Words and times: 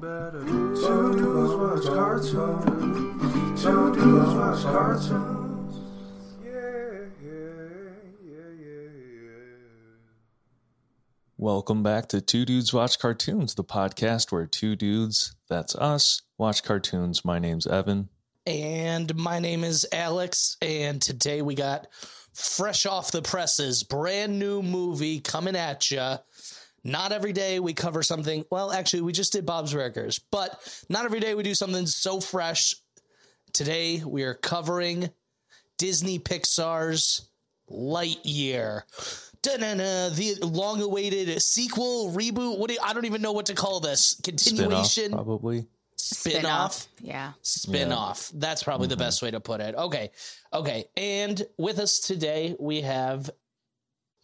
better. 0.00 0.44
Two 0.44 1.12
dudes 1.16 1.54
watch 1.54 1.84
cartoons. 1.94 3.62
Two 3.62 3.94
dudes 3.94 4.34
watch 4.34 4.62
cartoons. 4.62 5.76
Yeah, 6.42 6.50
yeah, 7.22 7.30
yeah, 8.24 8.50
yeah, 8.60 8.90
yeah. 9.00 9.30
Welcome 11.36 11.82
back 11.82 12.08
to 12.08 12.20
Two 12.20 12.44
Dudes 12.44 12.72
Watch 12.72 12.98
Cartoons, 12.98 13.54
the 13.54 13.64
podcast 13.64 14.30
where 14.30 14.46
two 14.46 14.76
dudes, 14.76 15.34
that's 15.48 15.74
us, 15.74 16.22
watch 16.36 16.62
cartoons. 16.62 17.24
My 17.24 17.38
name's 17.38 17.66
Evan. 17.66 18.08
And 18.46 19.14
my 19.16 19.40
name 19.40 19.64
is 19.64 19.86
Alex, 19.92 20.56
and 20.62 21.02
today 21.02 21.42
we 21.42 21.54
got 21.54 21.88
fresh 22.32 22.86
off 22.86 23.10
the 23.10 23.20
presses, 23.20 23.82
brand 23.82 24.38
new 24.38 24.62
movie 24.62 25.20
coming 25.20 25.56
at 25.56 25.90
you. 25.90 26.16
Not 26.88 27.12
every 27.12 27.32
day 27.32 27.60
we 27.60 27.74
cover 27.74 28.02
something. 28.02 28.44
Well, 28.50 28.72
actually, 28.72 29.02
we 29.02 29.12
just 29.12 29.32
did 29.32 29.44
Bob's 29.44 29.74
Burgers, 29.74 30.18
but 30.30 30.58
not 30.88 31.04
every 31.04 31.20
day 31.20 31.34
we 31.34 31.42
do 31.42 31.54
something 31.54 31.86
so 31.86 32.20
fresh. 32.20 32.74
Today 33.52 34.02
we 34.04 34.22
are 34.22 34.34
covering 34.34 35.10
Disney 35.76 36.18
Pixar's 36.18 37.28
Lightyear. 37.70 38.82
Da-na-na, 39.42 40.08
the 40.08 40.36
long-awaited 40.42 41.40
sequel, 41.42 42.12
reboot. 42.12 42.58
What 42.58 42.68
do 42.68 42.74
you, 42.74 42.80
I 42.82 42.94
don't 42.94 43.04
even 43.04 43.22
know 43.22 43.32
what 43.32 43.46
to 43.46 43.54
call 43.54 43.80
this. 43.80 44.16
Spin-off, 44.18 44.44
Continuation, 44.44 45.12
probably. 45.12 45.66
spin-off 45.96 46.88
Yeah. 47.00 47.32
spin 47.42 47.92
off. 47.92 48.32
That's 48.34 48.62
probably 48.62 48.88
the 48.88 48.94
mm-hmm. 48.94 49.04
best 49.04 49.22
way 49.22 49.30
to 49.30 49.40
put 49.40 49.60
it. 49.60 49.74
Okay. 49.74 50.10
Okay. 50.52 50.86
And 50.96 51.46
with 51.58 51.78
us 51.78 52.00
today, 52.00 52.56
we 52.58 52.80
have 52.80 53.30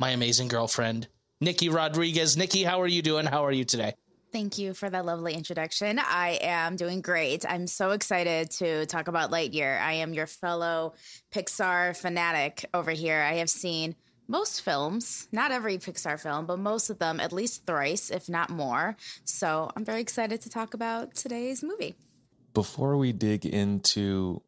my 0.01 0.11
amazing 0.11 0.49
girlfriend, 0.49 1.07
Nikki 1.45 1.69
Rodriguez. 1.69 2.39
Nikki, 2.39 2.65
how 2.65 2.81
are 2.81 2.87
you 2.87 3.03
doing? 3.03 3.27
How 3.27 3.45
are 3.45 3.53
you 3.53 3.65
today? 3.65 3.95
Thank 4.33 4.57
you 4.57 4.73
for 4.73 4.89
that 4.89 5.05
lovely 5.05 5.35
introduction. 5.35 6.01
I 6.01 6.39
am 6.41 6.75
doing 6.75 7.03
great. 7.03 7.45
I'm 7.47 7.67
so 7.67 7.91
excited 7.91 8.51
to 8.53 8.87
talk 8.87 9.09
about 9.09 9.31
Lightyear. 9.31 9.79
I 9.79 9.93
am 9.93 10.15
your 10.15 10.27
fellow 10.27 10.95
Pixar 11.33 11.95
fanatic 11.97 12.65
over 12.73 12.91
here. 12.91 13.21
I 13.21 13.35
have 13.35 13.51
seen 13.51 13.95
most 14.27 14.63
films, 14.63 15.29
not 15.33 15.53
every 15.53 15.77
Pixar 15.77 16.19
film, 16.19 16.47
but 16.47 16.59
most 16.59 16.89
of 16.89 16.99
them 16.99 17.21
at 17.21 17.31
least 17.33 17.67
thrice, 17.67 18.11
if 18.11 18.29
not 18.29 18.49
more. 18.49 18.97
So 19.25 19.71
I'm 19.77 19.85
very 19.85 20.01
excited 20.01 20.41
to 20.41 20.49
talk 20.49 20.73
about 20.73 21.15
today's 21.15 21.63
movie. 21.63 21.95
Before 22.55 22.97
we 22.97 23.13
dig 23.13 23.45
into 23.45 24.43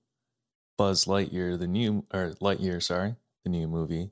Buzz 0.78 1.04
Lightyear, 1.04 1.58
the 1.58 1.66
new, 1.68 2.06
or 2.12 2.32
Lightyear, 2.40 2.82
sorry, 2.82 3.16
the 3.44 3.50
new 3.50 3.68
movie, 3.68 4.10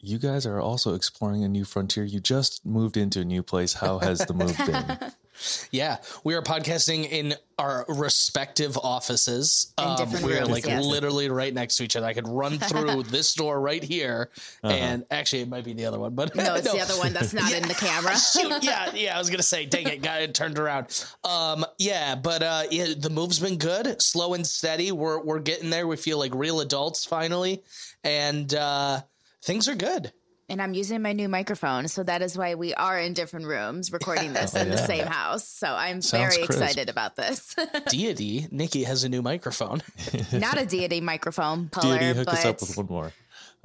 you 0.00 0.18
guys 0.18 0.46
are 0.46 0.60
also 0.60 0.94
exploring 0.94 1.44
a 1.44 1.48
new 1.48 1.64
frontier. 1.64 2.04
You 2.04 2.20
just 2.20 2.64
moved 2.64 2.96
into 2.96 3.20
a 3.20 3.24
new 3.24 3.42
place. 3.42 3.74
How 3.74 3.98
has 3.98 4.18
the 4.20 4.34
move 4.34 4.56
been? 4.58 5.12
Yeah, 5.70 5.98
we 6.24 6.34
are 6.34 6.42
podcasting 6.42 7.08
in 7.08 7.34
our 7.58 7.84
respective 7.88 8.76
offices. 8.76 9.72
Um, 9.78 9.96
we 10.22 10.36
are 10.36 10.40
rooms, 10.40 10.50
like 10.50 10.66
yes. 10.66 10.84
literally 10.84 11.28
right 11.28 11.54
next 11.54 11.76
to 11.76 11.84
each 11.84 11.96
other. 11.96 12.06
I 12.06 12.12
could 12.12 12.26
run 12.26 12.58
through 12.58 13.04
this 13.04 13.34
door 13.34 13.60
right 13.60 13.82
here, 13.82 14.30
and 14.62 15.04
actually, 15.10 15.42
it 15.42 15.48
might 15.48 15.64
be 15.64 15.74
the 15.74 15.84
other 15.84 15.98
one, 15.98 16.14
but 16.14 16.34
No, 16.34 16.54
it's 16.56 16.72
the 16.72 16.80
other 16.80 16.98
one 16.98 17.12
that's 17.12 17.32
not 17.32 17.52
in 17.52 17.68
the 17.68 17.74
camera. 17.74 18.16
Shoot, 18.18 18.64
yeah, 18.64 18.92
yeah. 18.94 19.14
I 19.14 19.18
was 19.18 19.30
gonna 19.30 19.42
say, 19.42 19.64
dang 19.64 19.86
it, 19.86 20.02
got 20.02 20.22
it 20.22 20.34
turned 20.34 20.58
around. 20.58 21.04
Um, 21.22 21.64
yeah, 21.78 22.16
but 22.16 22.42
uh, 22.42 22.62
yeah, 22.70 22.94
the 22.98 23.10
move's 23.10 23.38
been 23.38 23.58
good, 23.58 24.00
slow 24.02 24.34
and 24.34 24.46
steady. 24.46 24.90
We're 24.90 25.22
we're 25.22 25.40
getting 25.40 25.70
there. 25.70 25.86
We 25.86 25.96
feel 25.96 26.18
like 26.18 26.34
real 26.34 26.60
adults 26.60 27.04
finally, 27.04 27.62
and 28.02 28.52
uh, 28.54 29.02
things 29.48 29.66
are 29.68 29.74
good. 29.74 30.12
And 30.50 30.62
I'm 30.62 30.72
using 30.72 31.02
my 31.02 31.12
new 31.12 31.28
microphone. 31.28 31.88
So 31.88 32.02
that 32.04 32.22
is 32.22 32.38
why 32.38 32.54
we 32.54 32.72
are 32.72 32.98
in 32.98 33.12
different 33.12 33.44
rooms 33.46 33.92
recording 33.92 34.32
this 34.32 34.54
in 34.62 34.70
the 34.70 34.78
same 34.78 35.06
house. 35.06 35.46
So 35.46 35.66
I'm 35.66 36.00
Sounds 36.00 36.34
very 36.36 36.46
crisp. 36.46 36.62
excited 36.62 36.88
about 36.88 37.16
this. 37.16 37.54
Deity, 37.88 38.46
Nikki 38.50 38.84
has 38.84 39.04
a 39.04 39.08
new 39.10 39.20
microphone. 39.20 39.82
not 40.32 40.56
a 40.58 40.64
deity 40.64 41.00
microphone 41.02 41.68
Deity, 41.80 42.06
hook 42.14 42.26
but 42.26 42.34
us 42.34 42.44
up 42.46 42.60
with 42.62 42.76
one 42.78 42.86
more. 42.86 43.12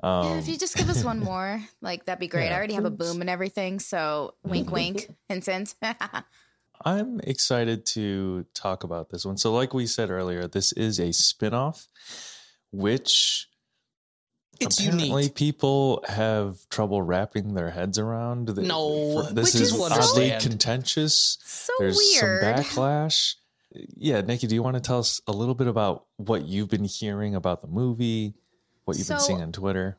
yeah, 0.04 0.20
Um, 0.20 0.40
if 0.40 0.50
you 0.50 0.58
just 0.58 0.76
give 0.76 0.90
us 0.90 1.06
one 1.06 1.20
more, 1.20 1.62
like 1.82 2.04
that'd 2.06 2.20
be 2.20 2.28
great. 2.28 2.48
Yeah, 2.48 2.54
I 2.56 2.58
already 2.58 2.74
have 2.74 2.86
a 2.86 2.90
boom 2.92 3.22
and 3.22 3.30
everything, 3.30 3.80
so 3.80 4.34
wink, 4.44 4.70
wink, 4.70 5.08
hint, 5.30 5.46
hint. 5.46 5.76
I'm 6.84 7.22
excited 7.22 7.86
to 7.88 8.46
talk 8.54 8.84
about 8.84 9.10
this 9.10 9.26
one. 9.26 9.38
So, 9.38 9.54
like 9.54 9.74
we 9.74 9.86
said 9.86 10.10
earlier, 10.10 10.48
this 10.50 10.74
is 10.74 11.00
a 11.00 11.14
spin-off, 11.14 11.88
which 12.72 13.48
It's 14.60 14.80
apparently 14.80 15.08
unique. 15.10 15.36
people 15.36 16.04
have 16.08 16.58
trouble 16.70 17.02
wrapping 17.02 17.54
their 17.54 17.70
heads 17.72 17.98
around. 17.98 18.48
The- 18.48 18.62
No, 18.62 19.24
for- 19.24 19.34
this 19.34 19.54
Which 19.54 19.62
is 19.62 19.62
is 19.62 19.70
so- 19.72 19.84
oddly 19.86 20.32
understand. 20.32 20.42
contentious. 20.42 21.38
so 21.44 21.74
There's 21.80 21.98
weird. 21.98 22.42
some 22.44 22.64
backlash. 22.64 23.36
Yeah, 23.98 24.22
Nikki, 24.22 24.46
do 24.48 24.54
you 24.56 24.62
want 24.62 24.76
to 24.76 24.82
tell 24.82 25.00
us 25.00 25.20
a 25.28 25.32
little 25.32 25.56
bit 25.56 25.68
about 25.68 26.06
what 26.18 26.44
you've 26.46 26.70
been 26.70 26.86
hearing 26.86 27.34
about 27.36 27.62
the 27.62 27.68
movie, 27.68 28.36
what 28.86 28.98
you've 28.98 29.08
been 29.08 29.20
seeing 29.20 29.42
on 29.42 29.52
Twitter? 29.52 29.98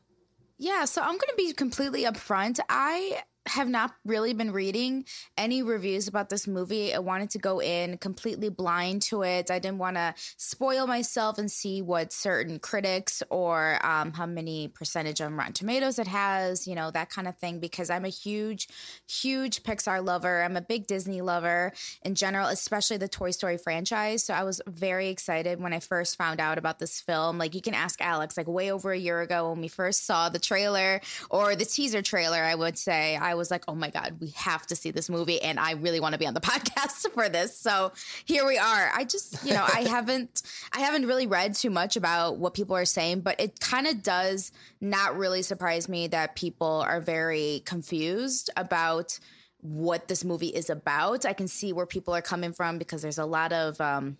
Yeah, 0.57 0.85
so 0.85 1.01
I'm 1.01 1.09
going 1.09 1.19
to 1.29 1.33
be 1.35 1.51
completely 1.51 2.03
upfront. 2.05 2.59
I 2.69 3.23
have 3.47 3.69
not 3.69 3.93
really 4.05 4.33
been 4.33 4.51
reading 4.51 5.05
any 5.37 5.61
reviews 5.61 6.07
about 6.07 6.29
this 6.29 6.47
movie. 6.47 6.93
I 6.93 6.99
wanted 6.99 7.29
to 7.31 7.37
go 7.37 7.61
in 7.61 7.97
completely 7.99 8.49
blind 8.49 9.03
to 9.03 9.21
it. 9.21 9.51
I 9.51 9.59
didn't 9.59 9.77
want 9.77 9.97
to 9.97 10.15
spoil 10.37 10.87
myself 10.87 11.37
and 11.37 11.51
see 11.51 11.81
what 11.83 12.11
certain 12.11 12.57
critics 12.57 13.21
or 13.29 13.79
um, 13.85 14.13
how 14.13 14.25
many 14.25 14.67
percentage 14.67 15.21
on 15.21 15.35
Rotten 15.35 15.53
Tomatoes 15.53 15.99
it 15.99 16.07
has, 16.07 16.67
you 16.67 16.73
know, 16.73 16.89
that 16.89 17.11
kind 17.11 17.27
of 17.27 17.37
thing, 17.37 17.59
because 17.59 17.91
I'm 17.91 18.03
a 18.03 18.09
huge, 18.09 18.67
huge 19.07 19.61
Pixar 19.61 20.03
lover. 20.03 20.41
I'm 20.41 20.57
a 20.57 20.61
big 20.61 20.87
Disney 20.87 21.21
lover 21.21 21.71
in 22.01 22.15
general, 22.15 22.47
especially 22.47 22.97
the 22.97 23.07
Toy 23.07 23.29
Story 23.29 23.57
franchise. 23.57 24.23
So 24.23 24.33
I 24.33 24.43
was 24.43 24.59
very 24.67 25.09
excited 25.09 25.61
when 25.61 25.71
I 25.71 25.81
first 25.81 26.17
found 26.17 26.39
out 26.39 26.57
about 26.57 26.79
this 26.79 26.99
film. 26.99 27.37
Like, 27.37 27.53
you 27.53 27.61
can 27.61 27.75
ask 27.75 28.01
Alex, 28.01 28.37
like, 28.37 28.47
way 28.47 28.71
over 28.71 28.91
a 28.91 28.97
year 28.97 29.21
ago 29.21 29.51
when 29.51 29.61
we 29.61 29.67
first 29.67 30.05
saw 30.05 30.29
the 30.29 30.39
trailer 30.39 30.99
or 31.29 31.55
the 31.55 31.65
teaser 31.65 32.01
trailer, 32.01 32.41
I 32.41 32.55
would 32.55 32.79
say, 32.79 33.15
I 33.15 33.34
was 33.35 33.51
like, 33.51 33.63
oh 33.67 33.75
my 33.75 33.89
God, 33.89 34.17
we 34.19 34.29
have 34.31 34.65
to 34.67 34.75
see 34.75 34.91
this 34.91 35.09
movie. 35.09 35.41
And 35.41 35.59
I 35.59 35.71
really 35.73 35.99
want 35.99 36.13
to 36.13 36.19
be 36.19 36.27
on 36.27 36.33
the 36.33 36.41
podcast 36.41 37.11
for 37.11 37.29
this. 37.29 37.57
So 37.57 37.91
here 38.25 38.45
we 38.45 38.57
are. 38.57 38.91
I 38.93 39.03
just, 39.03 39.45
you 39.45 39.53
know, 39.53 39.63
I 39.63 39.81
haven't, 39.89 40.41
I 40.73 40.79
haven't 40.79 41.05
really 41.05 41.27
read 41.27 41.55
too 41.55 41.69
much 41.69 41.95
about 41.95 42.37
what 42.37 42.53
people 42.53 42.75
are 42.75 42.85
saying, 42.85 43.21
but 43.21 43.39
it 43.39 43.59
kind 43.59 43.87
of 43.87 44.01
does 44.03 44.51
not 44.81 45.17
really 45.17 45.41
surprise 45.41 45.87
me 45.87 46.07
that 46.07 46.35
people 46.35 46.83
are 46.87 47.01
very 47.01 47.61
confused 47.65 48.49
about 48.57 49.19
what 49.61 50.07
this 50.07 50.23
movie 50.23 50.47
is 50.47 50.69
about. 50.69 51.25
I 51.25 51.33
can 51.33 51.47
see 51.47 51.73
where 51.73 51.85
people 51.85 52.15
are 52.15 52.21
coming 52.21 52.53
from 52.53 52.77
because 52.77 53.01
there's 53.01 53.17
a 53.17 53.25
lot 53.25 53.51
of, 53.51 53.79
um, 53.81 54.17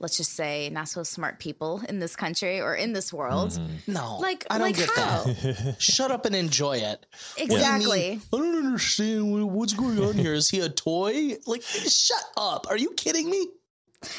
let's 0.00 0.16
just 0.16 0.32
say, 0.32 0.70
not 0.70 0.88
so 0.88 1.02
smart 1.02 1.38
people 1.38 1.82
in 1.88 1.98
this 1.98 2.16
country 2.16 2.60
or 2.60 2.74
in 2.74 2.92
this 2.92 3.12
world. 3.12 3.50
Mm-hmm. 3.50 3.92
No, 3.92 4.18
Like, 4.18 4.46
I 4.50 4.58
don't 4.58 4.68
like 4.68 4.76
get 4.76 4.88
how? 4.96 5.24
that. 5.24 5.76
Shut 5.78 6.10
up 6.10 6.24
and 6.26 6.34
enjoy 6.34 6.78
it. 6.78 7.06
What 7.36 7.36
do 7.36 7.44
mean? 7.46 7.56
Exactly. 7.56 8.20
I 8.32 8.36
don't 8.36 8.66
understand 8.66 9.52
what's 9.52 9.74
going 9.74 9.98
on 10.02 10.14
here. 10.14 10.32
Is 10.32 10.48
he 10.48 10.60
a 10.60 10.68
toy? 10.70 11.36
Like, 11.46 11.62
shut 11.62 12.24
up. 12.36 12.66
Are 12.70 12.78
you 12.78 12.92
kidding 12.92 13.30
me? 13.30 13.48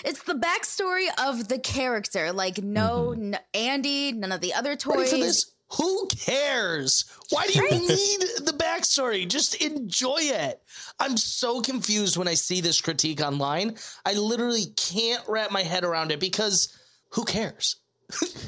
It's 0.06 0.24
the 0.24 0.36
backstory 0.36 1.08
of 1.18 1.48
the 1.48 1.58
character. 1.58 2.32
Like, 2.32 2.62
no, 2.62 3.14
mm-hmm. 3.16 3.34
n 3.34 3.40
Andy, 3.54 4.12
none 4.12 4.32
of 4.32 4.40
the 4.42 4.54
other 4.54 4.78
Ready 4.86 5.10
toys. 5.10 5.52
Who 5.78 6.08
cares? 6.08 7.06
Why 7.30 7.48
do 7.48 7.54
you 7.54 7.70
need 7.70 8.20
the 8.46 8.56
backstory? 8.58 9.28
Just 9.28 9.56
enjoy 9.56 10.20
it. 10.20 10.62
I'm 11.00 11.18
so 11.18 11.62
confused 11.62 12.18
when 12.18 12.28
I 12.28 12.34
see 12.34 12.62
this 12.62 12.82
critique 12.82 13.22
online. 13.22 13.78
I 14.06 14.14
literally 14.14 14.66
can't 14.76 15.24
wrap 15.28 15.52
my 15.52 15.64
head 15.64 15.84
around 15.84 16.12
it 16.12 16.20
because 16.20 16.78
who 17.12 17.24
cares? 17.24 17.78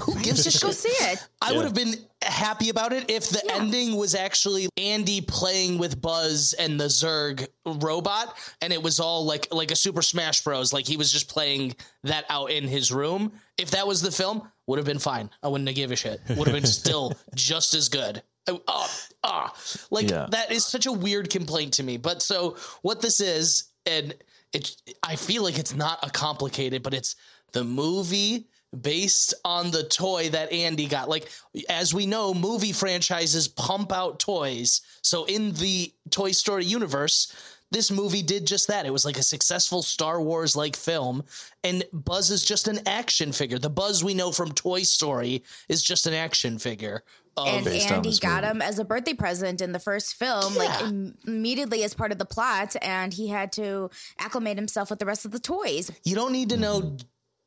Who 0.01 0.19
gives 0.21 0.41
a 0.41 0.43
Just 0.51 0.61
go 0.61 0.69
shit? 0.69 0.77
see 0.77 1.05
it. 1.11 1.25
I 1.41 1.53
would 1.53 1.63
have 1.65 1.73
been 1.73 1.95
happy 2.21 2.69
about 2.69 2.93
it 2.93 3.09
if 3.09 3.29
the 3.29 3.41
Yeah. 3.45 3.55
ending 3.55 3.95
was 3.95 4.15
actually 4.15 4.69
Andy 4.77 5.21
playing 5.21 5.77
with 5.77 6.01
Buzz 6.01 6.53
and 6.53 6.79
the 6.79 6.85
Zurg 6.85 7.47
robot, 7.65 8.35
and 8.61 8.71
it 8.73 8.81
was 8.81 8.99
all 8.99 9.25
like 9.25 9.47
like 9.53 9.71
a 9.71 9.75
Super 9.75 10.01
Smash 10.01 10.41
Bros. 10.43 10.73
Like 10.73 10.85
he 10.87 10.97
was 10.97 11.11
just 11.11 11.27
playing 11.29 11.75
that 12.03 12.25
out 12.29 12.51
in 12.51 12.67
his 12.67 12.91
room. 12.91 13.31
If 13.57 13.71
that 13.71 13.87
was 13.87 14.01
the 14.01 14.11
film, 14.11 14.49
would 14.67 14.77
have 14.79 14.85
been 14.85 14.99
fine. 14.99 15.29
I 15.41 15.47
wouldn't 15.47 15.67
have 15.67 15.75
give 15.75 15.91
a 15.91 15.95
shit. 15.95 16.19
Would 16.29 16.47
have 16.47 16.55
been 16.55 16.65
still 16.81 17.13
just 17.35 17.73
as 17.73 17.89
good. 17.89 18.21
Oh, 18.47 18.61
ah, 18.67 18.89
ah. 19.23 19.53
like 19.89 20.09
Yeah. 20.09 20.27
that 20.31 20.51
is 20.51 20.65
such 20.65 20.85
a 20.85 20.91
weird 20.91 21.29
complaint 21.29 21.73
to 21.75 21.83
me. 21.83 21.95
But 21.97 22.21
so 22.21 22.57
what 22.81 22.99
this 23.01 23.21
is, 23.21 23.65
and 23.85 24.13
it, 24.51 24.75
I 25.01 25.15
feel 25.15 25.43
like 25.43 25.57
it's 25.57 25.73
not 25.73 25.99
a 26.05 26.09
complicated, 26.09 26.83
but 26.83 26.93
it's 26.93 27.15
the 27.53 27.63
movie 27.63 28.47
based 28.81 29.33
on 29.45 29.71
the 29.71 29.83
toy 29.83 30.29
that 30.29 30.51
Andy 30.51 30.87
got. 30.87 31.09
Like, 31.09 31.29
as 31.69 31.93
we 31.93 32.05
know, 32.05 32.33
movie 32.33 32.71
franchises 32.71 33.47
pump 33.47 33.91
out 33.91 34.19
toys. 34.19 34.81
So 35.01 35.25
in 35.25 35.53
the 35.53 35.93
Toy 36.09 36.31
Story 36.31 36.65
universe, 36.65 37.33
this 37.71 37.91
movie 37.91 38.21
did 38.21 38.45
just 38.45 38.67
that. 38.67 38.85
It 38.85 38.93
was 38.93 39.05
like 39.05 39.17
a 39.17 39.23
successful 39.23 39.81
Star 39.81 40.21
Wars 40.21 40.55
like 40.55 40.75
film, 40.75 41.23
and 41.63 41.83
Buzz 41.91 42.29
is 42.29 42.45
just 42.45 42.67
an 42.67 42.79
action 42.87 43.31
figure. 43.31 43.57
The 43.57 43.69
Buzz 43.69 44.03
we 44.03 44.13
know 44.13 44.31
from 44.31 44.51
Toy 44.51 44.83
Story 44.83 45.43
is 45.69 45.81
just 45.81 46.05
an 46.05 46.13
action 46.13 46.59
figure. 46.59 47.03
and 47.35 47.67
Andy 47.67 48.15
got 48.19 48.43
movie. 48.43 48.51
him 48.51 48.61
as 48.61 48.77
a 48.77 48.85
birthday 48.85 49.15
present 49.15 49.59
in 49.59 49.71
the 49.71 49.79
first 49.79 50.13
film, 50.15 50.55
like 50.55 50.81
im- 50.81 51.17
immediately 51.25 51.83
as 51.83 51.95
part 51.95 52.11
of 52.11 52.19
the 52.19 52.25
plot, 52.25 52.75
and 52.79 53.11
he 53.11 53.27
had 53.27 53.51
to 53.53 53.89
acclimate 54.19 54.55
himself 54.55 54.91
with 54.91 54.99
the 54.99 55.05
rest 55.07 55.25
of 55.25 55.31
the 55.31 55.39
toys. 55.39 55.91
You 56.03 56.13
don't 56.13 56.31
need 56.31 56.49
to 56.49 56.57
know. 56.57 56.95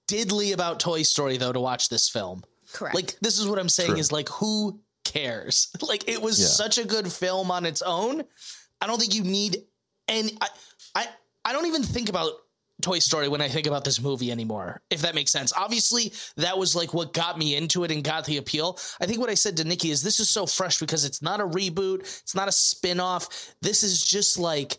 Diddly 0.08 0.52
about 0.54 0.80
Toy 0.80 1.02
Story 1.02 1.36
though 1.36 1.52
to 1.52 1.60
watch 1.60 1.88
this 1.88 2.08
film. 2.08 2.42
Correct. 2.72 2.94
Like 2.94 3.16
this 3.20 3.38
is 3.38 3.46
what 3.48 3.58
I'm 3.58 3.68
saying 3.68 3.90
True. 3.90 3.98
is 3.98 4.12
like 4.12 4.28
who 4.28 4.80
cares? 5.04 5.68
Like 5.86 6.08
it 6.08 6.20
was 6.20 6.38
Yeah. 6.40 6.46
such 6.46 6.78
a 6.78 6.84
good 6.84 7.10
film 7.12 7.50
on 7.50 7.64
its 7.66 7.82
own. 7.82 8.22
I 8.80 8.86
don't 8.86 9.00
think 9.00 9.14
you 9.14 9.24
need 9.24 9.58
any 10.08 10.36
I 10.40 10.48
I, 10.94 11.06
I 11.44 11.52
don't 11.52 11.66
even 11.66 11.82
think 11.82 12.08
about 12.08 12.32
Toy 12.82 12.98
Story 12.98 13.28
when 13.28 13.40
I 13.40 13.48
think 13.48 13.66
about 13.66 13.84
this 13.84 14.02
movie 14.02 14.30
anymore, 14.30 14.82
if 14.90 15.00
that 15.00 15.14
makes 15.14 15.32
sense. 15.32 15.50
Obviously, 15.56 16.12
that 16.36 16.58
was 16.58 16.76
like 16.76 16.92
what 16.92 17.14
got 17.14 17.38
me 17.38 17.56
into 17.56 17.84
it 17.84 17.90
and 17.90 18.04
got 18.04 18.26
the 18.26 18.36
appeal. 18.36 18.78
I 19.00 19.06
think 19.06 19.18
what 19.18 19.30
I 19.30 19.34
said 19.34 19.56
to 19.56 19.64
Nikki 19.64 19.90
is 19.90 20.02
this 20.02 20.20
is 20.20 20.28
so 20.28 20.44
fresh 20.44 20.78
because 20.78 21.06
it's 21.06 21.22
not 21.22 21.40
a 21.40 21.46
reboot, 21.46 22.00
it's 22.00 22.34
not 22.34 22.48
a 22.48 22.52
spin-off. 22.52 23.54
This 23.62 23.82
is 23.82 24.04
just 24.04 24.38
like 24.38 24.76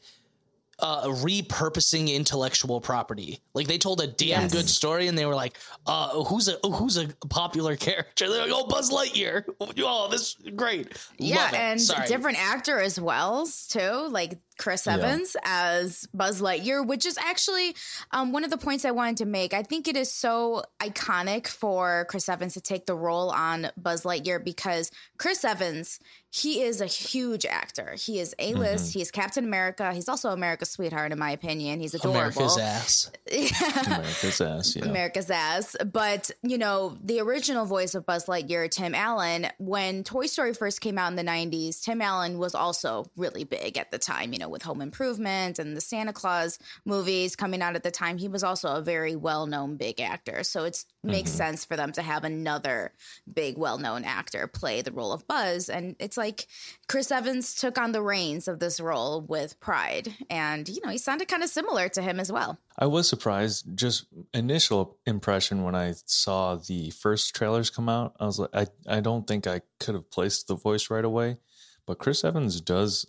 uh, 0.79 1.05
repurposing 1.07 2.13
intellectual 2.13 2.79
property. 2.81 3.39
Like 3.53 3.67
they 3.67 3.77
told 3.77 4.01
a 4.01 4.07
damn 4.07 4.43
Yes. 4.43 4.51
good 4.51 4.69
story, 4.69 5.07
and 5.07 5.17
they 5.17 5.25
were 5.25 5.35
like, 5.35 5.57
uh, 5.85 6.23
"Who's 6.23 6.47
a 6.47 6.57
who's 6.67 6.97
a 6.97 7.07
popular 7.29 7.75
character?" 7.75 8.29
They're 8.29 8.43
like, 8.43 8.51
"Oh, 8.53 8.67
Buzz 8.67 8.91
Lightyear! 8.91 9.45
Oh, 9.79 10.07
this 10.09 10.21
is 10.21 10.35
great." 10.55 10.95
yeah, 11.17 11.49
and 11.53 11.81
Sorry. 11.81 12.07
different 12.07 12.37
actor 12.39 12.79
as 12.79 12.99
well, 12.99 13.47
too, 13.69 14.07
like 14.09 14.37
Chris 14.57 14.85
Yeah. 14.85 14.95
Evans 14.95 15.35
as 15.43 16.07
Buzz 16.13 16.41
Lightyear, 16.41 16.85
which 16.85 17.05
is 17.05 17.17
actually 17.17 17.75
um, 18.11 18.31
one 18.31 18.43
of 18.43 18.49
the 18.49 18.57
points 18.57 18.85
I 18.85 18.91
wanted 18.91 19.17
to 19.17 19.25
make. 19.25 19.53
I 19.53 19.63
think 19.63 19.87
it 19.87 19.95
is 19.95 20.11
so 20.11 20.63
iconic 20.79 21.47
for 21.47 22.05
Chris 22.09 22.27
Evans 22.29 22.53
to 22.53 22.61
take 22.61 22.85
the 22.85 22.95
role 22.95 23.29
on 23.29 23.69
Buzz 23.77 24.03
Lightyear 24.03 24.43
because 24.43 24.91
Chris 25.17 25.43
Evans, 25.45 25.99
he 26.29 26.61
is 26.61 26.81
a 26.81 26.85
huge 26.85 27.45
actor. 27.45 27.95
He 27.97 28.19
is 28.19 28.35
A 28.39 28.53
list. 28.53 28.89
Mm-hmm. 28.89 28.99
He 28.99 29.01
is 29.01 29.11
Captain 29.11 29.43
America. 29.43 29.93
He's 29.93 30.09
also 30.09 30.29
America's 30.29 30.69
sweetheart, 30.69 31.11
in 31.11 31.19
my 31.19 31.31
opinion. 31.31 31.79
He's 31.79 31.93
adorable. 31.93 32.19
America's 32.19 32.57
ass. 32.57 33.11
America's 33.87 34.41
ass. 34.41 34.75
Yeah. 34.75 34.85
America's 34.85 35.29
ass. 35.31 35.75
But, 35.91 36.29
you 36.43 36.57
know, 36.57 36.97
the 37.03 37.21
original 37.21 37.65
voice 37.65 37.95
of 37.95 38.05
Buzz 38.05 38.25
Lightyear, 38.25 38.69
Tim 38.69 38.93
Allen, 38.93 39.47
when 39.57 40.03
Toy 40.03 40.25
Story 40.25 40.53
first 40.53 40.81
came 40.81 40.97
out 40.97 41.09
in 41.11 41.15
the 41.15 41.23
90s, 41.23 41.81
Tim 41.81 42.01
Allen 42.01 42.37
was 42.37 42.53
also 42.53 43.05
really 43.15 43.43
big 43.43 43.77
at 43.77 43.91
the 43.91 43.97
time, 43.97 44.33
you 44.33 44.39
know, 44.39 44.46
with 44.49 44.63
Home 44.63 44.81
Improvement 44.81 45.59
and 45.59 45.75
the 45.75 45.81
Santa 45.81 46.13
Claus 46.13 46.59
movies 46.85 47.35
coming 47.35 47.61
out 47.61 47.75
at 47.75 47.83
the 47.83 47.91
time. 47.91 48.17
He 48.17 48.27
was 48.27 48.43
also 48.43 48.75
a 48.75 48.81
very 48.81 49.15
well 49.15 49.47
known 49.47 49.75
big 49.75 49.99
actor. 49.99 50.43
So 50.43 50.63
it 50.63 50.83
makes 51.03 51.31
mm-hmm. 51.31 51.37
sense 51.37 51.65
for 51.65 51.75
them 51.75 51.91
to 51.93 52.01
have 52.01 52.23
another 52.23 52.91
big, 53.31 53.57
well 53.57 53.77
known 53.77 54.03
actor 54.03 54.47
play 54.47 54.81
the 54.81 54.91
role 54.91 55.11
of 55.11 55.27
Buzz. 55.27 55.69
And 55.69 55.95
it's 55.99 56.17
like 56.17 56.47
Chris 56.87 57.11
Evans 57.11 57.55
took 57.55 57.77
on 57.77 57.91
the 57.91 58.01
reins 58.01 58.47
of 58.47 58.59
this 58.59 58.79
role 58.79 59.21
with 59.21 59.59
pride. 59.59 60.13
And, 60.29 60.67
you 60.67 60.81
know, 60.83 60.91
he 60.91 60.97
sounded 60.97 61.27
kind 61.27 61.43
of 61.43 61.49
similar 61.49 61.89
to 61.89 62.01
him 62.01 62.19
as 62.19 62.31
well. 62.31 62.59
I 62.79 62.85
was 62.85 63.09
surprised. 63.09 63.75
Just 63.75 64.05
initial 64.33 64.97
impression 65.05 65.63
when 65.63 65.75
I 65.75 65.93
saw 66.05 66.55
the 66.55 66.91
first 66.91 67.35
trailers 67.35 67.69
come 67.69 67.89
out, 67.89 68.15
I 68.19 68.25
was 68.25 68.39
like, 68.39 68.49
I, 68.53 68.67
I 68.87 68.99
don't 68.99 69.25
think 69.25 69.47
I 69.47 69.61
could 69.79 69.95
have 69.95 70.11
placed 70.11 70.47
the 70.47 70.55
voice 70.55 70.89
right 70.89 71.05
away, 71.05 71.37
but 71.85 71.97
Chris 71.97 72.23
Evans 72.23 72.61
does 72.61 73.07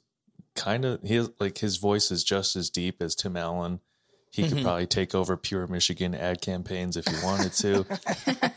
kind 0.59 0.85
of 0.85 1.03
his 1.03 1.31
like 1.39 1.59
his 1.59 1.77
voice 1.77 2.11
is 2.11 2.25
just 2.25 2.57
as 2.57 2.71
deep 2.71 3.03
as 3.03 3.15
Tim 3.15 3.37
Allen. 3.37 3.81
He 4.31 4.49
could 4.49 4.63
probably 4.63 4.87
take 4.87 5.15
over 5.15 5.37
pure 5.37 5.67
Michigan 5.67 6.15
ad 6.15 6.43
campaigns 6.43 6.97
if 6.97 7.07
he 7.07 7.25
wanted 7.25 7.53
to. 7.55 7.87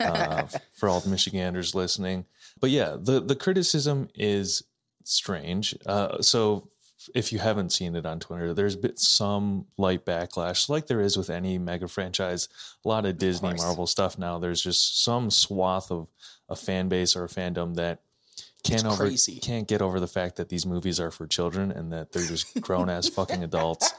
uh, 0.00 0.46
for 0.74 0.88
all 0.88 1.00
the 1.00 1.08
Michiganders 1.08 1.74
listening, 1.74 2.26
but 2.60 2.70
yeah, 2.70 2.96
the 3.00 3.20
the 3.20 3.34
criticism 3.34 4.08
is 4.14 4.62
strange. 5.04 5.74
Uh, 5.86 6.20
so 6.20 6.68
if 7.14 7.32
you 7.32 7.38
haven't 7.38 7.72
seen 7.72 7.96
it 7.96 8.06
on 8.06 8.20
Twitter, 8.20 8.54
there's 8.54 8.76
been 8.76 8.96
some 8.96 9.66
light 9.76 10.04
backlash, 10.04 10.68
like 10.68 10.86
there 10.86 11.00
is 11.00 11.16
with 11.16 11.30
any 11.30 11.58
mega 11.58 11.88
franchise. 11.88 12.48
A 12.84 12.88
lot 12.88 13.06
of 13.06 13.18
Disney, 13.18 13.50
course. 13.50 13.62
Marvel 13.62 13.86
stuff 13.86 14.18
now. 14.18 14.38
There's 14.38 14.62
just 14.62 15.02
some 15.02 15.30
swath 15.30 15.90
of 15.90 16.10
a 16.48 16.56
fan 16.56 16.88
base 16.88 17.16
or 17.16 17.24
a 17.24 17.28
fandom 17.28 17.74
that 17.76 18.02
can't 18.62 18.84
over 18.84 19.04
crazy. 19.04 19.38
can't 19.40 19.66
get 19.66 19.82
over 19.82 19.98
the 20.00 20.06
fact 20.06 20.36
that 20.36 20.48
these 20.48 20.64
movies 20.64 21.00
are 21.00 21.10
for 21.10 21.26
children 21.26 21.72
and 21.72 21.92
that 21.92 22.12
they're 22.12 22.26
just 22.26 22.60
grown 22.60 22.88
ass 22.88 23.08
fucking 23.08 23.42
adults. 23.42 23.92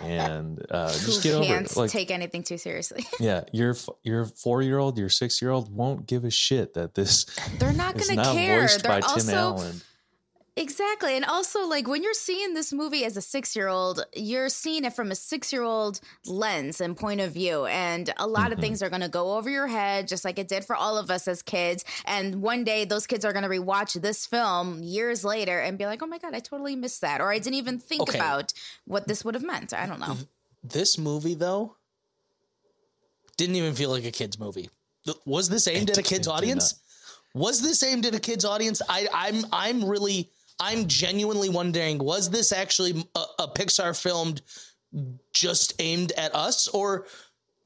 And 0.00 0.64
uh, 0.70 0.92
just 0.92 1.22
Who 1.22 1.22
get 1.22 1.34
over 1.34 1.44
can't 1.44 1.70
it. 1.70 1.76
Like, 1.76 1.90
take 1.90 2.10
anything 2.10 2.42
too 2.42 2.58
seriously. 2.58 3.06
yeah, 3.20 3.44
your 3.52 3.76
your 4.02 4.24
four 4.24 4.62
year 4.62 4.78
old, 4.78 4.98
your 4.98 5.08
six 5.08 5.42
year 5.42 5.50
old 5.50 5.74
won't 5.74 6.06
give 6.06 6.24
a 6.24 6.30
shit 6.30 6.74
that 6.74 6.94
this 6.94 7.24
They're 7.58 7.72
not 7.72 7.94
going 7.94 8.16
to 8.16 8.24
care. 8.32 8.62
voiced 8.62 8.82
They're 8.82 8.92
by 8.92 9.00
Tim 9.00 9.10
also 9.10 9.36
Allen. 9.36 9.80
Exactly, 10.56 11.16
and 11.16 11.24
also 11.24 11.66
like 11.66 11.86
when 11.88 12.02
you're 12.02 12.14
seeing 12.14 12.54
this 12.54 12.72
movie 12.72 13.04
as 13.04 13.16
a 13.16 13.22
six 13.22 13.54
year 13.56 13.68
old, 13.68 14.04
you're 14.14 14.48
seeing 14.48 14.84
it 14.84 14.92
from 14.92 15.10
a 15.10 15.14
six 15.14 15.52
year 15.52 15.62
old 15.62 16.00
lens 16.26 16.80
and 16.80 16.96
point 16.96 17.20
of 17.20 17.32
view, 17.32 17.66
and 17.66 18.12
a 18.18 18.26
lot 18.26 18.46
of 18.52 18.52
Mm-hmm. 18.52 18.60
things 18.60 18.82
are 18.82 18.88
going 18.90 19.02
to 19.02 19.08
go 19.08 19.36
over 19.36 19.48
your 19.50 19.66
head, 19.66 20.08
just 20.08 20.24
like 20.24 20.38
it 20.38 20.48
did 20.48 20.64
for 20.64 20.76
all 20.76 20.98
of 20.98 21.10
us 21.10 21.26
as 21.28 21.42
kids. 21.42 21.84
And 22.04 22.42
one 22.42 22.64
day, 22.64 22.84
those 22.84 23.06
kids 23.06 23.24
are 23.24 23.32
going 23.32 23.44
to 23.44 23.48
rewatch 23.48 24.00
this 24.00 24.26
film 24.26 24.82
years 24.82 25.24
later 25.24 25.58
and 25.60 25.78
be 25.78 25.86
like, 25.86 26.02
"Oh 26.02 26.06
my 26.06 26.18
god, 26.18 26.34
I 26.34 26.40
totally 26.40 26.76
missed 26.76 27.00
that," 27.00 27.20
or 27.20 27.30
"I 27.30 27.38
didn't 27.38 27.54
even 27.54 27.78
think 27.78 28.02
Okay. 28.02 28.18
about 28.18 28.52
what 28.86 29.08
this 29.08 29.24
would 29.24 29.34
have 29.34 29.44
meant." 29.44 29.72
I 29.72 29.86
don't 29.86 30.00
know. 30.00 30.16
this 30.62 30.98
movie 30.98 31.34
though 31.34 31.76
didn't 33.36 33.56
even 33.56 33.74
feel 33.74 33.90
like 33.90 34.04
a 34.04 34.10
kids 34.10 34.38
movie. 34.38 34.68
Was 35.24 35.48
this 35.48 35.66
aimed 35.66 35.88
It 35.88 35.92
at 35.92 35.98
a 35.98 36.02
kids 36.02 36.28
audience? 36.28 36.74
Was 37.34 37.62
this 37.62 37.82
aimed 37.82 38.04
at 38.04 38.14
a 38.14 38.20
kids 38.20 38.44
audience? 38.44 38.82
I, 38.88 39.08
I'm 39.14 39.44
I'm 39.52 39.84
really 39.84 40.28
I'm 40.60 40.86
genuinely 40.86 41.48
wondering 41.48 41.98
was 41.98 42.30
this 42.30 42.52
actually 42.52 43.04
a, 43.14 43.24
a 43.40 43.48
Pixar 43.48 44.00
filmed 44.00 44.42
just 45.32 45.74
aimed 45.80 46.12
at 46.12 46.34
us? 46.34 46.68
Or 46.68 47.06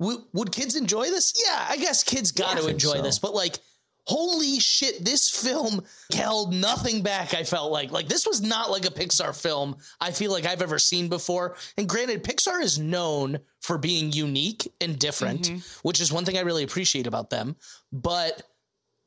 w- 0.00 0.24
would 0.32 0.52
kids 0.52 0.76
enjoy 0.76 1.06
this? 1.06 1.34
Yeah, 1.46 1.66
I 1.68 1.76
guess 1.76 2.04
kids 2.04 2.32
got 2.32 2.56
to 2.58 2.68
enjoy 2.68 2.96
so. 2.96 3.02
this, 3.02 3.18
but 3.18 3.34
like 3.34 3.58
holy 4.06 4.60
shit 4.60 5.02
this 5.02 5.30
film 5.30 5.82
held 6.12 6.52
nothing 6.52 7.02
back 7.02 7.32
i 7.32 7.42
felt 7.42 7.72
like. 7.72 7.90
Like 7.90 8.06
this 8.06 8.26
was 8.26 8.42
not 8.42 8.70
like 8.70 8.84
a 8.84 8.90
pixar 8.90 9.34
film 9.34 9.76
i 10.00 10.10
feel 10.10 10.30
like 10.30 10.44
i've 10.44 10.62
ever 10.62 10.78
seen 10.78 11.08
before. 11.08 11.56
And 11.78 11.88
granted 11.88 12.22
pixar 12.22 12.62
is 12.62 12.78
known 12.78 13.38
for 13.60 13.78
being 13.78 14.12
unique 14.12 14.70
and 14.80 14.98
different 14.98 15.48
mm-hmm. 15.48 15.88
which 15.88 16.00
is 16.00 16.12
one 16.12 16.24
thing 16.24 16.36
i 16.36 16.42
really 16.42 16.64
appreciate 16.64 17.06
about 17.06 17.30
them. 17.30 17.56
But 17.92 18.42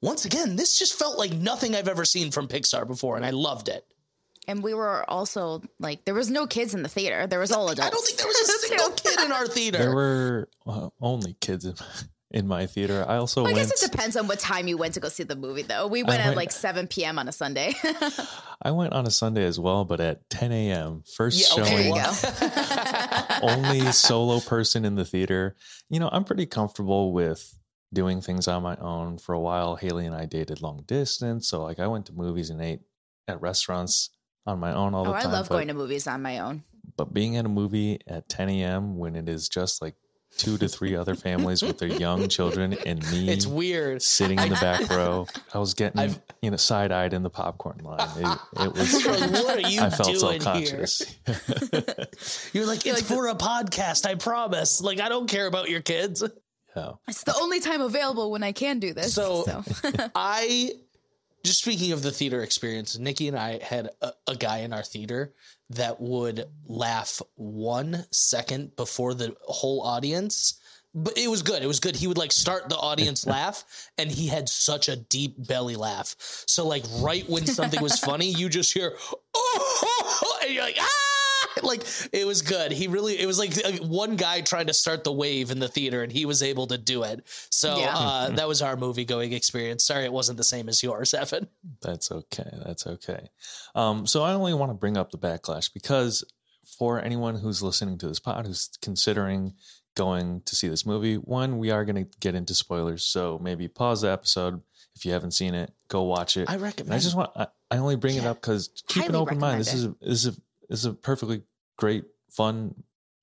once 0.01 0.25
again 0.25 0.55
this 0.55 0.77
just 0.77 0.93
felt 0.93 1.17
like 1.17 1.31
nothing 1.33 1.75
i've 1.75 1.87
ever 1.87 2.05
seen 2.05 2.31
from 2.31 2.47
pixar 2.47 2.87
before 2.87 3.15
and 3.15 3.25
i 3.25 3.29
loved 3.31 3.67
it 3.69 3.85
And 4.47 4.63
we 4.63 4.73
were 4.73 5.03
also 5.09 5.61
like, 5.79 6.05
there 6.05 6.13
was 6.15 6.29
no 6.29 6.47
kids 6.47 6.73
in 6.73 6.81
the 6.81 6.87
theater. 6.89 7.27
There 7.27 7.39
was 7.39 7.51
all 7.51 7.67
adults. 7.69 7.87
i 7.87 7.89
don't 7.89 8.05
think 8.05 8.17
there 8.17 8.27
was 8.27 8.39
a 8.49 8.59
single 8.67 8.91
kid 8.91 9.19
in 9.25 9.31
our 9.33 9.45
theater 9.47 9.77
There 9.79 9.93
were 9.93 10.47
uh, 10.65 10.89
only 11.01 11.33
kids 11.41 11.65
in, 11.65 11.75
in 12.31 12.47
my 12.47 12.65
theater. 12.65 13.03
I 13.07 13.17
also 13.17 13.43
Well, 13.43 13.51
I 13.51 13.55
went. 13.55 13.69
guess 13.69 13.83
it 13.83 13.91
depends 13.91 14.15
on 14.15 14.27
what 14.27 14.39
time 14.39 14.67
you 14.69 14.77
went 14.77 14.93
to 14.93 15.01
go 15.01 15.09
see 15.09 15.23
the 15.23 15.35
movie, 15.35 15.63
though. 15.63 15.87
We 15.87 16.03
went 16.03 16.25
at 16.25 16.35
like 16.35 16.51
7 16.51 16.87
p.m. 16.87 17.19
on 17.19 17.27
a 17.27 17.31
Sunday. 17.33 17.73
I 18.61 18.71
went 18.71 18.93
on 18.93 19.05
a 19.05 19.11
Sunday 19.11 19.43
as 19.45 19.59
well, 19.59 19.83
but 19.85 19.99
at 19.99 20.29
10 20.29 20.51
a.m. 20.53 21.03
First 21.15 21.39
Yeah, 21.39 21.63
okay, 21.63 21.75
there 21.75 21.87
you 21.87 22.01
showing, 22.01 22.31
go. 23.41 23.47
only 23.47 23.91
solo 23.91 24.39
person 24.39 24.85
in 24.85 24.95
the 24.95 25.05
theater. 25.05 25.55
You 25.89 25.99
know, 25.99 26.09
I'm 26.11 26.23
pretty 26.23 26.45
comfortable 26.45 27.11
with 27.13 27.53
doing 27.93 28.21
things 28.21 28.47
on 28.47 28.63
my 28.63 28.75
own. 28.77 29.17
For 29.17 29.33
a 29.33 29.39
while, 29.39 29.75
Haley 29.75 30.05
and 30.05 30.15
I 30.15 30.25
dated 30.25 30.61
long 30.61 30.83
distance, 30.87 31.47
so 31.47 31.63
like 31.63 31.79
I 31.79 31.87
went 31.87 32.05
to 32.07 32.13
movies 32.13 32.49
and 32.49 32.61
ate 32.61 32.81
at 33.27 33.41
restaurants 33.41 34.09
on 34.45 34.59
my 34.59 34.73
own 34.73 34.93
all 34.93 35.03
the 35.03 35.11
time. 35.11 35.19
Oh, 35.19 35.23
the 35.23 35.27
I 35.29 35.31
love 35.39 35.49
but, 35.49 35.55
going 35.55 35.67
to 35.69 35.73
movies 35.73 36.07
on 36.07 36.21
my 36.21 36.39
own. 36.39 36.63
but 36.95 37.13
being 37.13 37.35
at 37.37 37.45
a 37.45 37.49
movie 37.49 37.99
at 38.07 38.29
10 38.29 38.49
a.m. 38.49 38.97
when 38.97 39.15
it 39.15 39.27
is 39.29 39.49
just 39.49 39.81
like 39.81 39.95
two 40.37 40.57
to 40.57 40.67
three 40.67 40.93
other 40.95 41.15
families 41.15 41.63
with 41.63 41.79
their 41.79 41.87
young 41.87 42.27
children 42.37 42.73
and 42.85 42.99
me 43.11 43.29
it's 43.29 43.47
weird 43.47 44.01
sitting 44.01 44.37
in 44.37 44.49
the 44.49 44.55
back 44.55 44.87
row. 44.89 45.25
I 45.53 45.57
was 45.57 45.73
getting 45.73 45.99
I've- 45.99 46.15
you 46.41 46.51
know 46.51 46.57
side 46.57 46.91
eyed 46.91 47.13
in 47.13 47.23
the 47.23 47.29
popcorn 47.29 47.79
line. 47.83 47.99
It, 48.17 48.39
it 48.61 48.73
was. 48.77 49.05
What 49.43 49.63
are 49.63 49.69
you 49.69 49.81
I 49.81 49.89
felt 49.89 50.19
doing 50.19 50.41
self 50.41 50.57
here? 50.57 50.85
You're 52.53 52.65
like, 52.65 52.85
it's 52.85 53.01
for 53.01 53.27
a 53.27 53.35
podcast, 53.35 54.05
I 54.05 54.15
promise. 54.15 54.81
Like, 54.81 54.99
I 54.99 55.09
don't 55.09 55.27
care 55.29 55.47
about 55.47 55.69
your 55.69 55.81
kids. 55.81 56.23
Yeah. 56.77 56.91
It's 57.07 57.23
the 57.23 57.35
only 57.41 57.59
time 57.59 57.81
available 57.81 58.31
when 58.31 58.43
I 58.43 58.51
can 58.51 58.79
do 58.79 58.93
this. 58.93 59.13
So- 59.13 59.43
So, 59.45 59.63
I 60.15 60.71
just 61.43 61.59
speaking 61.61 61.91
of 61.93 62.01
the 62.01 62.11
theater 62.11 62.43
experience, 62.43 62.97
Nikki 62.97 63.27
and 63.27 63.37
I 63.37 63.59
had 63.63 63.89
a, 64.01 64.11
a 64.27 64.35
guy 64.35 64.59
in 64.59 64.73
our 64.73 64.83
theater 64.83 65.33
that 65.69 65.99
would 66.01 66.45
laugh 66.67 67.21
one 67.35 68.05
second 68.11 68.75
before 68.75 69.13
the 69.13 69.35
whole 69.45 69.81
audience. 69.81 70.59
But 70.95 71.17
it 71.17 71.29
was 71.29 71.43
good. 71.43 71.61
It 71.61 71.67
was 71.67 71.79
good. 71.79 71.95
He 71.95 72.07
would 72.07 72.17
like 72.17 72.31
start 72.31 72.69
the 72.69 72.75
audience 72.77 73.25
laugh, 73.35 73.63
and 73.97 74.11
he 74.11 74.27
had 74.27 74.49
such 74.49 74.89
a 74.89 74.95
deep 74.95 75.35
belly 75.37 75.75
laugh. 75.75 76.15
So 76.47 76.65
like 76.67 76.83
right 76.99 77.27
when 77.29 77.45
something 77.45 77.81
was 77.81 77.99
funny, 77.99 78.31
you 78.31 78.49
just 78.49 78.73
hear 78.73 78.93
oh, 79.35 80.39
and 80.43 80.53
you're 80.53 80.63
like 80.63 80.77
ah, 80.79 80.85
like 81.63 81.83
it 82.13 82.25
was 82.27 82.41
good. 82.41 82.71
He 82.71 82.87
really 82.87 83.19
it 83.19 83.25
was 83.25 83.39
like 83.39 83.53
one 83.81 84.15
guy 84.15 84.41
trying 84.41 84.67
to 84.67 84.73
start 84.73 85.03
the 85.03 85.11
wave 85.11 85.51
in 85.51 85.59
the 85.59 85.67
theater, 85.67 86.03
and 86.03 86.11
he 86.11 86.25
was 86.25 86.41
able 86.43 86.67
to 86.67 86.77
do 86.77 87.03
it. 87.03 87.21
So 87.49 87.77
Yeah. 87.77 87.93
uh, 87.95 88.29
that 88.31 88.47
was 88.47 88.61
our 88.61 88.75
movie 88.75 89.05
going 89.05 89.33
experience. 89.33 89.85
Sorry, 89.85 90.05
it 90.05 90.13
wasn't 90.13 90.37
the 90.37 90.43
same 90.43 90.69
as 90.69 90.81
yours, 90.83 91.13
Evan. 91.13 91.47
That's 91.81 92.11
okay. 92.11 92.49
That's 92.65 92.85
okay. 92.87 93.29
Um, 93.75 94.05
so 94.07 94.23
I 94.23 94.33
only 94.33 94.53
want 94.53 94.69
to 94.71 94.75
bring 94.75 94.97
up 94.97 95.11
the 95.11 95.17
backlash 95.17 95.73
because 95.73 96.23
for 96.77 97.01
anyone 97.01 97.35
who's 97.35 97.61
listening 97.63 97.97
to 97.99 98.07
this 98.07 98.19
pod 98.19 98.45
who's 98.45 98.69
considering 98.81 99.53
going 99.95 100.41
to 100.45 100.55
see 100.55 100.67
this 100.67 100.85
movie, 100.85 101.15
one, 101.15 101.57
we 101.57 101.71
are 101.71 101.83
going 101.85 101.95
to 102.05 102.17
get 102.19 102.35
into 102.35 102.53
spoilers. 102.53 103.03
So 103.03 103.39
maybe 103.41 103.67
pause 103.67 104.01
the 104.01 104.11
episode 104.11 104.61
if 104.95 105.05
you 105.05 105.11
haven't 105.11 105.31
seen 105.31 105.53
it. 105.55 105.71
Go 105.87 106.03
watch 106.03 106.37
it. 106.37 106.49
I 106.49 106.53
And 106.53 106.61
recommend. 106.61 106.93
I 106.93 106.99
just 106.99 107.15
want 107.15 107.31
I, 107.35 107.47
I 107.71 107.77
only 107.77 107.95
bring 107.95 108.15
it 108.15 108.25
up 108.25 108.37
because 108.41 108.69
keep 108.87 109.09
an 109.09 109.15
open 109.15 109.39
mind. 109.39 109.59
This 109.59 109.73
is 109.73 109.85
a, 109.85 109.95
this 110.01 110.25
is 110.25 110.27
a, 110.27 110.31
this 110.31 110.37
is 110.69 110.85
a 110.85 110.93
perfectly 110.93 111.43
great, 111.77 112.05
fun 112.29 112.75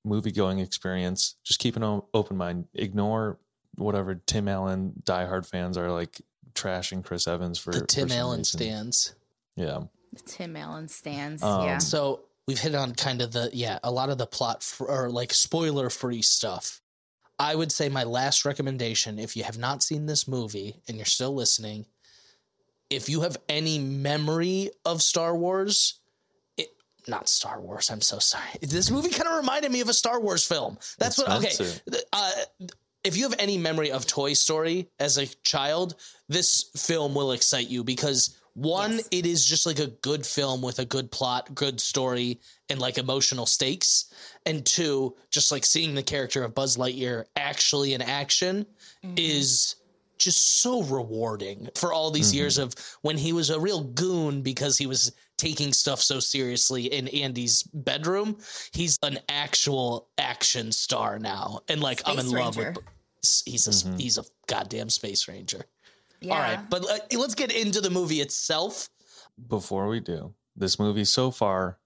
movie 0.05 0.33
going 0.33 0.59
experience. 0.59 1.37
Just 1.45 1.61
keep 1.61 1.77
an 1.77 2.03
open 2.13 2.37
mind. 2.37 2.67
Ignore 2.75 3.39
whatever 3.77 4.15
Tim 4.15 4.49
Allen 4.49 4.93
diehard 5.05 5.47
fans 5.47 5.77
are 5.77 5.91
like 5.91 6.21
trashing 6.55 7.05
Chris 7.05 7.27
Evans 7.27 7.59
for 7.59 7.73
the 7.73 7.81
for 7.81 7.87
Tim 7.87 8.09
some 8.09 8.19
Allen 8.19 8.39
reason. 8.39 8.59
stands. 8.59 9.15
Yeah. 9.57 9.81
The 10.13 10.23
Tim 10.23 10.57
Allen 10.57 10.89
stands. 10.89 11.43
Um, 11.43 11.65
yeah. 11.65 11.79
So 11.79 12.21
we've 12.47 12.59
hit 12.59 12.75
on 12.75 12.95
kind 12.95 13.23
of 13.23 13.33
the 13.33 13.51
yeah 13.53 13.79
a 13.83 13.91
lot 13.91 14.11
of 14.11 14.19
the 14.19 14.27
plot 14.27 14.59
f- 14.59 14.81
or 14.87 15.11
like 15.11 15.33
spoiler 15.33 15.91
free 15.91 16.23
stuff. 16.23 16.81
I 17.39 17.57
would 17.57 17.73
say 17.73 17.89
my 17.89 18.05
last 18.05 18.45
recommendation, 18.45 19.19
if 19.19 19.37
you 19.37 19.43
have 19.43 19.59
not 19.59 19.83
seen 19.83 20.07
this 20.07 20.29
movie 20.29 20.77
and 20.87 20.97
you're 20.97 21.05
still 21.05 21.35
listening, 21.35 21.87
if 22.91 23.09
you 23.09 23.23
have 23.23 23.37
any 23.49 23.79
memory 23.81 24.71
of 24.85 25.03
Star 25.03 25.37
Wars, 25.37 25.99
it, 26.04 26.04
not 27.09 27.29
Star 27.29 27.61
Wars. 27.61 27.91
I'm 27.91 28.01
so 28.01 28.19
sorry. 28.19 28.45
This 28.61 28.91
movie 28.91 29.11
kind 29.11 29.29
of 29.29 29.37
reminded 29.37 29.71
me 29.73 29.81
of 29.81 29.89
a 29.89 29.95
Star 29.95 30.21
Wars 30.21 30.45
film. 30.45 30.79
That's 30.99 31.19
what. 31.19 31.29
Okay. 31.45 31.53
Uh, 32.13 32.31
if 33.03 33.17
you 33.17 33.25
have 33.25 33.35
any 33.39 33.59
memory 33.59 33.91
of 33.93 34.07
Toy 34.07 34.33
Story 34.33 34.89
as 34.99 35.19
a 35.19 35.27
child, 35.43 35.97
this 36.29 36.71
film 36.77 37.15
will 37.15 37.33
excite 37.33 37.69
you 37.69 37.85
because 37.85 38.37
one, 38.55 38.93
Yes. 38.93 39.09
it 39.11 39.27
is 39.27 39.45
just 39.45 39.67
like 39.67 39.79
a 39.81 39.89
good 39.89 40.25
film 40.25 40.63
with 40.63 40.79
a 40.79 40.85
good 40.85 41.11
plot, 41.11 41.55
good 41.55 41.81
story, 41.81 42.41
and 42.71 42.81
like 42.81 42.97
emotional 42.99 43.47
stakes. 43.47 44.07
And 44.47 44.65
two, 44.65 45.17
just 45.31 45.51
like 45.53 45.67
seeing 45.67 45.95
the 45.95 46.03
character 46.05 46.45
of 46.45 46.55
Buzz 46.55 46.77
Lightyear 46.77 47.25
actually 47.37 47.95
in 47.95 48.01
action 48.01 48.65
is 49.17 49.75
just 50.17 50.61
so 50.63 50.83
rewarding 50.85 51.69
for 51.75 51.93
all 51.93 52.11
these 52.11 52.31
Mhm. 52.31 52.35
years 52.37 52.59
of 52.59 52.73
when 53.03 53.19
he 53.19 53.33
was 53.33 53.51
a 53.51 53.59
real 53.61 53.81
goon 53.83 54.41
because 54.43 54.79
he 54.79 54.87
was 54.87 55.13
taking 55.37 55.73
stuff 55.73 56.01
so 56.01 56.21
seriously 56.21 56.87
in 56.87 57.09
Andy's 57.09 57.63
bedroom. 57.75 58.39
He's 58.73 58.99
an 59.03 59.19
actual 59.29 60.09
action 60.19 60.73
star 60.73 61.19
now, 61.19 61.61
and 61.69 61.81
like 61.81 62.03
I'm 62.07 62.19
in 62.19 62.27
Space 62.27 62.33
love 62.41 62.57
with. 62.57 62.79
He's 63.47 63.67
a 63.67 63.71
Mhm. 63.71 64.01
he's 64.01 64.19
a 64.19 64.25
goddamn 64.47 64.91
space 64.91 65.27
ranger. 65.29 65.65
yeah. 66.21 66.33
All 66.35 66.39
right, 66.41 66.71
but 66.71 66.89
uh, 66.89 67.19
let's 67.19 67.35
get 67.35 67.51
into 67.53 67.81
the 67.81 67.91
movie 67.91 68.21
itself. 68.21 68.89
before 69.49 69.89
we 69.89 69.99
do 69.99 70.33
this 70.55 70.79
movie 70.79 71.05
so 71.05 71.33
far 71.33 71.81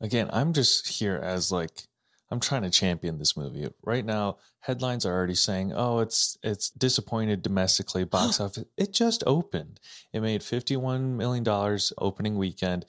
again 0.00 0.30
i'm 0.32 0.52
just 0.52 0.86
here 0.86 1.16
as 1.16 1.50
like 1.50 1.87
i'm 2.30 2.40
trying 2.40 2.62
to 2.62 2.70
champion 2.70 3.18
this 3.18 3.36
movie. 3.36 3.68
Right 3.84 4.04
now 4.04 4.36
headlines 4.60 5.06
are 5.06 5.14
already 5.14 5.34
saying 5.34 5.72
oh 5.74 6.00
it's 6.00 6.36
it's 6.42 6.70
disappointed 6.70 7.42
domestically 7.42 8.04
box 8.16 8.40
office. 8.40 8.64
It 8.76 8.92
just 8.92 9.22
opened. 9.26 9.80
It 10.12 10.20
made 10.20 10.42
51 10.42 11.16
million 11.16 11.44
dollars 11.44 11.92
opening 11.98 12.36
weekend. 12.36 12.84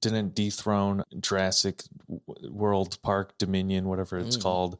Didn't 0.00 0.34
dethrone 0.34 1.04
Jurassic 1.20 1.82
World 2.48 2.98
Park 3.02 3.36
Dominion 3.38 3.86
whatever 3.88 4.18
it's 4.18 4.36
Mm. 4.36 4.42
called. 4.42 4.78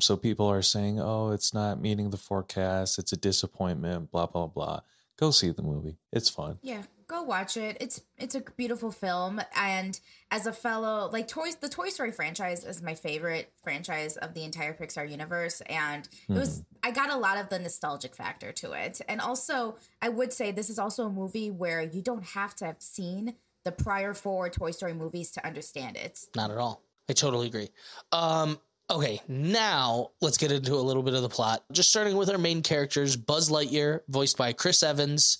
So 0.00 0.16
people 0.16 0.46
are 0.46 0.62
saying 0.62 1.00
oh 1.00 1.30
it's 1.32 1.52
not 1.52 1.80
meeting 1.80 2.10
the 2.10 2.16
forecast. 2.16 2.98
It's 2.98 3.12
a 3.12 3.16
disappointment 3.16 4.10
blah 4.10 4.26
blah 4.26 4.46
blah. 4.46 4.80
Go 5.18 5.30
see 5.30 5.50
the 5.50 5.62
movie. 5.62 5.96
It's 6.12 6.30
fun. 6.30 6.58
Yeah, 6.62 6.82
go 7.10 7.22
watch 7.22 7.56
it. 7.56 7.76
It's 7.80 8.00
it's 8.16 8.34
a 8.36 8.40
beautiful 8.56 8.92
film, 8.92 9.40
and 9.56 9.98
as 10.30 10.46
a 10.46 10.52
fellow 10.52 11.10
like 11.12 11.26
toys, 11.26 11.56
the 11.56 11.68
Toy 11.68 11.88
Story 11.88 12.12
franchise 12.12 12.64
is 12.64 12.80
my 12.80 12.94
favorite 12.94 13.52
franchise 13.64 14.16
of 14.16 14.32
the 14.32 14.44
entire 14.44 14.72
Pixar 14.72 15.10
universe, 15.10 15.60
and 15.62 16.08
it 16.28 16.32
was 16.32 16.62
I 16.82 16.92
got 16.92 17.10
a 17.10 17.16
lot 17.16 17.36
of 17.36 17.48
the 17.48 17.58
nostalgic 17.58 18.14
factor 18.14 18.52
to 18.52 18.72
it, 18.72 19.00
and 19.08 19.20
also 19.20 19.76
I 20.00 20.08
would 20.08 20.32
say 20.32 20.52
this 20.52 20.70
is 20.70 20.78
also 20.78 21.06
a 21.06 21.10
movie 21.10 21.50
where 21.50 21.82
you 21.82 22.00
don't 22.00 22.24
have 22.24 22.54
to 22.56 22.66
have 22.66 22.80
seen 22.80 23.34
the 23.64 23.72
prior 23.72 24.14
four 24.14 24.48
Toy 24.48 24.70
Story 24.70 24.94
movies 24.94 25.32
to 25.32 25.44
understand 25.44 25.96
it. 25.96 26.20
Not 26.36 26.50
at 26.50 26.58
all. 26.58 26.82
I 27.08 27.12
totally 27.12 27.48
agree. 27.48 27.70
Um, 28.12 28.58
okay, 28.88 29.20
now 29.26 30.10
let's 30.20 30.36
get 30.36 30.52
into 30.52 30.74
a 30.74 30.76
little 30.76 31.02
bit 31.02 31.14
of 31.14 31.22
the 31.22 31.28
plot. 31.28 31.64
Just 31.72 31.90
starting 31.90 32.16
with 32.16 32.30
our 32.30 32.38
main 32.38 32.62
characters 32.62 33.16
Buzz 33.16 33.50
Lightyear, 33.50 34.00
voiced 34.08 34.38
by 34.38 34.52
Chris 34.52 34.84
Evans. 34.84 35.38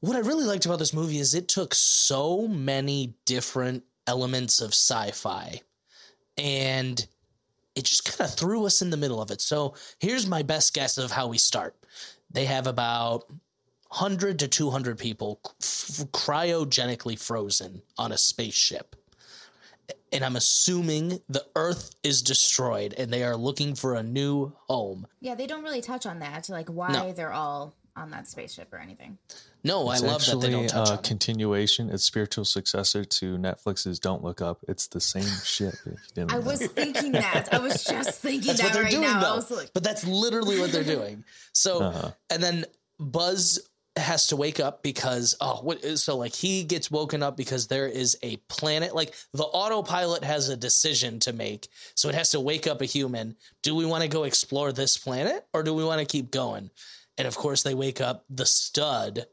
What 0.00 0.16
I 0.16 0.20
really 0.20 0.44
liked 0.44 0.64
about 0.66 0.78
this 0.78 0.94
movie 0.94 1.18
is 1.18 1.34
it 1.34 1.48
took 1.48 1.74
so 1.74 2.46
many 2.46 3.14
different 3.24 3.84
elements 4.06 4.60
of 4.60 4.70
sci 4.70 5.10
fi 5.10 5.60
and 6.36 7.04
it 7.74 7.84
just 7.84 8.04
kind 8.04 8.28
of 8.28 8.36
threw 8.36 8.64
us 8.64 8.80
in 8.80 8.90
the 8.90 8.96
middle 8.96 9.20
of 9.20 9.30
it. 9.30 9.40
So 9.40 9.74
here's 9.98 10.26
my 10.26 10.42
best 10.42 10.72
guess 10.72 10.98
of 10.98 11.10
how 11.10 11.26
we 11.28 11.38
start. 11.38 11.76
They 12.30 12.44
have 12.44 12.66
about 12.66 13.24
100 13.88 14.38
to 14.40 14.48
200 14.48 14.98
people 14.98 15.40
f- 15.60 16.06
cryogenically 16.12 17.18
frozen 17.18 17.82
on 17.96 18.12
a 18.12 18.18
spaceship 18.18 18.94
and 20.12 20.24
I'm 20.24 20.36
assuming 20.36 21.20
the 21.28 21.44
Earth 21.54 21.94
is 22.02 22.22
destroyed 22.22 22.94
and 22.96 23.10
they 23.12 23.24
are 23.24 23.36
looking 23.36 23.74
for 23.74 23.94
a 23.94 24.02
new 24.02 24.52
home. 24.68 25.06
Yeah, 25.20 25.34
they 25.34 25.46
don't 25.46 25.62
really 25.62 25.82
touch 25.82 26.06
on 26.06 26.18
that, 26.20 26.48
like 26.48 26.68
why 26.68 26.92
No. 26.92 27.12
they're 27.12 27.32
all 27.32 27.74
on 27.98 28.10
that 28.10 28.26
spaceship 28.28 28.72
or 28.72 28.78
anything. 28.78 29.18
No, 29.64 29.90
It's 29.90 30.02
I 30.02 30.06
love 30.06 30.24
that 30.24 30.40
they 30.40 30.50
don't 30.50 30.68
touch 30.68 30.88
a 30.88 30.92
on 30.92 30.98
it. 30.98 31.04
continuation. 31.04 31.90
It's 31.90 32.04
spiritual 32.04 32.44
successor 32.44 33.04
to 33.04 33.36
Netflix's 33.36 33.98
Don't 33.98 34.22
Look 34.22 34.40
Up. 34.40 34.58
It's 34.68 34.86
the 34.86 35.00
same 35.00 35.24
shit. 35.44 35.74
If 35.74 35.86
you 35.86 35.96
didn't 36.14 36.32
I 36.32 36.38
know. 36.38 36.46
was 36.46 36.66
thinking 36.66 37.12
that. 37.12 37.48
I 37.52 37.58
was 37.58 37.84
just 37.84 38.20
thinking 38.22 38.46
That's 38.48 38.60
that 38.60 38.66
what 38.66 38.72
they're 38.74 38.82
right 38.84 38.90
doing, 38.92 39.02
now. 39.02 39.36
I 39.36 39.40
though. 39.40 39.54
like, 39.56 39.70
But 39.74 39.82
that's 39.82 40.06
literally 40.06 40.60
what 40.60 40.70
they're 40.72 40.84
doing. 40.84 41.24
So, 41.52 41.80
Uh-huh. 41.82 42.10
and 42.30 42.42
then 42.42 42.64
Buzz 43.00 43.60
has 43.96 44.28
to 44.28 44.36
wake 44.36 44.60
up 44.60 44.80
because 44.84 45.34
oh 45.40 45.56
what 45.62 45.82
so 45.98 46.16
like 46.16 46.32
he 46.32 46.62
gets 46.62 46.88
woken 46.88 47.20
up 47.20 47.36
because 47.36 47.66
there 47.66 47.88
is 47.88 48.16
a 48.22 48.36
planet 48.48 48.94
like 48.94 49.12
the 49.32 49.42
autopilot 49.42 50.22
has 50.22 50.48
a 50.48 50.56
decision 50.56 51.18
to 51.18 51.32
make 51.32 51.66
so 51.96 52.08
it 52.08 52.14
has 52.14 52.30
to 52.30 52.38
wake 52.38 52.68
up 52.68 52.80
a 52.80 52.84
human 52.84 53.34
do 53.64 53.74
we 53.74 53.84
want 53.84 54.04
to 54.04 54.08
go 54.08 54.22
explore 54.22 54.70
this 54.70 54.96
planet 54.96 55.44
or 55.52 55.64
do 55.64 55.74
we 55.74 55.82
want 55.82 55.98
to 55.98 56.06
keep 56.06 56.30
going 56.30 56.70
and 57.18 57.26
of 57.28 57.36
course 57.36 57.62
they 57.62 57.74
wake 57.74 58.00
up 58.00 58.24
the 58.30 58.46
stud 58.46 59.26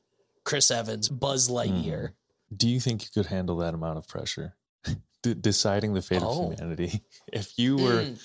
chris 0.44 0.70
evans 0.72 1.08
buzz 1.10 1.50
lightyear 1.50 2.12
Do 2.56 2.68
you 2.70 2.80
think 2.80 3.04
you 3.04 3.10
could 3.14 3.26
handle 3.28 3.58
that 3.58 3.74
amount 3.74 3.98
of 3.98 4.08
pressure? 4.08 4.56
D- 5.24 5.34
deciding 5.34 5.94
the 5.94 6.02
fate 6.02 6.22
Oh. 6.24 6.52
of 6.52 6.60
humanity. 6.60 7.02
If 7.34 7.58
you 7.58 7.78
were 7.78 8.02
Mm. 8.04 8.20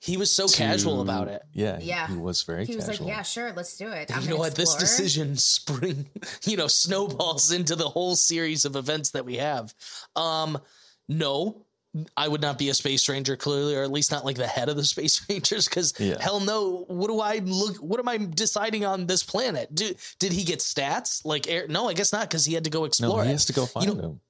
he 0.00 0.16
was 0.16 0.30
so 0.32 0.46
to- 0.48 0.56
casual 0.56 1.00
about 1.02 1.28
it 1.28 1.42
Yeah, 1.52 1.78
Yeah. 1.80 2.08
he 2.08 2.16
was 2.16 2.42
very 2.42 2.66
he 2.66 2.74
was 2.76 2.86
casual. 2.86 3.06
like, 3.06 3.16
"Yeah, 3.16 3.22
sure, 3.22 3.52
let's 3.52 3.76
do 3.76 3.88
it." 3.88 4.10
I'm 4.10 4.22
you 4.22 4.28
know 4.30 4.36
gonna 4.36 4.48
what? 4.48 4.54
This 4.56 4.74
decision 4.74 5.36
spring, 5.36 6.08
you 6.50 6.56
know, 6.56 6.66
snowballs 6.68 7.52
into 7.52 7.76
the 7.76 7.88
whole 7.88 8.16
series 8.16 8.64
of 8.64 8.74
events 8.76 9.10
that 9.10 9.24
we 9.24 9.36
have. 9.36 9.74
Um, 10.16 10.58
no, 11.08 11.66
I 12.16 12.28
would 12.28 12.40
not 12.40 12.56
be 12.56 12.68
a 12.68 12.74
space 12.74 13.08
ranger, 13.08 13.36
clearly, 13.36 13.74
or 13.74 13.82
at 13.82 13.90
least 13.90 14.12
not 14.12 14.24
like 14.24 14.36
the 14.36 14.46
head 14.46 14.68
of 14.68 14.76
the 14.76 14.84
space 14.94 15.24
rangers. 15.28 15.66
Because 15.68 15.92
Yeah. 15.98 16.16
hell 16.20 16.38
no, 16.40 16.84
what 16.88 17.08
do 17.08 17.20
I 17.20 17.38
look? 17.38 17.76
What 17.78 17.98
am 17.98 18.08
I 18.08 18.16
deciding 18.18 18.84
on 18.84 19.06
this 19.06 19.22
planet? 19.22 19.74
Do, 19.74 19.92
did 20.18 20.32
he 20.32 20.44
get 20.44 20.60
stats? 20.60 21.24
Like, 21.24 21.48
air, 21.48 21.66
no, 21.68 21.88
I 21.88 21.94
guess 21.94 22.12
not, 22.12 22.28
because 22.30 22.44
he 22.44 22.54
had 22.54 22.64
to 22.64 22.70
go 22.70 22.80
no, 22.80 22.84
explore 22.84 23.24
he 23.24 23.30
it. 23.30 23.32
has 23.32 23.44
to 23.46 23.52
go 23.52 23.66
find 23.66 23.86
know- 23.96 24.02
him. 24.10 24.20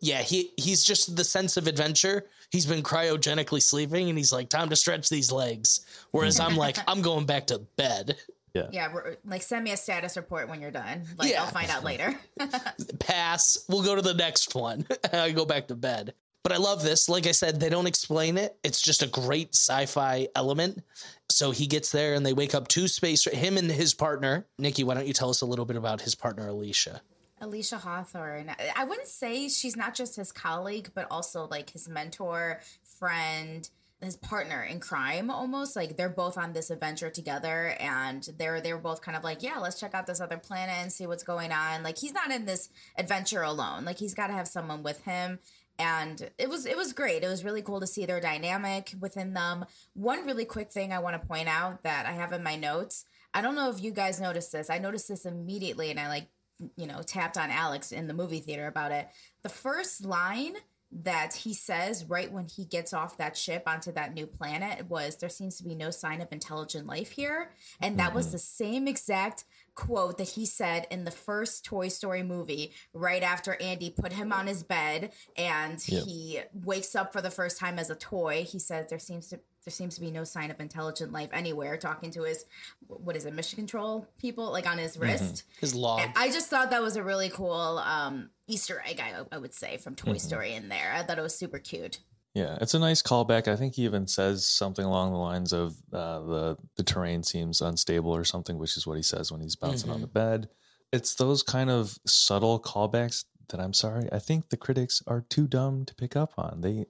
Yeah, 0.00 0.22
he 0.22 0.52
he's 0.56 0.84
just 0.84 1.16
the 1.16 1.24
sense 1.24 1.56
of 1.56 1.66
adventure. 1.66 2.26
He's 2.52 2.66
been 2.66 2.84
cryogenically 2.84 3.60
sleeping, 3.60 4.08
and 4.08 4.16
he's 4.16 4.32
like, 4.32 4.48
time 4.48 4.68
to 4.68 4.76
stretch 4.76 5.08
these 5.08 5.32
legs. 5.32 5.80
Whereas 6.12 6.38
I'm 6.38 6.54
like, 6.66 6.76
I'm 6.86 7.02
going 7.02 7.26
back 7.26 7.48
to 7.48 7.58
bed. 7.76 8.16
Yeah, 8.54 8.92
we're, 8.94 9.16
like 9.24 9.42
send 9.42 9.62
me 9.64 9.72
a 9.72 9.76
status 9.76 10.16
report 10.16 10.48
when 10.48 10.60
you're 10.60 10.70
done. 10.70 11.02
Like 11.16 11.30
Yeah. 11.32 11.42
I'll 11.42 11.50
find 11.50 11.68
out 11.70 11.82
later. 11.82 12.14
pass. 13.00 13.64
We'll 13.68 13.82
go 13.82 13.94
to 13.94 14.02
the 14.02 14.14
next 14.14 14.54
one. 14.54 14.86
I 15.12 15.30
go 15.32 15.44
back 15.44 15.68
to 15.68 15.74
bed. 15.74 16.14
But 16.48 16.54
I 16.54 16.60
love 16.60 16.82
this. 16.82 17.10
Like 17.10 17.26
I 17.26 17.32
said, 17.32 17.60
they 17.60 17.68
don't 17.68 17.86
explain 17.86 18.38
it. 18.38 18.56
It's 18.64 18.80
just 18.80 19.02
a 19.02 19.06
great 19.06 19.54
sci-fi 19.54 20.28
element. 20.34 20.82
So 21.28 21.50
he 21.50 21.66
gets 21.66 21.92
there 21.92 22.14
and 22.14 22.24
they 22.24 22.32
wake 22.32 22.54
up 22.54 22.68
two 22.68 22.88
space 22.88 23.26
him 23.26 23.58
and 23.58 23.70
his 23.70 23.92
partner. 23.92 24.46
Nikki, 24.58 24.82
why 24.82 24.94
don't 24.94 25.06
you 25.06 25.12
tell 25.12 25.28
us 25.28 25.42
a 25.42 25.46
little 25.46 25.66
bit 25.66 25.76
about 25.76 26.00
his 26.00 26.14
partner 26.14 26.48
Alicia? 26.48 27.02
Alicia 27.42 27.76
Hawthorne. 27.76 28.50
I 28.74 28.84
wouldn't 28.84 29.08
say 29.08 29.50
she's 29.50 29.76
not 29.76 29.94
just 29.94 30.16
his 30.16 30.32
colleague, 30.32 30.90
but 30.94 31.06
also 31.10 31.48
like 31.50 31.68
his 31.68 31.86
mentor, 31.86 32.60
friend, 32.82 33.68
his 34.00 34.16
partner 34.16 34.62
in 34.62 34.80
crime 34.80 35.30
almost. 35.30 35.76
Like 35.76 35.96
they're 35.96 36.08
both 36.08 36.38
on 36.38 36.52
this 36.52 36.70
adventure 36.70 37.10
together 37.10 37.76
and 37.80 38.26
they're 38.38 38.60
they're 38.60 38.78
both 38.78 39.02
kind 39.02 39.16
of 39.16 39.24
like, 39.24 39.42
yeah, 39.42 39.58
let's 39.58 39.78
check 39.78 39.94
out 39.94 40.06
this 40.06 40.20
other 40.20 40.38
planet 40.38 40.76
and 40.78 40.92
see 40.92 41.06
what's 41.06 41.24
going 41.24 41.52
on. 41.52 41.82
Like 41.82 41.98
he's 41.98 42.14
not 42.14 42.30
in 42.30 42.44
this 42.44 42.70
adventure 42.96 43.42
alone. 43.42 43.84
Like 43.84 43.98
he's 43.98 44.14
gotta 44.14 44.32
have 44.32 44.48
someone 44.48 44.82
with 44.82 45.04
him. 45.04 45.40
And 45.78 46.30
it 46.38 46.48
was 46.48 46.66
it 46.66 46.76
was 46.76 46.92
great. 46.92 47.22
It 47.22 47.28
was 47.28 47.44
really 47.44 47.62
cool 47.62 47.80
to 47.80 47.86
see 47.86 48.06
their 48.06 48.20
dynamic 48.20 48.94
within 49.00 49.34
them. 49.34 49.64
One 49.94 50.26
really 50.26 50.44
quick 50.44 50.72
thing 50.72 50.92
I 50.92 50.98
want 50.98 51.20
to 51.20 51.26
point 51.26 51.48
out 51.48 51.82
that 51.84 52.06
I 52.06 52.12
have 52.12 52.32
in 52.32 52.42
my 52.42 52.56
notes. 52.56 53.04
I 53.32 53.42
don't 53.42 53.54
know 53.54 53.70
if 53.70 53.82
you 53.82 53.92
guys 53.92 54.20
noticed 54.20 54.52
this. 54.52 54.70
I 54.70 54.78
noticed 54.78 55.08
this 55.08 55.24
immediately, 55.24 55.90
and 55.90 56.00
I 56.00 56.08
like 56.08 56.28
you 56.76 56.86
know 56.86 57.02
tapped 57.02 57.38
on 57.38 57.50
Alex 57.50 57.92
in 57.92 58.08
the 58.08 58.14
movie 58.14 58.40
theater 58.40 58.66
about 58.66 58.92
it. 58.92 59.08
The 59.42 59.48
first 59.48 60.04
line 60.04 60.54
that 60.90 61.34
he 61.34 61.52
says 61.52 62.06
right 62.06 62.32
when 62.32 62.46
he 62.46 62.64
gets 62.64 62.94
off 62.94 63.18
that 63.18 63.36
ship 63.36 63.64
onto 63.66 63.92
that 63.92 64.14
new 64.14 64.26
planet 64.26 64.88
was 64.88 65.16
there 65.16 65.28
seems 65.28 65.58
to 65.58 65.64
be 65.64 65.74
no 65.74 65.90
sign 65.90 66.22
of 66.22 66.32
intelligent 66.32 66.86
life 66.86 67.10
here 67.10 67.50
and 67.82 67.98
that 67.98 68.14
was 68.14 68.26
mm-hmm. 68.26 68.32
the 68.32 68.38
same 68.38 68.88
exact 68.88 69.44
quote 69.78 70.18
that 70.18 70.30
he 70.30 70.44
said 70.44 70.88
in 70.90 71.04
the 71.04 71.10
first 71.12 71.64
toy 71.64 71.86
story 71.86 72.24
movie 72.24 72.72
right 72.92 73.22
after 73.22 73.56
andy 73.62 73.90
put 73.90 74.12
him 74.12 74.32
on 74.32 74.48
his 74.48 74.64
bed 74.64 75.12
and 75.36 75.78
Yep. 75.86 76.02
he 76.04 76.40
wakes 76.52 76.96
up 76.96 77.12
for 77.12 77.20
the 77.20 77.30
first 77.30 77.58
time 77.58 77.78
as 77.78 77.88
a 77.88 77.94
toy 77.94 78.42
he 78.42 78.58
says 78.58 78.86
there 78.90 78.98
seems 78.98 79.28
to 79.28 79.38
there 79.64 79.70
seems 79.72 79.94
to 79.94 80.00
be 80.00 80.10
no 80.10 80.24
sign 80.24 80.50
of 80.50 80.58
intelligent 80.58 81.12
life 81.12 81.28
anywhere 81.32 81.76
talking 81.76 82.10
to 82.10 82.24
his 82.24 82.44
what 82.88 83.14
is 83.14 83.24
it 83.24 83.32
mission 83.32 83.56
control 83.56 84.08
people 84.18 84.50
like 84.50 84.66
on 84.68 84.78
his 84.78 84.98
wrist 84.98 85.44
His 85.60 85.76
log. 85.76 86.08
I 86.16 86.28
just 86.30 86.48
thought 86.50 86.70
that 86.70 86.82
was 86.82 86.96
a 86.96 87.02
really 87.04 87.28
cool 87.28 87.78
um, 87.78 88.30
Easter 88.48 88.82
egg, 88.84 89.00
I, 89.00 89.12
I 89.30 89.38
would 89.38 89.54
say, 89.54 89.76
from 89.76 89.94
Toy 89.94 90.16
Story 90.16 90.54
in 90.54 90.68
there. 90.68 90.92
I 90.94 91.02
thought 91.02 91.18
it 91.18 91.22
was 91.22 91.34
super 91.36 91.58
cute. 91.58 92.00
Yeah, 92.38 92.58
it's 92.60 92.74
a 92.74 92.78
nice 92.78 93.02
callback. 93.02 93.48
I 93.48 93.56
think 93.56 93.74
he 93.74 93.84
even 93.84 94.06
says 94.06 94.46
something 94.46 94.84
along 94.84 95.12
the 95.12 95.18
lines 95.18 95.52
of 95.52 95.74
uh, 95.92 96.20
the 96.20 96.56
the 96.76 96.82
terrain 96.82 97.22
seems 97.22 97.60
unstable 97.60 98.14
or 98.14 98.24
something, 98.24 98.58
which 98.58 98.76
is 98.76 98.86
what 98.86 98.96
he 98.96 99.02
says 99.02 99.32
when 99.32 99.40
he's 99.40 99.56
bouncing 99.56 99.90
on 99.90 100.00
the 100.00 100.06
bed. 100.06 100.48
It's 100.92 101.14
those 101.14 101.42
kind 101.42 101.70
of 101.70 101.98
subtle 102.06 102.60
callbacks 102.60 103.24
that 103.48 103.60
I'm 103.60 103.72
sorry, 103.74 104.08
I 104.12 104.18
think 104.18 104.50
the 104.50 104.56
critics 104.56 105.02
are 105.06 105.22
too 105.28 105.46
dumb 105.46 105.84
to 105.86 105.94
pick 105.94 106.14
up 106.16 106.32
on. 106.38 106.60
They 106.60 106.86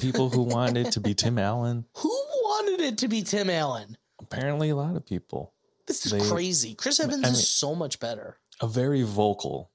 people 0.00 0.28
who 0.30 0.42
wanted 0.42 0.86
it 0.88 0.92
to 0.92 1.00
be 1.00 1.14
Tim 1.14 1.38
Allen, 1.50 1.86
Who 1.98 2.08
wanted 2.42 2.80
it 2.80 2.98
to 2.98 3.08
be 3.08 3.22
Tim 3.22 3.48
Allen? 3.48 3.96
apparently 4.20 4.70
a 4.70 4.76
lot 4.76 4.96
of 4.96 5.04
people. 5.06 5.54
This 5.86 6.04
is 6.06 6.12
They- 6.12 6.28
crazy. 6.28 6.74
Chris 6.74 6.98
Evans 7.00 7.24
I 7.24 7.28
mean- 7.28 7.32
is 7.34 7.48
so 7.48 7.74
much 7.74 8.00
better. 8.00 8.38
A 8.60 8.66
very 8.66 9.02
vocal. 9.02 9.70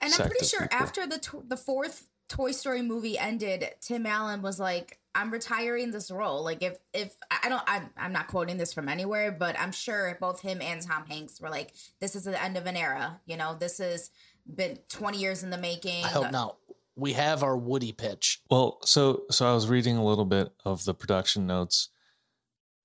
And 0.00 0.12
I'm 0.14 0.28
pretty 0.28 0.46
sure 0.46 0.66
after 0.72 1.06
the 1.06 1.18
to- 1.18 1.44
the 1.46 1.56
fourth 1.56 2.06
Toy 2.32 2.52
Story 2.52 2.80
movie 2.80 3.18
ended, 3.18 3.68
Tim 3.82 4.06
Allen 4.06 4.40
was 4.40 4.58
like, 4.58 4.98
"I'm 5.14 5.30
retiring 5.30 5.90
this 5.90 6.10
role." 6.10 6.42
Like, 6.42 6.62
if 6.62 6.78
if 6.94 7.14
I 7.30 7.50
don't, 7.50 7.62
I'm, 7.66 7.90
I'm 7.94 8.12
not 8.14 8.28
quoting 8.28 8.56
this 8.56 8.72
from 8.72 8.88
anywhere, 8.88 9.30
but 9.30 9.54
I'm 9.60 9.70
sure 9.70 10.16
both 10.18 10.40
him 10.40 10.62
and 10.62 10.80
Tom 10.80 11.04
Hanks 11.04 11.42
were 11.42 11.50
like, 11.50 11.74
"This 12.00 12.16
is 12.16 12.24
the 12.24 12.42
end 12.42 12.56
of 12.56 12.64
an 12.64 12.74
era." 12.74 13.20
You 13.26 13.36
know, 13.36 13.54
this 13.54 13.76
has 13.78 14.10
been 14.46 14.78
20 14.88 15.18
years 15.18 15.42
in 15.42 15.50
the 15.50 15.58
making. 15.58 16.06
I 16.06 16.08
hope 16.08 16.32
not. 16.32 16.56
We 16.96 17.12
have 17.12 17.42
our 17.42 17.56
Woody 17.56 17.92
pitch. 17.92 18.40
Well, 18.50 18.78
so 18.82 19.24
so 19.30 19.50
I 19.50 19.54
was 19.54 19.68
reading 19.68 19.98
a 19.98 20.04
little 20.04 20.24
bit 20.24 20.52
of 20.64 20.86
the 20.86 20.94
production 20.94 21.46
notes. 21.46 21.90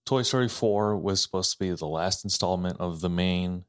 Toy 0.06 0.24
Story 0.24 0.50
4 0.50 0.98
was 0.98 1.22
supposed 1.24 1.54
to 1.54 1.60
be 1.60 1.72
the 1.72 1.88
last 1.88 2.25
installment 2.25 2.82
of 2.82 3.00
the 3.00 3.10
main 3.10 3.63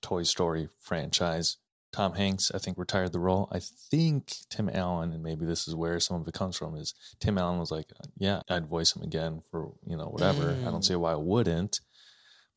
Toy 0.00 0.22
Story 0.22 0.70
franchise. 0.78 1.58
Tom 1.92 2.14
Hanks, 2.14 2.50
I 2.54 2.58
think, 2.58 2.78
retired 2.78 3.12
the 3.12 3.18
role. 3.20 3.48
I 3.52 3.60
think 3.60 4.34
Tim 4.48 4.70
Allen, 4.72 5.12
and 5.12 5.22
maybe 5.22 5.44
this 5.44 5.68
is 5.68 5.74
where 5.74 6.00
some 6.00 6.20
of 6.20 6.26
it 6.26 6.34
comes 6.34 6.56
from, 6.56 6.74
is 6.76 6.94
Tim 7.20 7.36
Allen 7.38 7.58
was 7.60 7.70
like, 7.70 7.90
"Yeah, 8.16 8.40
I'd 8.48 8.66
voice 8.66 8.96
him 8.96 9.02
again 9.02 9.42
for 9.50 9.72
you 9.86 9.96
know 9.96 10.06
whatever. 10.06 10.52
I 10.62 10.70
don't 10.70 10.80
Mm. 10.80 10.84
see 10.84 10.94
why 10.96 11.12
I 11.12 11.16
wouldn't." 11.16 11.80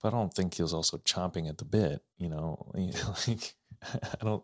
But 0.02 0.14
I 0.14 0.18
don't 0.18 0.34
think 0.34 0.54
he 0.54 0.62
was 0.62 0.74
also 0.74 0.98
chomping 1.00 1.50
at 1.50 1.58
the 1.58 1.66
bit. 1.66 2.02
You 2.18 2.30
know, 2.30 2.72
like 3.28 3.56
I 3.94 4.24
don't. 4.24 4.44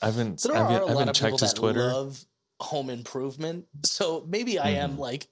I 0.00 0.06
haven't. 0.06 0.40
There 0.42 0.54
I 0.56 0.60
are 0.60 0.82
a 0.82 0.86
I 0.86 0.92
lot 0.92 1.08
of 1.08 1.14
people 1.14 1.30
checked 1.30 1.40
his 1.40 1.52
that 1.54 1.58
Twitter. 1.60 1.88
love 1.88 2.24
Home 2.60 2.90
Improvement, 2.90 3.66
so 3.84 4.24
maybe 4.28 4.58
I 4.58 4.70
am 4.70 4.96
Mhm. 4.96 4.98
like. 4.98 5.28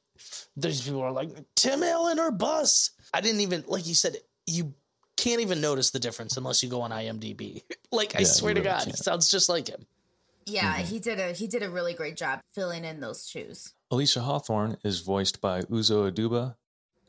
There's 0.57 0.83
people 0.83 1.01
are 1.01 1.13
like 1.13 1.31
Tim 1.55 1.83
Allen 1.83 2.19
or 2.19 2.31
bust. 2.31 2.91
I 3.15 3.21
didn't 3.21 3.41
even 3.41 3.65
like 3.69 3.87
you 3.87 3.95
said. 3.95 4.17
You 4.47 4.75
can't 5.21 5.41
even 5.41 5.61
notice 5.61 5.91
the 5.91 5.99
difference 6.01 6.37
unless 6.37 6.63
you 6.63 6.69
go 6.69 6.81
on 6.83 6.91
IMDb. 6.91 7.63
like 7.93 8.17
I 8.17 8.23
swear 8.25 8.55
to 8.55 8.61
really 8.61 8.71
God, 8.73 8.87
he 8.87 8.93
sounds 8.93 9.31
just 9.31 9.49
like 9.49 9.69
him. 9.69 9.87
Yeah, 10.47 10.77
Mhm. 10.79 10.85
he 10.87 10.99
did 10.99 11.21
a 11.21 11.33
he 11.33 11.47
did 11.47 11.63
a 11.63 11.71
really 11.71 11.95
great 11.95 12.17
job 12.17 12.41
filling 12.53 12.85
in 12.85 13.01
those 13.01 13.29
shoes. 13.29 13.73
Alicia 13.91 14.21
Hawthorne 14.21 14.77
is 14.85 15.01
voiced 15.01 15.41
by 15.41 15.63
Uzo 15.63 16.11
Aduba 16.11 16.55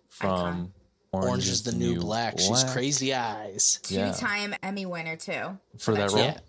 from 0.09 0.73
Orange, 1.13 1.27
Orange 1.29 1.47
is 1.49 1.63
the 1.63 1.71
new 1.71 1.99
black. 1.99 2.39
She's 2.39 2.63
crazy 2.65 3.13
eyes. 3.13 3.79
Two 3.83 3.95
Yeah. 3.95 4.11
time 4.13 4.53
Emmy 4.63 4.85
winner 4.85 5.15
too. 5.17 5.57
for 5.77 5.93
that 5.93 6.09
that 6.09 6.15
role. 6.15 6.25
Yeah, 6.25 6.39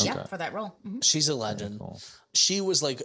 Yeah, 0.00 0.14
Okay. 0.20 0.28
for 0.28 0.38
that 0.38 0.52
role. 0.54 0.74
Mhm. 0.86 1.04
she's 1.04 1.28
a 1.28 1.34
legend. 1.34 1.78
cool. 1.80 2.00
She 2.34 2.60
was 2.60 2.82
like 2.82 3.02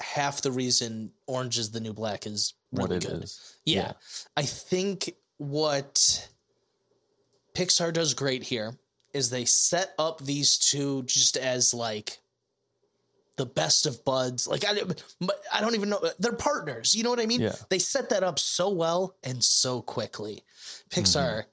half 0.00 0.40
the 0.42 0.50
reason 0.52 1.12
Orange 1.26 1.58
is 1.58 1.70
the 1.72 1.80
new 1.80 1.92
black 1.92 2.26
is 2.26 2.54
What 2.70 2.84
really 2.90 2.96
it 2.98 3.06
good. 3.06 3.24
is. 3.24 3.38
Yeah. 3.64 3.92
I 4.36 4.44
think 4.44 5.14
what 5.38 6.28
Pixar 7.54 7.92
does 7.92 8.14
great 8.14 8.42
here 8.42 8.76
is 9.12 9.30
they 9.30 9.44
set 9.44 9.92
up 9.98 10.20
these 10.20 10.58
two 10.58 11.02
just 11.04 11.36
as 11.36 11.74
like 11.74 12.18
the 13.36 13.46
best 13.46 13.86
of 13.86 14.04
buds. 14.04 14.46
Like 14.46 14.64
I, 14.66 14.80
I 15.52 15.60
don't 15.60 15.74
even 15.74 15.90
know 15.90 16.00
they're 16.18 16.32
partners. 16.32 16.94
You 16.94 17.04
know 17.04 17.10
what 17.10 17.20
I 17.20 17.26
mean? 17.26 17.40
Yeah. 17.40 17.54
They 17.70 17.78
set 17.78 18.10
that 18.10 18.22
up 18.22 18.38
so 18.38 18.70
well 18.70 19.16
and 19.22 19.42
so 19.42 19.82
quickly. 19.82 20.44
Pixar, 20.90 21.14
mm-hmm. 21.16 21.48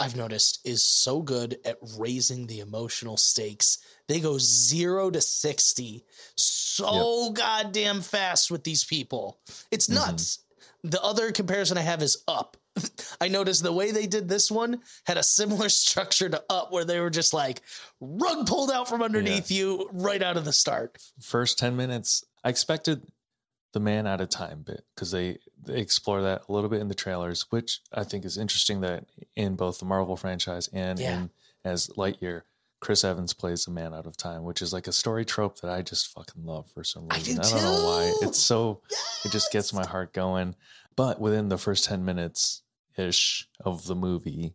I've 0.00 0.16
noticed, 0.16 0.60
is 0.66 0.84
so 0.84 1.22
good 1.22 1.58
at 1.64 1.78
raising 1.98 2.46
the 2.46 2.60
emotional 2.60 3.16
stakes. 3.16 3.78
They 4.08 4.20
go 4.20 4.38
zero 4.38 5.10
to 5.10 5.20
sixty 5.20 6.04
so 6.36 7.30
goddamn 7.30 8.00
fast 8.00 8.50
with 8.50 8.64
these 8.64 8.84
people. 8.84 9.38
It's 9.70 9.86
mm-hmm. 9.86 10.06
nuts. 10.06 10.40
The 10.82 11.02
other 11.02 11.32
comparison 11.32 11.78
I 11.78 11.82
have 11.82 12.02
is 12.02 12.22
Up. 12.28 12.56
I 13.20 13.28
noticed 13.28 13.62
the 13.62 13.72
way 13.72 13.90
they 13.92 14.06
did 14.06 14.28
this 14.28 14.50
one 14.50 14.80
had 15.06 15.16
a 15.16 15.22
similar 15.22 15.68
structure 15.70 16.28
to 16.28 16.42
Up, 16.50 16.72
where 16.72 16.84
they 16.84 17.00
were 17.00 17.10
just 17.10 17.32
like 17.32 17.62
rug 18.00 18.46
pulled 18.46 18.70
out 18.70 18.88
from 18.88 19.02
underneath 19.02 19.50
you 19.50 19.88
right 19.92 20.22
out 20.22 20.36
of 20.36 20.44
the 20.44 20.52
start. 20.52 20.98
First 21.20 21.58
10 21.58 21.76
minutes, 21.76 22.24
I 22.42 22.48
expected 22.48 23.02
the 23.72 23.80
man 23.80 24.06
out 24.06 24.20
of 24.20 24.28
time 24.28 24.62
bit 24.62 24.84
because 24.94 25.10
they, 25.10 25.38
they 25.62 25.78
explore 25.78 26.22
that 26.22 26.42
a 26.48 26.52
little 26.52 26.70
bit 26.70 26.80
in 26.80 26.88
the 26.88 26.94
trailers, 26.94 27.46
which 27.50 27.80
I 27.92 28.04
think 28.04 28.24
is 28.24 28.38
interesting 28.38 28.80
that 28.82 29.04
in 29.36 29.56
both 29.56 29.78
the 29.78 29.84
Marvel 29.84 30.16
franchise 30.16 30.68
and 30.72 30.98
Yeah. 30.98 31.14
in 31.18 31.30
as 31.64 31.88
Lightyear, 31.96 32.42
Chris 32.80 33.02
Evans 33.02 33.32
plays 33.32 33.66
a 33.66 33.70
man 33.70 33.94
out 33.94 34.06
of 34.06 34.16
time, 34.16 34.44
which 34.44 34.60
is 34.60 34.72
like 34.72 34.86
a 34.86 34.92
story 34.92 35.24
trope 35.24 35.60
that 35.60 35.70
I 35.70 35.80
just 35.82 36.08
fucking 36.08 36.44
love 36.44 36.70
for 36.72 36.84
some 36.84 37.06
I 37.10 37.16
reason. 37.16 37.36
do 37.36 37.42
I, 37.42 37.50
don't 37.50 37.62
know 37.62 37.84
why. 37.86 38.12
It's 38.28 38.38
so 38.38 38.82
it 39.24 39.32
just 39.32 39.50
gets 39.50 39.72
my 39.72 39.86
heart 39.86 40.12
going. 40.12 40.54
But 40.96 41.18
within 41.20 41.48
the 41.48 41.58
first 41.58 41.84
10 41.84 42.04
minutes 42.04 42.62
ish 42.96 43.48
of 43.64 43.86
the 43.86 43.94
movie, 43.94 44.54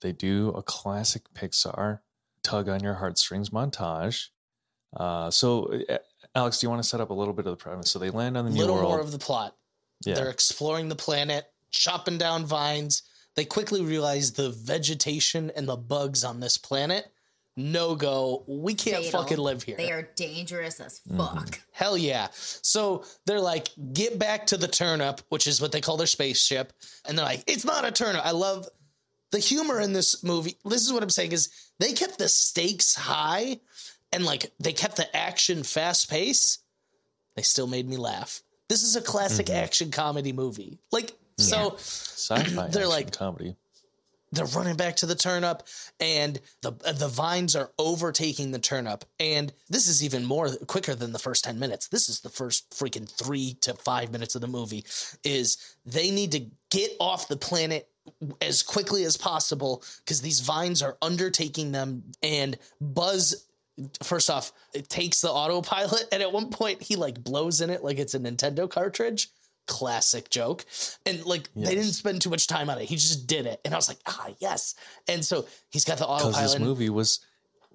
they 0.00 0.12
do 0.12 0.50
a 0.50 0.62
classic 0.62 1.22
Pixar 1.34 2.00
tug 2.42 2.68
on 2.68 2.82
your 2.82 2.94
heartstrings 2.94 3.50
montage. 3.50 4.28
Uh, 4.96 5.30
so, 5.30 5.72
uh, 5.88 5.98
Alex, 6.34 6.60
do 6.60 6.66
you 6.66 6.70
want 6.70 6.82
to 6.82 6.88
set 6.88 7.00
up 7.00 7.10
a 7.10 7.14
little 7.14 7.34
bit 7.34 7.46
of 7.46 7.52
the 7.52 7.62
premise? 7.62 7.90
So 7.90 7.98
they 7.98 8.10
land 8.10 8.36
on 8.36 8.44
the 8.44 8.50
new 8.50 8.60
little 8.60 8.76
world. 8.76 8.90
more 8.90 9.00
of 9.00 9.12
the 9.12 9.18
plot. 9.18 9.56
yeah, 10.04 10.14
They're 10.14 10.30
exploring 10.30 10.88
the 10.88 10.96
planet, 10.96 11.46
chopping 11.70 12.18
down 12.18 12.46
vines. 12.46 13.02
They 13.34 13.44
quickly 13.44 13.82
realize 13.82 14.32
the 14.32 14.50
vegetation 14.50 15.50
and 15.56 15.68
the 15.68 15.76
bugs 15.76 16.24
on 16.24 16.40
this 16.40 16.56
planet. 16.56 17.06
No 17.56 17.94
go. 17.94 18.44
We 18.46 18.74
can't 18.74 19.04
Fatal. 19.04 19.22
fucking 19.22 19.38
live 19.38 19.62
here. 19.62 19.76
They 19.76 19.90
are 19.90 20.02
dangerous 20.14 20.78
as 20.80 21.00
Mm-hmm. 21.08 21.16
fuck. 21.18 21.60
Hell 21.72 21.96
yeah. 21.96 22.28
So 22.32 23.04
they're 23.24 23.40
like, 23.40 23.68
get 23.94 24.18
back 24.18 24.46
to 24.48 24.56
the 24.58 24.68
turnip, 24.68 25.22
which 25.30 25.46
is 25.46 25.60
what 25.60 25.72
they 25.72 25.80
call 25.80 25.96
their 25.96 26.06
spaceship. 26.06 26.72
And 27.08 27.16
they're 27.16 27.24
like, 27.24 27.44
it's 27.46 27.64
not 27.64 27.84
a 27.86 27.90
turnip. 27.90 28.24
I 28.24 28.32
love 28.32 28.68
the 29.30 29.38
humor 29.38 29.80
in 29.80 29.92
this 29.94 30.22
movie. 30.22 30.56
This 30.64 30.82
is 30.84 30.92
what 30.92 31.02
I'm 31.02 31.08
saying 31.10 31.32
is 31.32 31.48
they 31.78 31.92
kept 31.94 32.18
the 32.18 32.28
stakes 32.28 32.94
high 32.94 33.58
and 34.12 34.24
like 34.24 34.52
they 34.60 34.72
kept 34.72 34.96
the 34.96 35.16
action 35.16 35.62
fast 35.62 36.10
pace. 36.10 36.58
They 37.36 37.42
still 37.42 37.66
made 37.66 37.88
me 37.88 37.96
laugh. 37.96 38.42
This 38.68 38.82
is 38.82 38.96
a 38.96 39.00
classic 39.00 39.48
action 39.50 39.90
comedy 39.90 40.32
movie. 40.32 40.78
Like, 40.92 41.12
so 41.38 41.74
sci-fi 41.78 42.44
they're 42.68 42.82
action 42.82 42.88
like- 42.88 43.12
comedy. 43.16 43.56
They're 44.32 44.46
running 44.46 44.76
back 44.76 44.96
to 44.96 45.06
the 45.06 45.14
turnip 45.14 45.62
and 46.00 46.40
the 46.62 46.72
the 46.98 47.08
vines 47.08 47.54
are 47.54 47.70
overtaking 47.78 48.50
the 48.50 48.58
turnip 48.58 49.04
and 49.20 49.52
this 49.68 49.88
is 49.88 50.02
even 50.02 50.24
more 50.24 50.50
quicker 50.66 50.94
than 50.94 51.12
the 51.12 51.18
first 51.18 51.44
10 51.44 51.58
minutes. 51.58 51.88
This 51.88 52.08
is 52.08 52.20
the 52.20 52.28
first 52.28 52.70
freaking 52.70 53.08
3 53.08 53.54
to 53.62 53.74
5 53.74 54.12
minutes 54.12 54.34
of 54.34 54.40
the 54.40 54.46
movie 54.46 54.84
is 55.24 55.76
they 55.84 56.10
need 56.10 56.32
to 56.32 56.46
get 56.70 56.90
off 56.98 57.28
the 57.28 57.36
planet 57.36 57.88
as 58.40 58.62
quickly 58.62 59.04
as 59.04 59.16
possible 59.16 59.82
cuz 60.06 60.20
these 60.20 60.40
vines 60.40 60.82
are 60.82 60.96
undertaking 61.02 61.72
them. 61.72 62.04
And 62.22 62.58
buzz 62.80 63.46
first 64.02 64.30
off 64.30 64.52
it 64.72 64.88
takes 64.88 65.20
the 65.20 65.30
autopilot 65.30 66.08
and 66.10 66.22
at 66.22 66.32
one 66.32 66.50
point 66.50 66.82
he 66.82 66.96
like 66.96 67.22
blows 67.22 67.60
in 67.60 67.70
it 67.70 67.84
like 67.84 67.98
it's 67.98 68.14
a 68.14 68.18
Nintendo 68.18 68.68
cartridge 68.68 69.28
classic 69.66 70.30
joke 70.30 70.64
and 71.04 71.24
like 71.26 71.48
they 71.56 71.74
didn't 71.74 71.92
spend 71.92 72.22
too 72.22 72.30
much 72.30 72.46
time 72.46 72.70
on 72.70 72.78
it 72.78 72.84
he 72.84 72.94
just 72.96 73.26
did 73.26 73.46
it 73.46 73.60
and 73.64 73.74
i 73.74 73.76
was 73.76 73.88
like 73.88 73.98
ah 74.06 74.28
yes 74.38 74.74
and 75.08 75.24
so 75.24 75.44
he's 75.70 75.84
got 75.84 75.98
the 75.98 76.04
Because 76.04 76.24
autopilot 76.26 76.50
this 76.52 76.60
movie 76.60 76.90
was 76.90 77.20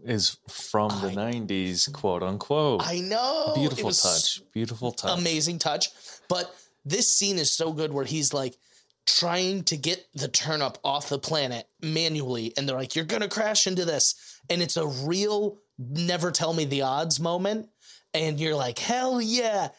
is 0.04 0.38
from 0.49 0.89
the 1.01 1.10
I- 1.10 1.32
90s, 1.34 1.93
quote 1.93 2.23
unquote. 2.23 2.82
I 2.84 3.01
know. 3.01 3.51
Beautiful 3.54 3.91
touch. 3.91 4.41
Beautiful 4.51 4.91
touch. 4.93 5.19
amazing 5.19 5.60
touch. 5.60 5.89
But 6.27 6.51
this 6.84 7.08
scene 7.12 7.38
is 7.38 7.54
so 7.54 7.71
good 7.71 7.93
where 7.93 8.04
he's 8.06 8.34
like 8.34 8.58
trying 9.06 9.63
to 9.65 9.77
get 9.77 10.04
the 10.15 10.27
turnip 10.27 10.80
off 10.84 11.10
the 11.10 11.19
planet 11.19 11.67
manually, 11.84 12.51
and 12.58 12.67
they're 12.67 12.77
like, 12.77 12.95
"You're 12.95 13.06
gonna 13.06 13.27
crash 13.27 13.67
into 13.67 13.86
this," 13.86 14.15
and 14.49 14.63
it's 14.63 14.75
a 14.77 14.88
real 14.88 15.60
never 15.77 16.32
tell 16.32 16.54
me 16.54 16.65
the 16.65 16.82
odds 16.82 17.19
moment, 17.19 17.69
and 18.13 18.39
you're 18.39 18.56
like, 18.56 18.80
"Hell 18.80 19.21
yeah!" 19.21 19.69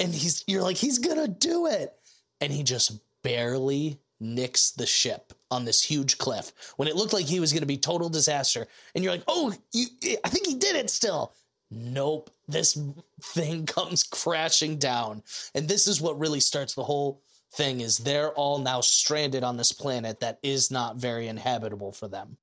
And 0.00 0.14
he's 0.14 0.42
you're 0.46 0.62
like, 0.62 0.76
"He's 0.76 0.98
gonna 0.98 1.28
do 1.28 1.66
it," 1.66 1.94
and 2.40 2.52
he 2.52 2.62
just 2.62 2.98
barely 3.22 4.00
nicks 4.20 4.72
the 4.72 4.86
ship 4.86 5.32
on 5.50 5.64
this 5.64 5.82
huge 5.82 6.18
cliff 6.18 6.52
when 6.76 6.88
it 6.88 6.96
looked 6.96 7.12
like 7.12 7.26
he 7.26 7.40
was 7.40 7.52
going 7.52 7.62
to 7.62 7.66
be 7.66 7.78
total 7.78 8.08
disaster. 8.08 8.66
And 8.94 9.02
you're 9.02 9.14
like 9.14 9.24
oh 9.28 9.52
you, 9.72 9.86
i 10.24 10.28
think 10.28 10.46
he 10.46 10.54
did 10.54 10.76
it 10.76 10.90
still. 10.90 11.34
Nope. 11.70 12.30
This 12.48 12.78
thing 13.22 13.66
comes 13.66 14.02
crashing 14.02 14.78
down. 14.78 15.22
And 15.54 15.68
this 15.68 15.86
is 15.86 16.00
what 16.00 16.18
really 16.18 16.40
starts 16.40 16.74
the 16.74 16.82
whole 16.82 17.22
thing 17.52 17.80
is 17.80 17.98
they're 17.98 18.32
all 18.32 18.58
now 18.58 18.80
stranded 18.80 19.44
on 19.44 19.56
this 19.56 19.72
planet 19.72 20.20
that 20.20 20.38
is 20.42 20.70
not 20.70 20.96
very 20.96 21.28
inhabitable 21.28 21.92
for 21.92 22.08
them. 22.08 22.36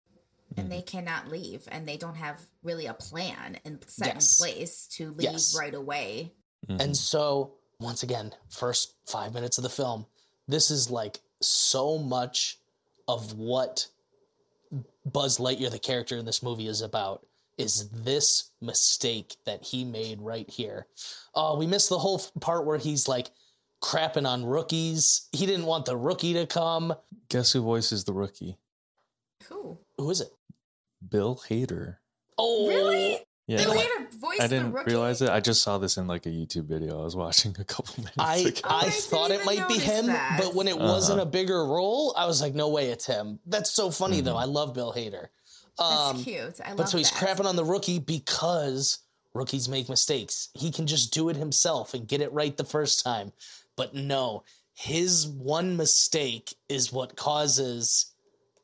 And 0.55 0.67
mm. 0.67 0.69
they 0.69 0.81
cannot 0.81 1.27
leave 1.27 1.67
and 1.69 1.87
they 1.87 1.97
don't 1.97 2.15
have 2.15 2.45
really 2.63 2.87
a 2.87 2.93
plan 2.93 3.57
and 3.65 3.83
set 3.87 4.15
Yes. 4.15 4.39
in 4.39 4.43
place 4.43 4.87
to 4.93 5.11
leave 5.11 5.31
Yes. 5.31 5.55
right 5.57 5.73
away 5.73 6.33
Mhm. 6.69 6.81
And 6.81 6.97
so, 6.97 7.53
once 7.79 8.03
again, 8.03 8.33
first 8.49 8.93
five 9.05 9.33
minutes 9.33 9.57
of 9.57 9.63
the 9.63 9.69
film, 9.69 10.05
this 10.47 10.69
is 10.71 10.89
like 10.89 11.21
so 11.41 11.97
much 11.97 12.59
of 13.07 13.37
what 13.37 13.87
Buzz 15.05 15.37
Lightyear, 15.37 15.71
the 15.71 15.79
character 15.79 16.17
in 16.17 16.25
this 16.25 16.43
movie, 16.43 16.67
is 16.67 16.81
about. 16.81 17.25
Is 17.57 17.89
this 17.89 18.51
mistake 18.61 19.37
that 19.45 19.63
he 19.63 19.83
made 19.85 20.21
right 20.21 20.47
here? 20.49 20.87
Oh, 21.33 21.57
we 21.57 21.65
missed 21.65 21.89
the 21.89 21.97
whole 21.99 22.19
f- 22.19 22.31
part 22.39 22.65
where 22.65 22.77
he's 22.77 23.07
like 23.07 23.31
crapping 23.81 24.27
on 24.27 24.45
rookies. 24.45 25.27
He 25.31 25.45
didn't 25.45 25.65
want 25.65 25.85
the 25.85 25.97
rookie 25.97 26.33
to 26.33 26.45
come. 26.45 26.93
Guess 27.29 27.53
who 27.53 27.61
voices 27.61 28.03
the 28.03 28.13
rookie? 28.13 28.57
who 29.45 29.77
Who 29.97 30.09
is 30.11 30.21
it? 30.21 30.31
Bill 31.07 31.35
Hader. 31.49 31.97
Oh, 32.37 32.67
really 32.67 33.25
Yeah. 33.47 33.57
they 33.57 33.65
know 33.65 33.73
made 33.75 33.87
a 33.99 34.17
voice 34.17 34.39
I 34.41 34.47
didn't 34.47 34.73
rookie? 34.73 34.91
realize 34.91 35.21
it. 35.21 35.29
I 35.29 35.39
just 35.39 35.61
saw 35.63 35.77
this 35.77 35.95
in 35.97 36.05
like 36.05 36.25
a 36.25 36.29
YouTube 36.29 36.65
video 36.65 36.99
I 36.99 37.03
was 37.05 37.15
watching 37.15 37.55
a 37.59 37.63
couple 37.63 37.93
minutes 37.97 38.15
I 38.19 38.35
ago. 38.37 38.59
I 38.65 38.85
I 38.87 38.89
thought 38.89 39.31
it 39.31 39.45
might 39.45 39.67
be 39.69 39.77
him, 39.77 40.07
that. 40.07 40.39
but 40.41 40.53
when 40.53 40.67
it 40.67 40.77
wasn't 40.77 41.19
Uh-huh. 41.19 41.27
a 41.27 41.31
bigger 41.31 41.65
role, 41.65 42.13
I 42.17 42.25
was 42.25 42.41
like, 42.41 42.53
no 42.53 42.67
way, 42.69 42.89
it's 42.89 43.05
him. 43.05 43.39
That's 43.45 43.71
so 43.71 43.89
funny 43.89 44.19
though. 44.21 44.35
Mhm. 44.35 44.41
I 44.41 44.45
love 44.45 44.73
Bill 44.73 44.91
Hader. 44.93 45.27
that's 45.79 45.91
Um, 45.91 46.23
cute 46.23 46.59
i 46.65 46.69
love 46.69 46.77
but 46.77 46.89
so 46.89 46.97
he's 46.97 47.09
that. 47.11 47.19
crapping 47.37 47.45
on 47.45 47.55
the 47.55 47.63
rookie 47.63 47.99
because 47.99 48.99
rookies 49.33 49.69
make 49.69 49.87
mistakes. 49.89 50.49
He 50.55 50.71
can 50.71 50.87
just 50.87 51.13
do 51.13 51.29
it 51.29 51.35
himself 51.37 51.93
and 51.93 52.07
get 52.07 52.19
it 52.21 52.33
right 52.33 52.57
the 52.57 52.63
first 52.65 53.03
time. 53.03 53.31
But 53.75 53.93
no, 53.93 54.43
his 54.73 55.27
one 55.27 55.77
mistake 55.77 56.55
is 56.67 56.91
what 56.91 57.15
causes 57.15 58.07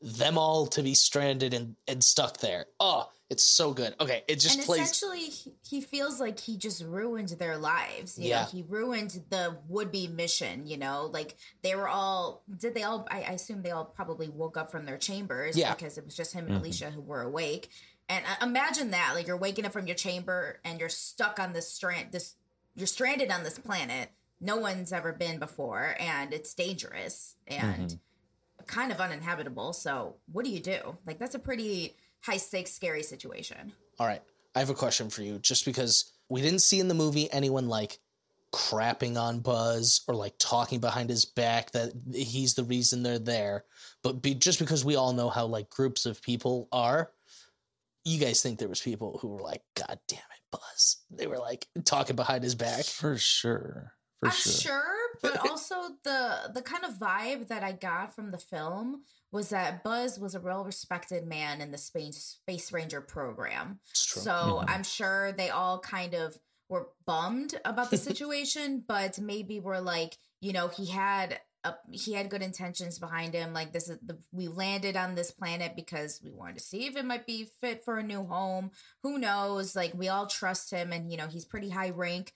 them 0.06 0.38
all 0.38 0.68
to 0.68 0.84
be 0.84 0.94
stranded 0.94 1.54
and, 1.54 1.76
and 1.88 2.04
stuck 2.04 2.38
there. 2.40 2.66
Oh, 2.80 3.10
it's 3.30 3.44
so 3.44 3.74
good. 3.74 3.96
Okay, 4.02 4.22
it 4.28 4.36
just 4.36 4.58
and 4.58 4.66
plays. 4.66 4.82
essentially 4.92 5.22
he- 5.22 5.54
he 5.68 5.82
feels 5.82 6.20
like 6.20 6.40
he 6.40 6.58
just 6.58 6.84
ruined 6.84 7.30
their 7.30 7.58
lives 7.58 8.20
you 8.20 8.30
Yeah. 8.30 8.42
know 8.42 8.48
he 8.50 8.64
ruined 8.68 9.24
the 9.30 9.58
would-be 9.70 10.08
mission 10.08 10.68
you 10.68 10.78
know 10.78 11.10
like 11.12 11.36
they 11.64 11.74
were 11.74 11.88
all 11.88 12.44
did 12.60 12.76
they 12.76 12.84
all 12.84 13.08
I, 13.10 13.22
I 13.24 13.32
assume 13.32 13.64
they 13.64 13.72
all 13.72 13.86
probably 13.86 14.28
woke 14.30 14.56
up 14.58 14.70
from 14.72 14.86
their 14.86 14.98
chambers 14.98 15.58
Yeah. 15.58 15.74
because 15.74 15.98
it 15.98 16.06
was 16.06 16.16
just 16.16 16.34
him 16.34 16.46
and 16.46 16.56
Mhm. 16.56 16.60
alicia 16.60 16.92
who 16.92 17.02
were 17.02 17.22
awake 17.22 17.70
and 18.08 18.24
uh, 18.26 18.46
imagine 18.46 18.92
that 18.92 19.14
like 19.16 19.26
you're 19.26 19.38
waking 19.38 19.66
up 19.66 19.72
from 19.74 19.88
your 19.88 19.96
chamber 19.96 20.60
and 20.64 20.80
you're 20.80 20.90
stuck 20.90 21.40
on 21.40 21.54
this 21.54 21.72
strand 21.72 22.12
this 22.12 22.36
you're 22.76 22.86
stranded 22.86 23.32
on 23.32 23.44
this 23.44 23.58
planet 23.58 24.10
no 24.42 24.58
one's 24.58 24.94
ever 24.94 25.12
been 25.12 25.40
before 25.40 25.96
and 26.00 26.34
it's 26.34 26.54
dangerous 26.54 27.36
and 27.48 27.98
kind 28.68 28.92
of 28.92 29.00
uninhabitable 29.00 29.74
so 29.74 30.16
what 30.32 30.46
do 30.46 30.52
you 30.52 30.60
do 30.60 30.98
like 31.06 31.20
that's 31.20 31.36
a 31.36 31.40
pretty 31.40 31.96
high 32.22 32.38
stakes 32.38 32.72
scary 32.72 33.04
situation 33.04 33.74
All 34.00 34.08
right, 34.08 34.22
I 34.56 34.60
have 34.60 34.70
a 34.70 34.74
question 34.76 35.10
for 35.10 35.22
you. 35.22 35.40
Just 35.40 35.66
because 35.66 36.12
we 36.30 36.42
didn't 36.42 36.60
see 36.60 36.80
in 36.80 36.88
the 36.88 36.94
movie 36.94 37.32
anyone 37.32 37.68
like 37.68 38.00
crapping 38.54 39.20
on 39.20 39.40
Buzz 39.40 40.02
or 40.08 40.16
like 40.16 40.36
talking 40.40 40.80
behind 40.80 41.10
his 41.10 41.26
back 41.26 41.72
that 41.72 41.92
he's 42.14 42.54
the 42.54 42.64
reason 42.64 43.04
they're 43.04 43.20
there, 43.20 43.66
but 44.04 44.22
be, 44.22 44.36
just 44.36 44.60
because 44.60 44.86
we 44.86 44.96
all 44.96 45.14
know 45.14 45.30
how 45.30 45.46
like 45.46 45.70
groups 45.70 46.06
of 46.06 46.22
people 46.22 46.68
are, 46.72 47.12
you 48.06 48.20
guys 48.20 48.42
think 48.42 48.60
there 48.60 48.70
was 48.70 48.82
people 48.82 49.18
who 49.22 49.30
were 49.30 49.42
like, 49.42 49.62
"God 49.76 50.00
damn 50.08 50.20
it, 50.20 50.44
Buzz!" 50.52 50.98
They 51.10 51.28
were 51.28 51.40
like 51.40 51.68
talking 51.86 52.16
behind 52.16 52.44
his 52.44 52.56
back. 52.56 52.86
For 52.86 53.18
sure. 53.18 53.94
For 54.24 54.30
I'm 54.30 54.34
sure. 54.36 54.52
sure, 54.54 54.96
but 55.22 55.38
also 55.38 55.76
the 56.04 56.52
the 56.54 56.62
kind 56.62 56.86
of 56.86 56.96
vibe 56.96 57.48
that 57.48 57.64
I 57.64 57.72
got 57.74 58.16
from 58.16 58.32
the 58.32 58.38
film 58.38 59.04
was 59.32 59.50
that 59.50 59.84
Buzz 59.84 60.20
was 60.20 60.36
a 60.36 60.40
real 60.40 60.64
respected 60.64 61.26
man 61.26 61.62
in 61.62 61.72
the 61.72 61.78
space 61.78 62.38
space 62.42 62.72
ranger 62.72 63.02
program. 63.02 63.80
So 63.94 64.32
Mhm. 64.32 64.66
I'm 64.68 64.84
sure 64.84 65.32
they 65.32 65.50
all 65.50 65.80
kind 65.80 66.14
of 66.14 66.38
were 66.70 66.90
bummed 67.06 67.60
about 67.66 67.92
the 67.92 67.98
situation, 68.10 68.84
but 68.88 69.20
maybe 69.20 69.60
were 69.60 69.82
like, 69.82 70.18
you 70.40 70.54
know, 70.54 70.68
he 70.70 70.88
had 70.88 71.40
a, 71.66 71.76
he 71.92 72.14
had 72.14 72.30
good 72.30 72.42
intentions 72.42 73.00
behind 73.00 73.34
him. 73.34 73.54
Like 73.54 73.72
this 73.72 73.88
is 73.90 73.98
the 74.06 74.18
we 74.32 74.48
landed 74.50 74.98
on 74.98 75.16
this 75.16 75.32
planet 75.32 75.76
because 75.76 76.20
we 76.24 76.32
wanted 76.32 76.58
to 76.58 76.64
see 76.64 76.88
if 76.88 76.96
it 76.98 77.06
might 77.06 77.26
be 77.26 77.50
fit 77.62 77.84
for 77.86 77.98
a 77.98 78.04
new 78.04 78.26
home. 78.26 78.72
Who 79.02 79.18
knows? 79.18 79.76
Like 79.76 79.94
we 79.94 80.10
all 80.10 80.28
trust 80.28 80.72
him, 80.72 80.92
and 80.92 81.10
you 81.12 81.18
know 81.18 81.28
he's 81.28 81.46
pretty 81.46 81.70
high 81.70 81.92
rank 81.92 82.34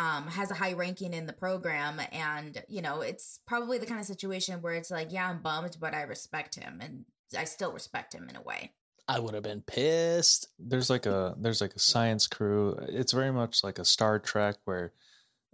um, 0.00 0.26
has 0.28 0.50
a 0.50 0.54
high 0.54 0.72
ranking 0.72 1.12
in 1.12 1.26
the 1.26 1.32
program. 1.34 2.00
And, 2.10 2.62
you 2.68 2.80
know, 2.80 3.02
it's 3.02 3.40
probably 3.46 3.76
the 3.76 3.84
kind 3.84 4.00
of 4.00 4.06
situation 4.06 4.62
where 4.62 4.72
it's 4.72 4.90
like, 4.90 5.12
yeah, 5.12 5.28
I'm 5.28 5.42
bummed, 5.42 5.76
but 5.78 5.92
I 5.92 6.02
respect 6.02 6.54
him 6.54 6.78
and 6.80 7.04
I 7.36 7.44
still 7.44 7.70
respect 7.70 8.14
him 8.14 8.26
in 8.30 8.34
a 8.34 8.40
way. 8.40 8.72
I 9.06 9.18
would 9.18 9.34
have 9.34 9.42
been 9.42 9.60
pissed. 9.60 10.46
there's 10.58 10.88
like 10.88 11.04
a 11.04 11.34
there's 11.36 11.60
like 11.60 11.74
a 11.74 11.80
science 11.80 12.26
crew. 12.26 12.78
It's 12.88 13.12
very 13.12 13.32
much 13.32 13.62
like 13.62 13.78
a 13.78 13.84
Star 13.84 14.18
Trek 14.18 14.56
where 14.64 14.92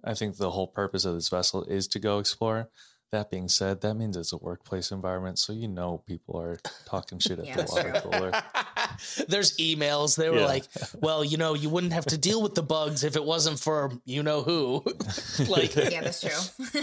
I 0.04 0.14
think 0.14 0.36
the 0.36 0.50
whole 0.50 0.68
purpose 0.68 1.04
of 1.04 1.14
this 1.14 1.28
vessel 1.28 1.64
is 1.64 1.88
to 1.88 1.98
go 1.98 2.18
explore. 2.18 2.68
That 3.12 3.30
being 3.30 3.48
said, 3.48 3.82
that 3.82 3.94
means 3.94 4.16
it's 4.16 4.32
a 4.32 4.36
workplace 4.36 4.90
environment, 4.90 5.38
so 5.38 5.52
you 5.52 5.68
know 5.68 6.02
people 6.06 6.38
are 6.40 6.58
talking 6.86 7.18
shit 7.20 7.38
at 7.38 7.46
Yeah, 7.46 7.56
the 7.62 7.64
water 7.70 7.92
cooler. 8.02 8.32
There's 9.28 9.56
emails. 9.58 10.16
They 10.16 10.28
were 10.28 10.38
Yeah. 10.40 10.46
like, 10.46 10.64
well, 11.00 11.24
you 11.24 11.36
know, 11.36 11.54
you 11.54 11.68
wouldn't 11.68 11.92
have 11.92 12.06
to 12.06 12.18
deal 12.18 12.42
with 12.42 12.54
the 12.56 12.64
bugs 12.64 13.04
if 13.04 13.14
it 13.14 13.24
wasn't 13.24 13.60
for 13.60 13.92
you 14.04 14.22
know 14.24 14.42
who. 14.42 14.82
like, 15.48 15.76
Yeah, 15.76 16.00
that's 16.02 16.20
true. 16.20 16.82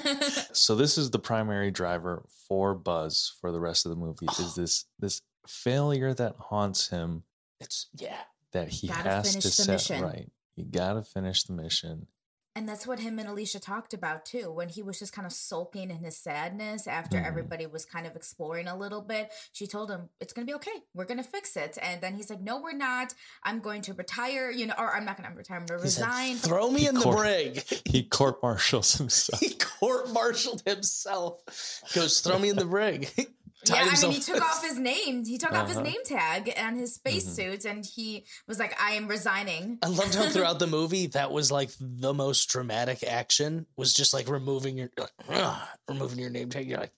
so 0.53 0.75
this 0.75 0.97
is 0.97 1.11
the 1.11 1.19
primary 1.19 1.71
driver 1.71 2.23
for 2.47 2.73
Buzz 2.73 3.33
for 3.41 3.51
the 3.51 3.59
rest 3.59 3.85
of 3.85 3.89
the 3.89 3.95
movie 3.97 4.27
is 4.39 4.55
this 4.55 4.85
this 4.99 5.21
failure 5.45 6.13
that 6.13 6.35
haunts 6.39 6.87
him 6.87 7.23
it's, 7.59 7.87
yeah. 7.97 8.15
that 8.53 8.69
he 8.69 8.87
Gotta 8.87 9.09
has 9.09 9.35
to 9.35 9.51
set 9.51 9.73
mission. 9.73 10.01
right. 10.03 10.29
You 10.55 10.63
gotta 10.65 11.03
finish 11.03 11.43
the 11.43 11.53
mission. 11.53 12.07
And 12.55 12.69
that's 12.69 12.85
what 12.85 12.99
him 12.99 13.17
and 13.19 13.27
Alicia 13.27 13.59
talked 13.59 13.93
about 13.93 14.25
too, 14.25 14.51
when 14.51 14.69
he 14.69 14.81
was 14.83 14.99
just 14.99 15.11
kind 15.13 15.25
of 15.25 15.33
sulking 15.33 15.89
in 15.89 16.03
his 16.03 16.15
sadness 16.17 16.85
after 16.87 17.17
Mhm. 17.17 17.25
everybody 17.25 17.65
was 17.65 17.83
kind 17.85 18.05
of 18.05 18.15
exploring 18.15 18.67
a 18.67 18.77
little 18.77 19.01
bit. 19.01 19.31
She 19.51 19.65
told 19.67 19.89
him, 19.89 20.09
It's 20.19 20.33
going 20.33 20.45
to 20.45 20.51
be 20.51 20.55
okay. 20.55 20.83
We're 20.93 21.05
going 21.05 21.17
to 21.17 21.23
fix 21.23 21.55
it. 21.57 21.77
And 21.81 21.99
then 22.01 22.15
he's 22.15 22.29
like, 22.29 22.41
No, 22.41 22.61
we're 22.61 22.73
not. 22.73 23.13
I'm 23.43 23.59
going 23.59 23.81
to 23.83 23.93
retire, 23.93 24.51
you 24.51 24.67
know, 24.67 24.75
or 24.77 24.95
I'm 24.95 25.05
not 25.05 25.17
going 25.17 25.29
to 25.29 25.35
retire. 25.35 25.57
I'm 25.57 25.65
going 25.65 25.79
to 25.79 25.85
He 25.85 25.89
said, 25.91 26.05
resign. 26.05 26.35
Throw 26.37 26.69
me 26.69 26.87
in 26.87 26.95
the 26.95 27.07
brig. 27.07 27.63
He 27.85 28.03
court 28.03 28.41
martials 28.43 28.93
himself. 28.97 29.39
he 29.39 29.55
court 29.55 30.09
martialed 30.11 30.61
himself. 30.65 31.41
Goes, 31.93 32.19
throw 32.21 32.37
me 32.39 32.49
in 32.49 32.55
the 32.55 32.65
brig. 32.65 33.09
Yeah, 33.65 33.75
Tied 33.75 33.97
I 33.97 34.01
mean, 34.01 34.11
he 34.11 34.19
took 34.19 34.41
off 34.41 34.61
his 34.63 34.77
name. 34.77 35.25
He 35.25 35.37
took 35.37 35.51
off 35.53 35.67
his 35.67 35.77
Uh-huh. 35.77 35.85
name 35.85 36.03
tag 36.05 36.51
and 36.55 36.77
his 36.77 36.97
Mm-hmm. 36.97 37.19
spacesuit, 37.19 37.65
and 37.65 37.85
he 37.85 38.25
was 38.47 38.59
like, 38.59 38.79
"I 38.81 38.91
am 38.93 39.07
resigning." 39.07 39.79
I 39.81 39.87
loved 39.87 40.15
how 40.15 40.29
throughout 40.29 40.59
the 40.59 40.67
movie 40.79 41.07
that 41.07 41.31
was 41.31 41.51
like 41.51 41.69
the 41.79 42.13
most 42.13 42.49
dramatic 42.49 43.03
action 43.03 43.65
was 43.77 43.93
just 43.93 44.13
like 44.13 44.27
removing 44.27 44.77
your 44.77 44.89
uh, 45.29 45.65
removing 45.87 46.19
your 46.19 46.29
name 46.29 46.49
tag. 46.49 46.67
You're 46.67 46.79
like 46.79 46.93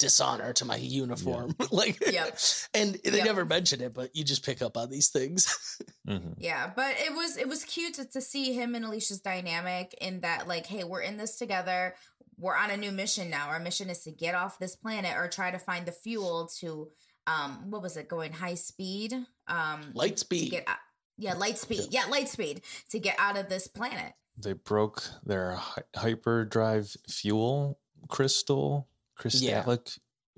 dishonor 0.00 0.52
to 0.52 0.64
my 0.64 0.76
uniform. 0.76 1.54
like 1.70 2.00
Yep. 2.04 2.38
and 2.74 2.94
they 3.04 3.18
Yep. 3.18 3.24
never 3.26 3.44
mention 3.44 3.80
it, 3.80 3.94
but 3.94 4.14
you 4.14 4.24
just 4.24 4.44
pick 4.44 4.60
up 4.60 4.76
on 4.76 4.90
these 4.90 5.08
things. 5.08 5.46
Mhm. 6.06 6.34
Yeah, 6.36 6.70
but 6.76 6.96
it 6.98 7.14
was 7.14 7.38
it 7.38 7.48
was 7.48 7.64
cute 7.64 7.94
to, 7.94 8.04
to 8.04 8.20
see 8.20 8.52
him 8.52 8.74
and 8.74 8.84
Alicia's 8.84 9.20
dynamic 9.22 9.94
in 10.02 10.20
that, 10.20 10.46
like, 10.46 10.66
hey, 10.66 10.84
we're 10.84 11.00
in 11.00 11.16
this 11.16 11.38
together. 11.38 11.94
We're 12.38 12.56
on 12.56 12.70
a 12.70 12.76
new 12.76 12.92
mission 12.92 13.30
now. 13.30 13.48
Our 13.48 13.60
mission 13.60 13.90
is 13.90 14.00
to 14.04 14.10
get 14.10 14.34
off 14.34 14.58
this 14.58 14.76
planet 14.76 15.16
or 15.16 15.28
try 15.28 15.50
to 15.50 15.58
find 15.58 15.86
the 15.86 15.92
fuel 15.92 16.48
to, 16.60 16.88
um, 17.26 17.70
what 17.70 17.82
was 17.82 17.96
it? 17.96 18.08
Going 18.08 18.32
high 18.32 18.54
speed, 18.54 19.14
um, 19.46 19.92
Light 19.94 20.18
speed. 20.18 20.50
get 20.50 20.64
out. 20.66 20.78
Yeah, 21.16 21.34
light 21.34 21.58
speed. 21.58 21.82
Yeah, 21.90 22.06
light 22.06 22.28
speed 22.28 22.62
to 22.90 22.98
get 22.98 23.14
out 23.18 23.36
of 23.36 23.48
this 23.48 23.68
planet. 23.68 24.14
They 24.36 24.52
broke 24.52 25.02
their 25.24 25.52
hy- 25.52 25.82
hyperdrive 25.94 26.96
fuel 27.08 27.78
crystal, 28.08 28.88
crystallic 29.14 29.90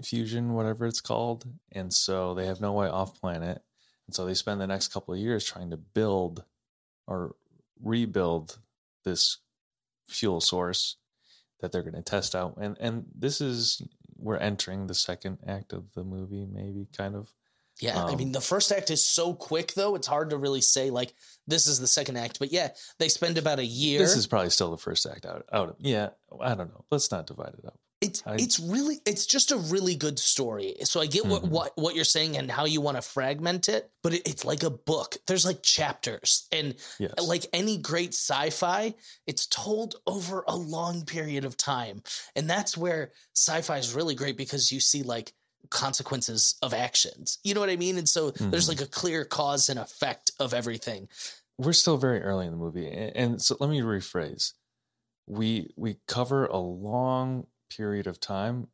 fusion, 0.02 0.52
whatever 0.52 0.86
it's 0.86 1.00
called. 1.00 1.46
And 1.72 1.92
so 1.92 2.34
they 2.34 2.44
have 2.46 2.60
no 2.60 2.74
way 2.74 2.88
off 2.88 3.18
planet. 3.18 3.62
And 4.06 4.14
so 4.14 4.26
they 4.26 4.34
spend 4.34 4.60
the 4.60 4.66
next 4.66 4.88
couple 4.92 5.14
of 5.14 5.20
years 5.20 5.44
trying 5.44 5.70
to 5.70 5.76
build 5.78 6.44
or 7.06 7.34
rebuild 7.82 8.58
this 9.04 9.38
fuel 10.06 10.40
source 10.40 10.96
that 11.60 11.72
they're 11.72 11.82
going 11.82 11.94
to 11.94 12.02
test 12.02 12.34
out. 12.34 12.56
And 12.60 12.76
and 12.80 13.04
this 13.14 13.40
is 13.40 13.82
we're 14.16 14.36
entering 14.38 14.86
the 14.86 14.94
second 14.94 15.38
act 15.46 15.72
of 15.72 15.92
the 15.94 16.04
movie, 16.04 16.46
maybe 16.50 16.88
kind 16.96 17.14
of. 17.14 17.32
Yeah, 17.78 18.02
I 18.02 18.10
Um, 18.12 18.16
mean 18.16 18.32
the 18.32 18.40
first 18.40 18.72
act 18.72 18.90
is 18.90 19.04
so 19.04 19.34
quick 19.34 19.74
though; 19.74 19.94
it's 19.96 20.06
hard 20.06 20.30
to 20.30 20.38
really 20.38 20.62
say 20.62 20.88
like 20.90 21.12
this 21.46 21.66
is 21.66 21.78
the 21.78 21.86
second 21.86 22.16
act. 22.16 22.38
But 22.38 22.50
yeah, 22.50 22.70
they 22.98 23.08
spend 23.08 23.36
about 23.36 23.58
a 23.58 23.64
year. 23.66 23.98
This 23.98 24.16
is 24.16 24.26
probably 24.26 24.48
still 24.48 24.70
the 24.70 24.78
first 24.78 25.04
act 25.06 25.26
out. 25.26 25.44
Out 25.52 25.68
of 25.68 25.76
yeah, 25.78 26.10
I 26.40 26.54
don't 26.54 26.70
know. 26.70 26.84
Let's 26.90 27.10
not 27.10 27.26
divide 27.26 27.54
it 27.58 27.66
up. 27.66 27.78
It's 28.02 28.22
I- 28.26 28.34
it's 28.34 28.60
really 28.60 29.00
it's 29.06 29.24
just 29.26 29.52
a 29.52 29.56
really 29.56 29.94
good 29.94 30.18
story. 30.18 30.76
So 30.84 31.00
I 31.00 31.06
get 31.06 31.24
what 31.26 31.42
Mhm. 31.44 31.48
what 31.48 31.72
what 31.76 31.94
you're 31.94 32.04
saying 32.04 32.36
and 32.36 32.50
how 32.50 32.66
you 32.66 32.80
want 32.82 32.96
to 32.98 33.02
fragment 33.02 33.68
it, 33.70 33.90
but 34.02 34.12
it, 34.12 34.28
it's 34.28 34.44
like 34.44 34.62
a 34.62 34.70
book. 34.70 35.16
There's 35.26 35.44
like 35.46 35.62
chapters, 35.62 36.46
and 36.52 36.74
Yes. 36.98 37.14
like 37.22 37.46
any 37.54 37.78
great 37.78 38.10
sci-fi, 38.12 38.94
it's 39.26 39.46
told 39.46 39.96
over 40.06 40.44
a 40.46 40.54
long 40.56 41.04
period 41.06 41.44
of 41.46 41.56
time, 41.56 42.02
and 42.34 42.48
that's 42.50 42.76
where 42.76 43.12
sci-fi 43.34 43.78
is 43.78 43.94
really 43.94 44.14
great 44.14 44.36
because 44.36 44.70
you 44.70 44.80
see 44.80 45.02
like 45.02 45.32
consequences 45.70 46.54
of 46.62 46.72
actions. 46.74 47.38
You 47.44 47.54
know 47.54 47.60
what 47.60 47.70
I 47.70 47.76
mean? 47.76 47.98
And 47.98 48.08
so 48.08 48.30
there's 48.30 48.66
Mhm. 48.66 48.68
like 48.68 48.80
a 48.82 48.86
clear 48.86 49.24
cause 49.24 49.68
and 49.68 49.78
effect 49.78 50.30
of 50.38 50.52
everything. 50.54 51.08
we're 51.58 51.72
still 51.72 51.96
very 51.96 52.20
early 52.20 52.44
in 52.44 52.52
the 52.52 52.58
movie 52.58 52.86
and 52.86 53.40
so 53.40 53.56
let 53.60 53.70
me 53.70 53.80
rephrase 53.80 54.52
we 55.26 55.72
we 55.74 55.96
cover 56.06 56.44
a 56.44 56.58
long 56.58 57.46
period 57.70 58.06
of 58.06 58.20
time 58.20 58.68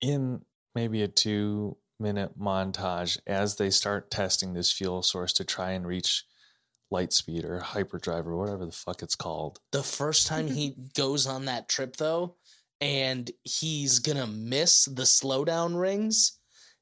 in 0.00 0.42
maybe 0.74 1.02
a 1.02 1.08
two 1.08 1.76
minute 2.00 2.38
montage 2.38 3.18
as 3.26 3.56
they 3.56 3.70
start 3.70 4.10
testing 4.10 4.54
this 4.54 4.72
fuel 4.72 5.02
source 5.02 5.32
to 5.32 5.44
try 5.44 5.70
and 5.70 5.86
reach 5.86 6.24
light 6.90 7.12
speed 7.12 7.44
or 7.44 7.60
hyperdrive 7.60 8.26
or 8.26 8.36
whatever 8.36 8.66
the 8.66 8.72
fuck 8.72 9.02
it's 9.02 9.14
called 9.14 9.60
The 9.72 9.82
first 9.82 10.26
time 10.26 10.48
he 10.48 10.76
goes 10.96 11.26
on 11.26 11.46
that 11.46 11.68
trip, 11.68 11.96
though, 11.96 12.36
and 12.80 13.30
he's 13.44 14.00
gonna 14.00 14.26
miss 14.26 14.84
the 14.84 15.04
slowdown 15.04 15.80
rings, 15.80 16.38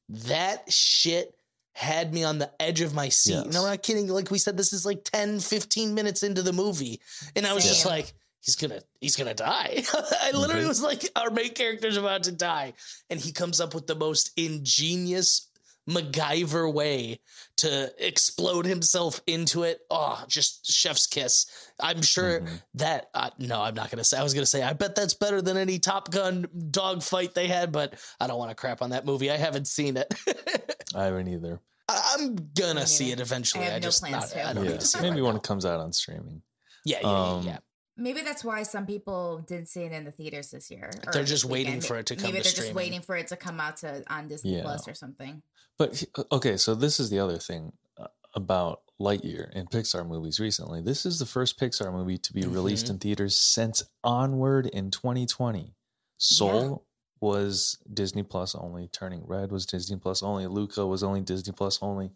that 0.09 0.71
shit 0.73 1.35
had 1.75 2.13
me 2.13 2.25
on 2.25 2.39
the 2.39 2.51
edge 2.61 2.81
of 2.81 2.95
my 2.95 3.09
seat. 3.09 3.37
And 3.37 3.57
I'm 3.57 3.63
not 3.63 3.83
kidding. 3.83 4.09
Like 4.09 4.31
we 4.31 4.39
said, 4.39 4.57
this 4.57 4.73
is 4.73 4.85
like 4.85 5.05
10, 5.05 5.41
15 5.41 5.95
minutes 5.95 6.23
into 6.23 6.43
the 6.43 6.53
movie. 6.53 7.01
And 7.37 7.47
I 7.47 7.55
was 7.55 7.65
just 7.65 7.87
like, 7.87 8.13
he's 8.41 8.57
gonna 8.57 8.81
he's 9.01 9.17
gonna 9.17 9.35
die. 9.35 9.83
I 10.23 10.31
literally 10.33 10.65
Mhm. 10.65 10.69
was 10.69 10.83
like, 10.83 11.09
our 11.17 11.31
main 11.31 11.53
character's 11.55 11.97
about 11.97 12.25
to 12.25 12.33
die. 12.33 12.75
And 13.09 13.21
he 13.21 13.33
comes 13.33 13.61
up 13.61 13.75
with 13.75 13.87
the 13.87 13.95
most 13.95 14.31
ingenious 14.37 15.47
MacGyver 15.89 16.73
way 16.73 17.21
to 17.57 17.93
explode 17.99 18.65
himself 18.67 19.21
into 19.27 19.65
it. 19.65 19.81
Oh, 19.91 20.23
just 20.29 20.71
chef's 20.71 21.07
kiss. 21.07 21.47
I'm 21.81 22.03
sure 22.03 22.41
Mhm. 22.41 22.63
that 22.75 23.09
uh, 23.15 23.31
no, 23.39 23.61
I'm 23.63 23.75
not 23.75 23.91
gonna 23.91 24.05
say. 24.05 24.19
I 24.19 24.23
was 24.23 24.35
gonna 24.35 24.47
say 24.47 24.63
I 24.63 24.73
bet 24.73 24.95
that's 24.95 25.15
better 25.15 25.43
than 25.43 25.57
any 25.57 25.79
Top 25.79 26.11
Gun 26.11 26.47
dogfight 26.71 27.35
they 27.35 27.49
had, 27.49 27.73
but 27.73 27.95
I 28.21 28.27
don't 28.27 28.39
want 28.39 28.51
to 28.51 28.55
crap 28.55 28.83
on 28.83 28.91
that 28.91 29.05
movie. 29.05 29.31
I 29.31 29.37
haven't 29.37 29.67
seen 29.67 29.97
it. 29.97 30.13
i 30.95 31.05
haven't 31.05 31.29
either 31.29 31.61
I- 31.89 32.17
I'm 32.19 32.37
gonna 32.57 32.81
Me 32.81 32.87
see 32.87 33.11
it 33.11 33.19
eventually. 33.21 33.65
I 33.65 33.69
I, 33.69 33.71
have 33.73 33.83
no 33.83 33.89
just 33.89 34.01
plans 34.01 34.15
not, 34.15 34.29
to. 34.31 34.47
I 34.49 34.53
don't 34.53 34.65
yeah 34.65 34.71
need 34.73 34.81
to 34.81 34.87
see 34.87 34.99
it. 34.99 35.03
maybe 35.03 35.17
right 35.17 35.23
when 35.25 35.35
now. 35.35 35.39
it 35.39 35.43
comes 35.45 35.65
out 35.67 35.81
on 35.81 35.93
streaming 35.93 36.43
Yeah, 36.85 36.99
yeah, 37.03 37.09
yeah, 37.09 37.31
Um, 37.33 37.47
yeah. 37.47 37.59
Maybe 37.97 38.23
that's 38.23 38.43
why 38.45 38.63
some 38.63 38.87
people 38.87 39.45
didn't 39.47 39.69
see 39.69 39.83
it 39.83 39.93
in 39.93 40.05
the 40.05 40.11
theaters 40.13 40.51
this 40.51 40.71
year. 40.71 40.91
They're 41.13 41.25
just 41.25 41.45
waiting 41.45 41.81
for 41.81 41.99
it 41.99 42.07
to 42.07 42.17
come 42.17 42.25
Maybe 42.25 42.35
they're 42.35 42.45
streaming. 42.45 42.69
just 42.69 42.75
waiting 42.77 43.01
for 43.03 43.17
it 43.17 43.27
to 43.29 43.37
come 43.37 43.61
out 43.61 43.77
to 43.79 44.03
on 44.13 44.29
Disney 44.29 44.57
Yeah. 44.57 44.63
Plus 44.63 44.89
or 44.89 44.95
something. 44.95 45.43
But 45.79 46.03
okay, 46.33 46.57
so 46.57 46.75
this 46.75 46.99
is 47.01 47.11
the 47.11 47.19
other 47.19 47.39
thing 47.39 47.73
uh, 47.99 48.07
about 48.35 48.83
Lightyear 49.01 49.51
and 49.55 49.71
Pixar 49.71 50.07
movies 50.07 50.41
recently. 50.41 50.81
This 50.83 51.05
is 51.05 51.19
the 51.19 51.27
first 51.27 51.59
Pixar 51.59 51.93
movie 51.93 52.19
to 52.19 52.33
be 52.33 52.43
released 52.47 52.87
Mhm. 52.87 52.91
in 52.91 52.99
theaters 53.01 53.39
since 53.39 53.83
Onward 54.05 54.67
in 54.67 54.91
2020. 54.91 55.75
Soul 56.19 56.87
was 57.21 57.77
Disney 57.93 58.23
Plus 58.23 58.55
only. 58.55 58.89
Turning 58.89 59.25
Red 59.27 59.53
was 59.53 59.67
Disney 59.67 59.97
Plus 59.97 60.23
only. 60.23 60.47
Luca 60.47 60.87
was 60.87 61.03
only 61.03 61.21
Disney 61.21 61.53
Plus 61.53 61.79
only. 61.83 62.13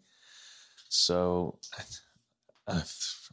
So 0.89 1.59
I, 2.67 2.81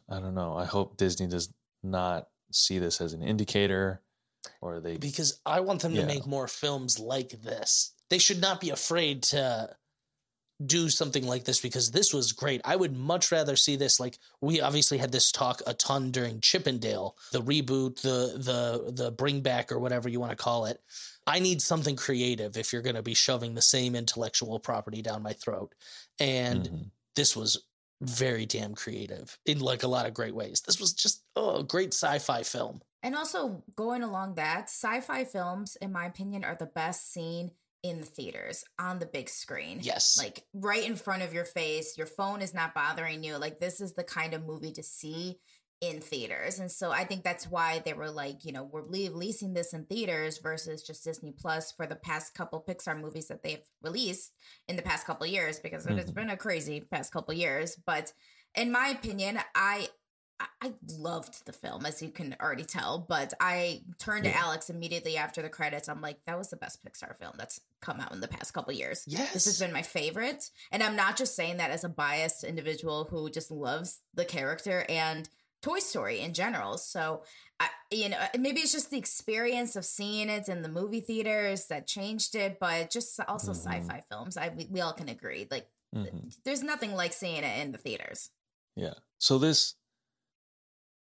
I 0.09 0.19
don't 0.19 0.35
know. 0.35 0.55
I 0.55 0.65
hope 0.65 0.97
Disney 0.97 1.27
does 1.27 1.49
not 1.81 2.27
see 2.55 2.79
this 2.79 3.01
as 3.01 3.13
an 3.13 3.21
indicator 3.23 4.01
or 4.61 4.79
they 4.79 4.97
because 4.97 5.39
I 5.45 5.61
want 5.61 5.81
them 5.81 5.93
to 5.95 6.05
make 6.05 6.25
more 6.25 6.47
films 6.47 6.99
like 6.99 7.41
this. 7.41 7.93
They 8.09 8.17
should 8.19 8.41
not 8.41 8.59
be 8.61 8.69
afraid 8.69 9.23
to 9.23 9.75
do 10.63 10.89
something 10.89 11.25
like 11.25 11.43
this 11.43 11.59
because 11.59 11.91
this 11.91 12.13
was 12.13 12.31
great. 12.31 12.61
I 12.63 12.75
would 12.75 12.95
much 12.95 13.31
rather 13.31 13.55
see 13.55 13.75
this 13.75 13.99
like 13.99 14.17
we 14.39 14.61
obviously 14.61 14.97
had 14.97 15.11
this 15.11 15.31
talk 15.31 15.61
a 15.65 15.73
ton 15.73 16.11
during 16.11 16.39
Chip 16.41 16.67
'n 16.67 16.77
Dale, 16.77 17.17
the 17.31 17.41
reboot, 17.41 18.01
the 18.01 18.37
the 18.37 18.91
the 18.91 19.11
bring 19.11 19.41
back 19.41 19.71
or 19.71 19.79
whatever 19.79 20.07
you 20.09 20.19
want 20.19 20.31
to 20.31 20.35
call 20.37 20.65
it. 20.65 20.81
I 21.25 21.39
need 21.39 21.61
something 21.61 21.95
creative 21.95 22.55
if 22.57 22.71
you're 22.71 22.81
going 22.81 22.95
to 22.95 23.01
be 23.01 23.13
shoving 23.13 23.55
the 23.55 23.61
same 23.61 23.95
intellectual 23.95 24.59
property 24.59 25.01
down 25.01 25.23
my 25.23 25.33
throat. 25.33 25.73
And 26.19 26.65
Mhm. 26.69 26.91
this 27.15 27.35
was 27.35 27.63
very 28.09 28.45
damn 28.45 28.75
creative 28.75 29.37
in 29.45 29.59
like 29.59 29.83
a 29.83 29.87
lot 29.87 30.05
of 30.05 30.13
great 30.13 30.35
ways. 30.35 30.61
This 30.61 30.79
was 30.79 30.93
just 30.93 31.23
oh, 31.35 31.57
a 31.57 31.63
great 31.63 31.93
sci-fi 31.93 32.43
film. 32.43 32.81
And 33.01 33.15
also 33.15 33.63
going 33.75 34.03
along 34.03 34.35
that, 34.35 34.69
sci-fi 34.69 35.25
films, 35.25 35.75
in 35.81 35.91
my 35.91 36.05
opinion, 36.05 36.45
are 36.45 36.55
the 36.55 36.67
best 36.67 37.11
seen 37.11 37.51
in 37.83 37.99
the 37.99 38.05
theaters 38.05 38.63
on 38.79 38.99
the 38.99 39.05
big 39.05 39.29
screen. 39.29 39.79
Yes. 39.81 40.17
Like 40.17 40.43
right 40.53 40.85
in 40.85 40.95
front 40.95 41.21
of 41.21 41.33
your 41.33 41.43
face. 41.43 41.97
Your 41.97 42.07
phone 42.07 42.41
is 42.41 42.53
not 42.53 42.73
bothering 42.73 43.23
you. 43.23 43.37
Like 43.37 43.59
this 43.59 43.81
is 43.81 43.93
the 43.93 44.05
kind 44.05 44.33
of 44.33 44.45
movie 44.45 44.71
to 44.71 44.83
see 44.83 45.39
in 45.89 45.99
theaters. 46.01 46.59
And 46.59 46.71
so 46.71 46.91
I 46.91 47.03
think 47.03 47.23
that's 47.23 47.47
why 47.49 47.81
they 47.83 47.93
were 47.93 48.09
like, 48.09 48.45
you 48.45 48.51
know, 48.51 48.63
we're 48.63 48.81
le- 48.83 49.11
releasing 49.11 49.53
this 49.53 49.73
in 49.73 49.85
theaters 49.85 50.37
versus 50.37 50.81
just 50.83 51.03
Disney 51.03 51.31
Plus 51.37 51.71
for 51.71 51.85
the 51.85 51.95
past 51.95 52.33
couple 52.33 52.63
Pixar 52.67 52.99
movies 52.99 53.27
that 53.27 53.43
they've 53.43 53.63
released 53.81 54.31
in 54.67 54.75
the 54.75 54.81
past 54.81 55.05
couple 55.05 55.25
years 55.27 55.59
because 55.59 55.85
it's 55.85 56.11
Mhm. 56.11 56.15
been 56.15 56.29
a 56.29 56.37
crazy 56.37 56.81
past 56.81 57.11
couple 57.11 57.33
years. 57.33 57.75
But 57.85 58.13
in 58.55 58.71
my 58.71 58.87
opinion, 58.89 59.39
I 59.55 59.89
I- 60.39 60.47
I 60.61 60.73
loved 60.97 61.45
the 61.45 61.53
film, 61.53 61.85
as 61.85 62.01
you 62.01 62.09
can 62.09 62.35
already 62.41 62.65
tell, 62.65 62.97
but 63.07 63.33
I 63.39 63.83
turned 63.99 64.23
to 64.25 64.35
Alex 64.35 64.69
immediately 64.69 65.15
after 65.15 65.41
the 65.43 65.47
credits. 65.49 65.87
I'm 65.87 66.01
like, 66.01 66.19
that 66.25 66.37
was 66.37 66.49
the 66.49 66.57
best 66.57 66.83
Pixar 66.83 67.17
film 67.19 67.33
that's 67.37 67.61
come 67.81 67.99
out 68.01 68.11
in 68.11 68.19
the 68.19 68.27
past 68.27 68.51
couple 68.51 68.73
years. 68.73 69.03
yes. 69.07 69.31
This 69.31 69.45
has 69.45 69.59
been 69.59 69.71
my 69.71 69.83
favorite. 69.83 70.49
And 70.71 70.81
I'm 70.81 70.95
not 70.95 71.17
just 71.17 71.35
saying 71.35 71.57
that 71.57 71.69
as 71.69 71.83
a 71.83 71.89
biased 71.89 72.43
individual 72.43 73.05
who 73.05 73.29
just 73.29 73.51
loves 73.51 74.01
the 74.15 74.25
character 74.25 74.85
and 74.89 75.29
Toy 75.63 75.79
Story 75.79 76.19
in 76.19 76.33
general. 76.33 76.77
So, 76.77 77.23
I, 77.59 77.69
you 77.89 78.09
know, 78.09 78.19
maybe 78.37 78.59
it's 78.59 78.71
just 78.73 78.91
the 78.91 78.97
experience 78.99 79.75
of 79.75 79.85
seeing 79.85 80.29
it 80.29 80.47
in 80.49 80.61
the 80.61 80.69
movie 80.69 80.99
theaters 81.01 81.65
that 81.67 81.87
changed 81.87 82.35
it, 82.35 82.59
but 82.59 82.91
just 82.91 83.19
also 83.27 83.51
Mhm. 83.53 83.55
sci-fi 83.55 84.03
films. 84.11 84.37
I 84.37 84.49
we, 84.49 84.67
we 84.69 84.81
all 84.81 84.93
can 84.93 85.09
agree. 85.09 85.47
Like, 85.49 85.67
Mhm. 85.95 86.35
there's 86.43 86.61
nothing 86.61 86.93
like 86.93 87.13
seeing 87.13 87.43
it 87.43 87.57
in 87.63 87.71
the 87.71 87.77
theaters. 87.77 88.29
Yeah. 88.75 88.95
So 89.19 89.39
this 89.39 89.75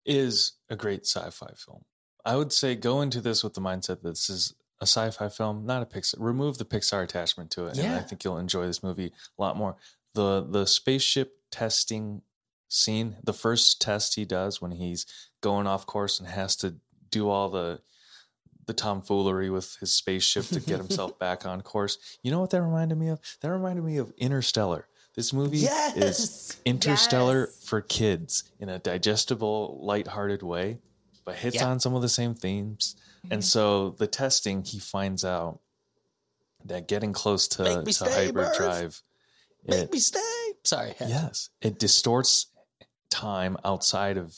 is 0.05 0.53
a 0.69 0.75
great 0.75 1.05
sci-fi 1.05 1.53
film. 1.55 1.85
I 2.25 2.35
would 2.35 2.51
say 2.51 2.75
go 2.75 3.01
into 3.01 3.21
this 3.21 3.43
with 3.43 3.53
the 3.53 3.61
mindset 3.61 4.01
that 4.01 4.03
this 4.03 4.29
is 4.29 4.53
a 4.81 4.83
sci-fi 4.85 5.29
film, 5.29 5.65
not 5.65 5.81
a 5.81 5.85
Pixar. 5.85 6.15
Remove 6.19 6.57
the 6.57 6.65
Pixar 6.65 7.03
attachment 7.03 7.51
to 7.51 7.67
it, 7.67 7.77
and 7.77 7.93
I 7.93 8.01
think 8.01 8.23
you'll 8.23 8.37
enjoy 8.37 8.65
this 8.65 8.83
movie 8.83 9.13
a 9.37 9.41
lot 9.41 9.55
more. 9.57 9.77
the 10.15 10.41
The 10.47 10.65
spaceship 10.67 11.39
testing 11.49 12.21
scene, 12.73 13.17
the 13.23 13.33
first 13.33 13.81
test 13.81 14.15
he 14.15 14.25
does 14.25 14.61
when 14.61 14.71
he's 14.71 15.05
going 15.41 15.67
off 15.67 15.85
course 15.85 16.19
and 16.19 16.27
has 16.27 16.55
to 16.57 16.75
do 17.09 17.29
all 17.29 17.49
the 17.49 17.81
the 18.65 18.73
tomfoolery 18.73 19.49
with 19.49 19.75
his 19.81 19.93
spaceship 19.93 20.45
to 20.45 20.59
get 20.61 20.77
himself 20.77 21.19
back 21.25 21.45
on 21.45 21.61
course. 21.61 21.97
You 22.23 22.31
know 22.31 22.39
what 22.39 22.49
that 22.51 22.61
reminded 22.61 22.97
me 22.97 23.09
of? 23.09 23.19
That 23.41 23.51
reminded 23.51 23.83
me 23.83 23.97
of 23.97 24.13
Interstellar. 24.17 24.87
This 25.15 25.31
movie 25.31 25.65
is 25.95 26.57
interstellar 26.65 27.47
Yes. 27.47 27.65
for 27.65 27.81
kids 27.81 28.45
in 28.59 28.69
a 28.69 28.79
digestible 28.79 29.79
lighthearted 29.83 30.41
way 30.41 30.79
but 31.25 31.35
hits 31.35 31.57
Yeah. 31.57 31.69
on 31.69 31.79
some 31.79 31.93
of 31.93 32.01
the 32.01 32.09
same 32.09 32.33
themes 32.33 32.95
and 33.23 33.33
mm-hmm. 33.33 33.41
so 33.41 33.91
the 33.91 34.07
testing 34.07 34.63
he 34.63 34.79
finds 34.79 35.23
out 35.23 35.59
that 36.65 36.87
getting 36.87 37.13
close 37.13 37.47
to, 37.49 37.83
to 37.83 37.93
stay, 37.93 38.25
hyperdrive 38.27 39.01
Make 39.67 39.79
it, 39.83 39.93
me 39.93 39.99
stay. 39.99 40.19
Sorry. 40.63 40.95
yes 40.99 41.49
it 41.61 41.77
distorts 41.77 42.47
time 43.13 43.55
outside 43.63 44.17
of 44.17 44.35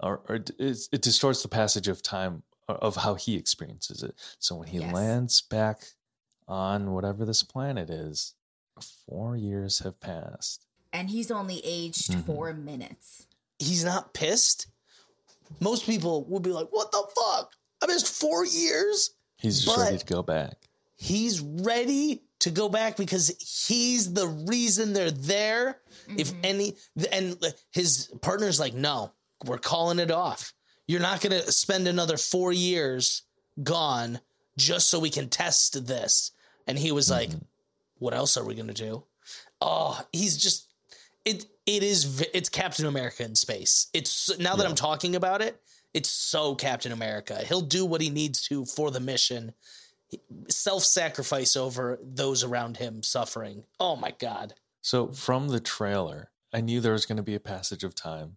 or, 0.00 0.20
or 0.28 0.34
it, 0.36 0.50
it 0.92 1.00
distorts 1.02 1.42
the 1.42 1.48
passage 1.48 1.86
of 1.88 2.02
time 2.02 2.42
of 2.68 2.96
how 2.96 3.14
he 3.14 3.36
experiences 3.36 4.02
it 4.02 4.14
so 4.40 4.56
when 4.56 4.66
he 4.68 4.78
Yes. 4.78 4.92
lands 4.92 5.42
back 5.42 5.78
on 6.48 6.92
whatever 6.92 7.24
this 7.24 7.42
planet 7.44 7.88
is 7.88 8.34
four 9.06 9.36
years 9.36 9.78
have 9.80 10.00
passed 10.00 10.66
And 10.92 11.08
he's 11.10 11.30
only 11.30 11.60
aged 11.64 12.10
Mhm. 12.10 12.26
four 12.26 12.52
minutes. 12.52 13.26
He's 13.58 13.84
not 13.84 14.12
pissed. 14.12 14.66
Most 15.60 15.86
people 15.86 16.24
would 16.24 16.42
be 16.42 16.50
like, 16.52 16.68
"What 16.70 16.90
the 16.92 17.02
fuck? 17.16 17.52
I 17.80 17.86
missed 17.86 18.08
four 18.08 18.44
years." 18.44 19.10
he's 19.38 19.62
just 19.64 19.76
ready 19.78 19.98
to 19.98 20.04
go 20.04 20.22
back 20.22 20.68
He's 20.96 21.40
ready 21.40 22.22
to 22.42 22.50
go 22.50 22.68
back 22.68 22.96
because 22.96 23.28
he's 23.68 24.12
the 24.12 24.26
reason 24.26 24.92
they're 24.92 25.10
there. 25.10 25.78
If 26.18 26.32
mm-hmm. 26.32 26.40
any, 26.44 26.76
and 27.12 27.36
uh, 27.42 27.50
his 27.70 28.12
partner's 28.20 28.58
like, 28.58 28.74
no, 28.74 29.12
we're 29.46 29.58
calling 29.58 30.00
it 30.00 30.10
off. 30.10 30.52
You're 30.88 31.00
not 31.00 31.20
going 31.20 31.40
to 31.40 31.52
spend 31.52 31.86
another 31.86 32.16
four 32.16 32.52
years 32.52 33.22
gone 33.62 34.20
just 34.58 34.90
so 34.90 34.98
we 34.98 35.10
can 35.10 35.28
test 35.28 35.86
this. 35.86 36.32
And 36.66 36.76
he 36.76 36.90
was 36.90 37.08
like, 37.08 37.30
mm-hmm. 37.30 37.44
what 37.98 38.14
else 38.14 38.36
are 38.36 38.44
we 38.44 38.56
going 38.56 38.66
to 38.66 38.74
do? 38.74 39.04
Oh, 39.60 40.00
he's 40.12 40.36
just, 40.36 40.68
it, 41.24 41.46
it 41.64 41.84
is, 41.84 42.26
it's 42.34 42.48
Captain 42.48 42.86
America 42.86 43.22
in 43.22 43.36
space. 43.36 43.86
It's 43.94 44.36
now 44.38 44.56
that 44.56 44.66
I'm 44.66 44.74
talking 44.74 45.14
about 45.14 45.40
it, 45.40 45.60
it's 45.94 46.10
so 46.10 46.56
Captain 46.56 46.90
America. 46.90 47.38
He'll 47.46 47.60
do 47.60 47.86
what 47.86 48.00
he 48.00 48.10
needs 48.10 48.42
to 48.48 48.64
for 48.64 48.90
the 48.90 48.98
mission 48.98 49.52
self 50.48 50.82
sacrifice 50.84 51.56
over 51.56 51.98
those 52.02 52.44
around 52.44 52.76
him 52.76 53.02
suffering. 53.02 53.64
Oh 53.80 53.96
my 53.96 54.12
God. 54.18 54.54
So 54.80 55.08
from 55.08 55.48
the 55.48 55.60
trailer, 55.60 56.30
I 56.52 56.60
knew 56.60 56.80
there 56.80 56.92
was 56.92 57.06
going 57.06 57.16
to 57.16 57.22
be 57.22 57.34
a 57.34 57.40
passage 57.40 57.84
of 57.84 57.94
time. 57.94 58.36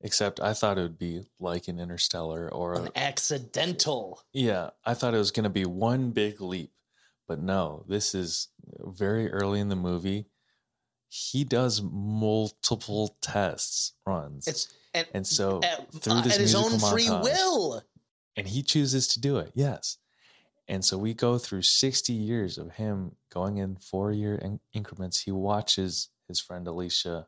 Except 0.00 0.38
I 0.38 0.52
thought 0.54 0.78
it 0.78 0.82
would 0.82 0.98
be 0.98 1.22
like 1.40 1.66
an 1.66 1.80
Interstellar 1.80 2.48
or 2.52 2.74
An 2.74 2.86
a, 2.94 2.98
accidental. 2.98 4.22
yeah, 4.32 4.70
I 4.84 4.94
thought 4.94 5.12
it 5.12 5.18
was 5.18 5.32
going 5.32 5.42
to 5.44 5.50
be 5.50 5.64
one 5.64 6.12
big 6.12 6.40
leap. 6.40 6.70
But 7.26 7.40
no, 7.42 7.84
this 7.88 8.14
is 8.14 8.48
very 8.80 9.28
early 9.30 9.58
in 9.58 9.68
the 9.68 9.76
movie. 9.76 10.26
He 11.08 11.42
does 11.42 11.82
multiple 11.82 13.16
tests 13.20 13.94
runs. 14.06 14.46
It's 14.46 14.72
and, 14.94 15.06
and 15.14 15.26
so 15.26 15.60
at, 15.64 15.92
through 15.92 16.12
uh, 16.12 16.20
this 16.22 16.34
at 16.36 16.40
his 16.40 16.54
own 16.54 16.78
free 16.78 17.06
montage- 17.06 17.24
will. 17.24 17.82
and 18.36 18.46
he 18.46 18.62
chooses 18.62 19.08
to 19.08 19.20
do 19.20 19.38
it. 19.38 19.50
Yes. 19.54 19.98
And 20.68 20.84
so 20.84 20.98
we 20.98 21.14
go 21.14 21.38
through 21.38 21.62
60 21.62 22.12
years 22.12 22.58
of 22.58 22.72
him 22.72 23.16
going 23.32 23.56
in 23.56 23.76
four 23.76 24.12
year 24.12 24.34
in- 24.34 24.60
increments. 24.74 25.22
He 25.22 25.32
watches 25.32 26.08
his 26.26 26.40
friend 26.40 26.66
Alicia 26.68 27.26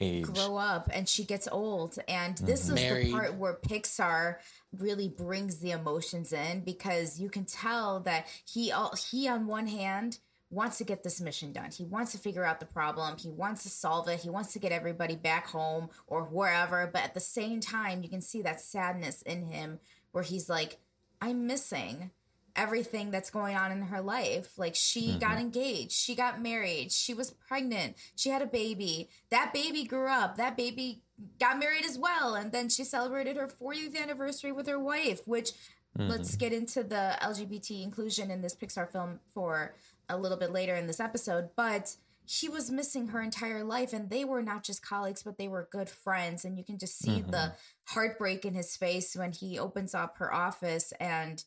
age. 0.00 0.24
grow 0.24 0.56
up 0.56 0.88
and 0.92 1.08
she 1.08 1.24
gets 1.24 1.46
old 1.52 1.98
and 2.08 2.38
this 2.38 2.68
is 2.68 2.74
Married. 2.74 3.08
the 3.08 3.12
part 3.12 3.34
where 3.34 3.54
pixar 3.54 4.36
really 4.78 5.08
brings 5.08 5.58
the 5.58 5.72
emotions 5.72 6.32
in 6.32 6.60
because 6.60 7.20
you 7.20 7.28
can 7.28 7.44
tell 7.44 8.00
that 8.00 8.26
he 8.50 8.72
all 8.72 8.94
he 9.10 9.28
on 9.28 9.46
one 9.46 9.66
hand 9.66 10.18
wants 10.50 10.78
to 10.78 10.84
get 10.84 11.02
this 11.02 11.20
mission 11.20 11.52
done 11.52 11.70
he 11.70 11.84
wants 11.84 12.12
to 12.12 12.18
figure 12.18 12.44
out 12.44 12.60
the 12.60 12.66
problem 12.66 13.16
he 13.18 13.28
wants 13.28 13.62
to 13.62 13.68
solve 13.68 14.08
it 14.08 14.20
he 14.20 14.30
wants 14.30 14.52
to 14.54 14.58
get 14.58 14.72
everybody 14.72 15.16
back 15.16 15.46
home 15.48 15.90
or 16.06 16.24
wherever 16.24 16.88
but 16.90 17.02
at 17.02 17.12
the 17.12 17.20
same 17.20 17.60
time 17.60 18.02
you 18.02 18.08
can 18.08 18.22
see 18.22 18.40
that 18.40 18.60
sadness 18.60 19.20
in 19.22 19.42
him 19.42 19.78
where 20.12 20.24
he's 20.24 20.48
like 20.48 20.78
i'm 21.20 21.46
missing 21.46 22.10
everything 22.56 23.10
that's 23.10 23.30
going 23.30 23.56
on 23.56 23.72
in 23.72 23.82
her 23.82 24.00
life. 24.00 24.58
Like 24.58 24.74
she 24.74 25.16
got 25.18 25.32
mm-hmm. 25.32 25.40
engaged, 25.40 25.92
she 25.92 26.14
got 26.14 26.40
married, 26.40 26.92
she 26.92 27.14
was 27.14 27.30
pregnant, 27.30 27.96
she 28.16 28.30
had 28.30 28.42
a 28.42 28.46
baby. 28.46 29.08
That 29.30 29.52
baby 29.52 29.84
grew 29.84 30.08
up, 30.08 30.36
that 30.36 30.56
baby 30.56 31.02
got 31.38 31.58
married 31.58 31.84
as 31.84 31.98
well, 31.98 32.34
and 32.34 32.52
then 32.52 32.68
she 32.68 32.84
celebrated 32.84 33.36
her 33.36 33.48
40th 33.48 34.00
anniversary 34.00 34.52
with 34.52 34.66
her 34.66 34.78
wife, 34.78 35.20
which 35.26 35.52
let's 35.96 36.30
mm-hmm. 36.30 36.38
get 36.38 36.52
into 36.52 36.82
the 36.82 37.16
LGBT 37.20 37.82
inclusion 37.82 38.30
in 38.30 38.42
this 38.42 38.54
Pixar 38.54 38.90
film 38.90 39.20
for 39.34 39.74
a 40.08 40.16
little 40.16 40.38
bit 40.38 40.52
later 40.52 40.74
in 40.74 40.86
this 40.86 41.00
episode, 41.00 41.50
but 41.56 41.96
she 42.32 42.48
was 42.48 42.70
missing 42.70 43.08
her 43.08 43.20
entire 43.20 43.64
life 43.64 43.92
and 43.92 44.08
they 44.08 44.24
were 44.24 44.40
not 44.40 44.62
just 44.62 44.86
colleagues 44.86 45.24
but 45.24 45.36
they 45.36 45.48
were 45.48 45.68
good 45.72 45.88
friends 45.88 46.44
and 46.44 46.56
you 46.56 46.62
can 46.62 46.78
just 46.78 46.96
see 46.96 47.20
the 47.22 47.36
mm-hmm. 47.36 47.54
heartbreak 47.92 48.44
in 48.44 48.54
his 48.54 48.76
face 48.76 49.16
when 49.16 49.32
he 49.32 49.58
opens 49.58 49.96
up 49.96 50.16
her 50.18 50.32
office 50.32 50.92
and 51.00 51.42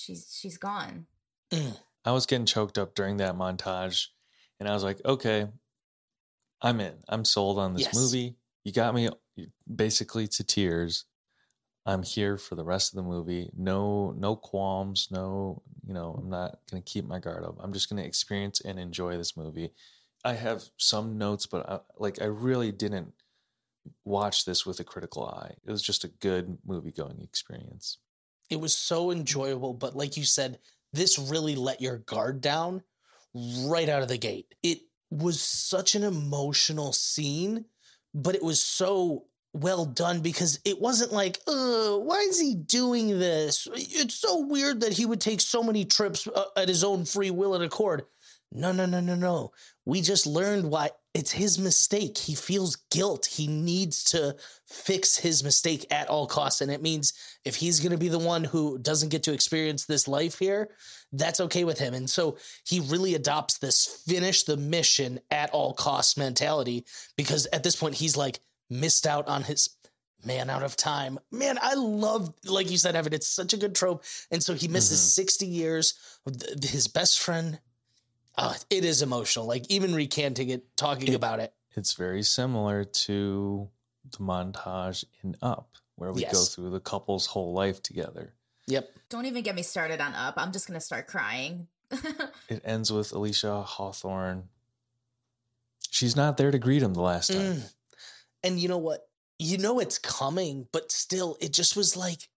she's 0.00 0.36
she's 0.38 0.56
gone. 0.58 1.06
I 1.52 2.12
was 2.12 2.26
getting 2.26 2.46
choked 2.46 2.78
up 2.78 2.94
during 2.94 3.18
that 3.18 3.34
montage, 3.36 4.06
and 4.58 4.68
I 4.68 4.72
was 4.72 4.84
like, 4.84 5.00
okay, 5.04 5.48
I'm 6.62 6.80
in. 6.80 6.94
I'm 7.08 7.24
sold 7.24 7.58
on 7.58 7.74
this 7.74 7.84
Yes. 7.84 7.94
movie. 7.94 8.36
You 8.64 8.72
got 8.72 8.94
me 8.94 9.08
basically 9.72 10.26
to 10.28 10.44
tears. 10.44 11.04
I'm 11.86 12.02
here 12.02 12.36
for 12.36 12.54
the 12.54 12.64
rest 12.64 12.92
of 12.92 12.96
the 12.96 13.02
movie. 13.08 13.50
No, 13.56 14.10
no 14.16 14.36
qualms. 14.36 15.08
No, 15.10 15.62
you 15.86 15.94
know, 15.94 16.16
I'm 16.18 16.28
not 16.28 16.58
going 16.70 16.82
to 16.82 16.92
keep 16.92 17.06
my 17.06 17.18
guard 17.18 17.44
up. 17.44 17.56
I'm 17.60 17.72
just 17.72 17.88
going 17.88 18.02
to 18.02 18.06
experience 18.06 18.60
and 18.60 18.78
enjoy 18.78 19.16
this 19.16 19.36
movie. 19.36 19.70
I 20.24 20.34
have 20.34 20.64
some 20.76 21.16
notes, 21.16 21.46
but 21.46 21.68
I, 21.68 21.80
like 21.98 22.20
I 22.20 22.26
really 22.26 22.72
didn't 22.72 23.14
watch 24.04 24.44
this 24.44 24.66
with 24.66 24.80
a 24.80 24.84
critical 24.84 25.26
eye. 25.26 25.54
It 25.64 25.70
was 25.70 25.82
just 25.82 26.04
a 26.04 26.08
good 26.08 26.58
movie 26.66 26.92
going 26.92 27.20
experience. 27.22 27.98
It 28.50 28.60
was 28.60 28.76
so 28.76 29.10
enjoyable, 29.10 29.74
but 29.74 29.96
like 29.96 30.16
you 30.16 30.24
said, 30.24 30.58
this 30.92 31.18
really 31.18 31.54
let 31.54 31.80
your 31.80 31.98
guard 31.98 32.40
down 32.40 32.82
right 33.34 33.88
out 33.88 34.02
of 34.02 34.08
the 34.08 34.18
gate. 34.18 34.54
It 34.62 34.80
was 35.10 35.40
such 35.40 35.94
an 35.94 36.02
emotional 36.02 36.92
scene, 36.92 37.66
but 38.14 38.34
it 38.34 38.42
was 38.42 38.62
so 38.62 39.24
well 39.54 39.84
done 39.84 40.20
because 40.20 40.60
it 40.64 40.80
wasn't 40.80 41.12
like, 41.12 41.38
why 41.46 42.26
is 42.28 42.40
he 42.40 42.54
doing 42.54 43.18
this? 43.18 43.66
It's 43.74 44.14
so 44.14 44.46
weird 44.46 44.80
that 44.80 44.92
he 44.92 45.06
would 45.06 45.20
take 45.20 45.40
so 45.40 45.62
many 45.62 45.84
trips 45.84 46.26
uh, 46.26 46.44
at 46.56 46.68
his 46.68 46.84
own 46.84 47.04
free 47.04 47.30
will 47.30 47.54
and 47.54 47.64
accord. 47.64 48.04
No, 48.52 48.72
no, 48.72 48.86
no, 48.86 49.00
no, 49.00 49.14
no. 49.14 49.52
We 49.84 50.00
just 50.00 50.26
learned 50.26 50.70
why 50.70 50.90
it's 51.18 51.32
his 51.32 51.58
mistake. 51.58 52.16
He 52.16 52.36
feels 52.36 52.76
guilt. 52.92 53.26
He 53.26 53.48
needs 53.48 54.04
to 54.04 54.36
fix 54.66 55.16
his 55.16 55.42
mistake 55.42 55.84
at 55.90 56.08
all 56.08 56.28
costs. 56.28 56.60
And 56.60 56.70
it 56.70 56.80
means 56.80 57.12
if 57.44 57.56
he's 57.56 57.80
going 57.80 57.90
to 57.90 57.98
be 57.98 58.08
the 58.08 58.20
one 58.20 58.44
who 58.44 58.78
doesn't 58.78 59.08
get 59.08 59.24
to 59.24 59.32
experience 59.32 59.84
this 59.84 60.06
life 60.06 60.38
here, 60.38 60.68
that's 61.12 61.40
okay 61.40 61.64
with 61.64 61.80
him. 61.80 61.92
And 61.92 62.08
so 62.08 62.38
he 62.64 62.78
really 62.78 63.16
adopts 63.16 63.58
this 63.58 63.84
finish 64.06 64.44
the 64.44 64.56
mission 64.56 65.18
at 65.28 65.50
all 65.50 65.74
costs 65.74 66.16
mentality 66.16 66.84
because 67.16 67.48
at 67.52 67.64
this 67.64 67.74
point 67.74 67.96
he's 67.96 68.16
like 68.16 68.38
missed 68.70 69.04
out 69.04 69.26
on 69.26 69.42
his 69.42 69.70
man 70.24 70.48
out 70.48 70.62
of 70.62 70.76
time. 70.76 71.18
Man, 71.32 71.58
I 71.60 71.74
love, 71.74 72.32
like 72.44 72.70
you 72.70 72.78
said, 72.78 72.94
Evan, 72.94 73.12
it's 73.12 73.26
such 73.28 73.52
a 73.54 73.56
good 73.56 73.74
trope. 73.74 74.04
And 74.30 74.40
so 74.40 74.54
he 74.54 74.68
misses 74.68 75.00
mm-hmm. 75.00 75.22
60 75.22 75.46
years. 75.46 75.94
His 76.62 76.86
best 76.86 77.18
friend, 77.18 77.58
oh, 78.38 78.54
it 78.70 78.84
is 78.84 79.02
emotional. 79.02 79.46
Like 79.46 79.66
even 79.68 79.94
recanting 79.94 80.50
it, 80.50 80.76
talking 80.76 81.08
It- 81.08 81.14
about 81.14 81.40
it. 81.40 81.52
It's 81.76 81.92
very 81.92 82.22
similar 82.22 82.84
to 82.84 83.68
the 84.10 84.18
montage 84.18 85.04
in 85.22 85.36
Up, 85.42 85.76
where 85.96 86.12
we 86.12 86.24
go 86.24 86.42
through 86.44 86.70
the 86.70 86.80
couple's 86.80 87.26
whole 87.26 87.52
life 87.52 87.82
together. 87.82 88.32
Yep. 88.66 88.90
Don't 89.10 89.26
even 89.26 89.42
get 89.42 89.54
me 89.54 89.62
started 89.62 90.00
on 90.00 90.12
up. 90.14 90.34
I'm 90.36 90.50
just 90.52 90.66
gonna 90.66 90.80
start 90.80 91.06
crying. 91.06 91.68
It 92.48 92.62
ends 92.64 92.90
with 92.92 93.12
Alicia 93.12 93.62
Hawthorne. 93.62 94.44
She's 95.90 96.16
not 96.16 96.36
there 96.36 96.50
to 96.50 96.58
greet 96.58 96.82
him 96.82 96.94
the 96.94 97.02
last 97.02 97.28
time. 97.32 97.38
Mm. 97.56 97.72
And 98.42 98.58
you 98.58 98.68
know 98.68 98.78
what? 98.78 99.08
You 99.38 99.58
know 99.58 99.78
it's 99.78 99.98
coming, 99.98 100.66
but 100.72 100.90
still, 100.90 101.36
it 101.40 101.52
just 101.52 101.76
was 101.76 101.96
like 101.96 102.28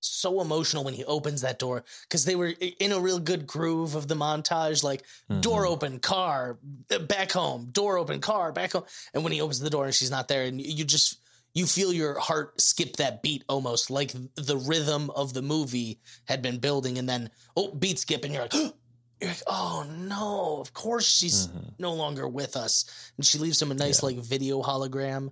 so 0.00 0.40
emotional 0.40 0.82
when 0.84 0.94
he 0.94 1.04
opens 1.04 1.42
that 1.42 1.58
door 1.58 1.84
because 2.08 2.24
they 2.24 2.34
were 2.34 2.52
in 2.78 2.92
a 2.92 2.98
real 3.00 3.18
good 3.18 3.46
groove 3.46 3.94
of 3.94 4.08
the 4.08 4.14
montage 4.14 4.82
like 4.82 5.04
door 5.40 5.64
Mhm. 5.64 5.68
open 5.70 5.98
car 6.00 6.58
uh, 6.90 6.98
back 7.00 7.32
home 7.32 7.68
door 7.70 7.98
open 7.98 8.20
car 8.20 8.50
back 8.52 8.72
home 8.72 8.84
and 9.14 9.22
when 9.22 9.32
he 9.32 9.40
opens 9.40 9.60
the 9.60 9.70
door 9.70 9.84
and 9.84 9.94
she's 9.94 10.10
not 10.10 10.26
there 10.28 10.44
and 10.44 10.60
you 10.60 10.84
just 10.84 11.18
you 11.52 11.66
feel 11.66 11.92
your 11.92 12.18
heart 12.18 12.58
skip 12.60 12.96
that 12.96 13.22
beat 13.22 13.44
almost 13.48 13.90
like 13.90 14.12
the 14.36 14.56
rhythm 14.56 15.10
of 15.10 15.34
the 15.34 15.42
movie 15.42 16.00
had 16.26 16.40
been 16.42 16.58
building 16.58 16.96
and 16.96 17.08
then 17.08 17.30
oh 17.56 17.68
beat 17.72 17.98
skip 17.98 18.24
and 18.24 18.32
you're 18.32 18.44
like 18.44 18.54
you're 19.20 19.30
like 19.30 19.42
oh 19.48 19.84
no 19.98 20.60
of 20.60 20.72
course 20.72 21.04
she's 21.06 21.48
Mhm. 21.48 21.74
no 21.78 21.92
longer 21.92 22.26
with 22.26 22.56
us 22.56 22.84
and 23.18 23.26
she 23.26 23.36
leaves 23.38 23.60
him 23.60 23.70
a 23.70 23.74
nice 23.74 24.00
Yeah. 24.02 24.06
like 24.06 24.16
video 24.18 24.62
hologram 24.62 25.28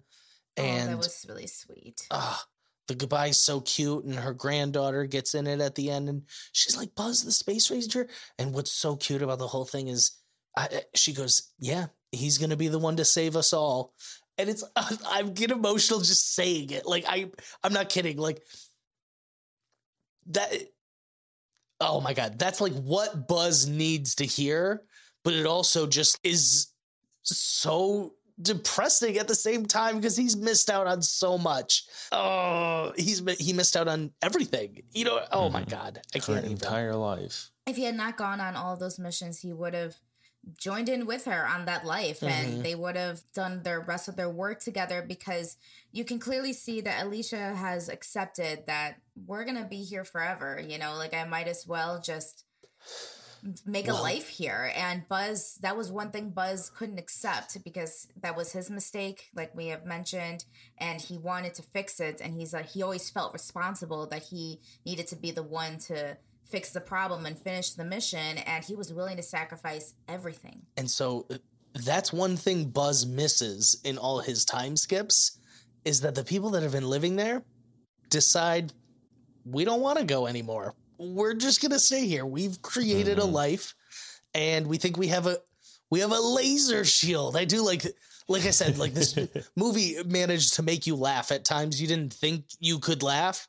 oh, 0.59 0.63
and 0.63 0.91
that 0.91 0.99
was 0.99 1.25
really 1.29 1.47
sweet. 1.47 2.07
ah, 2.11 2.45
the 2.89 2.95
goodbye's 2.95 3.39
so 3.39 3.61
cute, 3.61 4.05
and 4.05 4.15
her 4.15 4.35
granddaughter 4.35 5.05
gets 5.05 5.35
in 5.35 5.47
it 5.47 5.61
at 5.61 5.75
the 5.75 5.91
end, 5.91 6.09
and 6.09 6.23
she's 6.53 6.77
like, 6.77 6.95
"Buzz, 6.95 7.23
the 7.23 7.31
space 7.33 7.71
ranger." 7.71 8.09
And 8.39 8.53
what's 8.53 8.73
so 8.73 8.97
cute 8.97 9.23
about 9.23 9.39
the 9.39 9.47
whole 9.47 9.67
thing 9.67 9.89
is, 9.89 10.13
I, 10.57 10.83
she 10.95 11.13
goes, 11.13 11.53
"Yeah, 11.59 11.87
he's 12.11 12.39
gonna 12.39 12.57
be 12.57 12.69
the 12.69 12.79
one 12.79 12.97
to 12.97 13.05
save 13.05 13.37
us 13.37 13.53
all," 13.53 13.95
and 14.39 14.49
it's 14.49 14.65
I 14.77 15.23
get 15.23 15.51
emotional 15.51 16.01
just 16.01 16.35
saying 16.35 16.71
it. 16.71 16.87
Like 16.87 17.05
I, 17.07 17.31
I'm 17.63 17.73
not 17.73 17.91
kidding. 17.91 18.17
Like 18.17 18.43
that. 20.29 20.53
Oh 21.81 22.01
my 22.01 22.15
god, 22.15 22.39
that's 22.39 22.61
like 22.61 22.73
what 22.73 23.29
Buzz 23.29 23.69
needs 23.69 24.17
to 24.17 24.25
hear, 24.25 24.83
but 25.23 25.35
it 25.35 25.47
also 25.47 25.87
just 25.87 26.19
is 26.25 26.69
so 27.23 28.15
depressing 28.41 29.19
at 29.19 29.29
the 29.29 29.35
same 29.35 29.67
time 29.67 29.97
because 29.97 30.17
he's 30.17 30.37
missed 30.37 30.71
out 30.71 30.87
on 30.87 31.03
so 31.03 31.37
much. 31.39 31.85
Oh, 32.13 32.93
he's 32.97 33.23
he 33.39 33.53
missed 33.53 33.77
out 33.77 33.89
on 33.89 34.13
everything. 34.23 34.83
You 34.93 35.05
know. 35.05 35.21
Oh 35.33 35.49
my 35.51 35.63
Mhm. 35.65 35.71
god, 35.71 36.01
I 36.15 36.19
Her 36.19 36.25
can't 36.25 36.39
even. 36.41 36.53
entire 36.53 36.95
life. 36.95 37.51
If 37.67 37.77
he 37.77 37.85
had 37.85 37.97
not 37.97 38.17
gone 38.17 38.41
on 38.41 38.57
all 38.57 38.73
of 38.75 38.81
those 38.81 38.99
missions, 38.99 39.41
he 39.41 39.53
would 39.53 39.75
have 39.75 39.97
joined 40.57 40.89
in 40.89 41.05
with 41.05 41.25
her 41.27 41.47
on 41.47 41.67
that 41.67 41.85
life 41.85 42.21
Mhm. 42.21 42.29
and 42.31 42.65
they 42.65 42.75
would 42.75 42.97
have 42.97 43.21
done 43.35 43.63
the 43.65 43.79
rest 43.81 44.09
of 44.09 44.17
their 44.17 44.31
work 44.31 44.61
together 44.61 45.03
because 45.03 45.57
you 45.93 46.05
can 46.05 46.19
clearly 46.19 46.53
see 46.55 46.81
that 46.81 47.05
Alicia 47.05 47.55
has 47.57 47.89
accepted 47.91 48.65
that 48.67 49.01
we're 49.27 49.45
going 49.45 49.59
to 49.63 49.69
be 49.69 49.83
here 49.83 50.05
forever, 50.05 50.59
you 50.59 50.79
know, 50.79 50.95
like 50.95 51.13
I 51.13 51.25
might 51.25 51.49
as 51.49 51.67
well 51.67 52.01
just 52.01 52.45
make 53.65 53.89
a 53.89 53.95
life 53.95 54.29
here. 54.29 54.73
And 54.75 55.07
Buzz, 55.09 55.59
that 55.63 55.77
was 55.77 55.91
one 55.91 56.11
thing 56.11 56.31
Buzz 56.31 56.71
couldn't 56.71 56.99
accept 56.99 57.63
because 57.65 58.09
that 58.21 58.37
was 58.37 58.53
his 58.53 58.71
mistake, 58.71 59.31
like 59.35 59.55
we 59.55 59.69
have 59.69 59.85
mentioned, 59.85 60.45
and 60.79 61.01
he 61.01 61.19
wanted 61.19 61.55
to 61.55 61.63
fix 61.63 62.01
it. 62.01 62.21
And 62.21 62.35
he's 62.35 62.53
like, 62.53 62.69
he 62.71 62.83
always 62.83 63.11
felt 63.11 63.33
responsible 63.33 64.07
that 64.09 64.25
he 64.25 64.61
needed 64.85 65.07
to 65.09 65.17
be 65.17 65.31
the 65.31 65.43
one 65.43 65.79
to 65.87 66.17
fix 66.45 66.71
the 66.71 66.81
problem 66.81 67.27
and 67.27 67.39
finish 67.39 67.71
the 67.71 67.85
mission. 67.85 68.39
And 68.39 68.65
he 68.65 68.75
was 68.75 68.93
willing 68.93 69.17
to 69.17 69.23
sacrifice 69.23 69.95
everything. 70.09 70.63
And 70.77 70.91
so 70.91 71.27
uh, 71.31 71.39
that's 71.75 72.13
one 72.13 72.37
thing 72.37 72.67
Buzz 72.67 73.07
misses 73.07 73.81
in 73.85 73.99
all 73.99 74.21
his 74.21 74.45
time 74.45 74.77
skips 74.77 75.39
is 75.85 76.01
that 76.01 76.15
the 76.15 76.25
people 76.25 76.51
that 76.51 76.63
have 76.63 76.73
been 76.73 76.89
living 76.89 77.17
there 77.17 77.43
decide 78.11 78.73
we 79.45 79.65
don't 79.65 79.81
want 79.81 79.99
to 79.99 80.05
go 80.05 80.27
anymore. 80.27 80.75
We're 80.99 81.35
just 81.35 81.61
going 81.63 81.73
to 81.73 81.79
stay 81.79 82.07
here. 82.07 82.27
We've 82.27 82.61
created 82.63 83.19
a 83.19 83.23
Mhm. 83.23 83.33
life 83.33 83.75
and 84.35 84.67
we 84.67 84.79
think 84.79 84.97
we 84.97 85.09
have 85.09 85.27
a 85.27 85.39
we 85.91 86.01
have 86.01 86.13
a 86.13 86.21
laser 86.21 86.85
shield. 86.85 87.37
I 87.37 87.45
do 87.47 87.63
like 87.65 87.87
like 88.29 88.45
I 88.45 88.51
said 88.51 88.77
like 88.79 88.93
this 88.95 89.17
movie 89.57 89.97
managed 90.05 90.55
to 90.55 90.63
make 90.63 90.87
you 90.87 90.97
laugh 90.97 91.33
at 91.33 91.45
times 91.47 91.81
you 91.81 91.87
didn't 91.89 92.13
think 92.13 92.45
you 92.61 92.79
could 92.79 93.03
laugh. 93.03 93.49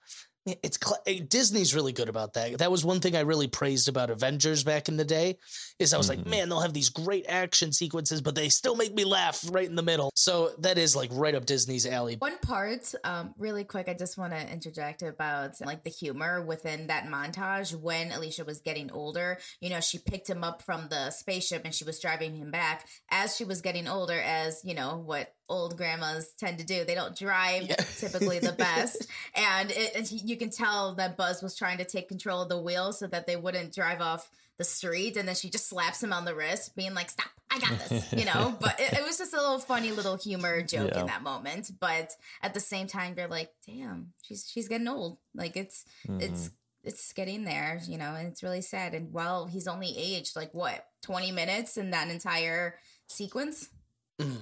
It's 0.64 0.78
cl- 0.84 1.02
eh, 1.06 1.20
Disney's 1.28 1.74
really 1.76 1.92
good 1.94 2.10
about 2.10 2.34
that. 2.34 2.58
That 2.60 2.72
was 2.72 2.84
one 2.86 3.00
thing 3.00 3.16
I 3.16 3.22
really 3.22 3.48
praised 3.48 3.88
about 3.88 4.10
Avengers 4.10 4.64
back 4.64 4.88
in 4.90 4.98
the 4.98 5.06
day. 5.06 5.38
Is 5.80 5.94
I 5.94 5.98
was 5.98 6.10
like, 6.10 6.20
Mhm. 6.20 6.28
man, 6.28 6.50
they'll 6.50 6.60
have 6.62 6.74
these 6.74 6.90
great 6.90 7.26
action 7.28 7.72
sequences, 7.72 8.22
but 8.22 8.36
they 8.36 8.50
still 8.50 8.76
make 8.76 8.94
me 8.94 9.06
laugh 9.06 9.44
right 9.52 9.68
in 9.68 9.76
the 9.76 9.84
middle. 9.84 10.12
So 10.16 10.54
that 10.60 10.78
is 10.78 10.96
like 10.96 11.10
right 11.14 11.34
up 11.36 11.46
Disney's 11.46 11.86
alley. 11.86 12.16
One 12.18 12.38
part, 12.40 12.94
um, 13.04 13.34
really 13.38 13.64
quick, 13.64 13.88
I 13.88 13.94
just 13.94 14.18
want 14.18 14.34
to 14.34 14.52
interject 14.52 15.02
about 15.02 15.60
like 15.62 15.84
the 15.84 15.90
humor 15.90 16.42
within 16.46 16.88
that 16.88 17.06
montage 17.06 17.74
when 17.76 18.12
Alicia 18.12 18.44
was 18.46 18.60
getting 18.60 18.92
older. 18.92 19.40
You 19.62 19.70
know, 19.70 19.80
she 19.80 20.00
picked 20.00 20.30
him 20.30 20.44
up 20.44 20.62
from 20.62 20.90
the 20.90 21.12
spaceship 21.12 21.64
and 21.66 21.74
she 21.74 21.84
was 21.84 22.00
driving 22.00 22.36
him 22.36 22.52
back 22.52 22.88
as 23.10 23.36
she 23.36 23.46
was 23.46 23.62
getting 23.62 23.88
older, 23.88 24.20
as 24.20 24.62
you 24.64 24.74
know, 24.74 24.98
what 24.98 25.34
old 25.50 25.76
grandmas 25.78 26.32
tend 26.38 26.60
to 26.60 26.66
do. 26.66 26.86
They 26.86 26.96
don't 26.96 27.18
drive 27.18 27.64
Yeah. 27.64 27.76
typically 27.98 28.40
the 28.40 28.54
best. 28.54 29.08
and 29.36 29.72
it, 29.72 30.08
he- 30.08 30.22
you 30.26 30.38
can 30.38 30.50
tell 30.50 30.96
that 30.96 31.18
Buzz 31.18 31.42
was 31.42 31.56
trying 31.56 31.80
to 31.80 31.86
take 31.86 32.08
control 32.08 32.42
of 32.44 32.50
the 32.50 32.58
wheel 32.60 32.94
so 32.94 33.08
that 33.08 33.28
they 33.28 33.36
wouldn't 33.36 33.74
drive 33.74 34.02
off 34.02 34.30
the 34.58 34.64
street. 34.64 35.18
And 35.18 35.28
then 35.28 35.36
she 35.36 35.50
just 35.50 35.68
slaps 35.68 36.04
him 36.04 36.14
on 36.14 36.26
the 36.26 36.36
wrist, 36.36 36.76
being 36.76 36.94
like, 36.94 37.10
stop, 37.10 37.30
I 37.50 37.60
got 37.60 37.80
this, 37.90 38.14
you 38.14 38.26
know? 38.26 38.56
But 38.62 38.80
it, 38.80 38.94
it 38.94 39.04
was 39.04 39.18
just 39.18 39.34
a 39.34 39.38
little 39.38 39.60
funny 39.60 39.92
little 39.92 40.18
humor 40.18 40.62
joke 40.62 40.92
Yeah. 40.94 41.02
in 41.02 41.08
that 41.08 41.24
moment. 41.24 41.72
But 41.80 42.12
at 42.44 42.54
the 42.54 42.60
same 42.60 42.88
time, 42.88 43.16
you're 43.18 43.28
like, 43.28 43.52
damn, 43.66 44.14
she's 44.22 44.50
she's 44.50 44.68
getting 44.68 44.88
old. 44.88 45.18
Like 45.34 45.56
it's 45.58 45.86
mm-hmm. 46.08 46.22
it's 46.22 46.52
it's 46.84 47.12
getting 47.14 47.44
there, 47.44 47.82
you 47.88 47.98
know, 47.98 48.16
and 48.16 48.28
it's 48.28 48.44
really 48.44 48.62
sad. 48.62 48.94
And 48.94 49.12
while 49.12 49.46
he's 49.46 49.68
only 49.68 49.94
aged 49.98 50.36
like 50.36 50.54
what, 50.54 50.86
20 51.04 51.32
minutes 51.32 51.78
in 51.78 51.92
that 51.92 52.08
entire 52.10 52.76
sequence? 53.08 53.70
It's 54.18 54.38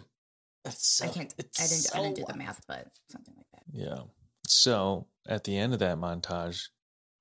so, 0.70 1.05
I 1.05 1.10
can't 1.10 1.34
it's 1.38 1.60
I 1.60 1.68
didn't 1.68 1.95
I 1.95 2.03
didn't 2.03 2.18
do 2.18 2.32
the 2.32 2.38
math, 2.38 2.62
but 2.68 2.88
something 3.10 3.34
like 3.36 3.47
that. 3.53 3.64
Yeah. 3.72 4.03
So 4.47 5.08
at 5.28 5.43
the 5.43 5.58
end 5.58 5.74
of 5.74 5.80
that 5.80 5.97
montage, 5.97 6.70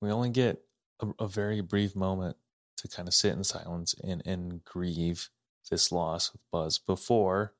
we 0.01 0.11
only 0.11 0.31
get 0.31 0.63
a, 1.01 1.09
a 1.21 1.29
very 1.29 1.61
brief 1.61 1.95
moment 1.97 2.37
to 2.79 2.89
kind 2.89 3.09
of 3.09 3.15
sit 3.15 3.33
in 3.33 3.45
silence 3.45 3.95
and, 4.03 4.23
and 4.27 4.65
grieve 4.65 5.31
this 5.71 5.91
loss 5.91 6.33
with 6.33 6.43
Buzz 6.53 6.79
before 6.79 7.55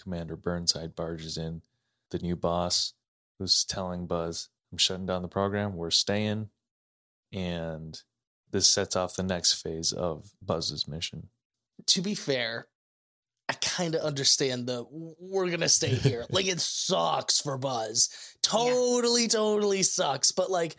Commander 0.00 0.36
Burnside 0.36 0.94
barges 0.94 1.36
in, 1.36 1.62
the 2.10 2.18
new 2.18 2.36
boss 2.36 2.94
who's 3.38 3.64
telling 3.64 4.06
Buzz, 4.06 4.48
I'm 4.72 4.78
shutting 4.78 5.06
down 5.06 5.22
the 5.22 5.28
program, 5.28 5.74
we're 5.74 5.90
staying. 5.90 6.50
And 7.32 8.00
this 8.50 8.68
sets 8.68 8.96
off 8.96 9.16
the 9.16 9.22
next 9.22 9.54
phase 9.54 9.92
of 9.92 10.30
Buzz's 10.40 10.86
mission. 10.88 11.28
to 11.86 12.00
be 12.00 12.14
fair, 12.14 12.68
I 13.48 13.52
kind 13.54 13.94
of 13.94 14.00
understand 14.02 14.66
the 14.66 14.84
we're 14.90 15.48
gonna 15.50 15.68
stay 15.68 15.94
here. 15.94 16.24
like 16.30 16.46
it 16.46 16.60
sucks 16.60 17.40
for 17.40 17.56
Buzz, 17.56 18.08
totally, 18.42 19.28
totally 19.28 19.82
sucks. 19.84 20.32
But 20.32 20.50
like, 20.50 20.76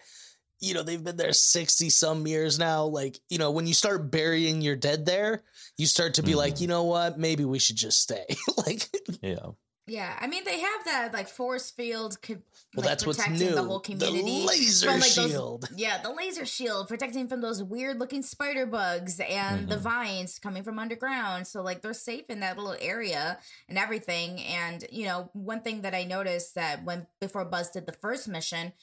you 0.60 0.74
know, 0.74 0.84
they've 0.84 1.04
been 1.04 1.16
there 1.18 1.32
sixty 1.34 1.90
some 1.90 2.28
years 2.28 2.60
now. 2.60 2.86
Like, 2.86 3.20
you 3.30 3.38
know, 3.38 3.52
when 3.52 3.68
you 3.68 3.74
start 3.74 4.12
burying 4.12 4.62
your 4.62 4.76
dead 4.76 5.06
there, 5.06 5.44
you 5.78 5.86
start 5.86 6.16
to 6.16 6.24
be 6.24 6.36
like, 6.36 6.56
Mhm. 6.56 6.62
you 6.62 6.68
know 6.68 6.84
what? 6.84 7.18
Maybe 7.18 7.46
we 7.46 7.60
should 7.60 7.78
just 7.78 8.02
stay. 8.02 8.26
like, 8.66 8.90
Yeah. 9.22 9.52
Yeah, 9.88 10.18
I 10.20 10.28
mean 10.28 10.44
they 10.44 10.60
have 10.60 10.84
that 10.86 11.14
like 11.14 11.30
force 11.30 11.72
field. 11.72 12.22
Co- 12.22 12.34
well, 12.34 12.42
like, 12.76 12.86
that's 12.86 13.06
what's 13.06 13.20
protecting 13.20 13.48
new. 13.48 13.56
The 13.56 13.64
whole 13.64 13.80
community 13.80 14.22
the 14.42 14.46
laser 14.46 14.88
from, 14.92 15.00
like, 15.00 15.14
those- 15.14 15.32
shield. 15.32 15.70
yeah, 15.76 16.02
the 16.02 16.12
laser 16.12 16.46
shield 16.46 16.88
protecting 16.90 17.28
from 17.30 17.40
those 17.42 17.64
weird 17.64 17.98
looking 18.00 18.22
spider 18.22 18.66
bugs 18.66 19.20
and 19.22 19.70
the 19.70 19.78
Mhm. 19.78 19.82
vines 19.82 20.40
coming 20.40 20.64
from 20.64 20.78
underground. 20.78 21.48
So 21.48 21.62
like 21.62 21.82
they're 21.82 21.94
safe 21.94 22.26
in 22.30 22.42
that 22.42 22.58
little 22.58 22.76
area 22.82 23.40
and 23.70 23.78
everything. 23.78 24.42
And 24.44 24.86
you 24.92 25.06
know, 25.06 25.30
one 25.34 25.62
thing 25.62 25.82
that 25.84 25.96
I 25.96 26.04
noticed 26.04 26.56
that 26.56 26.84
when 26.84 27.08
before 27.22 27.46
Buzz 27.46 27.72
did 27.72 27.86
the 27.86 27.94
first 27.94 28.28
mission, 28.28 28.74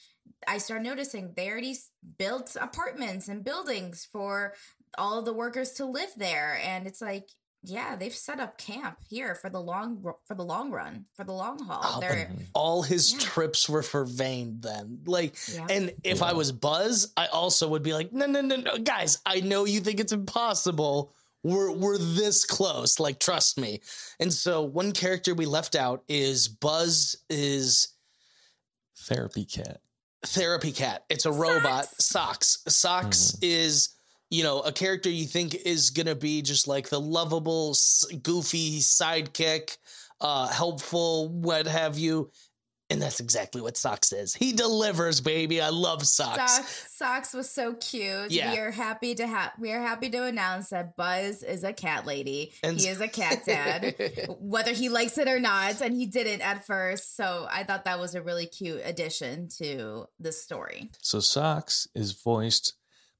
I 0.47 0.57
started 0.57 0.83
noticing 0.85 1.33
they 1.35 1.49
already 1.49 1.77
built 2.17 2.57
apartments 2.59 3.27
and 3.27 3.43
buildings 3.43 4.07
for 4.11 4.53
all 4.97 5.19
of 5.19 5.25
the 5.25 5.33
workers 5.33 5.71
to 5.73 5.85
live 5.85 6.09
there. 6.17 6.57
And 6.63 6.87
it's 6.87 7.01
like, 7.01 7.29
yeah, 7.65 7.95
they've 7.95 8.15
set 8.15 8.39
up 8.39 8.57
camp 8.57 8.97
here 9.09 9.35
for 9.35 9.49
the 9.49 9.59
long 9.59 10.01
for 10.25 10.35
the 10.35 10.43
long 10.43 10.71
run, 10.71 11.05
for 11.13 11.23
the 11.23 11.33
long 11.33 11.59
haul. 11.59 11.81
Oh, 11.83 11.99
They're 11.99 12.29
all 12.53 12.83
his 12.83 13.13
Yeah. 13.13 13.19
trips 13.19 13.67
were 13.67 13.83
for 13.83 14.05
vain 14.05 14.57
then. 14.61 15.01
Like, 15.05 15.35
yeah. 15.51 15.67
And 15.69 15.93
if 16.03 16.21
I 16.21 16.33
was 16.33 16.51
Buzz, 16.51 17.11
I 17.17 17.27
also 17.27 17.67
would 17.69 17.83
be 17.83 17.93
like, 17.93 18.13
no, 18.13 18.25
no, 18.25 18.41
no, 18.41 18.55
no, 18.55 18.77
guys, 18.77 19.19
I 19.25 19.41
know 19.41 19.65
you 19.65 19.79
think 19.81 19.99
it's 19.99 20.13
impossible. 20.13 21.13
We're 21.43 21.71
we're 21.71 21.97
this 21.97 22.43
close. 22.45 22.99
Like, 22.99 23.19
trust 23.19 23.59
me. 23.59 23.81
And 24.19 24.33
so 24.33 24.63
one 24.63 24.91
character 24.91 25.35
we 25.35 25.45
left 25.45 25.75
out 25.75 26.03
is 26.07 26.47
Buzz 26.47 27.15
is 27.29 27.89
Therapy 28.97 29.45
cat. 29.45 29.81
therapy 30.25 30.71
cat. 30.71 31.03
It's 31.09 31.25
a 31.25 31.31
robot. 31.31 31.85
Socks. 32.01 32.63
Socks 32.67 33.33
mm-hmm. 33.33 33.45
is 33.45 33.89
you 34.29 34.43
know 34.43 34.61
a 34.61 34.71
character 34.71 35.09
you 35.09 35.25
think 35.25 35.55
is 35.55 35.89
gonna 35.89 36.15
be 36.15 36.41
just 36.41 36.67
like 36.67 36.89
the 36.89 36.99
lovable, 36.99 37.75
goofy 38.23 38.79
sidekick, 38.79 39.77
uh, 40.21 40.47
helpful, 40.47 41.29
what 41.29 41.67
have 41.67 41.97
you. 41.97 42.31
And 42.91 43.01
that's 43.01 43.19
exactly 43.19 43.61
what 43.61 43.77
Socks 43.77 44.13
is. 44.13 44.35
He 44.35 44.53
delivers, 44.53 45.19
baby. 45.19 45.59
I 45.59 45.69
love 45.69 46.05
Socks. 46.05 46.51
Socks, 46.51 46.87
Socks 46.95 47.33
was 47.33 47.49
so 47.49 47.73
cute. 47.73 48.29
Yeah. 48.29 48.51
We 48.51 48.59
are 48.59 48.69
happy 48.69 49.15
to 49.15 49.25
have 49.25 49.53
we 49.59 49.71
are 49.71 49.81
happy 49.81 50.07
to 50.11 50.23
announce 50.25 50.69
that 50.69 50.95
Buzz 50.95 51.41
is 51.41 51.63
a 51.63 51.73
cat 51.73 52.05
lady. 52.05 52.53
And- 52.61 52.79
he 52.79 52.87
is 52.87 53.01
a 53.01 53.07
cat 53.07 53.41
dad. 53.43 53.95
whether 54.39 54.71
he 54.71 54.89
likes 54.89 55.17
it 55.17 55.27
or 55.27 55.39
not, 55.39 55.81
and 55.81 55.95
he 55.95 56.05
didn't 56.05 56.41
at 56.41 56.67
first. 56.67 57.15
So 57.17 57.47
I 57.49 57.63
thought 57.63 57.85
that 57.85 57.99
was 57.99 58.13
a 58.13 58.21
really 58.21 58.45
cute 58.45 58.81
addition 58.83 59.49
to 59.57 60.05
the 60.19 60.31
story. 60.31 60.91
So 61.01 61.19
Socks 61.19 61.87
is 61.95 62.11
voiced 62.11 62.73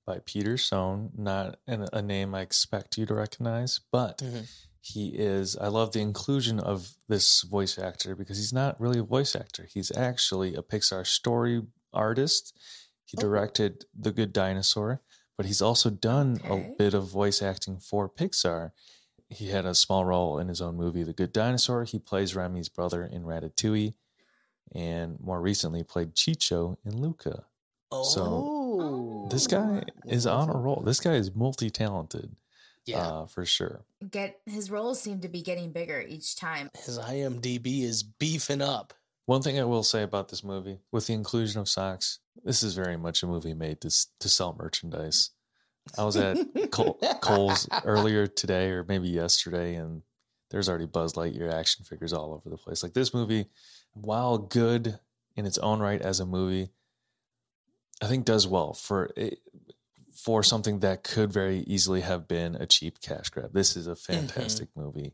by 0.05 0.19
Peter 0.25 0.57
Sohn, 0.57 1.11
not 1.17 1.57
an, 1.67 1.87
a 1.91 2.01
name 2.01 2.35
I 2.35 2.41
expect 2.41 2.97
you 2.97 3.05
to 3.07 3.13
recognize, 3.15 3.79
but 3.91 4.19
Mhm. 4.19 4.47
he 4.81 5.09
is. 5.09 5.55
I 5.57 5.67
love 5.67 5.93
the 5.93 6.01
inclusion 6.01 6.59
of 6.59 6.95
this 7.07 7.41
voice 7.41 7.77
actor 7.79 8.15
because 8.15 8.37
he's 8.37 8.53
not 8.53 8.79
really 8.79 8.99
a 8.99 9.03
voice 9.03 9.35
actor. 9.35 9.65
He's 9.71 9.91
actually 9.95 10.53
a 10.55 10.61
Pixar 10.61 11.05
story 11.07 11.63
artist. 11.91 12.55
He 13.05 13.17
Oh. 13.17 13.21
directed 13.21 13.85
The 13.97 14.11
Good 14.11 14.31
Dinosaur, 14.33 15.01
but 15.37 15.45
he's 15.47 15.61
also 15.61 15.89
done 15.89 16.39
Okay. 16.45 16.71
a 16.73 16.75
bit 16.77 16.93
of 16.93 17.07
voice 17.07 17.41
acting 17.41 17.79
for 17.79 18.07
Pixar. 18.07 18.71
He 19.27 19.47
had 19.47 19.65
a 19.65 19.73
small 19.73 20.05
role 20.05 20.37
in 20.37 20.49
his 20.49 20.61
own 20.61 20.75
movie, 20.75 21.01
The 21.01 21.13
Good 21.13 21.33
Dinosaur. 21.33 21.83
He 21.83 21.97
plays 21.97 22.35
Remy's 22.35 22.69
brother 22.69 23.03
in 23.03 23.23
Ratatouille, 23.23 23.95
and 24.71 25.19
more 25.19 25.41
recently 25.41 25.83
played 25.83 26.13
Ciccio 26.15 26.77
in 26.85 27.01
Luca. 27.01 27.45
Oh, 27.91 28.03
This 29.29 29.47
guy 29.47 29.83
is 30.07 30.25
on 30.27 30.49
a 30.49 30.57
roll. 30.57 30.81
This 30.85 30.99
guy 30.99 31.13
is 31.15 31.33
multi-talented, 31.35 32.35
Yeah, 32.85 33.07
uh, 33.07 33.25
for 33.27 33.45
sure. 33.45 33.85
Get 34.11 34.39
his 34.45 34.69
roles 34.71 35.01
seem 35.01 35.21
to 35.21 35.29
be 35.29 35.41
getting 35.41 35.71
bigger 35.71 36.01
each 36.01 36.35
time. 36.35 36.69
his 36.85 36.99
IMDb 36.99 37.83
is 37.83 38.03
beefing 38.03 38.61
up. 38.61 38.93
One 39.25 39.41
thing 39.41 39.59
I 39.59 39.63
will 39.63 39.83
say 39.83 40.03
about 40.03 40.29
this 40.29 40.43
movie, 40.43 40.77
with 40.91 41.07
the 41.07 41.13
inclusion 41.13 41.59
of 41.59 41.67
socks, 41.67 42.19
this 42.43 42.61
is 42.61 42.75
very 42.75 42.95
much 42.97 43.23
a 43.23 43.27
movie 43.27 43.55
made 43.55 43.81
to 43.81 43.89
to 44.19 44.29
sell 44.29 44.55
merchandise. 44.59 45.31
I 45.97 46.03
was 46.03 46.15
at 46.17 46.37
Col- 46.71 46.93
Kohl's 47.21 47.67
earlier 47.83 48.27
today, 48.27 48.69
or 48.69 48.83
maybe 48.83 49.07
yesterday, 49.09 49.75
and 49.75 50.03
there's 50.51 50.69
already 50.69 50.85
Buzz 50.85 51.13
Lightyear 51.13 51.51
action 51.51 51.85
figures 51.85 52.13
all 52.13 52.33
over 52.33 52.49
the 52.49 52.57
place. 52.57 52.83
Like 52.83 52.93
this 52.93 53.13
movie, 53.15 53.47
while 53.93 54.37
good 54.37 54.99
in 55.35 55.45
its 55.47 55.57
own 55.57 55.79
right 55.79 56.01
as 56.01 56.19
a 56.19 56.25
movie, 56.25 56.69
I 58.01 58.07
think 58.07 58.25
does 58.25 58.47
well 58.47 58.73
for 58.73 59.11
it, 59.15 59.39
for 60.15 60.43
something 60.43 60.79
that 60.79 61.03
could 61.03 61.31
very 61.31 61.59
easily 61.59 62.01
have 62.01 62.27
been 62.27 62.55
a 62.55 62.65
cheap 62.65 62.99
cash 63.01 63.29
grab. 63.29 63.53
This 63.53 63.75
is 63.75 63.87
a 63.87 63.95
fantastic 63.95 64.69
movie, 64.75 65.13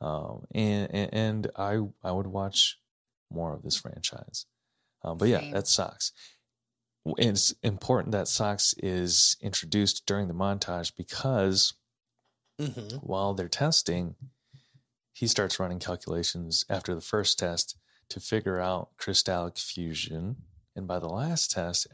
um, 0.00 0.46
and, 0.54 0.90
and 0.94 1.14
and 1.14 1.50
I 1.56 1.80
I 2.02 2.12
would 2.12 2.26
watch 2.26 2.78
more 3.30 3.52
of 3.54 3.62
this 3.62 3.76
franchise. 3.76 4.46
Um, 5.02 5.18
but 5.18 5.28
yeah, 5.28 5.40
Same. 5.40 5.50
that 5.52 5.66
sucks. 5.68 6.12
it's 7.18 7.52
important 7.62 8.12
that 8.12 8.28
Socks 8.28 8.74
is 8.78 9.36
introduced 9.40 10.06
during 10.06 10.28
the 10.28 10.34
montage 10.34 10.92
because 10.96 11.74
hmm 12.58 12.98
while 13.00 13.34
they're 13.34 13.48
testing, 13.48 14.14
he 15.12 15.26
starts 15.26 15.58
running 15.58 15.78
calculations 15.78 16.64
after 16.68 16.94
the 16.94 17.00
first 17.00 17.38
test 17.38 17.76
to 18.08 18.20
figure 18.20 18.60
out 18.60 18.90
crystallic 18.96 19.58
fusion. 19.58 20.36
And 20.76 20.86
by 20.86 20.98
the 20.98 21.08
last 21.08 21.50
test, 21.52 21.86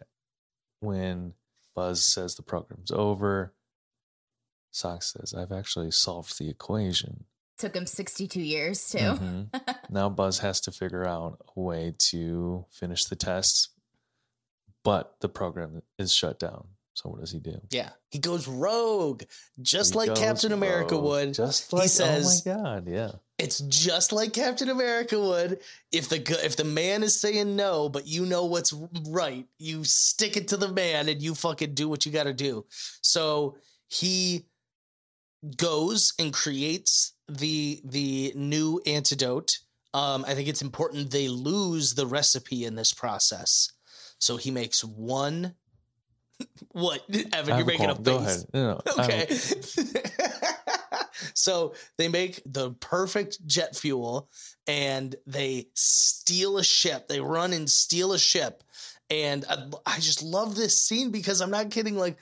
when 0.81 1.35
Buzz 1.75 2.03
says 2.03 2.35
the 2.35 2.43
program's 2.43 2.91
over, 2.91 3.55
Socks 4.73 5.13
says, 5.13 5.35
I've 5.35 5.53
actually 5.53 5.91
solved 5.91 6.39
the 6.39 6.49
equation. 6.49 7.25
Took 7.59 7.77
him 7.77 7.87
62 7.87 8.41
years 8.41 8.89
too. 8.89 8.99
Mhm. 8.99 9.77
now 9.91 10.09
Buzz 10.09 10.39
has 10.39 10.61
to 10.63 10.71
figure 10.73 11.07
out 11.07 11.39
a 11.57 11.61
way 11.61 11.95
to 12.11 12.65
finish 12.71 13.05
the 13.05 13.17
test, 13.17 13.69
but 14.85 15.17
the 15.21 15.29
program 15.29 15.83
is 15.99 16.13
shut 16.15 16.39
down. 16.39 16.69
So 16.95 17.09
what 17.11 17.21
does 17.21 17.31
he 17.33 17.39
do? 17.39 17.61
Yeah, 17.71 17.91
he 18.11 18.19
goes 18.19 18.47
rogue, 18.49 19.23
just 19.61 19.93
He 19.93 19.99
like 19.99 20.09
goes 20.09 20.19
Captain 20.19 20.53
America 20.53 20.95
rogue. 20.95 21.05
would. 21.05 21.35
Just 21.35 21.73
like, 21.73 21.83
He 21.83 21.89
says- 21.89 22.43
oh 22.47 22.51
my 22.51 22.57
god, 22.63 22.89
yeah. 22.89 23.13
It's 23.41 23.61
just 23.61 24.13
like 24.13 24.35
Captain 24.35 24.69
America 24.69 25.19
would. 25.19 25.61
If 25.91 26.09
the 26.11 26.17
if 26.45 26.57
the 26.57 26.65
man 26.65 27.03
is 27.03 27.19
saying 27.21 27.57
no, 27.57 27.89
but 27.89 28.07
you 28.07 28.27
know 28.27 28.45
what's 28.45 28.73
right, 29.09 29.47
you 29.59 29.83
stick 29.85 30.37
it 30.37 30.49
to 30.49 30.57
the 30.59 30.69
man 30.69 31.09
and 31.09 31.23
you 31.23 31.35
fucking 31.35 31.73
do 31.75 31.89
what 31.89 32.05
you 32.05 32.13
got 32.13 32.25
to 32.25 32.35
do. 32.35 32.67
So 33.01 33.57
he 33.89 34.45
goes 35.57 36.13
and 36.19 36.33
creates 36.35 37.15
the 37.29 37.81
the 37.85 38.33
new 38.37 38.81
antidote. 38.87 39.59
Um, 39.95 40.25
I 40.29 40.35
think 40.35 40.49
it's 40.49 40.63
important 40.63 41.11
they 41.11 41.29
lose 41.29 41.95
the 41.95 42.07
recipe 42.07 42.65
in 42.67 42.75
this 42.75 42.93
process. 42.93 43.73
So 44.19 44.37
he 44.37 44.51
makes 44.51 44.85
one. 44.85 45.55
what, 46.73 47.03
Evan? 47.33 47.57
You're 47.57 47.67
making 47.67 47.91
a 47.91 47.95
face. 47.97 48.07
ahead. 48.17 48.45
No, 48.55 48.81
no, 48.87 48.93
I 48.99 49.03
have 49.03 49.11
a- 49.11 49.23
Okay. 49.25 50.41
so 51.35 51.75
they 51.99 52.09
make 52.09 52.41
the 52.45 52.73
perfect 52.73 53.47
jet 53.47 53.77
fuel 53.77 54.29
and 54.67 55.17
they 55.27 55.69
steal 55.75 56.59
a 56.59 56.65
ship. 56.65 57.09
They 57.09 57.21
run 57.21 57.53
and 57.53 57.69
steal 57.69 58.13
a 58.13 58.19
ship. 58.19 58.63
And 59.11 59.45
I, 59.51 59.69
I 59.87 59.97
just 59.99 60.23
love 60.23 60.55
this 60.55 60.81
scene 60.81 61.11
because 61.11 61.41
I'm 61.41 61.51
not 61.51 61.71
kidding. 61.71 61.97
Like, 61.97 62.17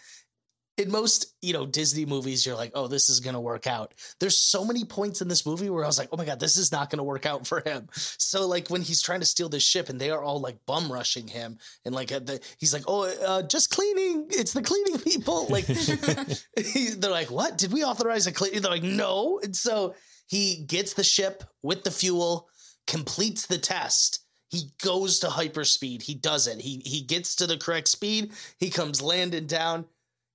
in 0.79 0.91
most, 0.91 1.35
you 1.43 1.53
know, 1.53 1.66
Disney 1.66 2.07
movies, 2.07 2.47
you're 2.47 2.57
like, 2.57 2.72
oh, 2.74 2.87
this 2.87 3.09
is 3.09 3.20
to 3.35 3.41
work 3.41 3.66
out. 3.66 3.95
There's 4.20 4.39
so 4.39 4.64
many 4.64 4.85
points 4.85 5.20
in 5.20 5.29
this 5.29 5.45
movie 5.45 5.70
where 5.70 5.85
I 5.85 5.87
was 5.87 5.99
like, 5.99 6.09
oh 6.12 6.16
my 6.16 6.24
God, 6.24 6.41
this 6.41 6.57
is 6.57 6.70
not 6.72 6.91
to 6.99 7.05
work 7.05 7.26
out 7.26 7.47
for 7.47 7.61
him. 7.61 7.89
So, 7.93 8.47
like, 8.47 8.68
when 8.68 8.83
he's 8.83 9.03
trying 9.03 9.20
to 9.20 9.26
steal 9.26 9.49
this 9.49 9.62
ship 9.62 9.89
and 9.89 10.01
they 10.01 10.11
are 10.11 10.22
all 10.22 10.41
like 10.41 10.57
bum 10.66 10.91
rushing 10.91 11.26
him, 11.26 11.59
and 11.85 11.95
like, 11.95 12.12
uh, 12.12 12.20
the, 12.20 12.41
he's 12.59 12.72
like, 12.72 12.85
oh, 12.87 13.11
uh, 13.26 13.43
just 13.43 13.70
cleaning. 13.70 14.26
It's 14.31 14.53
the 14.53 14.62
cleaning 14.62 14.99
people. 14.99 15.47
Like, 15.49 15.64
he- 16.57 16.91
they're 16.91 17.11
like, 17.11 17.31
what? 17.31 17.59
Did 17.59 17.72
we 17.72 17.85
authorize 17.85 18.26
a 18.26 18.33
cleaning? 18.33 18.62
They're 18.62 18.70
like, 18.70 18.83
no. 18.83 19.41
And 19.43 19.55
so 19.55 19.95
he 20.29 20.64
gets 20.66 20.95
the 20.95 21.05
ship 21.05 21.43
with 21.62 21.85
the 21.85 21.91
fuel, 21.91 22.49
completes 22.87 23.47
the 23.47 23.59
test. 23.59 24.24
He 24.51 24.70
goes 24.83 25.18
to 25.20 25.26
hyperspeed. 25.26 26.03
He 26.03 26.14
does 26.14 26.47
it. 26.47 26.59
He 26.59 26.81
he 26.87 27.03
gets 27.03 27.37
to 27.37 27.47
the 27.47 27.59
correct 27.59 27.89
speed. 27.89 28.33
He 28.59 28.70
comes 28.70 29.03
landing 29.03 29.47
down. 29.47 29.85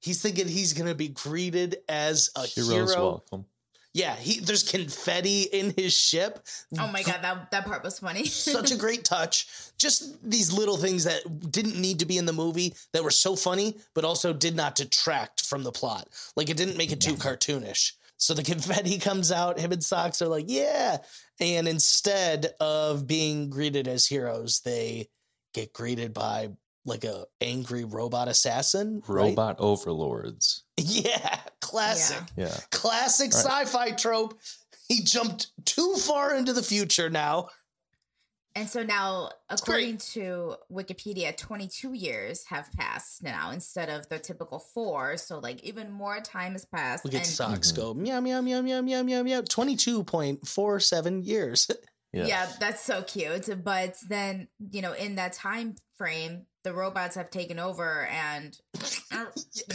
He's 0.03 0.21
thinking 0.21 0.47
he's 0.49 0.73
gonna 0.73 0.95
be 0.95 1.07
greeted 1.07 1.77
as 1.87 2.29
a 2.35 2.45
Heroes 2.45 2.93
hero. 2.93 3.03
welcome. 3.03 3.45
Yeah, 3.93 4.15
he 4.15 4.39
there's 4.39 4.63
confetti 4.63 5.43
in 5.43 5.73
his 5.77 5.93
ship. 5.93 6.45
Oh 6.79 6.87
my 6.87 7.03
god, 7.03 7.19
that 7.21 7.51
that 7.51 7.65
part 7.65 7.83
was 7.83 7.99
funny. 7.99 8.25
Such 8.25 8.71
a 8.71 8.75
great 8.75 9.05
touch. 9.05 9.47
Just 9.77 10.29
these 10.29 10.51
little 10.51 10.77
things 10.77 11.03
that 11.05 11.51
didn't 11.51 11.79
need 11.79 11.99
to 11.99 12.05
be 12.05 12.17
in 12.17 12.25
the 12.25 12.33
movie 12.33 12.73
that 12.91 13.03
were 13.03 13.11
so 13.11 13.35
funny, 13.35 13.77
but 13.93 14.03
also 14.03 14.33
did 14.33 14.55
not 14.55 14.75
detract 14.75 15.45
from 15.45 15.63
the 15.63 15.71
plot. 15.71 16.09
Like 16.35 16.49
it 16.49 16.57
didn't 16.57 16.77
make 16.77 16.91
it 16.91 16.99
too 16.99 17.13
cartoonish. 17.13 17.93
So 18.17 18.33
the 18.33 18.43
confetti 18.43 18.97
comes 18.99 19.31
out, 19.31 19.59
him 19.59 19.71
and 19.71 19.83
Socks 19.83 20.21
are 20.21 20.27
like, 20.27 20.45
yeah. 20.47 20.97
And 21.39 21.67
instead 21.67 22.53
of 22.59 23.05
being 23.05 23.49
greeted 23.49 23.87
as 23.87 24.05
heroes, 24.07 24.61
they 24.61 25.07
get 25.53 25.71
greeted 25.71 26.13
by 26.13 26.49
like 26.85 27.03
a 27.03 27.25
angry 27.41 27.83
robot 27.85 28.27
assassin. 28.27 29.01
right? 29.07 29.29
Robot 29.29 29.55
overlords. 29.59 30.63
Yeah, 30.77 31.39
classic. 31.61 32.21
Yeah. 32.35 32.45
Yeah. 32.47 32.57
Classic 32.71 33.31
Right. 33.33 33.45
sci-fi 33.67 33.91
trope. 33.91 34.39
He 34.87 35.01
jumped 35.03 35.47
too 35.65 35.95
far 35.95 36.35
into 36.35 36.51
the 36.53 36.63
future 36.63 37.09
now. 37.09 37.47
And 38.55 38.69
so 38.69 38.83
now, 38.83 39.29
great. 39.49 39.59
according 39.59 39.97
to 40.13 40.55
Wikipedia, 40.71 41.35
22 41.35 41.93
years 41.93 42.43
have 42.49 42.69
passed 42.77 43.23
now 43.23 43.49
instead 43.49 43.89
of 43.89 44.07
the 44.09 44.19
typical 44.19 44.59
four. 44.59 45.17
So, 45.17 45.39
like, 45.39 45.63
even 45.63 45.91
more 45.91 46.19
time 46.21 46.51
has 46.51 46.63
passed. 46.63 47.03
Look 47.03 47.15
at 47.15 47.21
and 47.21 47.27
socks 47.27 47.71
Mhm. 47.71 47.75
go 47.77 47.93
meow 47.95 48.19
meow 48.19 48.41
meow 48.41 48.61
meow 48.61 48.81
meow 48.81 49.01
meow 49.01 49.23
meow. 49.23 49.41
Twenty 49.41 49.75
two 49.75 50.03
point 50.03 50.47
four 50.47 50.79
seven 50.79 51.23
years. 51.23 51.67
Yeah. 52.15 52.27
yeah. 52.27 52.51
that's 52.59 52.83
so 52.83 53.01
cute. 53.01 53.49
But 53.63 53.95
then, 54.07 54.47
you 54.69 54.83
know, 54.83 54.93
in 54.93 55.15
that 55.15 55.33
time 55.33 55.73
frame, 55.97 56.45
the 56.63 56.73
robots 56.73 57.15
have 57.15 57.29
taken 57.29 57.59
over 57.59 58.05
and 58.07 58.57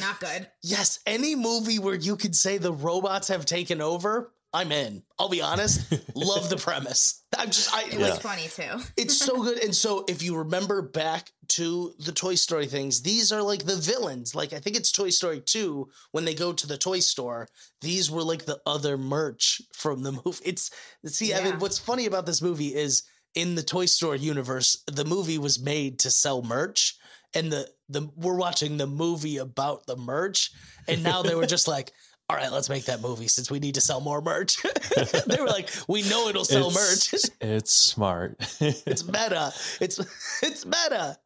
not 0.01 0.21
good. 0.21 0.49
yes, 0.63 1.01
any 1.07 1.35
movie 1.35 1.79
where 1.79 1.95
you 1.95 2.17
could 2.17 2.35
say 2.35 2.59
the 2.59 2.73
robots 2.73 3.29
have 3.29 3.45
taken 3.45 3.81
over, 3.81 4.33
I'm 4.55 4.73
in. 4.73 5.03
I'll 5.19 5.29
be 5.29 5.43
honest. 5.43 5.93
Love 6.15 6.49
the 6.49 6.57
premise. 6.57 7.23
I'm 7.37 7.49
just 7.51 7.73
I 7.75 7.83
It 7.83 7.99
like 8.01 8.13
was 8.13 8.19
funny 8.21 8.49
too. 8.49 8.83
it's 8.97 9.19
so 9.19 9.43
good. 9.43 9.63
And 9.63 9.75
so 9.75 10.05
if 10.09 10.23
you 10.23 10.37
remember 10.39 10.81
back 10.81 11.31
to 11.49 11.93
the 11.99 12.13
Toy 12.13 12.35
Story 12.35 12.67
things, 12.67 13.03
these 13.03 13.31
are 13.31 13.43
like 13.43 13.65
the 13.65 13.77
villains. 13.77 14.35
Like 14.35 14.55
I 14.55 14.59
think 14.59 14.77
it's 14.77 14.91
Toy 14.91 15.11
Story 15.11 15.41
2 15.45 15.87
when 16.13 16.25
they 16.25 16.35
go 16.35 16.55
to 16.55 16.67
the 16.67 16.79
toy 16.79 17.01
store. 17.01 17.47
These 17.83 18.11
were 18.11 18.23
like 18.23 18.47
the 18.47 18.59
other 18.65 18.97
merch 18.97 19.61
from 19.75 20.03
the 20.03 20.13
movie. 20.25 20.41
It's 20.47 20.71
see, 21.05 21.29
Yeah. 21.29 21.41
Evan, 21.41 21.59
what's 21.59 21.79
funny 21.79 22.07
about 22.07 22.25
this 22.25 22.41
movie 22.41 22.75
is 22.75 23.03
in 23.39 23.55
the 23.55 23.63
Toy 23.63 23.87
Story 23.87 24.19
universe, 24.19 24.83
the 24.87 25.05
movie 25.05 25.39
was 25.39 25.61
made 25.61 26.01
to 26.01 26.11
sell 26.11 26.43
merch. 26.43 26.97
And 27.35 27.53
the 27.53 27.69
the 27.89 28.11
we're 28.17 28.37
watching 28.37 28.79
the 28.79 28.87
movie 28.87 29.37
about 29.37 29.87
the 29.87 29.97
merch. 29.97 30.51
And 30.89 31.03
now 31.03 31.23
they 31.23 31.35
were 31.35 31.47
just 31.47 31.69
like 31.77 31.93
all 32.31 32.37
right, 32.37 32.53
let's 32.53 32.69
make 32.69 32.85
that 32.85 33.01
movie 33.01 33.29
since 33.29 33.51
we 33.51 33.59
need 33.59 33.77
to 33.77 33.81
sell 33.81 34.03
more 34.03 34.21
merch. 34.21 34.63
they 35.27 35.41
were 35.41 35.47
like, 35.47 35.71
we 35.89 36.03
know 36.11 36.29
it'll 36.29 36.45
sell 36.45 36.71
merch. 36.71 37.15
It's, 37.15 37.31
it's 37.41 37.73
smart. 37.73 38.37
It's 38.61 39.07
meta. 39.07 39.53
It's 39.81 39.99
it's 40.43 40.67
meta. 40.67 41.17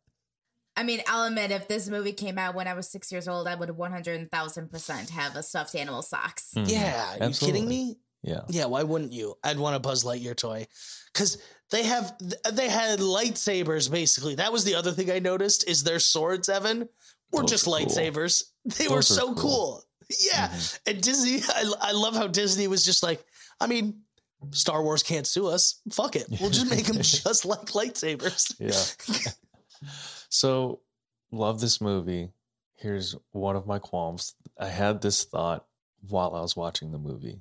I 0.76 0.84
mean, 0.84 1.02
I'll 1.08 1.26
admit, 1.26 1.50
if 1.50 1.66
this 1.68 1.88
movie 1.88 2.12
came 2.12 2.38
out 2.38 2.54
when 2.54 2.68
I 2.68 2.74
was 2.74 2.88
six 2.88 3.10
years 3.12 3.28
old, 3.28 3.46
I 3.46 3.56
would 3.56 3.68
100,000% 3.68 5.10
have 5.10 5.36
a 5.36 5.42
stuffed 5.42 5.74
animal 5.74 6.02
socks. 6.02 6.52
Mhm. 6.56 6.70
Yeah, 6.70 7.14
you 7.16 7.22
Absolutely. 7.22 7.60
kidding 7.60 7.68
me? 7.68 7.98
Yeah. 8.22 8.42
Yeah, 8.48 8.66
why 8.66 8.82
wouldn't 8.82 9.12
you? 9.12 9.34
I'd 9.42 9.58
want 9.58 9.76
a 9.76 9.80
Buzz 9.80 10.04
Lightyear 10.04 10.36
toy 10.36 10.66
because 11.12 11.38
they 11.70 11.82
have 11.84 12.14
they 12.52 12.68
had 12.68 13.00
lightsabers. 13.00 13.90
Basically, 13.90 14.34
that 14.36 14.52
was 14.52 14.64
the 14.64 14.74
other 14.74 14.92
thing 14.92 15.10
I 15.10 15.18
noticed 15.18 15.68
is 15.68 15.82
their 15.82 15.98
swords. 15.98 16.48
Evan 16.48 16.88
were 17.32 17.40
Those 17.42 17.50
just 17.50 17.64
cool. 17.64 17.74
lightsabers. 17.74 18.42
They 18.64 18.86
were 18.88 18.96
Those 18.96 19.10
are 19.10 19.14
so 19.14 19.26
cool. 19.34 19.34
cool. 19.34 19.84
Yeah, 20.20 20.48
Mhm. 20.48 20.78
and 20.86 21.00
Disney. 21.02 21.42
I 21.48 21.72
I 21.80 21.92
love 21.92 22.14
how 22.14 22.26
Disney 22.28 22.66
was 22.68 22.84
just 22.84 23.02
like, 23.02 23.24
I 23.60 23.66
mean. 23.66 24.02
Star 24.50 24.82
Wars 24.82 25.04
can't 25.04 25.24
sue 25.24 25.46
us. 25.46 25.80
Fuck 25.92 26.16
it. 26.16 26.26
We'll 26.40 26.50
just 26.50 26.68
make 26.68 26.86
them 26.86 26.96
just 27.00 27.44
like 27.44 27.60
lightsabers. 27.66 28.52
Yeah. 28.58 29.30
so, 30.28 30.80
love 31.30 31.60
this 31.60 31.80
movie. 31.80 32.32
Here's 32.74 33.14
one 33.30 33.54
of 33.54 33.68
my 33.68 33.78
qualms. 33.78 34.34
I 34.58 34.66
had 34.66 35.00
this 35.00 35.22
thought 35.24 35.66
while 36.08 36.34
I 36.34 36.40
was 36.40 36.56
watching 36.56 36.90
the 36.90 36.98
movie. 36.98 37.40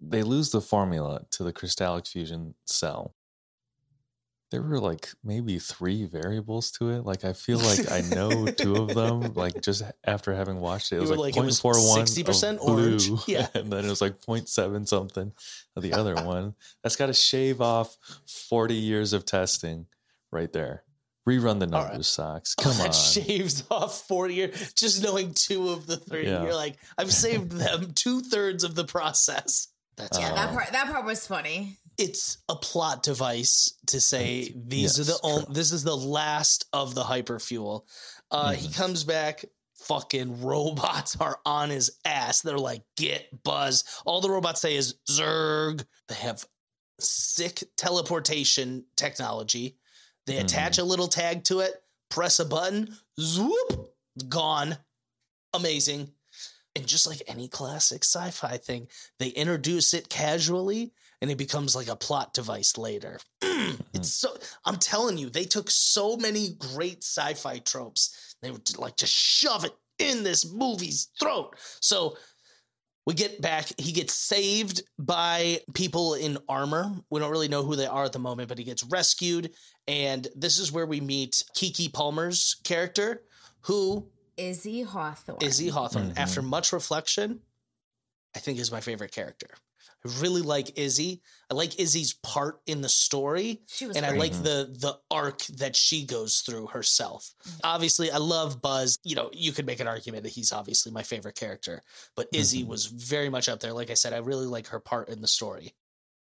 They 0.00 0.22
lose 0.22 0.50
the 0.50 0.60
formula 0.62 1.26
to 1.32 1.44
the 1.44 1.52
crystallic 1.52 2.06
fusion 2.06 2.54
cell. 2.64 3.14
There 4.50 4.62
were 4.62 4.80
like 4.80 5.10
maybe 5.22 5.60
three 5.60 6.06
variables 6.06 6.72
to 6.72 6.90
it. 6.90 7.04
Like 7.04 7.24
I 7.24 7.34
feel 7.34 7.58
like 7.58 7.88
I 7.92 8.00
know 8.00 8.46
two 8.46 8.76
of 8.76 8.94
them. 8.94 9.34
Like 9.34 9.60
just 9.62 9.82
after 10.04 10.34
having 10.34 10.58
watched 10.58 10.90
it, 10.90 10.96
it 10.96 11.00
was 11.00 11.10
like, 11.10 11.20
like, 11.20 11.34
0.41 11.36 12.24
60% 12.24 12.54
of 12.54 12.58
blue, 12.60 12.86
orange. 12.88 13.10
Yeah. 13.28 13.46
and 13.54 13.72
then 13.72 13.84
it 13.84 13.88
was 13.88 14.00
like 14.00 14.20
0.7 14.20 14.88
something 14.88 15.32
of 15.76 15.82
the 15.84 15.92
other 15.92 16.16
one. 16.16 16.54
That's 16.82 16.96
got 16.96 17.06
to 17.06 17.12
shave 17.12 17.60
off 17.60 17.96
forty 18.26 18.74
years 18.74 19.12
of 19.12 19.24
testing 19.24 19.86
right 20.32 20.52
there. 20.52 20.82
Rerun 21.28 21.60
the 21.60 21.66
All 21.66 21.82
right. 21.82 21.88
numbers, 21.90 22.08
socks. 22.08 22.54
Come 22.60 22.76
that 22.78 22.86
on. 22.88 22.92
shaves 22.92 23.62
off 23.70 24.00
40 24.08 24.34
years 24.34 24.72
just 24.72 25.00
knowing 25.02 25.32
two 25.34 25.68
of 25.68 25.86
the 25.86 25.96
three 25.98 26.26
Yeah. 26.26 26.42
you're 26.42 26.54
like 26.56 26.76
i've 26.98 27.12
saved 27.12 27.52
them 27.52 27.92
two-thirds 27.94 28.64
of 28.64 28.74
the 28.74 28.84
process 28.84 29.68
that's 29.96 30.18
Yeah, 30.18 30.32
that 30.34 30.50
part 30.50 30.72
that 30.72 30.86
part 30.90 31.04
was 31.04 31.26
funny. 31.26 31.76
it's 31.98 32.38
a 32.48 32.56
plot 32.56 33.02
device 33.02 33.74
to 33.88 34.00
say 34.00 34.52
these 34.56 34.98
are 34.98 35.04
the 35.04 35.18
only 35.22 35.46
this 35.50 35.72
is 35.72 35.82
the 35.84 35.96
last 35.96 36.66
of 36.72 36.94
the 36.94 37.02
hyperfuel 37.02 37.86
uh 38.30 38.52
he 38.52 38.68
Mhm. 38.68 38.74
comes 38.74 39.04
back 39.04 39.44
fucking 39.74 40.42
robots 40.42 41.16
are 41.20 41.40
on 41.44 41.68
his 41.70 41.90
ass 42.04 42.40
they're 42.42 42.56
like 42.58 42.82
get 42.96 43.42
buzz 43.42 43.84
all 44.06 44.20
the 44.20 44.30
robots 44.30 44.60
say 44.60 44.76
is 44.76 44.94
Zurg 45.10 45.84
they 46.08 46.14
have 46.14 46.44
sick 47.00 47.62
teleportation 47.76 48.84
technology 48.96 49.76
they 50.26 50.34
Mhm. 50.36 50.44
attach 50.44 50.78
a 50.78 50.84
little 50.84 51.08
tag 51.08 51.44
to 51.44 51.60
it 51.60 51.82
press 52.10 52.40
a 52.40 52.44
button, 52.44 52.98
zoop, 53.20 53.94
gone. 54.28 54.76
Amazing. 55.54 56.12
And 56.76 56.86
just 56.86 57.06
like 57.06 57.22
any 57.26 57.48
classic 57.48 58.04
sci 58.04 58.30
fi 58.30 58.56
thing, 58.56 58.86
they 59.18 59.28
introduce 59.28 59.92
it 59.92 60.08
casually 60.08 60.92
and 61.20 61.30
it 61.30 61.38
becomes 61.38 61.74
like 61.74 61.88
a 61.88 61.96
plot 61.96 62.32
device 62.32 62.78
later. 62.78 63.18
it's 63.42 63.76
mm-hmm. 63.92 64.02
so, 64.02 64.36
I'm 64.64 64.76
telling 64.76 65.18
you, 65.18 65.30
they 65.30 65.44
took 65.44 65.70
so 65.70 66.16
many 66.16 66.50
great 66.58 67.02
sci 67.02 67.34
fi 67.34 67.58
tropes. 67.58 68.36
They 68.42 68.50
would 68.50 68.78
like 68.78 68.96
just 68.96 69.12
shove 69.12 69.64
it 69.64 69.72
in 69.98 70.22
this 70.22 70.50
movie's 70.50 71.08
throat. 71.18 71.56
So 71.80 72.16
we 73.06 73.14
get 73.14 73.40
back. 73.40 73.66
He 73.78 73.92
gets 73.92 74.14
saved 74.14 74.82
by 74.98 75.60
people 75.74 76.14
in 76.14 76.38
armor. 76.48 76.92
We 77.10 77.20
don't 77.20 77.30
really 77.30 77.48
know 77.48 77.64
who 77.64 77.76
they 77.76 77.86
are 77.86 78.04
at 78.04 78.12
the 78.12 78.18
moment, 78.18 78.48
but 78.48 78.58
he 78.58 78.64
gets 78.64 78.84
rescued. 78.84 79.50
And 79.88 80.28
this 80.36 80.58
is 80.58 80.70
where 80.70 80.86
we 80.86 81.00
meet 81.00 81.42
Keke 81.56 81.92
Palmer's 81.92 82.56
character, 82.64 83.22
who 83.62 84.08
Izzy 84.36 84.82
Hawthorne. 84.82 85.38
Izzy 85.42 85.68
Hawthorne. 85.68 86.12
Mhm. 86.12 86.18
After 86.18 86.42
much 86.42 86.72
reflection, 86.72 87.40
I 88.34 88.38
think 88.38 88.58
is 88.58 88.70
my 88.70 88.80
favorite 88.80 89.12
character. 89.12 89.48
I 90.04 90.08
really 90.20 90.40
like 90.40 90.78
Izzy. 90.78 91.20
I 91.50 91.54
like 91.54 91.78
Izzy's 91.78 92.14
part 92.14 92.60
in 92.66 92.80
the 92.80 92.88
story 92.88 93.62
She 93.66 93.86
was 93.86 93.96
and 93.96 94.06
I 94.06 94.10
great. 94.10 94.18
like 94.20 94.32
the 94.42 94.68
the 94.78 94.98
arc 95.10 95.42
that 95.58 95.76
she 95.76 96.04
goes 96.06 96.40
through 96.40 96.68
herself. 96.68 97.34
Obviously, 97.64 98.10
I 98.10 98.16
love 98.16 98.62
Buzz. 98.62 98.98
You 99.04 99.14
know, 99.16 99.28
you 99.32 99.52
could 99.52 99.66
make 99.66 99.80
an 99.80 99.88
argument 99.88 100.22
that 100.22 100.30
he's 100.30 100.52
obviously 100.52 100.90
my 100.90 101.02
favorite 101.02 101.34
character, 101.34 101.82
but 102.14 102.28
Izzy 102.32 102.64
Mhm. 102.64 102.68
was 102.68 102.86
very 102.86 103.28
much 103.28 103.48
up 103.48 103.60
there. 103.60 103.72
Like 103.74 103.90
I 103.90 103.94
said, 103.94 104.12
I 104.14 104.18
really 104.18 104.46
like 104.46 104.68
her 104.68 104.80
part 104.80 105.08
in 105.10 105.20
the 105.20 105.28
story. 105.28 105.74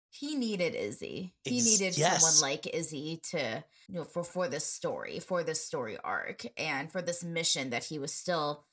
He 0.10 0.36
needed 0.36 0.76
Izzy. 0.76 1.34
He 1.44 1.58
Ex- 1.58 1.66
needed 1.66 1.98
yes. 1.98 2.22
someone 2.22 2.52
like 2.52 2.68
Izzy 2.68 3.22
to 3.32 3.64
you 3.88 3.96
know 3.96 4.04
for 4.04 4.24
for 4.24 4.48
this 4.48 4.66
story, 4.66 5.20
for 5.20 5.44
this 5.44 5.64
story 5.64 5.98
arc, 6.04 6.46
and 6.58 6.92
for 6.92 7.02
this 7.02 7.24
mission 7.24 7.72
that 7.72 7.86
he 7.86 8.00
was 8.00 8.14
still 8.14 8.66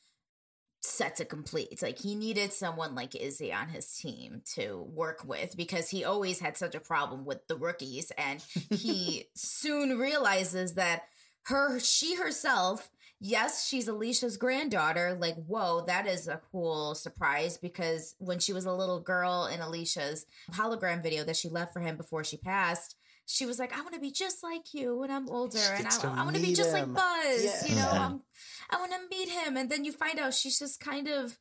set 0.82 1.16
to 1.16 1.24
complete. 1.24 1.68
It's 1.72 1.82
like 1.82 1.99
he 1.99 2.14
needed 2.14 2.53
someone 2.53 2.95
like 2.95 3.14
Izzy 3.14 3.53
on 3.53 3.68
his 3.68 3.93
team 3.97 4.43
to 4.55 4.87
work 4.93 5.24
with 5.24 5.57
because 5.57 5.91
he 5.91 6.05
always 6.05 6.39
had 6.39 6.57
such 6.57 6.74
a 6.74 6.80
problem 6.80 7.24
with 7.24 7.47
the 7.49 7.57
rookies 7.57 8.12
and 8.16 8.43
he 8.70 9.26
soon 9.34 9.99
realizes 9.99 10.74
that 10.74 11.03
her 11.47 11.78
she 11.78 12.16
herself 12.16 12.91
yes 13.21 13.67
she's 13.67 13.89
alicia's 13.89 14.37
granddaughter 14.37 15.17
like 15.21 15.37
whoa 15.47 15.83
that 15.87 16.07
is 16.07 16.29
a 16.29 16.41
cool 16.53 16.95
surprise 16.95 17.57
because 17.57 18.14
when 18.19 18.39
she 18.39 18.53
was 18.53 18.67
a 18.67 18.73
little 18.73 19.01
girl 19.01 19.47
in 19.53 19.61
alicia's 19.61 20.27
hologram 20.53 21.03
video 21.03 21.25
that 21.25 21.37
she 21.37 21.49
left 21.49 21.73
for 21.73 21.81
him 21.81 21.97
before 21.97 22.23
she 22.25 22.37
passed 22.37 22.95
she 23.25 23.47
was 23.47 23.59
like 23.59 23.77
i 23.77 23.81
want 23.81 23.95
to 23.95 24.01
be 24.01 24.11
just 24.11 24.43
like 24.43 24.73
you 24.75 24.97
when 24.99 25.11
i'm 25.11 25.29
older 25.31 25.59
and 25.77 25.87
i, 25.87 26.21
I 26.21 26.25
want 26.25 26.37
to 26.37 26.43
be 26.43 26.55
just 26.55 26.73
like 26.73 26.85
him. 26.85 26.95
buzz 26.95 27.69
you 27.69 27.75
know 27.77 27.91
Yeah. 27.93 28.12
I 28.71 28.79
want 28.79 28.93
to 28.93 29.17
meet 29.17 29.29
him 29.29 29.57
and 29.57 29.71
then 29.71 29.85
you 29.85 29.93
find 29.93 30.19
out 30.19 30.35
she's 30.35 30.59
just 30.59 30.81
kind 30.81 31.09
of 31.09 31.39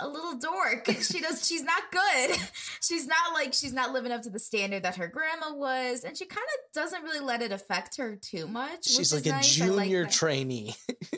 a 0.00 0.08
little 0.08 0.36
dork. 0.38 0.86
She 1.00 1.20
does. 1.20 1.46
She's 1.46 1.62
not 1.62 1.82
good. 1.90 2.36
She's 2.82 3.06
not 3.06 3.32
like 3.34 3.52
she's 3.52 3.72
not 3.72 3.92
living 3.92 4.12
up 4.12 4.22
to 4.22 4.30
the 4.30 4.38
standard 4.38 4.82
that 4.84 4.96
her 4.96 5.08
grandma 5.08 5.54
was, 5.54 6.04
and 6.04 6.16
she 6.16 6.24
kind 6.26 6.44
of 6.54 6.72
doesn't 6.74 7.02
really 7.02 7.20
let 7.20 7.42
it 7.42 7.50
affect 7.52 7.96
her 7.96 8.16
too 8.16 8.46
much. 8.46 8.86
She's 8.86 9.12
like 9.12 9.26
a 9.26 9.30
nice. 9.30 9.60
I 9.60 9.66
like 9.66 9.84
junior 9.86 10.04
that. 10.04 10.12
trainee. 10.12 10.74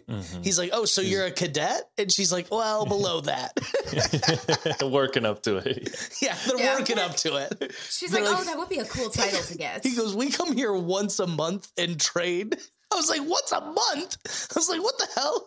Mhm. 0.09 0.43
He's 0.45 0.59
like, 0.59 0.71
"Oh, 0.73 0.85
so 0.87 1.03
She's- 1.03 1.13
you're 1.13 1.27
a 1.27 1.31
cadet?" 1.31 1.83
And 1.99 2.11
she's 2.11 2.33
like, 2.33 2.51
"Well, 2.51 2.87
below 2.87 3.21
that." 3.23 3.55
The 3.57 4.89
working 4.91 5.27
up 5.27 5.43
to 5.43 5.57
it. 5.59 5.95
yeah, 6.23 6.37
they're 6.47 6.59
Yeah. 6.59 6.79
working 6.79 6.99
up 6.99 7.17
to 7.17 7.37
it. 7.37 7.73
She's 7.91 8.13
like, 8.13 8.25
like- 8.25 8.39
oh, 8.39 8.45
that 8.45 8.57
would 8.59 8.69
be 8.69 8.79
a 8.79 8.85
cool 8.85 9.11
title 9.11 9.41
to 9.43 9.59
get. 9.59 9.85
He 9.85 9.95
goes, 9.95 10.15
"We 10.15 10.31
come 10.31 10.55
here 10.57 10.73
once 10.73 11.19
a 11.19 11.27
month 11.27 11.69
and 11.77 12.01
train." 12.01 12.53
I 12.91 12.97
was 12.97 13.11
like, 13.11 13.21
"Once 13.23 13.53
a 13.53 13.61
month?" 13.61 14.17
I 14.27 14.59
was 14.59 14.69
like, 14.71 14.83
"What 14.83 14.97
the 14.99 15.09
hell?" 15.15 15.47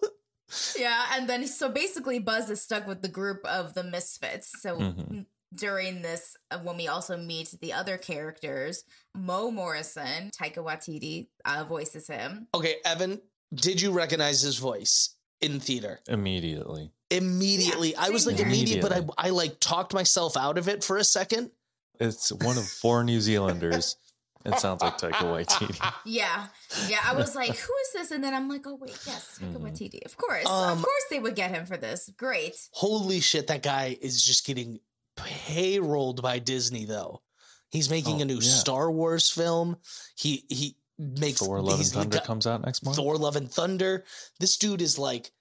Yeah, 0.78 1.06
and 1.14 1.28
then 1.30 1.48
so 1.48 1.70
basically, 1.70 2.20
Buzz 2.20 2.50
is 2.50 2.62
stuck 2.62 2.88
with 2.88 3.02
the 3.02 3.08
group 3.10 3.46
of 3.46 3.74
the 3.74 3.84
misfits. 3.84 4.52
So 4.62 4.78
Mhm. 4.78 5.26
during 5.54 6.02
this, 6.02 6.36
uh, 6.50 6.60
when 6.60 6.78
we 6.78 6.88
also 6.88 7.18
meet 7.18 7.54
the 7.62 7.74
other 7.74 7.98
characters, 7.98 8.84
Mo 9.16 9.52
Morrison, 9.52 10.30
Taika 10.32 10.58
Waititi 10.64 11.28
uh, 11.46 11.64
voices 11.66 12.08
him. 12.08 12.48
Okay, 12.54 12.78
Evan, 12.86 13.22
did 13.54 13.82
you 13.82 13.92
recognize 13.92 14.42
his 14.42 14.58
voice 14.58 15.16
in 15.42 15.60
theater? 15.60 16.00
Immediately. 16.08 16.92
Immediately, 17.10 17.92
Yeah, 17.92 18.04
I 18.06 18.10
was 18.10 18.26
like 18.26 18.40
immediate, 18.40 18.82
but 18.82 18.94
I 18.94 19.04
I 19.18 19.30
like 19.32 19.60
talked 19.60 19.94
myself 19.94 20.38
out 20.38 20.58
of 20.58 20.70
it 20.70 20.84
for 20.84 20.98
a 20.98 21.04
second. 21.04 21.52
It's 22.00 22.32
one 22.32 22.58
of 22.58 22.66
four 22.68 23.04
New 23.04 23.20
Zealanders. 23.22 23.96
It 24.46 24.60
sounds 24.60 24.82
like 24.82 24.98
Taika 24.98 25.14
Waititi. 25.24 25.94
Yeah, 26.06 26.48
yeah. 26.90 27.00
I 27.06 27.14
was 27.16 27.36
like, 27.36 27.56
who 27.56 27.74
is 27.84 27.94
this? 27.94 28.12
And 28.12 28.24
then 28.24 28.34
I'm 28.34 28.50
like, 28.50 28.66
oh 28.66 28.76
wait, 28.76 28.98
yes, 29.06 29.40
Taika 29.42 29.58
Mhm. 29.58 29.62
Waititi. 29.62 30.06
Of 30.06 30.18
course, 30.18 30.46
Um, 30.48 30.78
of 30.78 30.84
course, 30.84 31.04
they 31.10 31.20
would 31.20 31.36
get 31.36 31.52
him 31.52 31.66
for 31.66 31.78
this. 31.78 32.10
Great. 32.18 32.56
Holy 32.72 33.20
shit, 33.20 33.48
that 33.48 33.62
guy 33.64 33.98
is 34.02 34.24
just 34.24 34.46
getting 34.46 34.80
payrolled 35.18 36.22
by 36.22 36.40
Disney 36.40 36.86
though. 36.86 37.22
He's 37.70 37.90
making 37.90 38.18
Oh, 38.18 38.22
a 38.22 38.26
new 38.26 38.40
yeah. 38.40 38.52
Star 38.52 38.92
Wars 38.92 39.30
film. 39.30 39.78
He 40.16 40.46
he 40.50 40.76
makes 40.98 41.40
Thor: 41.40 41.62
Love 41.62 41.74
and 41.74 41.78
he's 41.80 41.94
Thunder 41.94 42.18
got 42.18 42.26
comes 42.26 42.46
out 42.48 42.66
next 42.66 42.84
month. 42.84 42.98
Thor: 42.98 43.18
Love 43.18 43.36
and 43.36 43.52
Thunder. 43.52 44.04
This 44.40 44.58
dude 44.58 44.82
is 44.82 44.98
like 45.00 45.32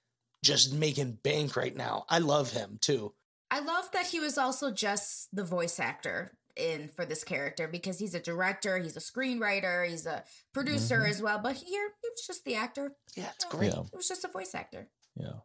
just 0.43 0.73
making 0.73 1.13
bank 1.23 1.55
right 1.55 1.75
now. 1.75 2.05
I 2.09 2.19
love 2.19 2.51
him 2.51 2.77
too. 2.81 3.13
I 3.49 3.59
love 3.59 3.91
that 3.91 4.07
he 4.07 4.19
was 4.19 4.37
also 4.37 4.71
just 4.71 5.27
the 5.35 5.43
voice 5.43 5.79
actor 5.79 6.31
in 6.55 6.87
for 6.89 7.05
this 7.05 7.23
character 7.23 7.67
because 7.67 7.99
he's 7.99 8.13
a 8.15 8.19
director, 8.19 8.77
he's 8.77 8.97
a 8.97 8.99
screenwriter, 8.99 9.87
he's 9.87 10.05
a 10.05 10.23
producer 10.53 10.99
Mhm. 11.01 11.09
as 11.09 11.21
well. 11.21 11.39
But 11.39 11.55
here, 11.57 11.91
he 12.01 12.09
was 12.09 12.25
just 12.25 12.43
the 12.45 12.55
actor. 12.55 12.95
Yeah, 13.15 13.31
it's 13.35 13.45
Yeah. 13.45 13.49
great. 13.51 13.73
Yeah. 13.73 13.83
He 13.91 13.95
was 13.97 14.07
just 14.07 14.23
a 14.23 14.27
voice 14.29 14.53
actor. 14.55 14.89
Yeah. 15.15 15.39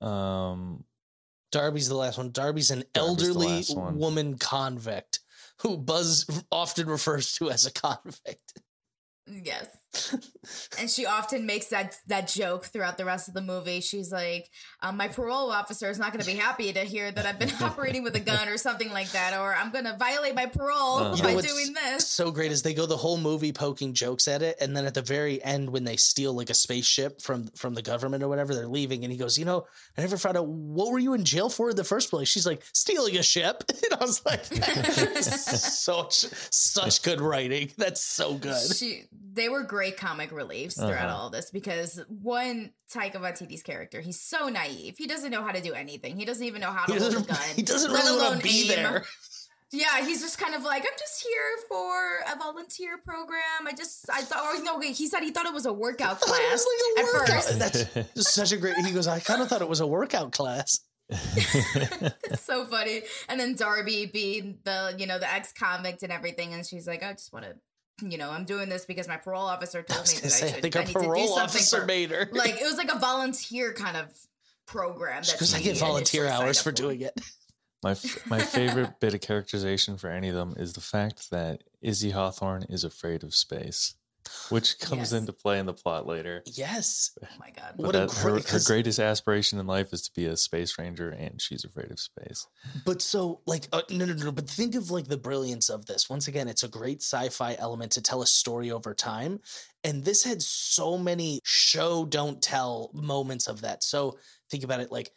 Um. 0.00 0.84
Darby's 1.52 1.88
the 1.88 1.94
last 1.96 2.18
one. 2.18 2.32
Darby's 2.32 2.70
an 2.70 2.84
Darby's 2.92 3.30
elderly 3.30 3.64
woman 3.96 4.36
convict 4.36 5.20
who 5.60 5.78
Buzz 5.78 6.26
often 6.50 6.86
refers 6.88 7.32
to 7.36 7.50
as 7.50 7.64
a 7.64 7.70
convict. 7.70 8.60
Yes. 9.26 9.66
And 10.78 10.90
she 10.90 11.06
often 11.06 11.46
makes 11.46 11.66
that 11.68 11.96
that 12.06 12.28
joke 12.28 12.66
throughout 12.66 12.98
the 12.98 13.04
rest 13.04 13.28
of 13.28 13.34
the 13.34 13.40
movie. 13.42 13.80
She's 13.80 14.12
like, 14.12 14.48
um, 14.82 14.96
"My 14.96 15.08
parole 15.08 15.50
officer 15.50 15.90
is 15.90 15.98
not 15.98 16.12
going 16.12 16.24
to 16.24 16.30
be 16.30 16.36
happy 16.36 16.72
to 16.72 16.80
hear 16.80 17.10
that 17.10 17.26
I've 17.26 17.38
been 17.38 17.52
operating 17.60 18.02
with 18.02 18.14
a 18.16 18.20
gun 18.20 18.48
or 18.48 18.56
something 18.58 18.90
like 18.92 19.10
that, 19.12 19.32
or 19.38 19.54
I'm 19.54 19.70
going 19.72 19.84
to 19.84 19.96
violate 19.98 20.34
my 20.34 20.46
parole 20.46 20.98
Uh-huh. 20.98 21.14
You 21.16 21.22
know 21.22 21.28
by 21.30 21.34
what's 21.34 21.52
doing 21.52 21.72
this." 21.74 22.06
so 22.06 22.30
great 22.30 22.52
is 22.52 22.62
they 22.62 22.74
go 22.74 22.86
the 22.86 22.96
whole 22.96 23.18
movie 23.18 23.52
poking 23.52 23.92
jokes 23.94 24.28
at 24.28 24.42
it 24.42 24.56
and 24.60 24.76
then 24.76 24.84
at 24.86 24.94
the 24.94 25.02
very 25.02 25.42
end 25.42 25.68
when 25.70 25.84
they 25.84 25.96
steal 25.96 26.32
like 26.32 26.50
a 26.50 26.54
spaceship 26.54 27.20
from 27.20 27.46
from 27.48 27.74
the 27.74 27.82
government 27.82 28.22
or 28.22 28.28
whatever 28.28 28.54
they're 28.54 28.66
leaving 28.66 29.04
and 29.04 29.12
he 29.12 29.18
goes 29.18 29.36
you 29.38 29.44
know 29.44 29.66
i 29.96 30.00
never 30.00 30.16
found 30.16 30.36
out 30.36 30.46
what 30.46 30.90
were 30.90 30.98
you 30.98 31.12
in 31.14 31.24
jail 31.24 31.48
for 31.48 31.70
in 31.70 31.76
the 31.76 31.84
first 31.84 32.10
place 32.10 32.28
she's 32.28 32.46
like 32.46 32.62
stealing 32.72 33.16
a 33.16 33.22
ship 33.22 33.62
and 33.68 33.94
i 34.00 34.04
was 34.04 34.24
like 34.24 34.44
such 35.22 36.24
such 36.50 37.02
good 37.02 37.20
writing 37.20 37.70
that's 37.76 38.02
so 38.02 38.34
good 38.34 38.60
She, 38.74 39.04
they 39.32 39.48
were 39.48 39.62
great 39.62 39.85
comic 39.90 40.32
reliefs 40.32 40.76
throughout 40.76 41.08
Uh-huh. 41.08 41.16
all 41.16 41.30
this 41.30 41.50
because 41.50 42.00
one 42.08 42.72
Taika 42.92 43.16
Waititi's 43.16 43.62
character, 43.62 44.00
he's 44.00 44.20
so 44.20 44.48
naive. 44.48 44.96
He 44.98 45.06
doesn't 45.06 45.30
know 45.30 45.42
how 45.42 45.52
to 45.52 45.60
do 45.60 45.72
anything. 45.74 46.16
He 46.16 46.24
doesn't 46.24 46.44
even 46.44 46.60
know 46.60 46.70
how 46.72 46.86
to 46.86 46.98
hold 46.98 47.14
a 47.14 47.20
gun. 47.22 47.36
he 47.56 47.62
doesn't 47.62 47.90
really 47.90 48.18
want 48.22 48.36
to 48.38 48.42
be 48.42 48.62
aim. 48.72 48.82
there 48.82 49.04
Yeah, 49.72 50.04
he's 50.04 50.20
just 50.22 50.38
kind 50.38 50.54
of 50.54 50.62
like, 50.62 50.82
I'm 50.82 50.98
just 50.98 51.22
here 51.22 51.66
for 51.68 52.18
a 52.32 52.38
volunteer 52.38 52.98
program. 52.98 53.66
I 53.66 53.72
just, 53.72 54.08
I 54.10 54.22
thought, 54.22 54.40
oh 54.42 54.62
no, 54.64 54.78
wait, 54.78 54.96
he 54.96 55.06
said 55.08 55.22
he 55.22 55.30
thought 55.32 55.46
it 55.46 55.52
was 55.54 55.66
a 55.66 55.72
workout 55.72 56.20
class. 56.26 56.66
like 56.66 56.96
a 56.96 57.00
at 57.00 57.14
workout. 57.14 57.44
first. 57.44 57.58
That's 58.14 58.32
such 58.32 58.52
a 58.52 58.56
great. 58.56 58.76
He 58.76 58.92
goes. 58.92 59.06
I 59.08 59.18
kind 59.20 59.42
of 59.42 59.48
thought 59.48 59.62
it 59.62 59.68
was 59.68 59.80
a 59.80 59.86
workout 59.86 60.32
class. 60.32 60.78
It's 61.10 62.42
so 62.44 62.64
funny. 62.66 63.02
And 63.28 63.38
then 63.38 63.54
Darby 63.54 64.06
being 64.06 64.58
the, 64.64 64.94
you 64.98 65.06
know, 65.06 65.18
the 65.18 65.32
ex 65.32 65.52
convict 65.52 66.02
and 66.02 66.12
everything, 66.12 66.52
and 66.54 66.64
she's 66.66 66.86
like, 66.86 67.02
I 67.02 67.12
just 67.12 67.32
want 67.32 67.44
to, 67.44 67.54
you 68.02 68.18
know, 68.18 68.30
I'm 68.30 68.44
doing 68.44 68.68
this 68.68 68.84
because 68.84 69.08
my 69.08 69.16
parole 69.16 69.46
officer 69.46 69.78
I 69.78 69.82
told 69.82 70.02
was 70.02 70.14
me 70.14 70.20
gonna 70.20 70.30
that 70.30 70.30
say. 70.30 70.52
I 70.52 70.56
I 70.56 70.60
think 70.60 70.76
I 70.76 70.80
our 70.80 70.84
need 70.86 70.92
to 70.92 70.98
do 71.00 71.06
parole 71.06 71.26
something 71.28 71.42
officer 71.44 71.80
for, 71.80 71.86
made 71.86 72.10
her. 72.10 72.28
like 72.32 72.60
it 72.60 72.64
was 72.64 72.76
like 72.76 72.92
a 72.92 72.98
volunteer 72.98 73.72
kind 73.72 73.96
of 73.96 74.06
program. 74.66 75.22
that 75.22 75.32
Because 75.32 75.54
I 75.54 75.60
get 75.60 75.78
volunteer 75.78 76.26
hours 76.28 76.58
up 76.58 76.64
for 76.64 76.72
doing 76.72 77.00
it. 77.00 77.18
My 77.82 77.92
f- 77.92 78.26
my 78.28 78.40
favorite 78.40 79.00
bit 79.00 79.14
of 79.14 79.20
characterization 79.20 79.96
for 79.96 80.10
any 80.10 80.28
of 80.28 80.34
them 80.34 80.54
is 80.56 80.72
the 80.72 80.80
fact 80.80 81.30
that 81.30 81.62
Izzy 81.80 82.10
Hawthorne 82.10 82.64
is 82.64 82.84
afraid 82.84 83.22
of 83.22 83.34
space, 83.34 83.94
which 84.50 84.78
comes 84.78 84.98
Yes. 85.00 85.12
into 85.12 85.32
play 85.32 85.58
in 85.58 85.66
the 85.66 85.72
plot 85.74 86.06
later. 86.06 86.42
Yes. 86.46 87.10
Oh 87.22 87.26
my 87.38 87.50
god. 87.50 87.74
But 87.76 87.86
What 87.86 87.94
a 87.96 87.98
that- 88.00 88.12
her, 88.12 88.30
great- 88.30 88.44
her 88.44 88.50
'cause- 88.52 88.66
greatest 88.66 88.98
aspiration 88.98 89.58
in 89.58 89.66
life 89.66 89.92
is 89.92 90.02
to 90.02 90.12
be 90.12 90.26
a 90.26 90.36
space 90.36 90.78
ranger, 90.78 91.10
and 91.10 91.40
she's 91.40 91.64
afraid 91.64 91.90
of 91.90 91.98
space. 92.00 92.46
But 92.84 93.02
so, 93.02 93.40
like, 93.46 93.68
uh, 93.72 93.82
no, 93.90 94.04
no, 94.04 94.14
no. 94.14 94.32
But 94.32 94.48
think 94.48 94.74
of 94.74 94.90
like 94.90 95.08
the 95.08 95.16
brilliance 95.16 95.68
of 95.68 95.86
this. 95.86 96.08
Once 96.08 96.28
again, 96.28 96.48
it's 96.48 96.62
a 96.62 96.68
great 96.68 97.02
sci-fi 97.02 97.54
element 97.58 97.92
to 97.92 98.00
tell 98.00 98.22
a 98.22 98.26
story 98.26 98.70
over 98.70 98.94
time, 98.94 99.40
and 99.84 100.04
this 100.04 100.24
had 100.24 100.42
so 100.42 100.96
many 100.98 101.40
show 101.44 102.04
don't 102.04 102.42
tell 102.42 102.90
moments 102.92 103.46
of 103.46 103.60
that. 103.62 103.82
So 103.84 104.18
think 104.50 104.64
about 104.64 104.80
it, 104.80 104.90
like 104.92 105.12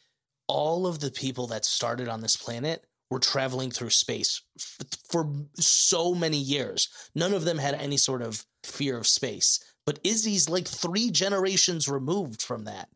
all 0.47 0.87
of 0.87 0.99
the 0.99 1.11
people 1.11 1.47
that 1.47 1.63
started 1.65 2.07
on 2.07 2.21
this 2.21 2.35
planet 2.35 2.83
were 3.11 3.19
traveling 3.19 3.71
through 3.71 3.89
space 3.89 4.41
f- 4.59 4.79
for 5.09 5.31
so 5.59 6.13
many 6.13 6.37
years. 6.37 6.89
None 7.15 7.33
of 7.33 7.43
them 7.43 7.57
had 7.57 7.73
any 7.75 7.97
sort 7.97 8.21
of 8.21 8.45
fear 8.63 8.97
of 8.97 9.07
space. 9.07 9.59
but 9.85 9.99
Izzy's 10.03 10.47
like 10.47 10.67
three 10.67 11.09
generations 11.09 11.89
removed 11.89 12.43
from 12.43 12.65
that. 12.65 12.89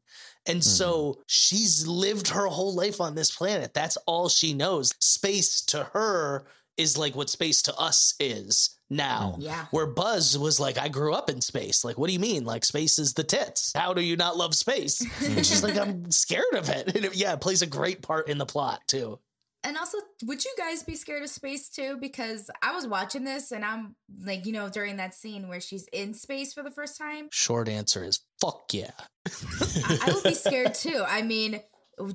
And 0.45 0.63
so 0.63 0.91
mm-hmm. 0.93 1.21
she's 1.25 1.87
lived 1.87 2.27
her 2.29 2.47
whole 2.47 2.75
life 2.75 3.01
on 3.01 3.15
this 3.15 3.31
planet. 3.31 3.73
That's 3.73 3.97
all 4.05 4.29
she 4.29 4.53
knows. 4.53 4.93
Space 4.99 5.61
to 5.67 5.85
her 5.93 6.45
is 6.77 6.97
like 6.97 7.15
what 7.15 7.29
space 7.29 7.61
to 7.63 7.75
us 7.77 8.15
is 8.19 8.77
now. 8.89 9.35
Mm. 9.37 9.43
Yeah. 9.43 9.65
Where 9.71 9.87
Buzz 9.87 10.37
was 10.37 10.59
like, 10.59 10.77
I 10.77 10.87
grew 10.87 11.13
up 11.13 11.29
in 11.29 11.41
space. 11.41 11.83
Like, 11.83 11.97
what 11.97 12.07
do 12.07 12.13
you 12.13 12.19
mean? 12.19 12.45
Like, 12.45 12.65
space 12.65 12.99
is 12.99 13.13
the 13.13 13.23
tits. 13.23 13.71
How 13.75 13.93
do 13.93 14.01
you 14.01 14.15
not 14.15 14.37
love 14.37 14.55
space? 14.55 15.01
and 15.23 15.45
she's 15.45 15.63
like, 15.63 15.77
I'm 15.77 16.11
scared 16.11 16.53
of 16.53 16.69
it. 16.69 16.95
And 16.95 17.05
it, 17.05 17.15
yeah, 17.15 17.33
it 17.33 17.41
plays 17.41 17.61
a 17.61 17.67
great 17.67 18.01
part 18.01 18.29
in 18.29 18.37
the 18.37 18.45
plot, 18.45 18.81
too. 18.87 19.19
And 19.65 19.77
also, 19.77 19.97
would 20.25 20.43
you 20.43 20.51
guys 20.57 20.83
be 20.83 20.95
scared 20.95 21.23
of 21.23 21.29
space 21.29 21.69
too? 21.69 21.97
Because 21.99 22.49
I 22.61 22.73
was 22.75 22.85
watching 22.85 23.23
this 23.23 23.51
and 23.51 23.63
I'm 23.63 23.95
like, 24.25 24.45
you 24.45 24.51
know, 24.51 24.67
during 24.69 24.97
that 24.97 25.13
scene 25.15 25.47
where 25.47 25.61
she's 25.61 25.87
in 25.93 26.13
space 26.13 26.53
for 26.53 26.63
the 26.63 26.71
first 26.71 26.97
time, 26.97 27.29
Short 27.31 27.69
answer 27.69 28.03
is 28.03 28.19
fuck 28.41 28.73
yeah. 28.73 28.91
I, 29.27 29.99
I 30.07 30.13
would 30.13 30.23
be 30.23 30.33
scared 30.33 30.73
too. 30.85 31.03
I 31.07 31.21
mean, 31.21 31.61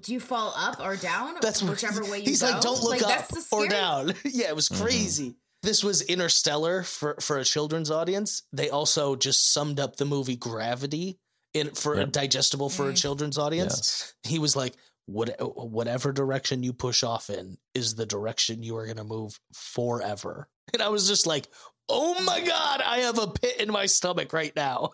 do 0.02 0.12
you 0.12 0.20
fall 0.20 0.52
up 0.56 0.80
or 0.80 0.96
down? 0.96 1.34
That's 1.40 1.62
whichever 1.62 2.02
way 2.04 2.18
you 2.18 2.24
He's 2.24 2.42
go. 2.42 2.50
like, 2.50 2.60
don't 2.60 2.82
look 2.82 3.00
Like, 3.00 3.02
up 3.02 3.08
that's 3.28 3.48
the 3.48 3.56
or 3.56 3.66
down. 3.68 4.12
yeah, 4.24 4.48
it 4.48 4.56
was 4.56 4.68
crazy. 4.68 5.36
This 5.62 5.82
was 5.82 6.02
Interstellar 6.02 6.82
for 6.82 7.16
for 7.20 7.38
a 7.38 7.44
children's 7.44 7.90
audience. 7.90 8.42
They 8.52 8.70
also 8.70 9.16
just 9.16 9.52
summed 9.52 9.80
up 9.80 9.96
the 9.96 10.04
movie 10.04 10.36
Gravity 10.36 11.18
in 11.54 11.70
for 11.74 11.96
Yep. 11.96 12.12
digestible 12.12 12.68
for 12.68 12.88
a 12.90 12.92
Mm. 12.92 12.96
children's 13.00 13.38
audience. 13.38 13.74
Yes. 13.74 14.14
He 14.34 14.38
was 14.38 14.54
like, 14.54 14.74
what, 15.08 15.30
whatever 15.40 16.12
direction 16.12 16.62
you 16.62 16.72
push 16.74 17.02
off 17.02 17.30
in 17.30 17.56
is 17.74 17.94
the 17.94 18.04
direction 18.06 18.62
you 18.62 18.76
are 18.76 18.84
going 18.84 18.98
to 18.98 19.04
move 19.04 19.38
forever. 19.52 20.48
And 20.74 20.82
I 20.82 20.88
was 20.90 21.08
just 21.08 21.26
like, 21.26 21.48
oh 21.88 22.20
my 22.24 22.40
God, 22.42 22.82
I 22.84 22.98
have 22.98 23.18
a 23.18 23.26
pit 23.26 23.58
in 23.58 23.72
my 23.72 23.86
stomach 23.86 24.34
right 24.34 24.54
now. 24.54 24.90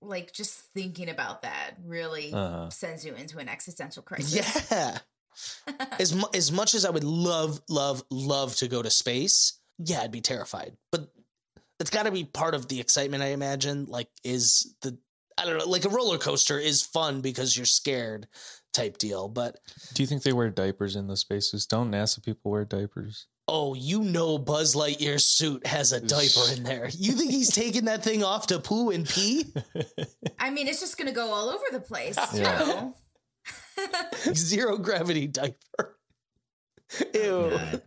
Like 0.00 0.32
just 0.32 0.54
thinking 0.74 1.10
about 1.10 1.42
that 1.42 1.72
really 1.84 2.32
Uh-huh. 2.32 2.70
sends 2.70 3.04
you 3.04 3.14
into 3.14 3.36
an 3.38 3.50
existential 3.50 4.02
crisis. 4.06 4.66
Yeah. 4.72 4.98
as, 5.98 6.14
mu- 6.14 6.30
as 6.32 6.50
much 6.50 6.74
as 6.74 6.86
I 6.86 6.90
would 6.90 7.04
love, 7.04 7.60
love, 7.68 8.02
love 8.10 8.56
to 8.56 8.68
go 8.68 8.80
to 8.82 8.88
space, 8.88 9.58
yeah, 9.78 10.00
I'd 10.00 10.10
be 10.10 10.22
terrified. 10.22 10.74
But 10.90 11.12
it's 11.80 11.90
got 11.90 12.04
to 12.06 12.10
be 12.10 12.24
part 12.24 12.54
of 12.54 12.66
the 12.68 12.80
excitement, 12.80 13.22
I 13.22 13.28
imagine. 13.28 13.84
Like, 13.90 14.08
is 14.24 14.74
the, 14.80 14.96
I 15.36 15.44
don't 15.44 15.58
know, 15.58 15.66
like 15.68 15.84
a 15.84 15.90
roller 15.90 16.16
coaster 16.18 16.58
is 16.58 16.80
fun 16.80 17.20
because 17.20 17.56
you're 17.56 17.66
scared 17.66 18.26
type 18.78 18.98
deal. 18.98 19.28
But 19.28 19.56
Do 19.94 20.02
you 20.02 20.06
think 20.06 20.22
they 20.22 20.32
wear 20.32 20.50
diapers 20.50 20.96
in 20.96 21.06
the 21.06 21.16
spaces? 21.16 21.66
Don't 21.66 21.90
NASA 21.90 22.24
people 22.24 22.50
wear 22.50 22.64
diapers? 22.64 23.26
oh, 23.50 23.72
you 23.72 24.02
know, 24.02 24.36
Buzz 24.36 24.74
Lightyear's 24.74 25.24
suit 25.24 25.66
has 25.66 25.92
a 25.92 26.00
diaper 26.02 26.52
in 26.54 26.64
there. 26.64 26.90
You 26.92 27.12
think 27.12 27.30
he's 27.30 27.50
taking 27.50 27.86
that 27.86 28.02
thing 28.04 28.22
off 28.22 28.48
to 28.48 28.58
poo 28.58 28.90
and 28.90 29.08
pee? 29.08 29.46
I 30.38 30.50
mean, 30.50 30.68
it's 30.68 30.80
just 30.80 30.98
gonna 30.98 31.12
go 31.12 31.32
all 31.32 31.48
over 31.48 31.64
the 31.72 31.80
place. 31.80 32.18
Yeah. 32.34 32.90
too. 34.24 34.34
Zero 34.34 34.76
gravity 34.76 35.26
diaper. 35.28 35.96
Oh, 37.16 37.50
Ew. 37.72 37.80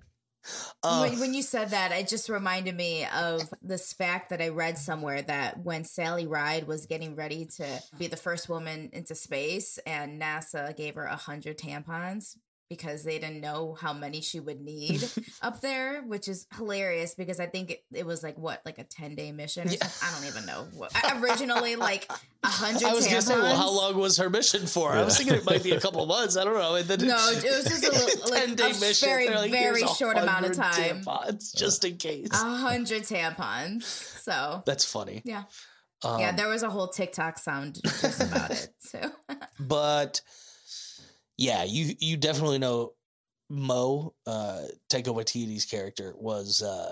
Uh, 0.83 1.07
when, 1.07 1.19
when 1.19 1.33
you 1.33 1.41
said 1.41 1.69
that, 1.69 1.91
it 1.91 2.07
just 2.07 2.29
reminded 2.29 2.75
me 2.75 3.05
of 3.05 3.41
this 3.61 3.93
fact 3.93 4.29
that 4.29 4.41
I 4.41 4.49
read 4.49 4.77
somewhere 4.77 5.21
that 5.21 5.59
when 5.59 5.83
Sally 5.83 6.25
Ride 6.25 6.67
was 6.67 6.85
getting 6.85 7.15
ready 7.15 7.45
to 7.57 7.83
be 7.97 8.07
the 8.07 8.17
first 8.17 8.49
woman 8.49 8.89
into 8.93 9.13
space, 9.13 9.77
and 9.85 10.21
NASA 10.21 10.75
gave 10.75 10.95
her 10.95 11.05
a 11.05 11.15
hundred 11.15 11.57
tampons 11.57 12.35
because 12.71 13.03
they 13.03 13.19
didn't 13.19 13.41
know 13.41 13.75
how 13.77 13.91
many 13.91 14.21
she 14.21 14.39
would 14.39 14.61
need 14.61 15.03
up 15.41 15.59
there, 15.59 16.03
which 16.03 16.29
is 16.29 16.47
hilarious 16.55 17.13
because 17.15 17.37
I 17.37 17.47
think 17.47 17.69
it, 17.71 17.83
it 17.91 18.05
was 18.05 18.23
like 18.23 18.37
what, 18.37 18.61
like 18.65 18.79
a 18.79 18.85
ten 18.85 19.13
day 19.13 19.33
mission? 19.33 19.67
Or 19.67 19.71
Yeah. 19.71 19.87
I 20.01 20.13
don't 20.15 20.25
even 20.29 20.45
know. 20.45 20.67
What, 20.73 20.93
originally, 21.21 21.75
like 21.75 22.09
a 22.43 22.47
hundred. 22.47 22.83
I 22.87 22.93
was 22.93 23.05
gonna 23.07 23.21
say, 23.21 23.35
well, 23.37 23.57
how 23.57 23.69
long 23.69 23.97
was 23.97 24.15
her 24.15 24.29
mission 24.29 24.67
for? 24.67 24.93
I 24.93 25.03
was 25.03 25.17
thinking 25.17 25.35
it 25.35 25.45
might 25.45 25.63
be 25.63 25.71
a 25.71 25.81
couple 25.81 26.05
months. 26.05 26.37
I 26.37 26.45
don't 26.45 26.53
know. 26.53 26.75
And 26.75 26.87
then 26.87 27.05
No, 27.05 27.17
it 27.31 27.43
was 27.43 27.65
just 27.65 27.83
a 27.85 27.91
little- 27.91 28.31
like, 28.31 28.45
10 28.45 28.55
day 28.55 28.71
a 28.71 28.79
mission. 28.79 29.09
very, 29.09 29.27
like, 29.29 29.51
very 29.51 29.85
short 29.97 30.17
amount 30.17 30.45
of 30.45 30.55
time." 30.55 31.01
tampons, 31.03 31.53
just 31.53 31.83
in 31.83 31.97
case. 31.97 32.29
A 32.31 32.35
hundred 32.37 33.03
tampons. 33.03 33.83
So 33.83 34.63
That's 34.65 34.85
funny. 34.85 35.21
yeah. 35.25 35.43
Um, 36.03 36.19
yeah, 36.19 36.31
there 36.31 36.47
was 36.47 36.63
a 36.63 36.69
whole 36.69 36.87
TikTok 36.87 37.37
sound 37.37 37.79
just 37.83 38.23
about 38.23 38.49
it 38.51 38.69
too. 38.89 39.11
but 39.59 40.21
yeah, 41.41 41.63
you 41.63 41.95
you 41.99 42.17
definitely 42.17 42.59
know 42.59 42.93
Mo 43.49 44.13
uh, 44.27 44.61
Taika 44.89 45.07
Waititi's 45.07 45.65
character 45.65 46.13
was 46.15 46.61
uh, 46.61 46.91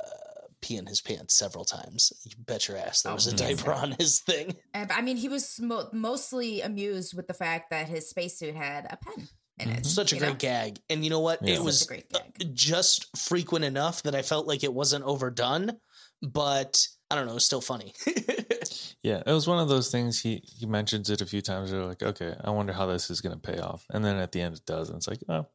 peeing 0.62 0.88
his 0.90 1.02
pants 1.02 1.36
several 1.36 1.64
times. 1.64 2.12
You 2.26 2.32
bet 2.46 2.68
your 2.68 2.78
ass 2.78 3.04
there 3.04 3.12
Oh, 3.12 3.16
was 3.16 3.28
a 3.28 3.36
diaper 3.36 3.72
on 3.72 3.92
his 4.00 4.20
thing. 4.20 4.56
I 4.74 5.02
mean, 5.02 5.18
he 5.18 5.30
was 5.30 5.60
mo- 5.62 5.88
mostly 5.94 6.62
amused 6.62 7.14
with 7.16 7.28
the 7.28 7.34
fact 7.34 7.70
that 7.70 7.88
his 7.88 8.10
spacesuit 8.10 8.56
had 8.56 8.86
a 8.90 8.98
pen 8.98 9.28
in 9.60 9.70
it. 9.70 9.86
Such 9.86 10.14
a 10.14 10.18
great 10.18 10.30
know? 10.30 10.36
gag, 10.36 10.80
and 10.90 11.04
you 11.04 11.10
know 11.12 11.20
what? 11.22 11.42
Yeah. 11.42 11.56
It 11.56 11.64
was 11.64 11.84
a 11.84 11.88
great 11.88 12.06
uh, 12.14 12.20
gag. 12.40 12.56
just 12.56 13.16
frequent 13.18 13.66
enough 13.66 14.04
that 14.04 14.16
I 14.16 14.24
felt 14.24 14.48
like 14.48 14.64
it 14.64 14.74
wasn't 14.74 15.06
overdone, 15.06 15.72
but 16.22 16.86
I 17.12 17.16
don't 17.16 17.26
know, 17.26 17.32
it 17.32 17.36
was 17.36 17.46
still 17.46 17.62
funny. 17.62 17.94
Yeah, 19.02 19.24
it 19.26 19.32
was 19.32 19.48
one 19.48 19.60
of 19.60 19.70
those 19.70 19.90
things. 19.90 20.20
He 20.22 20.44
he 20.46 20.66
mentions 20.66 21.10
it 21.10 21.22
a 21.22 21.26
few 21.26 21.42
times. 21.42 21.72
You're 21.72 21.86
like, 21.86 22.04
okay, 22.04 22.36
I 22.44 22.50
wonder 22.50 22.74
how 22.74 22.86
this 22.86 23.10
is 23.10 23.22
going 23.22 23.34
to 23.34 23.40
pay 23.40 23.58
off, 23.60 23.86
and 23.92 24.04
then 24.04 24.18
at 24.18 24.34
the 24.34 24.42
end 24.42 24.56
it 24.58 24.66
does, 24.66 24.90
and 24.90 24.98
it's 24.98 25.08
like, 25.08 25.22
oh, 25.30 25.46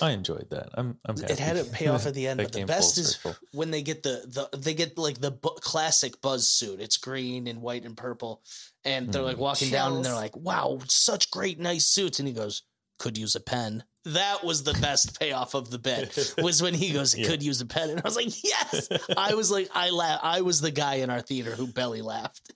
I 0.00 0.12
enjoyed 0.12 0.48
that. 0.48 0.70
I'm 0.72 0.98
I'm 1.04 1.18
happy. 1.18 1.34
it 1.34 1.38
had 1.38 1.58
a 1.58 1.64
payoff 1.64 2.06
at 2.06 2.14
the 2.14 2.26
end, 2.28 2.38
but 2.38 2.52
the 2.52 2.64
best 2.64 2.96
is 2.96 3.16
circle. 3.16 3.36
when 3.52 3.70
they 3.70 3.82
get 3.82 4.02
the 4.02 4.22
the 4.52 4.56
they 4.56 4.72
get 4.72 4.96
like 4.96 5.20
the 5.20 5.32
bu- 5.32 5.56
classic 5.60 6.22
Buzz 6.22 6.48
suit. 6.48 6.80
It's 6.80 6.96
green 6.96 7.46
and 7.46 7.60
white 7.60 7.84
and 7.84 7.94
purple, 7.94 8.42
and 8.86 9.12
they're 9.12 9.20
like 9.20 9.36
Mm. 9.36 9.40
walking 9.40 9.70
down, 9.70 9.92
and 9.96 10.02
they're 10.04 10.14
like, 10.14 10.34
"Wow, 10.34 10.78
such 10.88 11.30
great, 11.30 11.58
nice 11.60 11.86
suits." 11.88 12.20
And 12.20 12.26
he 12.26 12.32
goes, 12.32 12.62
"Could 12.98 13.18
use 13.18 13.34
a 13.34 13.40
pen." 13.40 13.84
That 14.06 14.42
was 14.44 14.62
the 14.62 14.72
best 14.74 15.18
payoff 15.20 15.54
of 15.54 15.70
the 15.70 15.78
bit. 15.78 16.34
Was 16.38 16.62
when 16.62 16.72
he 16.72 16.92
goes, 16.92 17.16
Yeah. 17.16 17.28
"Could 17.28 17.42
use 17.42 17.60
a 17.60 17.66
pen," 17.66 17.90
and 17.90 17.98
I 18.00 18.02
was 18.02 18.16
like, 18.16 18.42
"Yes!" 18.42 18.88
I 19.16 19.34
was 19.34 19.50
like, 19.50 19.68
I 19.74 19.90
laugh. 19.90 20.20
I 20.22 20.40
was 20.40 20.60
the 20.62 20.70
guy 20.70 20.94
in 20.94 21.10
our 21.10 21.20
theater 21.20 21.50
who 21.50 21.66
belly 21.66 22.00
laughed. 22.00 22.52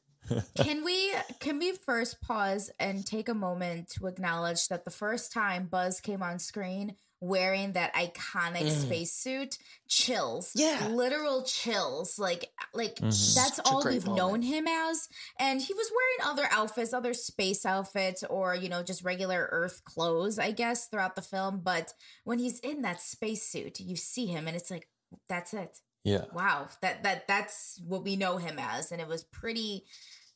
Can 0.56 0.84
we 0.84 1.12
can 1.40 1.58
we 1.58 1.72
first 1.72 2.22
pause 2.22 2.70
and 2.80 3.04
take 3.04 3.28
a 3.28 3.34
moment 3.34 3.90
to 3.90 4.06
acknowledge 4.06 4.68
that 4.68 4.86
the 4.86 4.90
first 4.90 5.32
time 5.32 5.66
Buzz 5.66 6.00
came 6.00 6.22
on 6.22 6.38
screen 6.38 6.96
wearing 7.24 7.72
that 7.72 7.94
iconic 7.94 8.62
Mm. 8.66 8.82
spacesuit, 8.82 9.58
chills, 9.88 10.52
Yeah. 10.54 10.88
literal 10.88 11.42
chills, 11.42 12.18
like 12.18 12.52
like 12.72 12.96
Mhm. 12.96 13.34
that's 13.34 13.58
all 13.60 13.84
we've 13.84 14.04
moment. 14.06 14.16
known 14.16 14.42
him 14.42 14.66
as. 14.66 15.08
And 15.38 15.60
he 15.60 15.72
was 15.74 15.90
wearing 15.94 16.32
other 16.32 16.48
outfits, 16.50 16.92
other 16.92 17.14
space 17.14 17.64
outfits, 17.64 18.22
or 18.24 18.54
you 18.54 18.68
know 18.68 18.82
just 18.82 19.02
regular 19.02 19.48
Earth 19.52 19.82
clothes, 19.84 20.38
I 20.38 20.50
guess, 20.52 20.86
throughout 20.86 21.14
the 21.16 21.22
film. 21.22 21.60
But 21.60 21.94
when 22.24 22.38
he's 22.38 22.58
in 22.60 22.82
that 22.82 23.00
spacesuit, 23.00 23.80
you 23.80 23.96
see 23.96 24.26
him, 24.26 24.46
and 24.48 24.56
it's 24.56 24.70
like 24.70 24.88
that's 25.28 25.54
it 25.54 25.78
Yeah, 26.02 26.24
wow 26.32 26.68
that 26.82 27.02
that 27.04 27.28
that's 27.28 27.78
what 27.86 28.02
we 28.02 28.16
know 28.16 28.36
him 28.38 28.58
as 28.58 28.90
and 28.92 29.00
it 29.00 29.06
was 29.08 29.22
pretty 29.24 29.86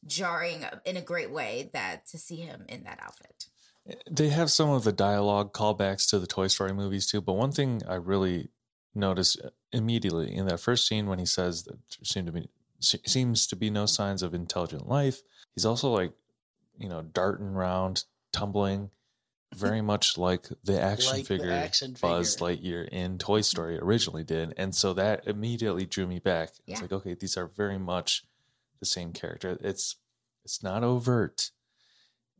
jarring 0.06 0.64
in 0.84 0.96
a 0.96 1.02
great 1.02 1.30
way 1.32 1.70
that 1.72 2.06
to 2.06 2.18
see 2.18 2.36
him 2.36 2.64
in 2.68 2.84
that 2.84 3.00
outfit 3.02 3.46
they 4.10 4.28
have 4.28 4.50
some 4.50 4.70
of 4.70 4.84
the 4.84 4.92
dialogue 4.92 5.52
callbacks 5.52 6.08
to 6.10 6.18
the 6.18 6.26
Toy 6.26 6.48
Story 6.48 6.72
movies 6.72 7.06
too. 7.06 7.20
But 7.20 7.34
one 7.34 7.52
thing 7.52 7.82
I 7.88 7.94
really 7.94 8.48
noticed 8.94 9.40
uh, 9.42 9.50
immediately 9.72 10.34
in 10.34 10.46
that 10.46 10.60
first 10.60 10.86
scene 10.86 11.06
when 11.06 11.18
he 11.18 11.26
says 11.26 11.64
that 11.64 11.72
there 11.72 12.04
seem 12.04 12.26
to 12.26 12.32
be 12.32 12.48
seems 12.80 13.46
to 13.48 13.56
be 13.56 13.70
no 13.70 13.86
signs 13.86 14.22
of 14.22 14.34
intelligent 14.34 14.88
life. 14.88 15.22
He's 15.54 15.64
also 15.64 15.90
like, 15.90 16.12
you 16.78 16.88
know, 16.88 17.02
darting 17.02 17.48
around, 17.48 18.04
tumbling, 18.32 18.90
very 19.54 19.80
much 19.92 20.16
like 20.16 20.46
the 20.64 20.80
action 20.80 21.12
Like 21.12 21.26
the 21.26 21.36
figure 21.36 21.50
action 21.50 21.96
Buzz 22.00 22.34
figure. 22.36 22.84
Lightyear 22.84 22.88
in 22.88 23.18
Toy 23.18 23.40
Story 23.40 23.78
originally 23.78 24.24
did, 24.24 24.54
and 24.56 24.74
so 24.74 24.92
that 24.94 25.26
immediately 25.26 25.86
drew 25.86 26.06
me 26.06 26.18
back. 26.18 26.50
It's 26.66 26.80
like, 26.80 26.92
okay, 26.92 27.14
these 27.14 27.36
are 27.36 27.46
very 27.46 27.78
much 27.78 28.24
the 28.80 28.86
same 28.86 29.12
character. 29.12 29.58
It's 29.60 29.96
it's 30.44 30.62
not 30.62 30.84
overt. 30.84 31.50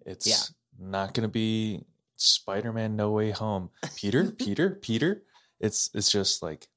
It's 0.07 0.27
Yeah. 0.27 0.55
Not 0.79 1.15
going 1.15 1.23
to 1.23 1.29
be 1.33 1.85
Spider-Man 2.17 2.97
No 2.97 3.11
Way 3.13 3.31
Home. 3.31 3.71
Peter, 3.97 4.31
Peter, 4.39 4.71
Peter. 4.71 5.23
It's 5.61 5.91
it's 5.95 6.11
just 6.11 6.43
like 6.43 6.69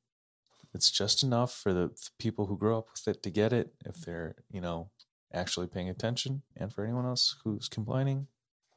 it's 0.73 0.89
just 0.89 1.21
enough 1.23 1.53
for 1.53 1.73
the 1.73 1.87
the 1.89 2.09
people 2.19 2.45
who 2.47 2.57
grow 2.57 2.77
up 2.79 2.87
with 2.91 3.07
it 3.15 3.21
to 3.23 3.29
get 3.29 3.53
it 3.53 3.73
if 3.85 3.95
they're, 4.01 4.35
you 4.49 4.61
know, 4.61 4.89
actually 5.33 5.67
paying 5.67 5.89
attention 5.89 6.41
and 6.57 6.73
for 6.73 6.83
anyone 6.83 7.05
else 7.05 7.35
who's 7.43 7.67
complaining, 7.69 8.27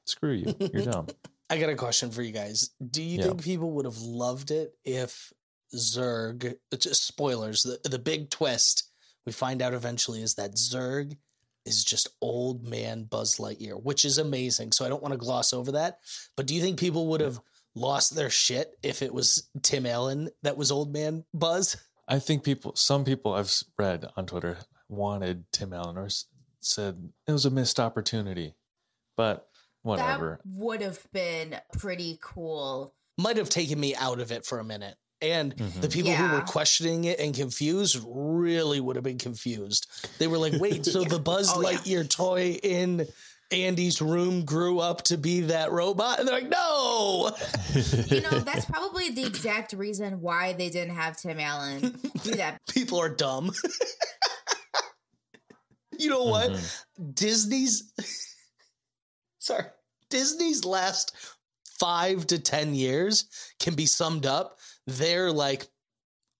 screw 0.04 0.32
you. 0.32 0.54
You're 0.72 0.84
dumb. 0.84 1.06
I 1.50 1.58
got 1.58 1.70
a 1.70 1.76
question 1.76 2.10
for 2.10 2.22
you 2.22 2.32
guys. 2.32 2.70
Do 2.90 3.02
you 3.02 3.18
Yeah. 3.18 3.24
think 3.24 3.42
people 3.44 3.70
would 3.72 3.84
have 3.84 3.98
loved 3.98 4.50
it 4.50 4.74
if 4.84 5.32
Zurg, 5.74 6.54
uh, 6.72 6.76
just 6.76 7.06
spoilers, 7.06 7.62
the, 7.62 7.78
the 7.88 7.98
big 7.98 8.30
twist 8.30 8.90
we 9.26 9.32
find 9.32 9.60
out 9.62 9.74
eventually 9.74 10.22
is 10.22 10.34
that 10.34 10.52
Zurg 10.56 11.16
is 11.64 11.84
just 11.84 12.08
old 12.20 12.66
man 12.66 13.04
Buzz 13.04 13.36
Lightyear, 13.36 13.82
which 13.82 14.04
is 14.04 14.18
amazing. 14.18 14.72
So 14.72 14.84
I 14.84 14.88
don't 14.88 15.02
want 15.02 15.12
to 15.12 15.18
gloss 15.18 15.52
over 15.52 15.72
that. 15.72 15.98
But 16.36 16.46
do 16.46 16.54
you 16.54 16.62
think 16.62 16.78
people 16.78 17.08
would 17.08 17.20
have 17.20 17.40
lost 17.74 18.14
their 18.14 18.30
shit 18.30 18.76
if 18.82 19.02
it 19.02 19.12
was 19.12 19.48
Tim 19.62 19.86
Allen 19.86 20.30
that 20.42 20.56
was 20.56 20.70
old 20.70 20.92
man 20.92 21.24
Buzz? 21.32 21.76
I 22.06 22.18
think 22.18 22.44
people, 22.44 22.74
some 22.76 23.04
people 23.04 23.34
I've 23.34 23.52
read 23.78 24.06
on 24.16 24.26
Twitter 24.26 24.58
wanted 24.88 25.44
Tim 25.52 25.72
Allen 25.72 25.96
or 25.96 26.08
said 26.60 27.10
it 27.26 27.32
was 27.32 27.46
a 27.46 27.50
missed 27.50 27.80
opportunity. 27.80 28.54
But 29.16 29.46
whatever. 29.82 30.40
That 30.44 30.60
would 30.60 30.82
have 30.82 31.06
been 31.12 31.56
pretty 31.78 32.18
cool. 32.20 32.94
Might 33.16 33.36
have 33.36 33.48
taken 33.48 33.78
me 33.78 33.94
out 33.94 34.20
of 34.20 34.32
it 34.32 34.44
for 34.44 34.58
a 34.58 34.64
minute. 34.64 34.96
And 35.32 35.52
the 35.80 35.88
people 35.88 36.12
who 36.12 36.34
were 36.34 36.42
questioning 36.42 37.04
it 37.04 37.18
and 37.20 37.34
confused 37.34 37.98
really 38.06 38.80
would 38.80 38.96
have 38.96 39.04
been 39.04 39.18
confused. 39.18 39.86
They 40.18 40.26
were 40.26 40.38
like, 40.38 40.54
wait, 40.60 40.84
so 40.84 41.04
the 41.04 41.18
Buzz 41.18 41.50
Oh, 41.54 41.60
yeah. 41.60 41.78
Lightyear 41.78 42.08
toy 42.08 42.58
in 42.62 43.06
Andy's 43.50 44.00
room 44.02 44.44
grew 44.44 44.80
up 44.80 45.02
to 45.04 45.16
be 45.18 45.42
that 45.42 45.70
robot? 45.70 46.18
And 46.18 46.26
they're 46.28 46.40
like, 46.40 46.48
no. 46.48 47.30
You 48.08 48.20
know, 48.22 48.30
that's 48.40 48.64
probably 48.64 49.10
the 49.10 49.24
exact 49.24 49.72
reason 49.72 50.20
why 50.20 50.52
they 50.54 50.70
didn't 50.70 50.94
have 50.94 51.16
Tim 51.16 51.38
Allen 51.38 51.98
do 52.22 52.34
that. 52.36 52.60
People 52.68 53.00
are 53.00 53.08
dumb. 53.08 53.52
you 55.98 56.10
know 56.10 56.24
what? 56.24 56.50
Mm-hmm. 56.50 57.10
Disney's 57.12 57.92
sorry, 59.38 59.64
Disney's 60.10 60.64
last 60.64 61.14
five 61.78 62.26
to 62.28 62.38
ten 62.38 62.74
years 62.74 63.26
can 63.60 63.74
be 63.74 63.86
summed 63.86 64.26
up. 64.26 64.58
They're 64.86 65.32
like, 65.32 65.66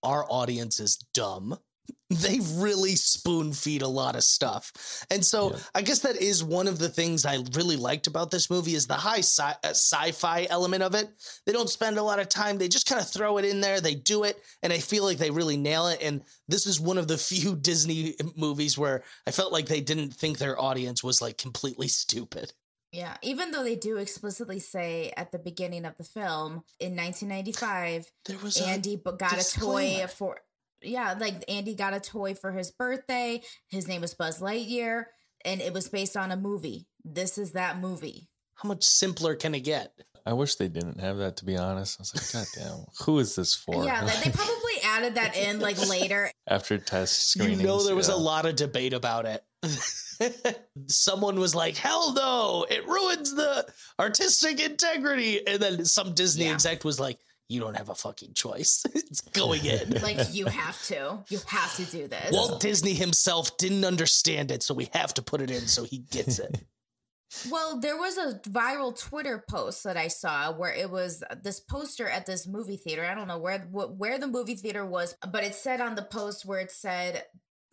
our 0.03 0.25
audience 0.29 0.81
is 0.81 0.97
dumb. 1.15 1.59
They 2.11 2.39
really 2.55 2.95
spoon 2.97 3.53
feed 3.53 3.83
a 3.83 3.89
lot 3.89 4.15
of 4.15 4.23
stuff. 4.23 5.05
And 5.11 5.25
so 5.25 5.51
Yeah. 5.51 5.59
I 5.75 5.83
guess 5.83 5.99
that 6.01 6.17
is 6.17 6.45
one 6.45 6.69
of 6.69 6.79
the 6.79 6.89
things 6.89 7.27
I 7.27 7.43
really 7.55 7.77
liked 7.77 8.07
about 8.07 8.31
this 8.31 8.49
movie 8.51 8.75
is 8.75 8.87
the 8.87 8.95
high 8.95 9.19
sci- 9.21 9.43
uh, 9.65 9.71
sci-fi 9.71 10.47
element 10.49 10.83
of 10.83 10.95
it. 10.95 11.09
They 11.45 11.53
don't 11.53 11.69
spend 11.69 11.99
a 11.99 12.03
lot 12.03 12.21
of 12.21 12.29
time. 12.29 12.57
They 12.57 12.69
just 12.69 12.87
kind 12.87 13.01
of 13.01 13.09
throw 13.11 13.39
it 13.39 13.45
in 13.45 13.61
there. 13.61 13.81
They 13.81 13.95
do 13.97 14.25
it 14.25 14.41
and 14.63 14.73
I 14.73 14.79
feel 14.79 15.03
like 15.03 15.19
they 15.19 15.31
really 15.31 15.57
nail 15.57 15.89
it 15.89 16.01
and 16.03 16.23
this 16.47 16.67
is 16.67 16.79
one 16.79 16.99
of 16.99 17.09
the 17.09 17.19
few 17.33 17.57
Disney 17.57 18.15
movies 18.37 18.79
where 18.79 19.03
I 19.27 19.31
felt 19.33 19.53
like 19.53 19.67
they 19.67 19.81
didn't 19.81 20.15
think 20.15 20.39
their 20.39 20.61
audience 20.61 21.03
was 21.03 21.21
like 21.21 21.37
completely 21.37 21.89
stupid. 21.89 22.53
Yeah, 22.95 23.17
even 23.23 23.51
though 23.51 23.65
they 23.65 23.75
do 23.75 23.97
explicitly 23.97 24.61
say 24.61 25.13
at 25.17 25.33
the 25.33 25.39
beginning 25.41 25.85
of 25.85 25.97
the 25.99 26.05
film 26.05 26.63
in 26.79 26.95
1995, 26.95 28.07
There 28.25 28.39
was 28.39 28.61
Andy 28.61 28.95
bu- 28.95 29.17
got 29.17 29.33
a 29.33 29.59
toy 29.59 30.07
for 30.07 30.39
yeah, 30.81 31.17
like 31.19 31.43
Andy 31.49 31.75
got 31.75 31.93
a 31.93 31.99
toy 31.99 32.35
for 32.35 32.53
his 32.53 32.71
birthday. 32.71 33.43
His 33.69 33.89
name 33.89 34.03
was 34.03 34.15
Buzz 34.15 34.41
Lightyear, 34.41 35.07
and 35.45 35.61
it 35.61 35.73
was 35.73 35.89
based 35.89 36.17
on 36.17 36.31
a 36.31 36.37
movie. 36.37 36.87
This 37.05 37.37
is 37.37 37.53
that 37.53 37.81
movie. 37.81 38.29
how 38.55 38.69
much 38.69 38.85
simpler 38.85 39.35
can 39.35 39.57
it 39.57 39.61
get? 39.61 39.93
I 40.25 40.33
wish 40.35 40.55
they 40.55 40.69
didn't 40.69 41.01
have 41.01 41.17
that 41.17 41.37
to 41.39 41.45
be 41.45 41.57
honest. 41.57 41.99
I 41.99 42.03
was 42.03 42.15
like, 42.15 42.33
God 42.33 42.47
damn, 42.55 42.85
who 43.05 43.19
is 43.19 43.35
this 43.35 43.57
for? 43.57 43.85
Yeah, 43.85 44.05
they 44.05 44.31
probably 44.31 44.64
added 44.83 45.15
that 45.17 45.37
in 45.37 45.61
like 45.61 45.79
later. 45.89 46.31
After 46.49 46.79
test 46.79 47.37
You 47.37 47.57
know 47.57 47.83
there 47.83 47.95
was 47.95 48.09
yeah. 48.09 48.15
a 48.15 48.17
lot 48.17 48.47
of 48.47 48.57
debate 48.57 48.93
about 48.93 49.27
it. 49.27 49.45
Someone 50.87 51.39
was 51.41 51.55
like, 51.55 51.77
"Hell 51.77 52.13
no, 52.15 52.67
it 52.69 52.87
ruins 52.87 53.35
the 53.35 53.67
artistic 53.99 54.61
integrity." 54.61 55.47
And 55.47 55.61
then 55.61 55.85
some 55.85 56.15
Disney 56.15 56.45
Yeah. 56.47 56.53
exec 56.53 56.85
was 56.85 57.01
like, 57.01 57.19
"You 57.49 57.61
don't 57.61 57.77
have 57.77 57.89
a 57.89 57.95
fucking 57.95 58.35
choice. 58.35 58.83
it's 58.95 59.21
going 59.23 59.65
in." 59.65 59.91
Like 60.03 60.33
you 60.35 60.47
have 60.47 60.81
to, 60.87 61.25
you 61.29 61.39
have 61.47 61.75
to 61.77 61.85
do 61.85 62.07
this. 62.09 62.31
Walt 62.33 62.61
Disney 62.61 62.95
himself 62.95 63.57
didn't 63.57 63.85
understand 63.85 64.51
it, 64.51 64.63
so 64.63 64.75
we 64.75 64.89
have 64.93 65.15
to 65.15 65.23
put 65.23 65.41
it 65.41 65.51
in 65.51 65.67
so 65.67 65.85
he 65.85 65.99
gets 65.99 66.39
it. 66.39 66.65
Well, 67.51 67.81
there 67.81 67.97
was 67.97 68.17
a 68.17 68.41
viral 68.49 68.99
Twitter 68.99 69.45
post 69.49 69.85
that 69.85 69.97
I 69.97 70.09
saw 70.09 70.53
where 70.53 70.73
it 70.73 70.91
was 70.91 71.23
this 71.43 71.61
poster 71.61 72.09
at 72.09 72.27
this 72.27 72.47
movie 72.47 72.77
theater. 72.77 73.05
I 73.05 73.15
don't 73.15 73.29
know 73.29 73.39
where 73.39 73.61
where 73.61 74.19
the 74.19 74.27
movie 74.27 74.57
theater 74.57 74.85
was, 74.85 75.17
but 75.31 75.45
it 75.45 75.55
said 75.55 75.81
on 75.81 75.95
the 75.95 76.03
post 76.03 76.45
where 76.45 76.61
it 76.61 76.71
said 76.71 77.25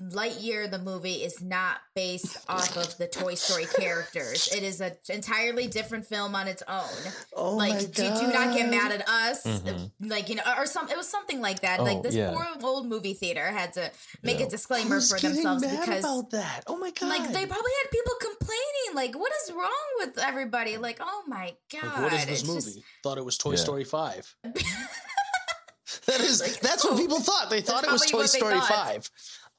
Lightyear, 0.09 0.69
the 0.69 0.79
movie, 0.79 1.23
is 1.23 1.41
not 1.41 1.77
based 1.95 2.37
off 2.49 2.75
of 2.77 2.97
the 2.97 3.07
Toy 3.07 3.35
Story 3.35 3.65
characters. 3.65 4.49
It 4.53 4.63
is 4.63 4.81
an 4.81 4.93
entirely 5.09 5.67
different 5.67 6.05
film 6.05 6.33
on 6.35 6.47
its 6.47 6.63
own. 6.67 7.13
Oh 7.35 7.55
like, 7.55 7.73
my 7.73 7.79
God. 7.81 7.93
Do, 7.93 8.03
do 8.03 8.33
not 8.33 8.55
get 8.55 8.69
mad 8.69 8.91
at 8.91 9.07
us. 9.07 9.43
Mm-hmm. 9.45 10.09
Like, 10.09 10.29
you 10.29 10.35
know, 10.35 10.43
or 10.57 10.65
some, 10.65 10.89
it 10.89 10.97
was 10.97 11.07
something 11.07 11.41
like 11.41 11.61
that. 11.61 11.79
Oh, 11.79 11.83
like, 11.83 12.01
this 12.01 12.15
yeah. 12.15 12.31
poor 12.31 12.45
old 12.63 12.87
movie 12.87 13.13
theater 13.13 13.45
had 13.45 13.73
to 13.73 13.91
make 14.23 14.39
yeah. 14.39 14.47
a 14.47 14.49
disclaimer 14.49 14.95
Who's 14.95 15.11
for 15.11 15.19
themselves 15.19 15.65
because. 15.65 15.99
about 15.99 16.31
that? 16.31 16.63
Oh 16.67 16.77
my 16.77 16.91
God. 16.91 17.09
Like, 17.09 17.31
they 17.31 17.45
probably 17.45 17.71
had 17.83 17.91
people 17.91 18.13
complaining. 18.19 18.95
Like, 18.95 19.17
what 19.17 19.31
is 19.43 19.53
wrong 19.53 19.87
with 19.99 20.17
everybody? 20.17 20.77
Like, 20.77 20.99
oh 21.01 21.23
my 21.27 21.53
God. 21.71 21.83
Like, 21.83 22.01
what 22.01 22.13
is 22.13 22.25
this 22.25 22.39
it's 22.41 22.49
movie? 22.49 22.61
Just... 22.61 22.79
Thought 23.03 23.17
it 23.17 23.25
was 23.25 23.37
Toy 23.37 23.51
yeah. 23.51 23.57
Story 23.57 23.83
5. 23.83 24.35
that 24.43 26.21
is, 26.21 26.41
like, 26.41 26.59
that's 26.59 26.85
oh, 26.85 26.91
what 26.91 26.97
people 26.99 27.19
thought. 27.19 27.49
They 27.49 27.61
thought 27.61 27.83
it 27.83 27.91
was 27.91 28.05
Toy 28.05 28.25
Story 28.25 28.59
5. 28.59 29.09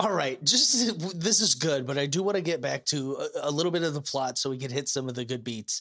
All 0.02 0.12
right, 0.12 0.42
just 0.42 0.98
this 1.20 1.40
is 1.40 1.54
good, 1.54 1.86
but 1.86 1.96
I 1.96 2.06
do 2.06 2.24
want 2.24 2.34
to 2.34 2.42
get 2.42 2.60
back 2.60 2.84
to 2.86 3.16
a, 3.36 3.48
a 3.48 3.50
little 3.52 3.70
bit 3.70 3.84
of 3.84 3.94
the 3.94 4.00
plot 4.00 4.36
so 4.36 4.50
we 4.50 4.58
can 4.58 4.72
hit 4.72 4.88
some 4.88 5.08
of 5.08 5.14
the 5.14 5.24
good 5.24 5.44
beats. 5.44 5.80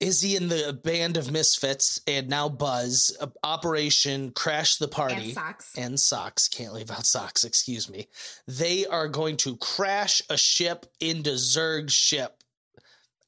Izzy 0.00 0.34
and 0.34 0.50
the 0.50 0.72
band 0.72 1.16
of 1.16 1.30
misfits, 1.30 2.00
and 2.08 2.28
now 2.28 2.48
Buzz, 2.48 3.16
uh, 3.20 3.28
Operation 3.44 4.32
Crash 4.32 4.78
the 4.78 4.88
Party, 4.88 5.14
and 5.14 5.32
socks 5.32 5.72
and 5.78 6.00
socks. 6.00 6.48
Can't 6.48 6.72
leave 6.72 6.90
out 6.90 7.06
socks, 7.06 7.44
excuse 7.44 7.88
me. 7.88 8.08
They 8.48 8.86
are 8.86 9.06
going 9.06 9.36
to 9.38 9.56
crash 9.58 10.20
a 10.28 10.36
ship 10.36 10.86
into 10.98 11.30
Zurg's 11.30 11.92
ship. 11.92 12.42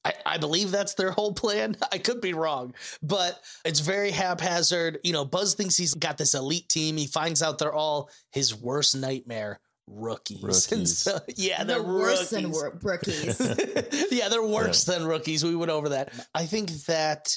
I, 0.04 0.14
I 0.26 0.38
believe 0.38 0.72
that's 0.72 0.94
their 0.94 1.12
whole 1.12 1.34
plan. 1.34 1.76
I 1.92 1.98
could 1.98 2.20
be 2.20 2.34
wrong, 2.34 2.74
but 3.00 3.40
it's 3.64 3.78
very 3.78 4.10
haphazard. 4.10 4.98
You 5.04 5.12
know, 5.12 5.24
Buzz 5.24 5.54
thinks 5.54 5.76
he's 5.76 5.94
got 5.94 6.18
this 6.18 6.34
elite 6.34 6.68
team. 6.68 6.96
He 6.96 7.06
finds 7.06 7.44
out 7.44 7.60
they're 7.60 7.72
all 7.72 8.10
his 8.32 8.52
worst 8.52 8.96
nightmare 8.96 9.60
rookies. 9.94 10.42
And 10.72 10.80
Rookies. 10.80 10.98
so- 10.98 11.20
yeah, 11.36 11.64
they're 11.64 11.78
the 11.82 11.84
worse 11.84 12.30
than 12.30 12.50
wor- 12.50 12.78
rookies 12.82 13.40
yeah, 14.10 14.28
they're 14.28 14.46
worse 14.46 14.84
than 14.84 15.04
rookies. 15.06 15.44
We 15.44 15.56
went 15.56 15.70
over 15.70 15.90
that. 15.90 16.12
I 16.34 16.46
think 16.46 16.70
that 16.86 17.36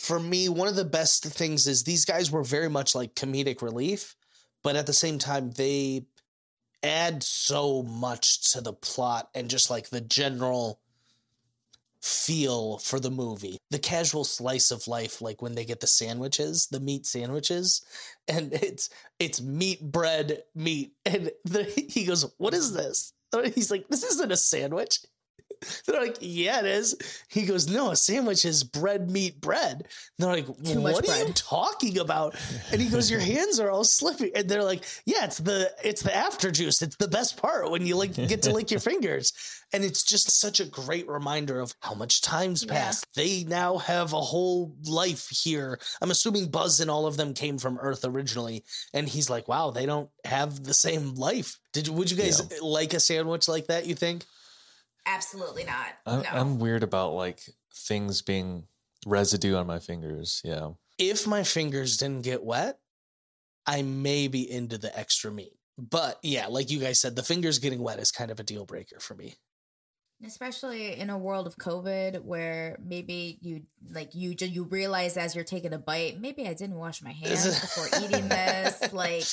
for 0.00 0.18
me, 0.18 0.48
one 0.48 0.68
of 0.68 0.76
the 0.76 0.84
best 0.84 1.24
things 1.24 1.66
is 1.66 1.84
these 1.84 2.04
guys 2.04 2.30
were 2.30 2.42
very 2.42 2.68
much 2.68 2.94
like 2.94 3.14
comedic 3.14 3.62
relief, 3.62 4.14
but 4.62 4.76
at 4.76 4.86
the 4.86 4.92
same 4.92 5.18
time, 5.18 5.50
they 5.52 6.06
add 6.82 7.22
so 7.22 7.82
much 7.82 8.52
to 8.52 8.60
the 8.60 8.72
plot 8.72 9.28
and 9.34 9.48
just 9.48 9.70
like 9.70 9.88
the 9.88 10.00
general 10.00 10.80
feel 12.04 12.76
for 12.78 13.00
the 13.00 13.10
movie. 13.10 13.56
The 13.70 13.78
casual 13.78 14.24
slice 14.24 14.70
of 14.70 14.86
life, 14.86 15.22
like 15.22 15.40
when 15.40 15.54
they 15.54 15.64
get 15.64 15.80
the 15.80 15.86
sandwiches, 15.86 16.68
the 16.70 16.80
meat 16.80 17.06
sandwiches, 17.06 17.82
and 18.28 18.52
it's 18.52 18.90
it's 19.18 19.40
meat, 19.40 19.80
bread, 19.80 20.42
meat, 20.54 20.92
and 21.06 21.30
the, 21.44 21.64
he 21.64 22.04
goes, 22.04 22.30
"What 22.36 22.52
is 22.52 22.74
this?" 22.74 23.12
He's 23.54 23.70
like, 23.70 23.88
"This 23.88 24.04
isn't 24.04 24.32
a 24.32 24.36
sandwich." 24.36 25.00
They're 25.86 26.00
like, 26.00 26.16
"Yeah, 26.20 26.60
it 26.60 26.66
is." 26.66 26.96
He 27.28 27.42
goes, 27.46 27.68
"No, 27.68 27.90
a 27.90 27.96
sandwich 27.96 28.44
is 28.44 28.64
bread, 28.64 29.10
meat, 29.10 29.40
bread." 29.40 29.74
And 29.82 29.88
they're 30.18 30.32
like, 30.32 30.46
"What 30.46 31.08
are 31.08 31.26
you 31.26 31.32
talking 31.32 31.98
about?" 31.98 32.34
And 32.72 32.80
he 32.80 32.88
goes, 32.88 33.10
"Your 33.10 33.20
hands 33.34 33.60
are 33.60 33.70
all 33.70 33.84
slippy." 33.84 34.34
And 34.34 34.48
they're 34.48 34.64
like, 34.64 34.84
"Yeah, 35.06 35.24
it's 35.24 35.38
the 35.38 35.70
it's 35.82 36.02
the 36.02 36.14
after 36.14 36.50
juice. 36.50 36.82
It's 36.82 36.96
the 36.96 37.08
best 37.08 37.36
part 37.36 37.70
when 37.70 37.86
you 37.86 37.96
like 37.96 38.14
get 38.14 38.42
to 38.42 38.52
lick 38.52 38.70
your 38.70 38.80
fingers." 38.90 39.32
And 39.72 39.82
it's 39.82 40.04
just 40.04 40.38
such 40.40 40.60
a 40.60 40.64
great 40.66 41.08
reminder 41.08 41.58
of 41.58 41.74
how 41.80 41.94
much 41.94 42.20
time's 42.20 42.62
Yeah. 42.64 42.74
passed. 42.74 43.06
They 43.14 43.42
now 43.42 43.78
have 43.78 44.12
a 44.12 44.20
whole 44.20 44.72
life 44.84 45.28
here. 45.30 45.80
I'm 46.00 46.12
assuming 46.12 46.46
Buzz 46.48 46.78
and 46.78 46.88
all 46.88 47.06
of 47.06 47.16
them 47.16 47.34
came 47.34 47.58
from 47.58 47.78
Earth 47.80 48.04
originally, 48.04 48.64
and 48.92 49.08
he's 49.08 49.28
like, 49.28 49.48
"Wow, 49.48 49.70
they 49.72 49.86
don't 49.86 50.10
have 50.24 50.62
the 50.62 50.74
same 50.74 51.14
life." 51.14 51.58
Did 51.72 51.88
would 51.88 52.08
you 52.10 52.16
guys 52.16 52.40
like 52.62 52.94
a 52.94 53.00
sandwich 53.00 53.48
like 53.48 53.66
that? 53.66 53.86
You 53.86 53.96
think? 53.96 54.24
Absolutely 55.06 55.64
not 55.64 55.88
I'm, 56.06 56.22
no 56.22 56.28
I'm 56.30 56.58
weird 56.58 56.82
about 56.82 57.12
like 57.14 57.40
things 57.74 58.22
being 58.22 58.66
residue 59.06 59.54
on 59.56 59.66
my 59.66 59.78
fingers. 59.78 60.40
Yeah. 60.44 60.70
if 60.98 61.26
my 61.26 61.42
fingers 61.42 61.96
didn't 61.98 62.22
get 62.22 62.42
wet, 62.42 62.78
I 63.66 63.82
may 63.82 64.28
be 64.28 64.50
into 64.50 64.78
the 64.78 64.96
extra 64.98 65.30
meat. 65.30 65.52
But 65.76 66.18
yeah, 66.22 66.46
like 66.46 66.70
you 66.70 66.78
guys 66.78 67.00
said, 67.00 67.16
the 67.16 67.22
fingers 67.22 67.58
getting 67.58 67.80
wet 67.82 67.98
is 67.98 68.10
kind 68.12 68.30
of 68.30 68.38
a 68.40 68.44
deal 68.44 68.64
breaker 68.64 69.00
for 69.00 69.14
me. 69.14 69.34
especially 70.24 70.98
in 70.98 71.10
a 71.10 71.18
world 71.18 71.46
of 71.46 71.56
covid 71.56 72.22
where 72.22 72.78
maybe 72.82 73.36
you 73.42 73.62
like 73.90 74.14
you 74.14 74.34
ju- 74.34 74.46
you 74.46 74.62
realize 74.64 75.16
as 75.16 75.34
you're 75.34 75.44
taking 75.44 75.72
a 75.74 75.78
bite 75.78 76.18
maybe 76.20 76.46
i 76.48 76.54
didn't 76.54 76.76
wash 76.76 77.02
my 77.02 77.10
hands 77.12 77.60
before 77.60 77.86
eating 78.02 78.28
this 78.28 78.92
like 78.92 79.24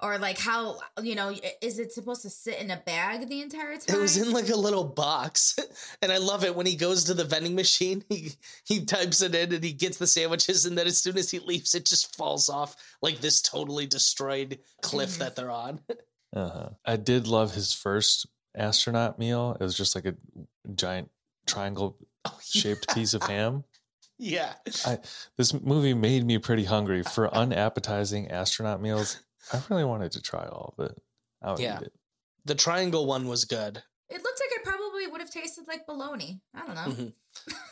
or 0.00 0.18
like 0.18 0.38
how 0.38 0.78
you 1.02 1.14
know 1.14 1.34
is 1.62 1.78
it 1.78 1.92
supposed 1.92 2.22
to 2.22 2.30
sit 2.30 2.60
in 2.60 2.70
a 2.70 2.76
bag 2.76 3.28
the 3.28 3.40
entire 3.40 3.76
time 3.76 3.96
It 3.96 4.00
was 4.00 4.16
in 4.16 4.30
like 4.32 4.48
a 4.50 4.56
little 4.56 4.84
box, 4.84 5.58
and 6.02 6.12
I 6.12 6.18
love 6.18 6.44
it 6.44 6.54
when 6.54 6.66
he 6.66 6.76
goes 6.76 7.04
to 7.04 7.14
the 7.14 7.24
vending 7.24 7.54
machine. 7.54 8.04
He 8.10 8.32
he 8.64 8.84
types 8.84 9.22
it 9.22 9.34
in 9.34 9.52
and 9.54 9.64
he 9.64 9.72
gets 9.72 9.98
the 9.98 10.06
sandwiches, 10.06 10.66
and 10.66 10.76
then 10.76 10.86
as 10.86 10.98
soon 10.98 11.16
as 11.16 11.30
he 11.30 11.38
leaves, 11.38 11.74
it 11.74 11.86
just 11.86 12.16
falls 12.16 12.48
off 12.48 12.76
like 13.02 13.20
this 13.20 13.40
totally 13.40 13.86
destroyed 13.86 14.58
cliff 14.82 15.18
that 15.18 15.36
they're 15.36 15.50
on. 15.50 15.80
Uh-huh. 16.34 16.68
I 16.84 16.96
did 16.96 17.26
love 17.26 17.54
his 17.54 17.72
first 17.72 18.26
astronaut 18.54 19.18
meal. 19.18 19.56
It 19.58 19.62
was 19.64 19.74
just 19.76 19.94
like 19.94 20.04
a 20.04 20.16
giant 20.74 21.08
triangle 21.46 21.96
shaped 22.44 22.94
piece 22.94 23.14
of 23.14 23.22
ham. 23.22 23.64
yeah, 24.18 24.54
This 25.38 25.54
movie 25.54 25.94
made 25.94 26.26
me 26.26 26.36
pretty 26.38 26.64
hungry 26.64 27.02
for 27.02 27.32
unappetizing 27.32 28.30
astronaut 28.30 28.82
meals. 28.82 29.24
I 29.52 29.62
really 29.70 29.84
wanted 29.84 30.12
to 30.12 30.22
try 30.22 30.46
all 30.46 30.74
of 30.76 30.84
it. 30.86 31.02
I 31.42 31.50
would 31.52 31.60
Yeah. 31.60 31.78
eat 31.80 31.86
it. 31.88 31.92
the 32.44 32.54
triangle 32.54 33.06
one 33.06 33.26
was 33.28 33.44
good. 33.44 33.82
it 34.08 34.22
looked 34.22 34.40
like 34.40 34.60
it 34.60 34.64
probably 34.64 35.06
would 35.08 35.20
have 35.20 35.30
tasted 35.32 35.66
like 35.66 35.84
bologna. 35.86 36.40
I 36.54 36.64
don't 36.66 36.74
know. 36.76 37.04
Mhm. 37.04 37.12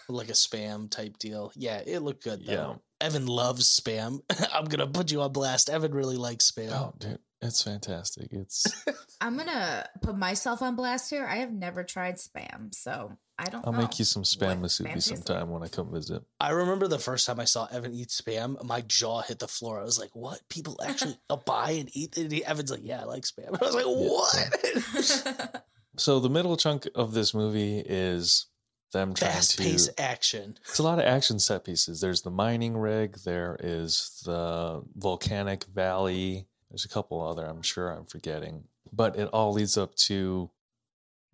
like 0.09 0.29
a 0.29 0.33
spam 0.33 0.91
type 0.91 1.16
deal. 1.18 1.53
Yeah, 1.55 1.79
it 1.87 2.01
looked 2.01 2.25
good 2.25 2.45
though. 2.45 2.53
Yeah. 2.53 2.75
Evan 3.07 3.27
loves 3.27 3.68
spam. 3.81 4.20
I'm 4.53 4.64
gonna 4.66 4.87
put 4.89 5.11
you 5.12 5.22
on 5.22 5.33
blast. 5.33 5.70
Evan 5.70 5.93
really 5.95 6.16
likes 6.16 6.51
spam. 6.51 6.70
Oh, 6.72 6.93
dude, 6.99 7.20
it's 7.41 7.62
fantastic. 7.62 8.33
It's 8.33 8.66
I'm 9.20 9.37
gonna 9.37 9.89
put 10.03 10.16
myself 10.16 10.61
on 10.61 10.75
blast 10.77 11.09
here. 11.11 11.25
I 11.27 11.37
have 11.37 11.53
never 11.53 11.85
tried 11.85 12.16
spam, 12.16 12.75
so 12.75 13.16
I 13.39 13.47
don't. 13.47 13.66
I'll 13.66 13.72
know 13.72 13.80
make 13.80 13.99
you 13.99 14.05
some 14.05 14.22
spam 14.22 14.61
what 14.61 14.70
musubi 14.70 14.95
tastes 14.95 15.11
like. 15.11 15.18
sometime 15.26 15.51
when 15.51 15.62
I 15.62 15.68
come 15.68 15.93
visit. 15.93 16.22
I 16.41 16.51
remember 16.51 16.87
the 16.87 16.99
first 17.01 17.26
time 17.26 17.41
I 17.41 17.45
saw 17.45 17.66
Evan 17.66 17.93
eat 17.93 18.09
spam, 18.09 18.62
my 18.64 18.80
jaw 18.82 19.22
hit 19.22 19.41
the 19.41 19.49
floor. 19.49 19.80
I 19.80 19.85
was 19.85 19.99
like, 19.99 20.14
"What? 20.14 20.41
People 20.49 20.78
actually 20.87 21.18
buy 21.47 21.72
and 21.72 21.91
eat?" 21.93 22.16
And 22.16 22.32
Evan's 22.32 22.70
like, 22.70 22.85
"Yeah, 22.85 23.01
I 23.01 23.05
like 23.05 23.24
spam." 23.24 23.59
I 23.61 23.64
was 23.64 23.74
like, 23.74 23.85
"What?" 23.87 25.64
So 25.97 26.18
the 26.18 26.28
middle 26.28 26.57
chunk 26.57 26.89
of 26.97 27.12
this 27.14 27.35
movie 27.35 27.78
is 27.78 28.47
them 28.93 29.14
trying 29.14 29.30
Fast 29.30 29.53
to. 29.59 29.62
paced 29.62 29.91
action. 30.01 30.59
It's 30.68 30.80
a 30.80 30.82
lot 30.82 30.99
of 30.99 31.05
action 31.05 31.39
set 31.39 31.64
pieces. 31.64 32.01
There's 32.01 32.22
the 32.22 32.30
mining 32.32 32.76
rig. 32.76 33.18
There 33.24 33.57
is 33.62 34.20
the 34.24 34.82
volcanic 34.97 35.64
valley. 35.66 36.47
There's 36.70 36.85
a 36.85 36.89
couple 36.89 37.20
other. 37.24 37.45
I'm 37.47 37.62
sure 37.62 37.91
I'm 37.91 38.07
forgetting, 38.07 38.64
but 38.93 39.16
it 39.16 39.28
all 39.32 39.53
leads 39.53 39.78
up 39.78 39.95
to 40.09 40.51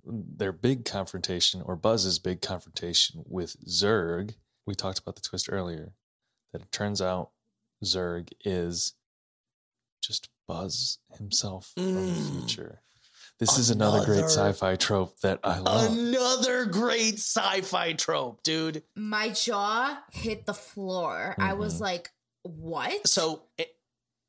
their 0.04 0.52
big 0.52 0.84
confrontation 0.84 1.62
or 1.62 1.76
Buzz's 1.76 2.18
big 2.18 2.40
confrontation 2.40 3.22
with 3.26 3.56
Zurg. 3.66 4.34
We 4.66 4.74
talked 4.74 4.98
about 4.98 5.16
the 5.16 5.22
twist 5.22 5.48
earlier. 5.50 5.92
That 6.52 6.62
it 6.62 6.72
turns 6.72 7.00
out 7.00 7.30
Zurg 7.84 8.32
is 8.44 8.94
just 10.02 10.28
Buzz 10.48 10.98
himself 11.16 11.72
from 11.74 11.94
the 11.94 12.00
Mm. 12.00 12.30
future. 12.40 12.82
This 13.38 13.56
is 13.56 13.70
another 13.70 14.04
great 14.04 14.24
sci-fi 14.24 14.76
trope 14.76 15.18
that 15.20 15.40
I 15.42 15.58
love. 15.60 15.92
Another 15.92 16.66
great 16.66 17.14
sci-fi 17.14 17.94
trope, 17.94 18.42
dude. 18.42 18.82
My 18.94 19.30
jaw 19.30 20.02
hit 20.10 20.44
the 20.44 20.52
floor. 20.54 21.36
I 21.38 21.54
was 21.54 21.76
Mhm. 21.76 21.80
like, 21.80 22.12
"What?" 22.42 23.06
So 23.08 23.44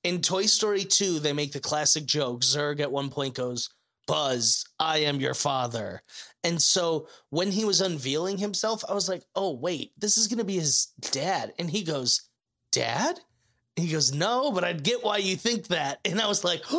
in 0.03 0.21
Toy 0.21 0.45
Story 0.45 0.85
2, 0.85 1.19
they 1.19 1.33
make 1.33 1.51
the 1.51 1.59
classic 1.59 2.05
joke. 2.05 2.41
Zurg 2.41 2.79
at 2.79 2.91
one 2.91 3.09
point 3.09 3.33
goes, 3.35 3.69
Buzz, 4.11 4.65
I 4.77 4.97
am 4.99 5.21
your 5.21 5.33
father. 5.33 6.01
And 6.43 6.61
so 6.61 7.07
when 7.29 7.49
he 7.49 7.63
was 7.63 7.79
unveiling 7.79 8.37
himself, 8.37 8.83
I 8.89 8.93
was 8.93 9.07
like, 9.07 9.23
oh, 9.37 9.53
wait, 9.53 9.93
this 9.97 10.17
is 10.17 10.27
going 10.27 10.39
to 10.39 10.43
be 10.43 10.57
his 10.57 10.87
dad. 11.11 11.53
And 11.57 11.69
he 11.69 11.83
goes, 11.83 12.27
Dad? 12.73 13.21
And 13.77 13.85
he 13.85 13.93
goes, 13.93 14.13
no, 14.13 14.51
but 14.51 14.65
I'd 14.65 14.83
get 14.83 15.01
why 15.01 15.17
you 15.17 15.37
think 15.37 15.67
that. 15.67 16.01
And 16.03 16.19
I 16.19 16.27
was 16.27 16.43
like, 16.43 16.59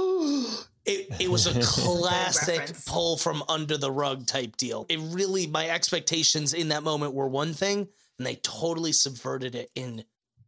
it, 0.85 1.09
it 1.21 1.31
was 1.31 1.47
a 1.47 1.59
classic 1.63 2.71
pull 2.85 3.17
from 3.17 3.43
under 3.49 3.79
the 3.79 3.91
rug 3.91 4.27
type 4.27 4.59
deal. 4.59 4.85
It 4.91 5.01
really, 5.01 5.47
my 5.47 5.71
expectations 5.71 6.53
in 6.53 6.69
that 6.69 6.83
moment 6.83 7.15
were 7.15 7.29
one 7.29 7.55
thing, 7.55 7.89
and 8.19 8.27
they 8.27 8.35
totally 8.37 8.93
subverted 8.93 9.55
it 9.55 9.71
in 9.75 10.05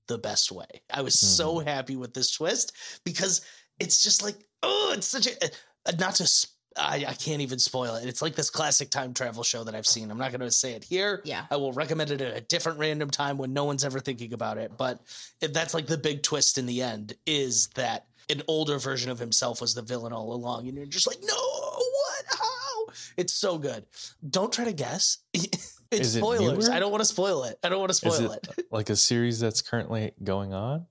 the 0.06 0.18
best 0.18 0.52
way. 0.52 0.82
I 0.92 1.00
was 1.00 1.18
so 1.18 1.60
happy 1.60 1.96
with 1.96 2.12
this 2.12 2.30
twist 2.32 2.76
because 3.06 3.40
it's 3.80 4.02
just 4.02 4.22
like, 4.22 4.36
oh, 4.62 4.92
it's 4.94 5.08
such 5.08 5.28
a, 5.28 5.46
uh, 5.86 5.92
not 5.98 6.16
to, 6.16 6.46
I, 6.76 7.04
I 7.08 7.14
can't 7.14 7.40
even 7.40 7.58
spoil 7.58 7.94
it. 7.96 8.08
It's 8.08 8.20
like 8.20 8.34
this 8.34 8.50
classic 8.50 8.90
time 8.90 9.14
travel 9.14 9.42
show 9.44 9.62
that 9.64 9.74
I've 9.74 9.86
seen. 9.86 10.10
I'm 10.10 10.18
not 10.18 10.32
going 10.32 10.40
to 10.40 10.50
say 10.50 10.72
it 10.72 10.82
here. 10.82 11.20
Yeah. 11.24 11.44
I 11.50 11.56
will 11.56 11.72
recommend 11.72 12.10
it 12.10 12.20
at 12.20 12.36
a 12.36 12.40
different 12.40 12.78
random 12.78 13.10
time 13.10 13.38
when 13.38 13.52
no 13.52 13.64
one's 13.64 13.84
ever 13.84 14.00
thinking 14.00 14.32
about 14.32 14.58
it. 14.58 14.72
But 14.76 15.00
it, 15.40 15.54
that's 15.54 15.72
like 15.74 15.86
the 15.86 15.98
big 15.98 16.22
twist 16.22 16.58
in 16.58 16.66
the 16.66 16.82
end 16.82 17.14
is 17.26 17.68
that 17.76 18.06
an 18.28 18.42
older 18.48 18.78
version 18.78 19.10
of 19.10 19.18
himself 19.18 19.60
was 19.60 19.74
the 19.74 19.82
villain 19.82 20.12
all 20.12 20.32
along. 20.32 20.66
And 20.66 20.76
you're 20.76 20.86
just 20.86 21.06
like, 21.06 21.18
no, 21.22 21.34
what? 21.36 22.24
How? 22.38 22.86
It's 23.16 23.32
so 23.34 23.56
good. 23.58 23.84
Don't 24.28 24.52
try 24.52 24.64
to 24.64 24.72
guess. 24.72 25.18
it's 25.34 25.80
Is 25.92 26.12
spoilers. 26.14 26.66
newer? 26.68 26.74
I 26.74 26.80
don't 26.80 26.90
want 26.90 27.02
to 27.02 27.08
spoil 27.08 27.44
it. 27.44 27.58
I 27.62 27.68
don't 27.68 27.78
want 27.78 27.90
to 27.92 28.06
Is 28.06 28.14
spoil 28.14 28.32
it 28.32 28.48
it. 28.58 28.66
like 28.72 28.90
a 28.90 28.96
series 28.96 29.38
that's 29.38 29.62
currently 29.62 30.12
going 30.24 30.52
on? 30.52 30.86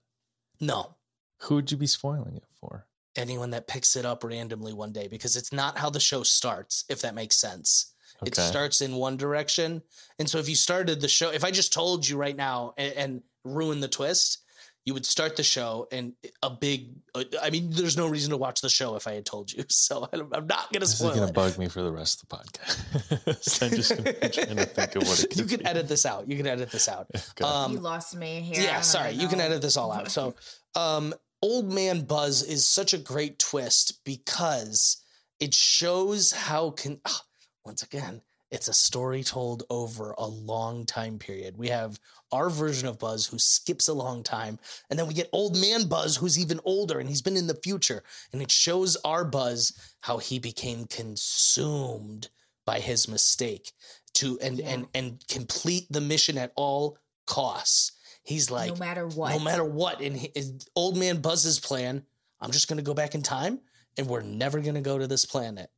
No. 0.62 0.96
Who 1.42 1.56
would 1.56 1.72
you 1.72 1.78
be 1.78 1.88
spoiling 1.88 2.38
it 2.38 2.46
for? 2.62 2.86
Anyone 3.16 3.52
that 3.52 3.68
picks 3.68 3.96
it 3.96 4.06
up 4.06 4.24
randomly 4.24 4.74
one 4.74 4.92
day 4.92 5.08
because 5.08 5.36
it's 5.36 5.54
not 5.54 5.78
how 5.78 5.90
the 5.90 6.00
show 6.00 6.24
starts, 6.24 6.84
if 6.90 7.02
that 7.02 7.14
makes 7.16 7.36
sense. 7.36 7.94
It 8.26 8.36
starts 8.36 8.80
in 8.82 8.96
one 8.96 9.18
direction. 9.18 9.82
And 10.18 10.30
so 10.30 10.38
if 10.38 10.48
you 10.48 10.56
started 10.56 11.02
the 11.02 11.10
show, 11.10 11.30
if 11.32 11.44
I 11.44 11.52
just 11.52 11.74
told 11.74 12.08
you 12.08 12.16
right 12.18 12.36
now 12.36 12.74
and, 12.78 12.94
and 12.94 13.22
ruin 13.44 13.82
the 13.82 13.88
twist, 13.90 14.40
you 14.86 14.94
would 14.94 15.06
start 15.06 15.36
the 15.36 15.44
show 15.44 15.88
and 15.92 16.14
a 16.42 16.50
big, 16.50 16.90
uh, 17.16 17.24
I 17.42 17.50
mean, 17.50 17.70
there's 17.72 17.96
no 17.98 18.08
reason 18.08 18.32
to 18.32 18.38
watch 18.38 18.62
the 18.62 18.70
show 18.70 18.96
if 18.96 19.08
I 19.08 19.14
had 19.14 19.26
told 19.26 19.52
you. 19.52 19.64
So 19.70 20.08
I'm 20.12 20.22
I'm 20.34 20.48
not 20.48 20.72
going 20.72 20.74
to 20.74 20.80
This 20.82 20.94
is 20.94 21.02
going 21.02 21.18
to 21.18 21.24
it. 21.28 21.34
bug 21.34 21.58
me 21.58 21.68
for 21.68 21.82
the 21.82 21.92
rest 21.92 22.24
of 22.24 22.30
the 22.30 22.36
podcast. 22.38 23.64
I'm 23.64 23.70
just 23.76 23.90
gonna 23.96 24.14
be 24.14 24.30
trying 24.30 24.58
to 24.58 24.66
think 24.66 24.96
of 24.96 25.04
what 25.08 25.24
it 25.24 25.30
could 25.30 25.40
you 25.40 25.46
can 25.46 25.60
be. 25.60 25.66
edit 25.66 25.88
this 25.88 26.06
out. 26.06 26.28
You 26.30 26.38
can 26.38 26.48
edit 26.48 26.70
this 26.72 26.88
out. 26.90 27.08
Okay. 27.16 27.44
Um, 27.44 27.72
you 27.74 27.80
lost 27.80 28.16
me 28.16 28.40
here. 28.42 28.64
Yeah, 28.64 28.82
sorry. 28.82 29.10
even 29.12 29.22
You 29.22 29.28
can 29.30 29.40
edit 29.42 29.62
this 29.62 29.76
all 29.78 29.92
out. 29.92 30.12
So, 30.12 30.36
um, 30.76 31.14
Old 31.44 31.74
Man 31.74 32.06
Buzz 32.06 32.42
is 32.42 32.66
such 32.66 32.94
a 32.94 32.98
great 32.98 33.38
twist 33.38 34.06
because 34.06 35.04
it 35.42 35.54
shows 35.54 36.32
how 36.32 36.70
can 36.70 37.02
ah, 37.06 37.24
once 37.66 37.84
again 37.84 38.22
it's 38.50 38.70
a 38.70 38.74
story 38.74 39.24
told 39.24 39.64
over 39.70 40.16
a 40.18 40.26
long 40.26 40.86
time 40.86 41.20
period. 41.20 41.58
We 41.58 41.68
have 41.68 42.00
our 42.32 42.50
version 42.50 42.88
of 42.88 42.98
Buzz 42.98 43.26
who 43.26 43.38
skips 43.40 43.90
a 43.90 43.94
long 43.94 44.24
time, 44.24 44.58
and 44.90 44.98
then 44.98 45.06
we 45.06 45.14
get 45.14 45.28
Old 45.34 45.58
Man 45.58 45.90
Buzz 45.90 46.16
who's 46.16 46.40
even 46.40 46.62
older 46.64 46.98
and 46.98 47.10
he's 47.10 47.22
been 47.22 47.36
in 47.36 47.48
the 47.48 47.60
future, 47.62 48.04
and 48.32 48.42
it 48.42 48.50
shows 48.50 48.96
our 49.04 49.26
Buzz 49.26 49.74
how 50.00 50.20
he 50.20 50.40
became 50.40 50.86
consumed 50.86 52.30
by 52.66 52.80
his 52.80 53.10
mistake 53.10 53.74
to 54.14 54.40
and 54.40 54.60
Yeah. 54.60 54.70
and 54.70 54.88
and 54.94 55.28
complete 55.28 55.88
the 55.90 56.00
mission 56.00 56.38
at 56.38 56.54
all 56.56 56.98
costs. 57.28 57.93
He's 58.24 58.50
like 58.50 58.70
no 58.70 58.76
matter 58.78 59.08
what. 59.08 59.32
no 59.32 59.40
matter 59.40 59.66
what 59.66 60.02
And 60.02 60.16
his 60.16 60.54
old 60.76 60.98
man 60.98 61.20
buzz's 61.22 61.60
plan 61.60 62.04
i'm 62.40 62.52
just 62.52 62.68
going 62.68 62.78
to 62.78 62.84
go 62.84 62.94
back 62.94 63.16
in 63.16 63.22
time 63.22 63.60
and 63.98 64.08
we're 64.08 64.22
never 64.22 64.60
going 64.60 64.76
to 64.76 64.82
go 64.82 64.98
to 64.98 65.08
this 65.08 65.26
planet 65.26 65.70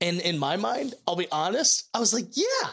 and 0.00 0.20
in 0.20 0.38
my 0.38 0.56
mind 0.56 0.94
i'll 1.06 1.16
be 1.16 1.28
honest 1.32 1.88
i 1.94 1.98
was 1.98 2.12
like 2.12 2.26
yeah 2.34 2.70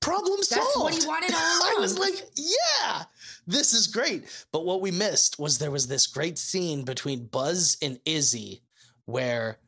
problem 0.00 0.38
That's 0.38 0.48
solved 0.74 0.76
what 0.84 0.94
he 0.94 1.06
wanted 1.06 1.32
all 1.34 1.58
along. 1.60 1.74
i 1.76 1.80
was 1.80 1.98
like 1.98 2.20
yeah 2.36 3.04
this 3.46 3.72
is 3.74 3.86
great 3.86 4.24
but 4.50 4.64
what 4.64 4.80
we 4.80 4.90
missed 4.90 5.38
was 5.38 5.58
there 5.58 5.70
was 5.70 5.86
this 5.86 6.06
great 6.06 6.36
scene 6.38 6.84
between 6.84 7.26
buzz 7.26 7.76
and 7.82 8.00
izzy 8.04 8.62
where 9.04 9.58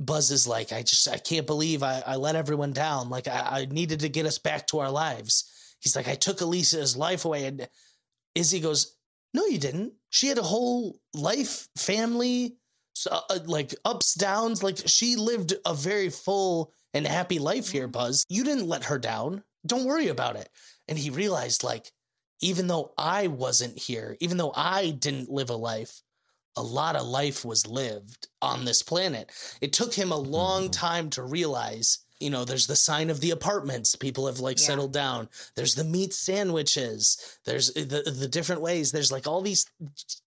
Buzz 0.00 0.30
is 0.30 0.46
like, 0.46 0.72
I 0.72 0.82
just, 0.82 1.08
I 1.08 1.18
can't 1.18 1.44
believe 1.46 1.82
I, 1.82 2.00
I 2.06 2.14
let 2.14 2.36
everyone 2.36 2.72
down. 2.72 3.10
Like, 3.10 3.26
I, 3.26 3.62
I 3.62 3.64
needed 3.64 3.98
to 4.00 4.08
get 4.08 4.26
us 4.26 4.38
back 4.38 4.68
to 4.68 4.78
our 4.78 4.92
lives. 4.92 5.50
He's 5.80 5.96
like, 5.96 6.08
I 6.08 6.14
took 6.14 6.38
Alisha's 6.38 6.96
life 6.96 7.24
away. 7.24 7.46
And 7.46 7.68
Izzy 8.34 8.60
goes, 8.60 8.96
No, 9.34 9.46
you 9.46 9.58
didn't. 9.58 9.92
She 10.10 10.28
had 10.28 10.38
a 10.38 10.42
whole 10.42 10.98
life, 11.14 11.68
family, 11.76 12.56
so, 12.94 13.10
uh, 13.30 13.38
like 13.46 13.74
ups, 13.84 14.14
downs. 14.14 14.62
Like, 14.62 14.78
she 14.86 15.16
lived 15.16 15.54
a 15.64 15.74
very 15.74 16.08
full 16.10 16.72
and 16.94 17.06
happy 17.06 17.38
life 17.38 17.70
here, 17.70 17.86
Buzz. 17.86 18.24
You 18.28 18.42
didn't 18.42 18.66
let 18.66 18.84
her 18.84 18.98
down. 18.98 19.44
Don't 19.66 19.84
worry 19.84 20.08
about 20.08 20.36
it. 20.36 20.48
And 20.88 20.98
he 20.98 21.10
realized, 21.10 21.62
like, 21.62 21.92
even 22.40 22.66
though 22.66 22.92
I 22.96 23.26
wasn't 23.28 23.78
here, 23.78 24.16
even 24.20 24.36
though 24.36 24.52
I 24.54 24.90
didn't 24.90 25.30
live 25.30 25.50
a 25.50 25.56
life, 25.56 26.02
a 26.56 26.62
lot 26.62 26.96
of 26.96 27.06
life 27.06 27.44
was 27.44 27.66
lived 27.66 28.28
on 28.42 28.64
this 28.64 28.82
planet. 28.82 29.30
It 29.60 29.72
took 29.72 29.94
him 29.94 30.10
a 30.10 30.16
long 30.16 30.68
Mhm. 30.68 30.72
time 30.72 31.10
to 31.10 31.22
realize, 31.22 31.98
you 32.20 32.30
know, 32.30 32.44
there's 32.44 32.66
the 32.66 32.76
sign 32.76 33.10
of 33.10 33.20
the 33.20 33.30
apartments. 33.30 33.94
People 33.96 34.26
have 34.26 34.40
like 34.40 34.58
Yeah. 34.58 34.66
settled 34.66 34.92
down. 34.92 35.28
There's 35.54 35.74
the 35.74 35.84
meat 35.84 36.12
sandwiches. 36.14 37.16
There's 37.44 37.72
the 37.72 38.02
the 38.14 38.28
different 38.28 38.62
ways. 38.62 38.90
There's 38.92 39.12
like 39.12 39.26
all 39.26 39.40
these 39.40 39.66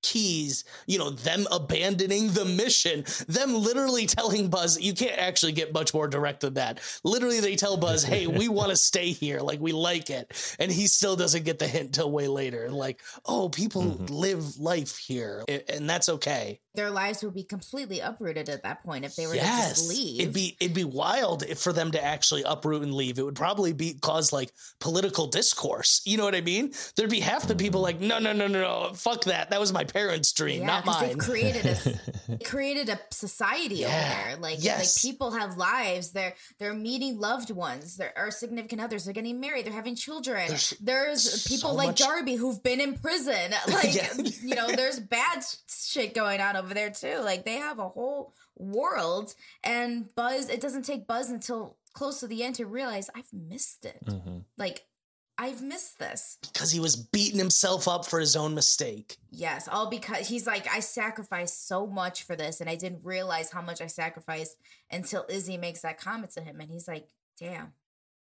keys, 0.03 0.63
you 0.87 0.97
know, 0.97 1.09
them 1.09 1.47
abandoning 1.51 2.31
the 2.31 2.45
mission, 2.45 3.05
them 3.27 3.53
literally 3.55 4.05
telling 4.05 4.49
Buzz, 4.49 4.79
you 4.79 4.93
can't 4.93 5.17
actually 5.19 5.51
get 5.51 5.73
much 5.73 5.93
more 5.93 6.07
direct 6.07 6.41
than 6.41 6.55
that. 6.55 6.79
Literally, 7.03 7.39
they 7.39 7.55
tell 7.55 7.77
Buzz, 7.77 8.03
hey, 8.03 8.27
we 8.27 8.47
want 8.59 8.69
to 8.69 8.75
stay 8.75 9.11
here. 9.11 9.39
Like, 9.39 9.59
we 9.59 9.71
like 9.71 10.09
it. 10.09 10.31
And 10.59 10.71
he 10.71 10.87
still 10.87 11.15
doesn't 11.15 11.43
get 11.43 11.59
the 11.59 11.67
hint 11.67 11.93
till 11.95 12.11
way 12.11 12.27
later. 12.27 12.69
Like, 12.69 13.01
oh, 13.25 13.49
people 13.49 13.83
Mhm. 13.83 14.09
live 14.09 14.57
life 14.59 14.97
here, 14.97 15.43
and 15.47 15.89
that's 15.89 16.09
okay. 16.09 16.59
Their 16.73 16.89
lives 16.89 17.21
would 17.23 17.33
be 17.33 17.43
completely 17.43 17.99
uprooted 17.99 18.47
at 18.47 18.63
that 18.63 18.81
point 18.83 19.03
if 19.03 19.15
they 19.17 19.27
were 19.27 19.33
to 19.33 19.39
just 19.41 19.89
leave. 19.89 20.21
it'd 20.21 20.33
be 20.33 20.55
it'd 20.61 20.73
be 20.73 20.85
wild 20.85 21.43
if 21.43 21.59
for 21.59 21.73
them 21.73 21.80
to 21.89 22.03
actually 22.03 22.43
uproot 22.45 22.83
and 22.83 22.93
leave. 22.93 23.17
It 23.17 23.23
would 23.23 23.35
probably 23.35 23.73
be 23.73 23.95
cause 23.95 24.31
like 24.31 24.51
political 24.79 25.25
discourse. 25.25 26.01
You 26.05 26.17
know 26.17 26.25
what 26.25 26.35
I 26.35 26.41
mean? 26.41 26.73
There'd 26.95 27.09
be 27.09 27.21
half 27.21 27.47
the 27.47 27.55
people 27.55 27.81
like, 27.81 27.99
no, 27.99 28.19
no, 28.19 28.33
no, 28.33 28.45
no, 28.45 28.61
no, 28.61 28.93
fuck 28.93 29.23
that. 29.23 29.49
That 29.49 29.59
was 29.59 29.73
my 29.73 29.83
parents' 29.85 30.31
dream, 30.33 30.59
yeah, 30.61 30.67
not 30.67 30.85
mine. 30.85 31.17
Created 31.17 31.65
a 31.65 32.37
created 32.43 32.89
a 32.89 32.99
society 33.09 33.75
Yeah. 33.77 33.87
over 33.87 34.29
there. 34.29 34.37
Like, 34.41 34.63
Yes. 34.63 35.03
like 35.03 35.11
people 35.11 35.31
have 35.31 35.57
lives. 35.57 36.11
They're 36.11 36.35
they're 36.59 36.73
meeting 36.75 37.17
loved 37.19 37.49
ones. 37.49 37.97
There 37.97 38.13
are 38.15 38.29
significant 38.29 38.81
others. 38.81 39.05
They're 39.05 39.13
getting 39.13 39.39
married. 39.39 39.65
They're 39.65 39.73
having 39.73 39.95
children. 39.95 40.45
There's 40.47 40.73
There's, 40.81 41.47
people 41.47 41.69
so 41.71 41.75
like 41.75 41.87
much- 41.89 41.99
Darby 41.99 42.35
who've 42.35 42.61
been 42.61 42.81
in 42.81 42.95
prison. 42.97 43.53
Like 43.71 43.95
Yeah. 43.95 44.11
you 44.43 44.55
know, 44.55 44.67
there's 44.67 44.99
bad 44.99 45.45
shit 45.69 46.13
going 46.13 46.41
on 46.41 46.57
over 46.57 46.73
there 46.73 46.89
too. 46.89 47.19
Like 47.23 47.45
they 47.45 47.55
have 47.55 47.79
a 47.79 47.87
whole 47.87 48.33
world. 48.61 49.33
And 49.63 50.13
Buzz, 50.15 50.49
it 50.49 50.61
doesn't 50.61 50.83
take 50.85 51.07
Buzz 51.07 51.29
until 51.29 51.77
close 51.93 52.19
to 52.21 52.27
the 52.27 52.43
end 52.43 52.55
to 52.55 52.65
realize 52.65 53.09
I've 53.15 53.33
missed 53.33 53.85
it. 53.85 54.01
hmm 54.07 54.39
Like 54.57 54.85
I've 55.37 55.61
missed 55.63 55.97
this. 55.97 56.37
Because 56.41 56.71
he 56.71 56.79
was 56.79 56.95
beating 56.95 57.39
himself 57.39 57.87
up 57.87 58.05
for 58.05 58.19
his 58.19 58.35
own 58.35 58.53
mistake. 58.53 59.17
Yes, 59.31 59.67
all 59.67 59.89
because 59.89 60.27
he's 60.27 60.45
like, 60.45 60.67
I 60.71 60.81
sacrificed 60.81 61.67
so 61.67 61.87
much 61.87 62.23
for 62.23 62.35
this, 62.35 62.61
and 62.61 62.69
I 62.69 62.75
didn't 62.75 63.03
realize 63.03 63.49
how 63.51 63.61
much 63.61 63.81
I 63.81 63.87
sacrificed 63.87 64.57
until 64.91 65.25
Izzy 65.29 65.57
makes 65.57 65.81
that 65.81 65.99
comment 65.99 66.31
to 66.33 66.41
him, 66.41 66.59
and 66.59 66.69
he's 66.69 66.87
like, 66.87 67.07
"Damn, 67.39 67.73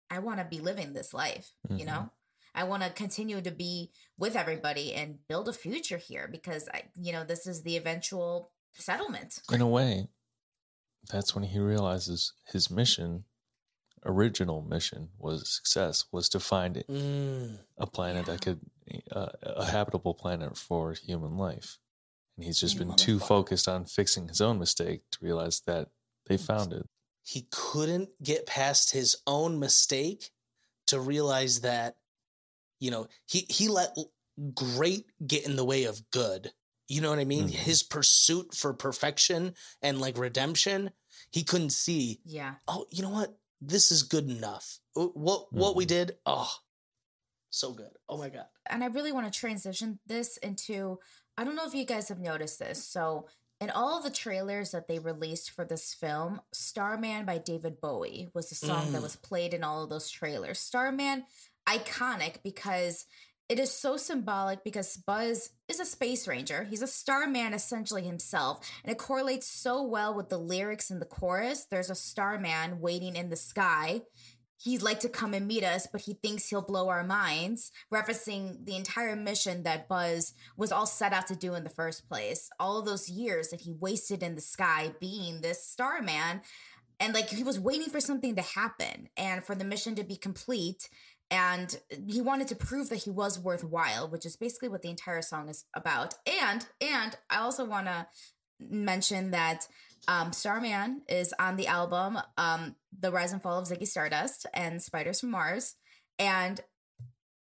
I 0.10 0.20
want 0.20 0.40
to 0.40 0.46
be 0.46 0.60
living 0.60 0.94
this 0.94 1.14
life. 1.14 1.52
You 1.70 1.84
Mhm. 1.84 1.86
know, 1.86 2.10
I 2.56 2.64
want 2.64 2.82
to 2.82 2.90
continue 2.90 3.40
to 3.42 3.52
be 3.52 3.92
with 4.18 4.36
everybody 4.36 4.94
and 4.94 5.20
build 5.28 5.48
a 5.48 5.54
future 5.54 5.98
here 5.98 6.28
because 6.28 6.68
I, 6.74 6.84
you 6.96 7.12
know, 7.12 7.24
this 7.24 7.46
is 7.46 7.62
the 7.62 7.78
eventual 7.78 8.52
settlement." 8.74 9.42
In 9.52 9.62
a 9.62 9.68
way, 9.68 10.08
that's 11.10 11.34
when 11.36 11.44
he 11.44 11.60
realizes 11.60 12.34
his 12.46 12.70
mission, 12.72 13.26
original 14.06 14.62
mission, 14.62 15.10
was 15.18 15.50
success 15.50 16.06
was 16.12 16.30
to 16.30 16.40
find 16.40 16.84
Mm. 16.88 17.60
a 17.78 17.88
planet 17.88 18.26
that 18.28 18.42
could 18.42 18.60
uh, 19.12 19.30
a 19.44 19.66
habitable 19.66 20.14
planet 20.14 20.56
for 20.58 20.94
human 20.94 21.38
life 21.38 21.80
and 22.38 22.46
he's 22.46 22.60
just 22.60 22.76
You 22.76 22.86
been 22.86 22.96
too 22.96 23.20
focused 23.20 23.68
on 23.68 23.86
fixing 23.86 24.28
his 24.28 24.42
own 24.42 24.60
mistake 24.60 25.02
to 25.12 25.18
realize 25.22 25.62
that 25.66 25.90
they 26.28 26.38
found 26.38 26.72
it 26.74 26.86
He 27.24 27.48
couldn't 27.52 28.10
get 28.22 28.46
past 28.46 28.92
his 28.92 29.16
own 29.26 29.58
mistake 29.60 30.30
to 30.88 31.00
realize 31.00 31.62
that, 31.62 31.96
you 32.80 32.92
know, 32.92 33.08
he, 33.26 33.48
he 33.50 33.68
let 33.68 33.98
great 34.54 35.06
get 35.26 35.48
in 35.48 35.56
the 35.56 35.66
way 35.66 35.86
of 35.86 36.00
good. 36.12 36.52
You 36.88 37.02
know 37.02 37.10
what 37.10 37.20
I 37.20 37.26
mean? 37.26 37.48
Mhm. 37.48 37.52
His 37.52 37.82
pursuit 37.84 38.54
for 38.54 38.74
perfection 38.74 39.56
and 39.82 40.00
like 40.00 40.18
redemption, 40.18 40.92
he 41.32 41.44
couldn't 41.44 41.72
see 41.72 42.22
Yeah, 42.26 42.56
oh, 42.68 42.86
you 42.92 43.02
know 43.02 43.10
what? 43.10 43.38
This 43.62 43.92
is 43.92 44.04
good 44.04 44.30
enough. 44.30 44.80
What 44.94 45.52
what 45.52 45.76
we 45.76 45.86
Mhm. 45.86 45.88
did, 45.88 46.18
oh, 46.26 46.52
so 47.50 47.72
good. 47.74 47.92
Oh 48.10 48.18
my 48.18 48.30
god. 48.30 48.48
and 48.68 48.84
I 48.84 48.88
really 48.88 49.12
want 49.12 49.32
to 49.32 49.40
transition 49.40 50.00
this 50.06 50.38
into 50.38 51.00
I 51.38 51.44
don't 51.44 51.56
know 51.56 51.68
if 51.68 51.74
you 51.76 51.86
guys 51.86 52.08
have 52.10 52.20
noticed 52.20 52.60
this. 52.60 52.84
So, 52.88 53.28
in 53.60 53.70
all 53.70 54.02
the 54.02 54.10
trailers 54.10 54.72
that 54.72 54.88
they 54.88 55.00
released 55.00 55.52
for 55.52 55.66
this 55.66 55.94
film, 55.94 56.42
Starman 56.54 57.26
by 57.26 57.38
David 57.40 57.80
Bowie 57.82 58.30
was 58.34 58.50
the 58.50 58.56
song 58.56 58.92
that 58.94 59.00
Mm. 59.00 59.04
was 59.04 59.16
played 59.18 59.54
in 59.54 59.64
all 59.64 59.84
of 59.84 59.90
those 59.90 60.10
trailers. 60.10 60.60
Starman, 60.60 61.26
iconic 61.68 62.42
because 62.44 63.06
it 63.50 63.60
is 63.60 63.72
so 63.72 63.98
symbolic 63.98 64.64
because 64.64 64.98
Buzz 64.98 65.52
is 65.68 65.80
a 65.80 65.86
space 65.86 66.28
ranger. 66.28 66.64
He's 66.64 66.82
a 66.82 66.88
starman 66.88 67.54
essentially 67.54 68.04
himself, 68.04 68.70
and 68.84 68.92
it 68.92 68.98
correlates 68.98 69.48
so 69.48 69.84
well 69.84 70.14
with 70.14 70.30
the 70.30 70.38
lyrics 70.38 70.90
in 70.90 71.00
the 71.00 71.06
chorus. 71.06 71.66
There's 71.66 71.90
a 71.90 71.96
starman 71.96 72.80
waiting 72.80 73.16
in 73.16 73.30
the 73.30 73.36
sky 73.36 74.02
he'd 74.66 74.82
like 74.82 75.00
to 75.02 75.10
come 75.10 75.34
and 75.34 75.48
meet 75.48 75.64
us, 75.64 75.88
but 75.92 76.02
he 76.02 76.14
thinks 76.14 76.50
he'll 76.50 76.62
blow 76.62 76.90
our 76.90 77.04
minds, 77.04 77.72
referencing 77.94 78.66
the 78.66 78.76
entire 78.76 79.16
mission 79.16 79.64
that 79.64 79.88
Buzz 79.88 80.34
was 80.58 80.72
all 80.72 80.88
set 80.88 81.14
out 81.14 81.28
to 81.28 81.36
do 81.36 81.54
in 81.54 81.64
the 81.64 81.70
first 81.70 82.08
place. 82.10 82.50
All 82.60 82.80
of 82.80 82.86
those 82.86 83.10
years 83.10 83.50
that 83.50 83.62
he 83.62 83.72
wasted 83.72 84.24
in 84.24 84.36
the 84.36 84.42
sky 84.42 84.94
being 85.00 85.42
this 85.42 85.64
starman. 85.64 86.42
And 87.00 87.14
like 87.14 87.30
he 87.30 87.44
was 87.44 87.60
waiting 87.60 87.90
for 87.90 88.00
something 88.00 88.36
to 88.38 88.42
happen 88.42 89.10
and 89.18 89.44
for 89.44 89.54
the 89.54 89.66
mission 89.66 89.96
to 89.96 90.04
be 90.04 90.16
complete. 90.16 90.90
And 91.32 91.76
he 92.08 92.22
wanted 92.22 92.48
to 92.50 92.56
prove 92.56 92.90
that 92.90 93.04
he 93.04 93.10
was 93.10 93.40
worthwhile, 93.40 94.08
which 94.08 94.26
is 94.26 94.36
basically 94.36 94.70
what 94.70 94.84
the 94.84 94.90
entire 94.90 95.22
song 95.22 95.50
is 95.50 95.66
about. 95.74 96.16
And 96.44 96.66
and 96.80 97.18
I 97.30 97.38
also 97.38 97.66
want 97.66 97.88
to 97.88 98.08
mention 98.60 99.32
that 99.32 99.68
um, 100.08 100.34
Starman 100.34 101.02
is 101.10 101.34
on 101.40 101.56
the 101.56 101.68
album 101.68 102.20
um, 102.38 102.76
The 102.98 103.12
Rise 103.12 103.34
and 103.34 103.42
Fall 103.42 103.60
of 103.60 103.68
Ziggy 103.68 103.88
Stardust 103.88 104.46
and 104.54 104.82
Spiders 104.82 105.20
from 105.20 105.32
Mars. 105.32 105.76
And 106.20 106.62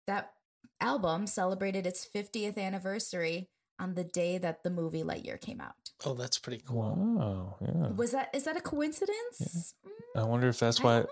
that 0.07 0.33
album 0.81 1.27
celebrated 1.27 1.87
its 1.87 2.07
50th 2.15 2.59
anniversary 2.59 3.49
on 3.81 3.95
the 3.95 4.05
day 4.05 4.39
that 4.39 4.63
the 4.63 4.71
movie 4.71 5.03
Lightyear 5.03 5.41
came 5.41 5.61
out. 5.61 5.75
Oh, 6.05 6.15
that's 6.15 6.39
pretty 6.39 6.63
cool. 6.67 6.95
wow 6.97 7.57
yeah 7.61 7.89
Was 7.89 8.13
that 8.13 8.29
is 8.35 8.45
that 8.45 8.57
a 8.57 8.61
coincidence? 8.61 9.75
Mm, 9.87 10.21
i 10.21 10.25
wonder 10.25 10.49
if 10.49 10.59
that's 10.59 10.81
why 10.83 11.05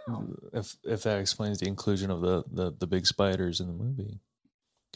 if 0.53 0.77
if 0.85 1.03
that 1.05 1.19
explains 1.21 1.59
the 1.59 1.67
inclusion 1.69 2.11
of 2.11 2.21
the 2.21 2.45
the, 2.53 2.73
the 2.79 2.87
big 2.87 3.07
spiders 3.07 3.61
in 3.61 3.67
the 3.69 3.73
movie 3.73 4.21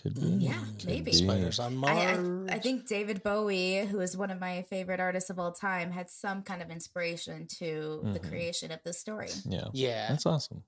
could 0.02 0.14
be 0.14 0.26
Yeah, 0.46 0.54
could 0.78 0.86
maybe. 0.86 1.10
be. 1.10 1.12
Spiders 1.12 1.58
on 1.60 1.76
Mars. 1.76 2.18
I, 2.48 2.52
I, 2.52 2.56
I 2.56 2.58
think 2.58 2.86
David 2.88 3.22
Bowie, 3.22 3.84
who 3.86 4.00
is 4.00 4.16
one 4.16 4.30
of 4.30 4.40
my 4.40 4.62
favorite 4.62 4.98
artists 5.00 5.30
of 5.30 5.38
all 5.38 5.52
time, 5.52 5.92
had 5.92 6.08
some 6.10 6.42
kind 6.42 6.60
of 6.62 6.70
inspiration 6.70 7.46
to 7.58 8.00
the 8.14 8.18
Mhm. 8.18 8.28
creation 8.28 8.72
of 8.72 8.80
this 8.84 8.98
story. 8.98 9.28
yeah 9.44 9.68
Yeah. 9.72 10.08
That's 10.08 10.26
awesome. 10.26 10.64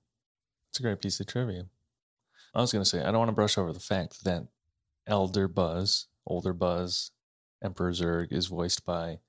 It's 0.69 0.79
a 0.79 0.83
great 0.83 1.01
piece 1.01 1.19
of 1.19 1.25
trivia. 1.27 1.65
I 2.53 2.61
was 2.61 2.71
going 2.71 2.83
to 2.83 2.89
say, 2.89 2.99
I 3.01 3.05
don't 3.11 3.17
want 3.17 3.29
to 3.29 3.35
brush 3.35 3.57
over 3.57 3.73
the 3.73 3.79
fact 3.79 4.23
that 4.25 4.43
Elder 5.07 5.47
Buzz, 5.49 6.07
older 6.25 6.53
Buzz, 6.53 7.11
Emperor 7.63 7.91
Zurg 7.91 8.31
is 8.31 8.47
voiced 8.47 8.85
by 8.85 9.19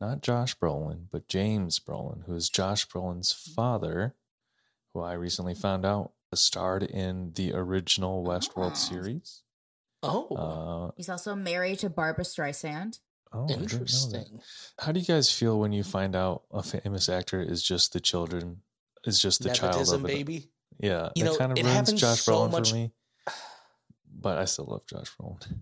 not 0.00 0.22
Josh 0.22 0.56
Brolin, 0.56 1.06
but 1.10 1.28
James 1.28 1.78
Brolin, 1.78 2.24
who 2.26 2.34
is 2.34 2.48
Josh 2.48 2.86
Brolin's 2.86 3.32
mm-hmm. 3.32 3.54
father, 3.54 4.14
who 4.92 5.00
I 5.00 5.12
recently 5.14 5.52
mm-hmm. 5.54 5.62
found 5.62 5.86
out 5.86 6.12
starred 6.34 6.82
in 6.82 7.32
the 7.34 7.52
original 7.54 8.24
Westworld 8.24 8.72
Oh. 8.72 8.74
series. 8.74 9.42
Oh, 10.02 10.26
Uh, 10.36 10.90
He's 10.96 11.08
also 11.08 11.34
married 11.34 11.78
to 11.78 11.88
Barbra 11.90 12.24
Streisand. 12.24 12.98
oh, 13.32 13.44
I 13.44 13.46
didn't 13.46 13.60
know 13.62 13.66
that. 13.66 13.72
interesting. 13.74 14.40
How 14.80 14.92
do 14.92 15.00
you 15.00 15.06
guys 15.06 15.30
feel 15.30 15.58
when 15.58 15.72
you 15.72 15.82
mm-hmm. 15.82 15.90
find 15.92 16.16
out 16.16 16.42
a 16.50 16.62
famous 16.62 17.08
actor 17.08 17.40
is 17.40 17.62
just 17.62 17.92
the 17.92 18.00
children, 18.00 18.62
is 19.04 19.20
just 19.20 19.42
the 19.42 19.50
child 19.54 19.92
of 19.92 20.02
baby. 20.02 20.50
Yeah, 20.80 21.10
You 21.14 21.24
it 21.24 21.26
know, 21.26 21.36
kind 21.36 21.52
of 21.52 21.58
it 21.58 21.64
ruins 21.64 21.92
Josh 21.92 22.22
so 22.22 22.32
Brolin 22.32 22.50
much- 22.50 22.70
for 22.70 22.76
me. 22.76 22.92
But 24.16 24.38
I 24.38 24.44
still 24.46 24.66
love 24.66 24.86
Josh 24.86 25.12
Brolin. 25.20 25.60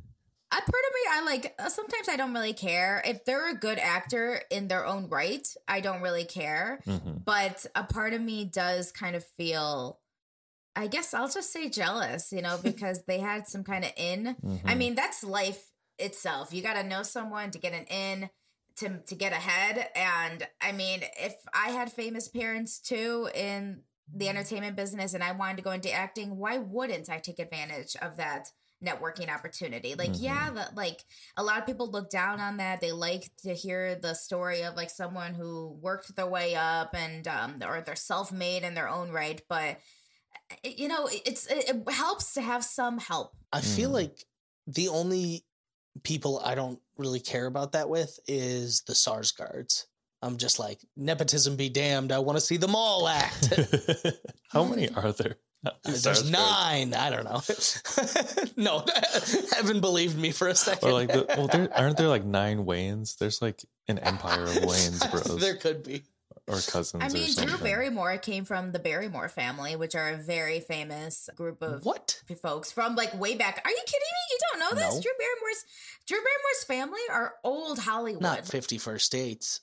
I 0.53 0.61
part 0.61 0.68
of 0.68 0.70
me, 0.94 1.00
I 1.11 1.22
like. 1.24 1.55
uh, 1.59 1.68
Sometimes 1.70 2.09
I 2.09 2.16
don't 2.16 2.34
really 2.34 2.53
care 2.53 3.03
if 3.07 3.24
they're 3.24 3.50
a 3.50 3.55
good 3.55 3.78
actor 3.78 4.42
in 4.50 4.68
their 4.68 4.84
own 4.86 5.09
right. 5.09 5.48
I 5.66 5.80
don't 5.80 6.03
really 6.03 6.24
care, 6.24 6.80
hmm 6.84 6.98
but 7.24 7.64
a 7.74 7.84
part 7.84 8.12
of 8.12 8.20
me 8.20 8.44
does 8.44 8.92
kind 8.92 9.16
of 9.16 9.24
feel. 9.36 9.98
I 10.74 10.86
guess 10.86 11.12
I'll 11.14 11.28
just 11.28 11.53
say 11.53 11.68
jealous, 11.70 12.32
you 12.32 12.42
know, 12.42 12.59
because 12.62 13.05
they 13.07 13.18
had 13.18 13.46
some 13.48 13.64
kind 13.64 13.84
of 13.84 13.92
in. 13.96 14.36
Mm-hmm. 14.44 14.68
I 14.68 14.74
mean, 14.74 14.94
that's 14.94 15.24
life 15.24 15.70
itself. 15.98 16.53
You 16.53 16.62
got 16.62 16.74
to 16.74 16.82
know 16.82 17.03
someone 17.03 17.50
to 17.53 17.59
get 17.59 17.72
an 17.72 17.84
in, 17.84 18.30
to 18.76 18.98
to 19.07 19.14
get 19.14 19.32
ahead. 19.32 19.88
And 19.94 20.46
I 20.61 20.72
mean, 20.72 21.00
if 21.18 21.34
I 21.55 21.70
had 21.70 21.90
famous 21.92 22.28
parents 22.28 22.78
too 22.78 23.28
in 23.34 23.82
the 24.14 24.28
entertainment 24.28 24.76
business 24.76 25.14
and 25.14 25.24
I 25.24 25.32
wanted 25.32 25.57
to 25.59 25.62
go 25.62 25.70
into 25.70 25.90
acting, 25.92 26.36
why 26.36 26.59
wouldn't 26.59 27.09
I 27.09 27.18
take 27.18 27.38
advantage 27.38 27.96
of 28.03 28.16
that 28.18 28.48
networking 28.85 29.28
opportunity? 29.33 29.95
Like, 29.95 30.11
Mhm. 30.12 30.20
yeah, 30.22 30.51
that 30.51 30.74
like 30.74 31.05
a 31.37 31.43
lot 31.43 31.59
of 31.59 31.66
people 31.66 31.91
look 31.91 32.11
down 32.11 32.41
on 32.41 32.57
that. 32.59 32.80
They 32.80 32.93
like 32.93 33.30
to 33.45 33.55
hear 33.55 33.95
the 33.95 34.14
story 34.14 34.62
of 34.62 34.74
like 34.76 34.91
someone 34.91 35.35
who 35.35 35.78
worked 35.80 36.14
their 36.16 36.26
way 36.26 36.55
up 36.55 36.95
and 36.95 37.26
um 37.28 37.62
or 37.66 37.80
they're 37.80 37.97
self-made 37.97 38.62
in 38.64 38.74
their 38.74 38.89
own 38.89 39.11
right, 39.11 39.41
but 39.49 39.78
uh, 40.51 40.55
you 40.64 40.89
know, 40.89 41.09
it's 41.24 41.47
it, 41.47 41.68
it 41.68 41.91
helps 41.93 42.35
to 42.35 42.41
have 42.43 42.64
some 42.64 42.99
help. 42.99 43.35
I 43.53 43.61
feel 43.61 43.91
Mm. 43.91 43.95
like 43.95 44.24
the 44.66 44.89
only 44.89 45.45
people 46.03 46.41
I 46.45 46.55
don't 46.55 46.80
really 46.96 47.21
care 47.21 47.46
about 47.46 47.72
that 47.72 47.88
with 47.88 48.18
is 48.26 48.83
the 48.87 48.95
Skarsgårds. 48.95 49.84
I'm 50.22 50.37
just 50.37 50.59
like, 50.59 50.80
nepotism 50.96 51.57
be 51.57 51.68
damned. 51.68 52.13
I 52.13 52.21
want 52.21 52.37
to 52.38 52.41
see 52.45 52.57
them 52.57 52.75
all 52.76 53.09
act. 53.09 53.53
How 54.50 54.64
many 54.64 54.88
are 54.91 55.13
there? 55.13 55.37
There's 55.84 56.05
Skarsgård. 56.05 56.30
nine. 56.33 56.95
I 56.95 57.11
don't 57.11 57.25
know. 57.25 57.41
no, 58.57 58.84
haven't 59.57 59.80
believed 59.80 60.18
me 60.18 60.33
for 60.33 60.49
a 60.49 60.55
second. 60.55 60.89
Or 60.89 60.93
like, 60.93 61.09
the, 61.09 61.25
well, 61.29 61.47
there 61.47 61.68
aren't 61.76 61.97
there 61.97 62.09
like 62.09 62.25
nine 62.25 62.64
Wayans? 62.64 63.17
There's 63.18 63.41
like 63.41 63.64
an 63.89 63.99
empire 64.01 64.43
of 64.45 64.51
Wayans 64.51 65.09
bros 65.11 65.41
there 65.41 65.55
could 65.57 65.84
be. 65.84 66.03
or 66.49 66.55
cousins. 66.57 67.03
I 67.03 67.07
or 67.07 67.11
mean, 67.11 67.25
Drew 67.26 67.33
something. 67.49 67.61
Barrymore 67.63 68.17
came 68.18 68.45
from 68.45 68.72
the 68.72 68.80
Barrymore 68.80 69.29
family, 69.29 69.76
which 69.76 69.95
are 69.95 70.11
a 70.11 70.17
very 70.17 70.59
famous 70.61 71.29
group 71.37 71.63
of 71.63 71.84
What? 71.84 72.21
folks 72.43 72.72
from 72.72 72.97
like 72.97 73.18
way 73.18 73.37
back. 73.37 73.61
Are 73.64 73.71
you 73.71 73.83
kidding 73.87 74.01
me? 74.01 74.22
You 74.30 74.39
don't 74.51 74.59
know 74.61 74.83
this? 74.83 74.95
No. 74.97 75.01
Drew 75.01 75.13
Barrymore's 75.18 75.64
Drew 76.09 76.18
Barrymore's 76.18 76.64
family 76.67 77.01
are 77.13 77.34
old 77.45 77.79
Hollywood. 77.79 78.22
Not 78.22 78.47
50 78.47 78.79
First 78.79 79.13
Dates. 79.13 79.61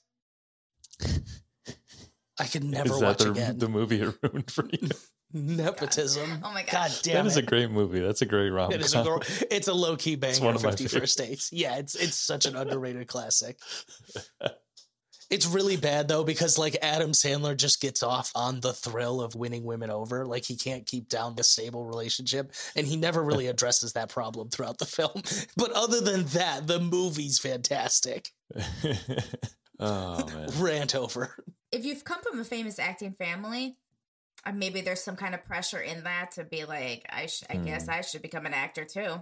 I 2.42 2.46
could 2.46 2.64
never 2.64 2.90
Is 2.94 3.00
that 3.00 3.06
watch 3.06 3.18
the, 3.20 3.32
again. 3.32 3.58
the 3.58 3.68
movie 3.68 4.02
it 4.02 4.16
ruined 4.24 4.50
for 4.50 4.66
you? 4.72 4.88
Nepotism. 5.34 6.42
Oh 6.44 6.52
my 6.52 6.64
God. 6.64 6.72
God 6.72 6.92
damn 7.04 7.14
that 7.26 7.26
is 7.28 7.38
it. 7.38 7.44
a 7.44 7.46
great 7.46 7.70
movie. 7.70 8.00
That's 8.00 8.22
a 8.22 8.26
great 8.26 8.50
rom 8.50 8.72
com. 8.72 8.80
It 8.80 8.86
is 8.86 8.94
a, 8.94 9.04
com. 9.04 9.20
gr- 9.20 9.26
it's 9.52 9.68
a 9.68 9.74
low 9.74 9.96
key 9.96 10.16
banger. 10.16 10.44
one 10.44 10.56
of 10.56 10.64
my 10.64 10.72
50 10.72 10.88
First 10.88 11.18
Dates. 11.18 11.50
Yeah, 11.52 11.78
it's 11.78 11.96
it's 11.96 12.16
such 12.16 12.46
an 12.46 12.56
underrated 12.56 13.08
classic. 13.08 13.60
It's 15.30 15.46
really 15.46 15.78
bad 15.78 16.08
though 16.08 16.24
because 16.24 16.58
like 16.58 16.76
Adam 16.82 17.12
Sandler 17.12 17.56
just 17.56 17.80
gets 17.82 18.02
off 18.02 18.32
on 18.34 18.62
the 18.62 18.74
thrill 18.74 19.22
of 19.22 19.36
winning 19.36 19.64
women 19.64 19.92
over. 19.92 20.26
Like 20.26 20.44
he 20.46 20.56
can't 20.56 20.88
keep 20.88 21.08
down 21.08 21.36
a 21.38 21.44
stable 21.44 21.86
relationship, 21.86 22.52
and 22.76 22.88
he 22.88 22.98
never 22.98 23.24
really 23.24 23.46
addresses 23.54 23.94
that 23.94 24.10
problem 24.10 24.50
throughout 24.50 24.80
the 24.80 24.88
film. 24.88 25.22
But 25.56 25.72
other 25.74 26.02
than 26.02 26.24
that, 26.28 26.66
the 26.66 26.80
movie's 26.80 27.38
fantastic. 27.38 28.30
oh 29.80 30.26
man. 30.26 30.50
Rant 30.58 30.96
over. 30.96 31.36
if 31.72 31.86
you've 31.86 32.04
come 32.04 32.24
from 32.24 32.40
a 32.40 32.44
famous 32.44 32.80
acting 32.80 33.14
family, 33.14 33.78
maybe 34.54 34.82
there's 34.82 35.02
some 35.04 35.16
kind 35.16 35.34
of 35.36 35.44
pressure 35.46 35.80
in 35.80 36.04
that 36.04 36.32
to 36.32 36.44
be 36.44 36.66
like, 36.66 37.06
I, 37.10 37.26
sh- 37.28 37.44
I 37.50 37.56
guess 37.58 37.86
Hmm. 37.86 37.92
I 37.92 38.02
should 38.02 38.22
become 38.22 38.46
an 38.46 38.54
actor 38.54 38.86
too. 38.86 39.22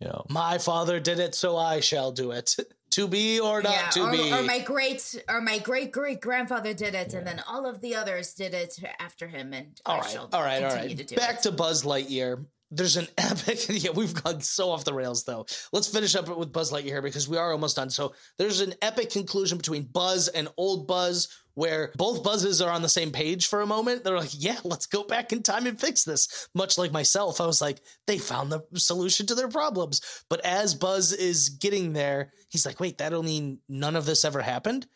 Yeah. 0.00 0.18
My 0.28 0.58
father 0.58 0.98
did 1.00 1.18
it, 1.20 1.34
so 1.34 1.56
I 1.56 1.80
shall 1.80 2.12
do 2.12 2.32
it. 2.32 2.54
to 2.90 3.08
be 3.08 3.40
or 3.40 3.62
not 3.62 3.92
to 3.92 4.02
or, 4.04 4.12
be. 4.12 4.32
or 4.32 4.42
my 4.42 4.60
great 4.60 5.24
or 5.28 5.40
my 5.40 5.58
great 5.58 5.90
great 5.92 6.20
grandfather 6.20 6.74
did 6.74 6.94
it, 6.94 7.12
and 7.14 7.26
then 7.26 7.42
all 7.48 7.66
of 7.66 7.80
the 7.80 7.94
others 7.96 8.34
did 8.34 8.54
it 8.54 8.78
after 9.00 9.26
him, 9.26 9.52
and 9.52 9.80
all 9.86 9.96
I 9.96 10.00
right, 10.00 10.10
shall 10.10 10.28
all 10.32 10.42
right, 10.42 10.62
all 10.62 10.70
to 10.70 11.14
Back 11.16 11.36
it. 11.38 11.42
to 11.42 11.52
Buzz 11.52 11.82
Lightyear. 11.84 12.44
There's 12.70 12.96
an 12.96 13.06
epic. 13.18 13.66
Yeah, 13.68 13.90
we've 13.92 14.14
gone 14.14 14.40
so 14.40 14.70
off 14.70 14.84
the 14.84 14.92
rails 14.94 15.24
though. 15.24 15.46
Let's 15.72 15.88
finish 15.88 16.14
up 16.16 16.28
with 16.36 16.52
Buzz 16.52 16.72
Lightyear 16.72 17.02
because 17.02 17.28
we 17.28 17.36
are 17.36 17.52
almost 17.52 17.76
done. 17.76 17.90
So 17.90 18.14
there's 18.38 18.60
an 18.60 18.74
epic 18.82 19.10
conclusion 19.10 19.58
between 19.58 19.84
Buzz 19.84 20.28
and 20.28 20.48
old 20.56 20.86
Buzz 20.88 21.28
where 21.54 21.92
both 21.96 22.22
Buzzes 22.22 22.60
are 22.60 22.70
on 22.70 22.82
the 22.82 22.88
same 22.88 23.10
page 23.12 23.46
for 23.46 23.60
a 23.60 23.66
moment. 23.66 24.04
They're 24.04 24.18
like, 24.18 24.30
"Yeah, 24.32 24.58
let's 24.64 24.86
go 24.86 25.04
back 25.04 25.32
in 25.32 25.42
time 25.42 25.66
and 25.66 25.80
fix 25.80 26.04
this." 26.04 26.48
Much 26.54 26.76
like 26.78 26.92
myself, 26.92 27.40
I 27.40 27.46
was 27.46 27.60
like, 27.60 27.80
"They 28.06 28.18
found 28.18 28.50
the 28.52 28.62
solution 28.74 29.26
to 29.26 29.34
their 29.34 29.48
problems." 29.48 30.00
But 30.28 30.44
as 30.44 30.74
Buzz 30.74 31.12
is 31.12 31.48
getting 31.50 31.92
there, 31.92 32.32
he's 32.48 32.66
like, 32.66 32.80
"Wait, 32.80 32.98
that'll 32.98 33.22
mean 33.22 33.60
none 33.68 33.96
of 33.96 34.06
this 34.06 34.24
ever 34.24 34.42
happened." 34.42 34.86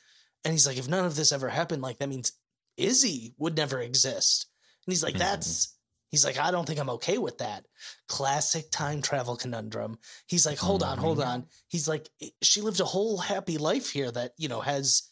And 0.44 0.52
he's 0.52 0.66
like, 0.66 0.78
"If 0.78 0.88
none 0.88 1.04
of 1.04 1.16
this 1.16 1.32
ever 1.32 1.48
happened, 1.48 1.82
like 1.82 1.98
that 1.98 2.08
means 2.08 2.32
Izzy 2.76 3.34
would 3.38 3.56
never 3.56 3.80
exist." 3.80 4.46
And 4.86 4.92
he's 4.92 5.02
like, 5.02 5.14
Mhm. 5.14 5.18
"That's." 5.18 5.74
He's 6.10 6.24
like, 6.24 6.38
I 6.38 6.50
don't 6.50 6.64
think 6.64 6.80
I'm 6.80 6.88
okay 6.88 7.18
with 7.18 7.36
that. 7.36 7.66
Classic 8.08 8.64
time 8.70 9.02
travel 9.02 9.36
conundrum. 9.36 9.98
He's 10.26 10.46
like, 10.46 10.56
hold 10.56 10.82
on, 10.82 10.96
hold 10.96 11.18
Mhm. 11.18 11.26
on. 11.26 11.46
He's 11.66 11.86
like, 11.86 12.08
she 12.40 12.62
lived 12.62 12.80
a 12.80 12.86
whole 12.86 13.18
happy 13.18 13.58
life 13.58 13.90
here 13.90 14.10
that, 14.12 14.32
you 14.38 14.48
know, 14.48 14.62
has 14.62 15.02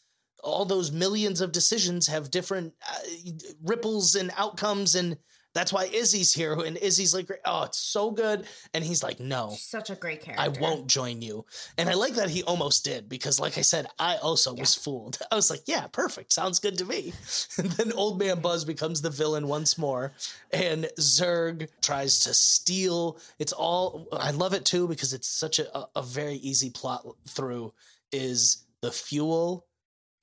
all 0.43 0.65
those 0.65 0.91
millions 0.91 1.41
of 1.41 1.51
decisions 1.51 2.07
have 2.07 2.31
different 2.31 2.73
uh, 2.87 3.31
ripples 3.63 4.15
and 4.15 4.31
outcomes. 4.37 4.95
And 4.95 5.17
that's 5.53 5.73
why 5.73 5.85
Izzy's 5.85 6.33
here. 6.33 6.53
And 6.53 6.77
Izzy's 6.77 7.15
like, 7.15 7.29
oh, 7.43 7.63
it's 7.63 7.79
so 7.79 8.11
good. 8.11 8.45
And 8.75 8.83
he's 8.83 9.01
like, 9.01 9.19
no, 9.19 9.49
She's 9.51 9.63
such 9.63 9.89
a 9.89 9.95
great 9.95 10.21
character. 10.21 10.43
I 10.43 10.49
won't 10.49 10.87
join 10.87 11.21
you. 11.21 11.45
And 11.79 11.89
I 11.89 11.93
like 11.93 12.13
that 12.13 12.29
he 12.29 12.43
almost 12.43 12.85
did 12.85 13.09
because, 13.09 13.39
like 13.39 13.57
I 13.57 13.61
said, 13.61 13.87
I 13.97 14.17
also 14.17 14.53
was 14.53 14.75
fooled. 14.75 15.17
I 15.31 15.35
was 15.35 15.49
like, 15.49 15.61
yeah, 15.65 15.87
perfect. 15.87 16.31
Sounds 16.31 16.59
good 16.59 16.77
to 16.77 16.85
me. 16.85 17.13
And 17.57 17.71
then 17.71 17.91
Old 17.93 18.19
Man 18.19 18.39
Buzz 18.39 18.65
becomes 18.65 19.01
the 19.01 19.09
villain 19.09 19.47
once 19.47 19.77
more. 19.79 20.13
And 20.51 20.87
Zurg 20.99 21.67
tries 21.81 22.19
to 22.21 22.33
steal. 22.33 23.17
It's 23.39 23.51
all, 23.51 24.07
I 24.11 24.29
love 24.29 24.53
it 24.53 24.63
too 24.63 24.87
because 24.87 25.13
it's 25.13 25.27
such 25.27 25.57
a, 25.57 25.87
a 25.95 26.03
very 26.03 26.35
easy 26.35 26.69
plot 26.69 27.03
through. 27.27 27.73
Is 28.11 28.65
the 28.81 28.91
fuel 28.91 29.66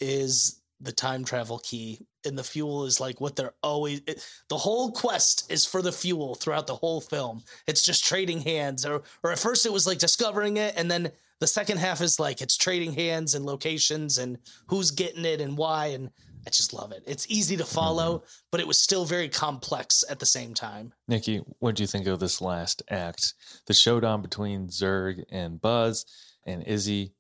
is 0.00 0.60
the 0.80 0.92
time 0.92 1.24
travel 1.24 1.58
key 1.60 1.98
and 2.24 2.36
the 2.36 2.44
fuel 2.44 2.84
is 2.84 3.00
like 3.00 3.20
what 3.20 3.36
they're 3.36 3.54
always 3.62 4.02
it, 4.06 4.26
the 4.48 4.56
whole 4.56 4.90
quest 4.92 5.50
is 5.50 5.64
for 5.64 5.80
the 5.80 5.92
fuel 5.92 6.34
throughout 6.34 6.66
the 6.66 6.74
whole 6.74 7.00
film 7.00 7.42
it's 7.66 7.82
just 7.82 8.04
trading 8.04 8.40
hands 8.40 8.84
or 8.84 9.02
or 9.22 9.32
at 9.32 9.38
first 9.38 9.66
it 9.66 9.72
was 9.72 9.86
like 9.86 9.98
discovering 9.98 10.56
it 10.56 10.74
and 10.76 10.90
then 10.90 11.10
the 11.40 11.46
second 11.46 11.78
half 11.78 12.00
is 12.00 12.20
like 12.20 12.40
it's 12.40 12.56
trading 12.56 12.92
hands 12.92 13.34
and 13.34 13.46
locations 13.46 14.18
and 14.18 14.38
who's 14.66 14.90
getting 14.90 15.24
it 15.24 15.40
and 15.40 15.56
why 15.56 15.86
and 15.86 16.10
i 16.46 16.50
just 16.50 16.74
love 16.74 16.92
it 16.92 17.02
it's 17.06 17.26
easy 17.30 17.56
to 17.56 17.64
follow 17.64 18.22
but 18.50 18.60
it 18.60 18.66
was 18.66 18.78
still 18.78 19.04
very 19.04 19.28
complex 19.28 20.04
at 20.10 20.18
the 20.18 20.26
same 20.26 20.52
time 20.52 20.92
Nikki, 21.08 21.38
what 21.60 21.76
do 21.76 21.82
you 21.82 21.86
think 21.86 22.06
of 22.06 22.18
this 22.18 22.40
last 22.40 22.82
act? 22.88 23.34
The 23.66 23.74
showdown 23.74 24.22
between 24.22 24.68
Zurg 24.68 25.22
and 25.30 25.60
Buzz 25.60 26.06
and 26.46 26.66
Izzy 26.66 27.12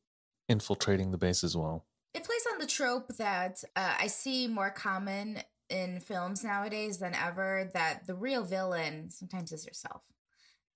infiltrating 0.48 1.10
the 1.10 1.18
base 1.18 1.44
as 1.44 1.56
well. 1.56 1.84
It 2.14 2.24
plays 2.24 2.46
on 2.52 2.58
the 2.58 2.66
trope 2.66 3.08
that 3.18 3.62
uh, 3.74 3.94
I 4.00 4.06
see 4.06 4.46
more 4.46 4.70
common 4.70 5.38
in 5.68 6.00
films 6.00 6.44
nowadays 6.44 6.98
than 6.98 7.14
ever 7.14 7.70
that 7.74 8.06
the 8.06 8.14
real 8.14 8.44
villain 8.44 9.10
sometimes 9.10 9.50
is 9.52 9.66
yourself. 9.66 10.02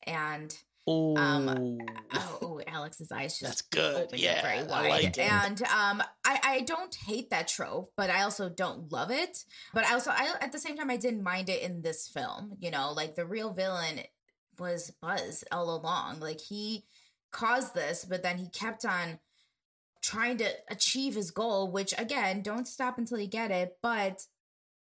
And 0.05 0.57
oh 0.87 1.17
Um, 1.17 1.79
oh, 2.15 2.39
oh 2.43 2.61
Alex's 2.67 3.13
eyes 3.13 3.39
just 3.39 3.43
That's 3.43 3.63
good. 3.63 4.19
Yeah, 4.19 4.43
very 4.43 4.59
I 4.59 4.63
wide. 4.63 4.89
like 4.91 5.05
it. 5.05 5.19
And 5.19 5.63
um, 5.63 6.03
I 6.25 6.41
I 6.43 6.61
don't 6.67 6.95
hate 6.95 7.31
that 7.31 7.49
trope, 7.49 7.93
but 7.97 8.11
I 8.11 8.23
also 8.23 8.49
don't 8.49 8.91
love 8.91 9.11
it. 9.11 9.45
But 9.75 9.85
I 9.85 9.93
also 9.93 10.11
I 10.11 10.35
at 10.41 10.53
the 10.53 10.59
same 10.59 10.77
time 10.77 10.91
I 10.91 10.97
didn't 10.97 11.23
mind 11.23 11.49
it 11.49 11.63
in 11.63 11.83
this 11.83 12.09
film. 12.09 12.57
You 12.59 12.71
know, 12.71 12.93
like 12.93 13.15
the 13.15 13.27
real 13.27 13.53
villain 13.53 14.01
was 14.59 14.91
Buzz 15.01 15.45
all 15.53 15.77
along. 15.77 16.21
Like 16.21 16.41
he 16.41 16.85
caused 17.31 17.75
this, 17.75 18.05
but 18.05 18.23
then 18.23 18.39
he 18.39 18.49
kept 18.49 18.85
on 18.85 19.19
trying 20.03 20.39
to 20.39 20.49
achieve 20.71 21.15
his 21.15 21.31
goal. 21.31 21.71
Which 21.71 21.95
again, 21.99 22.43
don't 22.43 22.69
stop 22.69 22.99
until 22.99 23.19
you 23.19 23.27
get 23.29 23.51
it. 23.51 23.77
But 23.83 24.27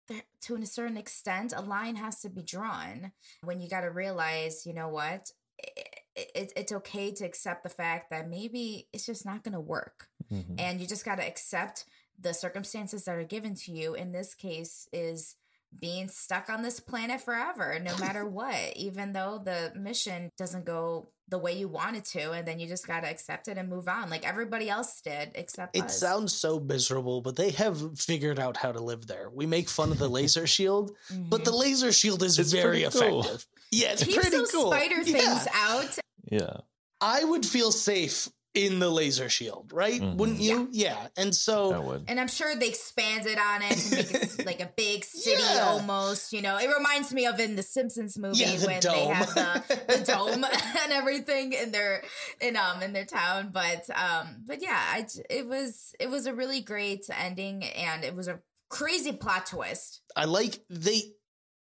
there, 0.07 0.23
to 0.41 0.55
a 0.55 0.65
certain 0.65 0.97
extent, 0.97 1.53
a 1.55 1.61
line 1.61 1.95
has 1.95 2.19
to 2.21 2.29
be 2.29 2.43
drawn 2.43 3.11
when 3.43 3.59
you 3.59 3.69
got 3.69 3.81
to 3.81 3.89
realize, 3.89 4.65
you 4.65 4.73
know 4.73 4.89
what, 4.89 5.31
it, 5.57 5.99
it, 6.35 6.53
it's 6.55 6.71
okay 6.71 7.11
to 7.13 7.25
accept 7.25 7.63
the 7.63 7.69
fact 7.69 8.11
that 8.11 8.29
maybe 8.29 8.87
it's 8.93 9.05
just 9.05 9.25
not 9.25 9.43
going 9.43 9.53
to 9.53 9.59
work, 9.59 10.07
Mhm. 10.31 10.55
and 10.59 10.79
you 10.81 10.87
just 10.87 11.05
got 11.05 11.15
to 11.15 11.27
accept 11.27 11.85
the 12.19 12.33
circumstances 12.33 13.05
that 13.05 13.15
are 13.15 13.23
given 13.23 13.55
to 13.55 13.71
you. 13.71 13.93
In 13.95 14.11
this 14.11 14.33
case, 14.35 14.87
is 14.93 15.35
being 15.79 16.07
stuck 16.07 16.49
on 16.49 16.61
this 16.61 16.79
planet 16.79 17.21
forever, 17.21 17.79
no 17.81 17.95
matter 17.99 18.25
what, 18.27 18.73
even 18.75 19.13
though 19.13 19.41
the 19.43 19.71
mission 19.75 20.31
doesn't 20.37 20.65
go 20.65 21.09
the 21.27 21.37
way 21.39 21.57
you 21.57 21.67
want 21.67 21.95
it 21.97 22.05
to, 22.05 22.31
and 22.33 22.47
then 22.47 22.59
you 22.59 22.67
just 22.67 22.85
got 22.85 23.01
to 23.01 23.09
accept 23.09 23.47
it 23.47 23.57
and 23.57 23.67
move 23.67 23.87
on, 23.87 24.09
like 24.11 24.27
everybody 24.27 24.69
else 24.69 25.01
did, 25.01 25.31
except 25.33 25.75
It 25.75 25.85
us. 25.85 25.99
sounds 25.99 26.35
so 26.35 26.59
miserable, 26.59 27.21
but 27.21 27.35
they 27.35 27.49
have 27.51 27.99
figured 27.99 28.39
out 28.39 28.57
how 28.57 28.71
to 28.71 28.79
live 28.79 29.07
there. 29.07 29.29
We 29.33 29.47
make 29.47 29.67
fun 29.67 29.91
of 29.91 29.97
the 29.97 30.07
laser 30.07 30.45
shield, 30.55 30.91
but 31.09 31.43
the 31.43 31.49
mm-hmm. 31.51 31.59
laser 31.61 31.91
shield 31.91 32.21
is 32.21 32.37
It's 32.37 32.51
very 32.51 32.81
pretty 32.83 32.99
cool. 32.99 33.21
effective. 33.21 33.47
Yeah, 33.71 33.91
it's 33.93 34.03
keeps 34.03 34.17
pretty 34.17 34.37
those 34.37 34.51
cool. 34.51 34.71
spider 34.71 35.01
Yeah. 35.01 35.17
things 35.17 35.47
out. 35.53 35.97
Yeah. 36.31 36.57
I 37.01 37.23
would 37.23 37.45
feel 37.45 37.71
safe 37.71 38.29
in 38.55 38.79
the 38.79 38.89
laser 38.89 39.29
shield, 39.29 39.71
right? 39.73 40.01
Mhm. 40.01 40.15
Wouldn't 40.15 40.39
you? 40.39 40.69
Yeah. 40.71 41.07
And 41.17 41.35
so. 41.35 42.01
And 42.07 42.19
I'm 42.19 42.27
sure 42.27 42.55
they 42.55 42.69
expanded 42.69 43.37
on 43.37 43.61
it 43.61 43.77
to 43.77 43.95
make 43.95 44.11
it 44.13 44.45
like 44.45 44.59
a 44.61 44.71
big 44.75 45.03
city 45.05 45.43
Yeah. 45.53 45.65
almost. 45.67 46.31
You 46.33 46.41
know, 46.41 46.57
it 46.57 46.69
reminds 46.75 47.13
me 47.13 47.25
of 47.25 47.39
in 47.39 47.55
the 47.55 47.63
Simpsons 47.63 48.17
movie 48.17 48.39
Yeah, 48.39 48.55
the 48.55 48.65
when 48.67 48.79
dome. 48.79 48.93
they 48.95 49.05
have 49.13 49.33
the, 49.67 49.97
the 49.97 50.03
dome 50.11 50.43
and 50.83 50.91
everything 50.93 51.53
in 51.53 51.71
their 51.71 52.03
in 52.41 52.55
um 52.55 52.81
in 52.81 52.93
their 52.93 53.05
town. 53.05 53.49
But 53.53 53.89
um 53.89 54.43
but 54.45 54.61
yeah, 54.61 54.81
I 54.91 55.01
j- 55.01 55.23
it 55.29 55.47
was 55.47 55.93
it 55.99 56.09
was 56.09 56.25
a 56.25 56.33
really 56.33 56.61
great 56.61 57.05
ending 57.09 57.63
and 57.65 58.03
it 58.03 58.15
was 58.15 58.27
a 58.27 58.39
crazy 58.69 59.11
plot 59.11 59.45
twist. 59.47 60.01
I 60.15 60.25
like 60.25 60.59
they 60.69 61.01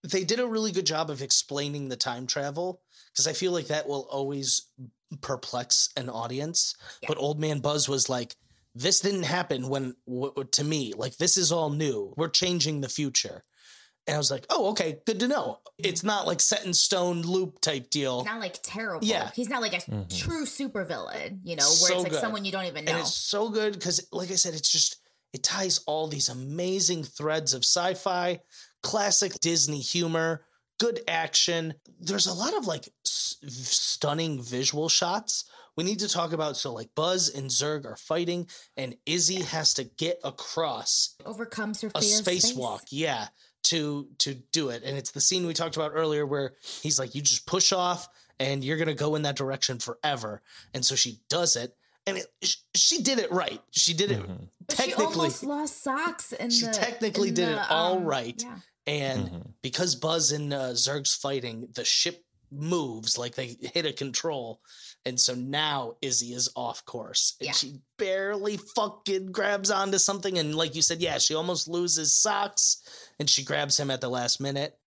they 0.03 0.23
did 0.23 0.39
a 0.39 0.45
really 0.47 0.71
good 0.71 0.85
job 0.85 1.09
of 1.09 1.23
explaining 1.23 1.89
the 1.89 1.95
time 1.97 2.27
travel 2.27 2.81
because 3.11 3.25
I 3.25 3.33
feel 3.33 3.51
like 3.51 3.67
that 3.67 3.87
will 3.87 4.07
always 4.11 4.67
perplex 5.21 5.89
an 5.97 6.09
audience. 6.09 6.75
Yeah. 7.01 7.07
But 7.09 7.17
Old 7.17 7.39
Man 7.39 7.59
Buzz 7.59 7.87
was 7.89 8.09
like, 8.09 8.35
"This 8.73 8.99
didn't 8.99 9.23
happen 9.23 9.69
when 9.69 9.95
w- 10.07 10.29
w- 10.31 10.47
to 10.51 10.63
me. 10.63 10.93
Like 10.95 11.17
this 11.17 11.37
is 11.37 11.51
all 11.51 11.69
new. 11.69 12.13
We're 12.17 12.29
changing 12.29 12.81
the 12.81 12.89
future." 12.89 13.43
And 14.07 14.13
I 14.13 14.17
was 14.19 14.29
like, 14.29 14.45
"Oh, 14.51 14.69
okay, 14.71 14.99
good 15.07 15.19
to 15.21 15.27
know. 15.27 15.59
It's 15.79 16.03
not 16.03 16.27
like 16.27 16.39
set 16.39 16.63
in 16.65 16.73
stone 16.73 17.21
loop 17.23 17.59
type 17.59 17.89
deal." 17.89 18.23
Not 18.23 18.39
like 18.39 18.59
terrible. 18.61 19.05
Yeah. 19.05 19.31
He's 19.35 19.49
not 19.49 19.61
like 19.61 19.73
a 19.73 19.77
Mhm. 19.91 20.15
true 20.15 20.45
supervillain, 20.45 21.39
you 21.43 21.55
know, 21.55 21.65
where 21.65 21.89
So 21.89 21.93
it's 21.95 22.03
like 22.03 22.11
good. 22.11 22.21
someone 22.21 22.45
you 22.45 22.51
don't 22.51 22.65
even 22.65 22.85
know. 22.85 22.91
and 22.91 22.99
it's 23.01 23.15
so 23.15 23.49
good 23.49 23.73
because 23.73 24.07
like 24.11 24.29
i 24.31 24.35
said 24.35 24.53
it's 24.53 24.69
just 24.71 24.97
it 25.33 25.43
ties 25.43 25.79
all 25.87 26.07
these 26.07 26.29
amazing 26.29 27.03
threads 27.03 27.53
of 27.53 27.63
sci-fi 27.65 28.39
classic 28.83 29.39
disney 29.41 29.79
humor 29.79 30.45
good 30.79 30.99
action 31.07 31.73
there's 31.99 32.27
a 32.27 32.33
lot 32.33 32.55
of 32.57 32.67
like 32.67 32.89
s- 33.05 33.37
stunning 33.43 34.41
visual 34.41 34.89
shots 34.89 35.45
we 35.77 35.83
need 35.83 35.99
to 35.99 36.07
talk 36.07 36.33
about 36.33 36.57
so 36.57 36.73
like 36.73 36.89
buzz 36.95 37.29
and 37.33 37.49
Zurg 37.49 37.85
are 37.85 37.95
fighting 37.97 38.47
and 38.77 38.95
izzy 39.05 39.41
has 39.41 39.73
to 39.75 39.83
get 39.85 40.19
across 40.23 41.15
Overcomes 41.25 41.81
her 41.81 41.91
a 41.95 42.01
fear 42.01 42.19
of 42.19 42.25
space. 42.25 42.51
spacewalk 42.53 42.81
yeah 42.91 43.27
to 43.63 44.07
to 44.19 44.35
do 44.51 44.69
it 44.69 44.83
and 44.83 44.97
it's 44.97 45.11
the 45.11 45.21
scene 45.21 45.45
we 45.47 45.53
talked 45.53 45.75
about 45.75 45.91
earlier 45.95 46.25
where 46.25 46.53
he's 46.83 46.99
like 46.99 47.15
you 47.15 47.21
just 47.21 47.45
push 47.47 47.71
off 47.71 48.07
and 48.39 48.63
you're 48.63 48.77
gonna 48.77 48.93
go 48.93 49.15
in 49.15 49.21
that 49.23 49.35
direction 49.37 49.79
forever 49.79 50.41
and 50.73 50.85
so 50.85 50.95
she 50.95 51.19
does 51.29 51.55
it 51.55 51.75
and 52.07 52.17
it, 52.17 52.27
sh- 52.43 52.57
she 52.75 53.01
did 53.01 53.17
it 53.17 53.31
right 53.31 53.61
she 53.71 53.93
did 53.93 54.11
it 54.11 54.19
Mhm. 54.21 54.49
But 54.67 54.77
she 54.77 54.83
technically 54.91 55.05
almost 55.05 55.43
lost 55.43 55.83
Sox 55.83 56.33
and 56.33 56.51
She 56.53 56.65
the. 56.65 56.71
technically 56.73 57.29
in 57.29 57.33
did 57.35 57.47
the, 57.49 57.53
it 57.61 57.71
all 57.71 57.97
um, 57.97 58.03
right. 58.03 58.41
Yeah. 58.43 58.57
And 58.87 59.29
Mhm. 59.29 59.53
because 59.61 59.95
buzz 59.95 60.31
and 60.31 60.53
uh, 60.53 60.73
zurg's 60.73 61.15
fighting 61.15 61.67
the 61.73 61.83
ship 61.85 62.23
moves 62.51 63.17
like 63.17 63.33
they 63.35 63.57
hit 63.59 63.85
a 63.87 63.91
control 63.91 64.61
and 65.03 65.19
so 65.19 65.33
now 65.33 65.95
izzy 66.01 66.31
is 66.33 66.47
off 66.55 66.85
course 66.85 67.33
and 67.39 67.47
Yeah. 67.47 67.53
she 67.53 67.79
barely 67.97 68.57
fucking 68.57 69.31
grabs 69.31 69.71
onto 69.71 69.97
something 69.97 70.37
and 70.37 70.55
like 70.55 70.75
you 70.75 70.81
said 70.83 71.01
yeah 71.01 71.17
she 71.17 71.33
almost 71.33 71.67
loses 71.67 72.15
Sox 72.15 72.81
and 73.19 73.27
she 73.29 73.43
grabs 73.43 73.77
him 73.79 73.89
at 73.89 73.99
the 73.99 74.09
last 74.09 74.39
minute 74.39 74.77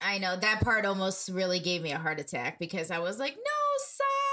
I 0.00 0.18
know 0.18 0.34
that 0.36 0.60
part 0.62 0.86
almost 0.86 1.28
really 1.28 1.58
gave 1.60 1.82
me 1.82 1.92
a 1.92 1.98
heart 1.98 2.18
attack 2.20 2.58
because 2.58 2.90
I 2.90 3.00
was 3.00 3.18
like, 3.18 3.34
no 3.36 3.57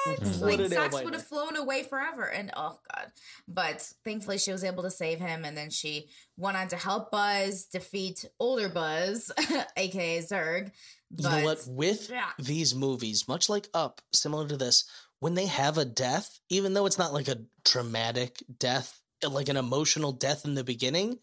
Mhm. 0.06 0.41
Like 0.41 0.60
What 0.60 0.60
a 0.60 0.69
Sox 0.69 1.03
would 1.03 1.14
have 1.14 1.27
flown 1.27 1.56
away 1.56 1.84
forever, 1.84 2.26
and 2.26 2.52
oh 2.56 2.80
god! 2.94 3.11
But 3.48 3.82
thankfully, 4.03 4.38
she 4.38 4.52
was 4.52 4.64
able 4.64 4.84
to 4.84 4.91
save 4.91 5.19
him, 5.19 5.45
and 5.45 5.57
then 5.57 5.69
she 5.69 6.10
went 6.38 6.57
on 6.57 6.68
to 6.69 6.76
help 6.76 7.11
Buzz 7.11 7.65
defeat 7.65 8.26
older 8.40 8.69
Buzz, 8.69 9.32
aka 9.77 10.19
Zurg. 10.19 10.72
You 11.18 11.30
know 11.30 11.44
what? 11.44 11.65
With 11.68 12.10
yeah. 12.10 12.30
these 12.38 12.76
movies, 12.76 13.27
much 13.27 13.49
like 13.49 13.68
Up, 13.73 14.02
similar 14.14 14.48
to 14.48 14.57
this, 14.57 14.86
when 15.19 15.34
they 15.34 15.45
have 15.48 15.77
a 15.77 15.86
death, 15.86 16.40
even 16.49 16.73
though 16.73 16.86
it's 16.86 16.99
not 16.99 17.14
like 17.14 17.27
a 17.27 17.41
traumatic 17.64 18.44
death, 18.60 18.99
like 19.27 19.49
an 19.49 19.57
emotional 19.57 20.11
death 20.11 20.45
in 20.45 20.56
the 20.56 20.64
beginning, 20.64 21.19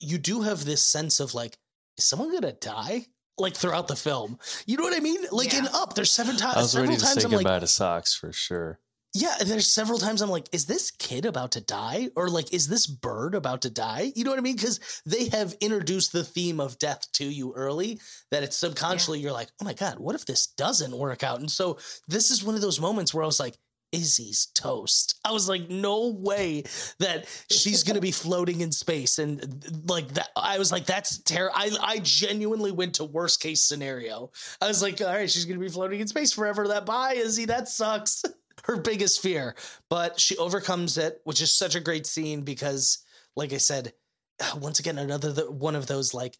you 0.00 0.18
do 0.18 0.42
have 0.42 0.64
this 0.64 0.82
sense 0.82 1.20
of 1.20 1.34
like, 1.34 1.58
is 1.96 2.04
someone 2.04 2.32
gonna 2.32 2.52
die? 2.52 3.06
Like 3.40 3.56
throughout 3.56 3.88
the 3.88 3.96
film, 3.96 4.38
you 4.66 4.76
know 4.76 4.84
what 4.84 4.96
I 4.96 5.00
mean? 5.00 5.24
Like 5.32 5.54
in 5.54 5.66
Up, 5.68 5.94
there's 5.94 6.10
seven 6.10 6.36
times. 6.36 6.56
I 6.56 6.60
was 6.60 6.72
several 6.72 6.90
ready 6.90 6.98
to 7.00 7.04
times 7.04 7.22
say 7.22 7.26
I'm 7.26 7.32
like, 7.32 7.44
goodbye 7.44 7.58
to 7.60 7.66
Sox 7.66 8.14
for 8.14 8.32
sure. 8.32 8.78
yeah, 9.14 9.34
there's 9.44 9.66
several 9.66 9.98
times 9.98 10.22
I'm 10.22 10.30
like, 10.30 10.48
is 10.52 10.66
this 10.66 10.92
kid 10.92 11.26
about 11.26 11.52
to 11.52 11.60
die? 11.60 12.10
Or 12.14 12.28
like, 12.28 12.52
is 12.52 12.68
this 12.68 12.86
bird 12.86 13.34
about 13.34 13.62
to 13.62 13.70
die? 13.70 14.12
You 14.14 14.22
know 14.24 14.30
what 14.30 14.38
I 14.38 14.42
mean? 14.42 14.54
Because 14.56 14.78
they 15.04 15.28
have 15.30 15.56
introduced 15.60 16.12
the 16.12 16.22
theme 16.22 16.60
of 16.60 16.78
death 16.78 17.10
to 17.14 17.24
you 17.24 17.52
early 17.56 17.98
that 18.30 18.44
it's 18.44 18.56
subconsciously 18.56 19.18
you're 19.18 19.32
like, 19.32 19.48
oh 19.60 19.64
my 19.64 19.74
God, 19.74 19.98
what 19.98 20.14
if 20.14 20.26
this 20.26 20.46
doesn't 20.46 20.96
work 20.96 21.24
out? 21.24 21.40
And 21.40 21.50
so 21.50 21.78
this 22.06 22.30
is 22.30 22.44
one 22.44 22.54
of 22.54 22.60
those 22.60 22.80
moments 22.80 23.12
where 23.12 23.24
I 23.24 23.26
was 23.26 23.40
like, 23.40 23.56
Izzy's 23.92 24.46
toast. 24.54 25.18
I 25.24 25.32
was 25.32 25.48
like, 25.48 25.68
no 25.68 26.08
way 26.08 26.64
that 26.98 27.26
she's 27.50 27.82
gonna 27.82 28.00
be 28.00 28.12
floating 28.12 28.60
in 28.60 28.72
space. 28.72 29.18
And 29.18 29.64
like 29.88 30.08
that, 30.14 30.30
I 30.36 30.58
was 30.58 30.70
like, 30.72 30.86
that's 30.86 31.18
terrible. 31.18 31.54
I, 31.56 31.70
I 31.80 31.98
genuinely 32.00 32.72
went 32.72 32.94
to 32.96 33.04
worst 33.04 33.40
case 33.40 33.62
scenario. 33.62 34.30
I 34.60 34.68
was 34.68 34.82
like, 34.82 35.00
all 35.00 35.08
right, 35.08 35.30
she's 35.30 35.44
gonna 35.44 35.60
be 35.60 35.68
floating 35.68 36.00
in 36.00 36.08
space 36.08 36.32
forever. 36.32 36.68
That 36.68 36.86
bye, 36.86 37.14
Izzy, 37.14 37.46
that 37.46 37.68
sucks. 37.68 38.24
Her 38.64 38.76
biggest 38.76 39.22
fear, 39.22 39.54
but 39.88 40.20
she 40.20 40.36
overcomes 40.36 40.98
it, 40.98 41.22
which 41.24 41.40
is 41.40 41.50
such 41.50 41.74
a 41.76 41.80
great 41.80 42.06
scene 42.06 42.42
because, 42.42 42.98
like 43.34 43.54
I 43.54 43.56
said, 43.56 43.94
once 44.58 44.78
again, 44.78 44.98
another 44.98 45.32
th- 45.32 45.48
one 45.48 45.76
of 45.76 45.86
those 45.86 46.12
like, 46.12 46.36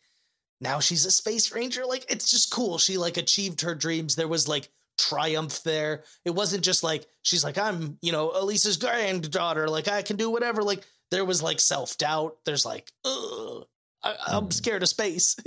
now 0.60 0.80
she's 0.80 1.06
a 1.06 1.10
space 1.10 1.52
ranger. 1.52 1.86
Like 1.86 2.04
it's 2.10 2.30
just 2.30 2.52
cool. 2.52 2.78
She 2.78 2.98
like 2.98 3.16
achieved 3.16 3.62
her 3.62 3.74
dreams. 3.74 4.14
There 4.14 4.28
was 4.28 4.46
like 4.46 4.68
triumph 5.08 5.62
there. 5.62 6.04
It 6.24 6.30
wasn't 6.30 6.64
just 6.64 6.82
like 6.82 7.06
she's 7.22 7.44
like 7.44 7.58
I'm, 7.58 7.98
you 8.02 8.12
know, 8.12 8.30
Alisha's 8.30 8.76
granddaughter. 8.76 9.68
Like 9.68 9.88
I 9.88 10.02
can 10.02 10.16
do 10.16 10.30
whatever. 10.30 10.62
Like 10.62 10.84
there 11.10 11.24
was 11.24 11.42
like 11.42 11.60
self 11.60 11.96
doubt. 11.98 12.36
There's 12.44 12.64
like, 12.66 12.90
Ugh, 13.04 13.64
I, 14.02 14.14
I'm 14.28 14.48
Mhm. 14.48 14.52
scared 14.52 14.82
of 14.82 14.88
space. 14.88 15.36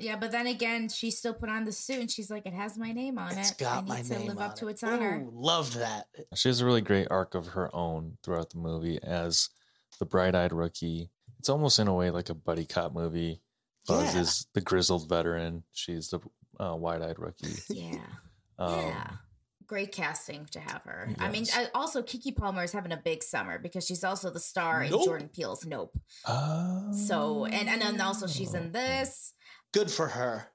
Yeah, 0.00 0.14
but 0.14 0.30
then 0.30 0.46
again, 0.46 0.88
she 0.88 1.10
still 1.10 1.34
put 1.34 1.48
on 1.48 1.64
the 1.64 1.72
suit, 1.72 1.98
and 1.98 2.08
she's 2.08 2.30
like, 2.30 2.46
"It 2.46 2.52
has 2.52 2.78
my 2.78 2.92
name 2.92 3.18
on 3.18 3.36
it's 3.36 3.50
it. 3.50 3.56
I 3.62 3.64
got 3.64 3.84
need 3.84 3.88
my 3.88 4.02
to 4.02 4.08
name 4.10 4.28
live 4.28 4.36
on 4.38 4.42
up 4.44 4.54
to 4.58 4.68
it. 4.68 4.70
its 4.70 4.84
honor." 4.84 5.24
Ooh, 5.26 5.32
loved 5.34 5.74
that. 5.74 6.06
She 6.36 6.48
has 6.48 6.60
a 6.60 6.64
really 6.64 6.82
great 6.82 7.08
arc 7.10 7.34
of 7.34 7.48
her 7.48 7.74
own 7.74 8.16
throughout 8.22 8.50
the 8.50 8.58
movie 8.58 9.00
as 9.02 9.48
the 9.98 10.06
bright 10.06 10.36
eyed 10.36 10.52
rookie. 10.52 11.10
It's 11.40 11.48
almost 11.48 11.80
in 11.80 11.88
a 11.88 11.94
way 11.94 12.10
like 12.10 12.28
a 12.28 12.34
buddy 12.34 12.64
cop 12.64 12.92
movie. 12.92 13.42
Buzz 13.88 14.14
Yeah. 14.14 14.20
is 14.20 14.46
the 14.54 14.60
grizzled 14.60 15.08
veteran. 15.08 15.64
She's 15.72 16.10
the 16.10 16.20
uh, 16.60 16.76
wide 16.76 17.02
eyed 17.02 17.18
rookie. 17.18 17.56
Yeah, 17.68 17.98
Um, 18.58 18.74
yeah. 18.86 19.10
Great 19.66 19.92
casting 19.92 20.46
to 20.52 20.60
have 20.60 20.80
her. 20.84 21.10
I 21.18 21.28
mean, 21.28 21.44
I, 21.54 21.68
also 21.74 22.00
Keke 22.02 22.34
Palmer 22.34 22.64
is 22.64 22.72
having 22.72 22.90
a 22.92 22.96
big 22.96 23.22
summer 23.22 23.58
because 23.58 23.84
she's 23.86 24.02
also 24.02 24.30
the 24.30 24.40
star 24.40 24.82
Nope. 24.88 25.00
in 25.00 25.04
Jordan 25.04 25.28
Peele's 25.28 25.66
Nope. 25.66 25.94
So, 26.26 27.44
and 27.44 27.68
and 27.68 27.82
then 27.82 28.00
also 28.00 28.26
she's 28.26 28.54
Oh. 28.54 28.58
in 28.58 28.72
this. 28.72 29.34
Good 29.74 29.90
for 29.90 30.08
her. 30.08 30.48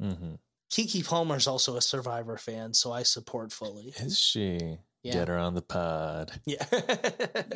hmm 0.00 0.34
Keke 0.72 1.06
Palmer's 1.06 1.46
also 1.46 1.76
a 1.76 1.80
Survivor 1.80 2.36
fan, 2.36 2.74
so 2.74 2.92
I 2.92 3.02
support 3.04 3.52
fully. 3.52 3.94
Is 3.98 4.18
she? 4.18 4.78
Yeah. 5.02 5.12
Get 5.14 5.28
her 5.28 5.38
on 5.38 5.54
the 5.54 5.62
pod. 5.62 6.32
Yeah. 6.44 6.66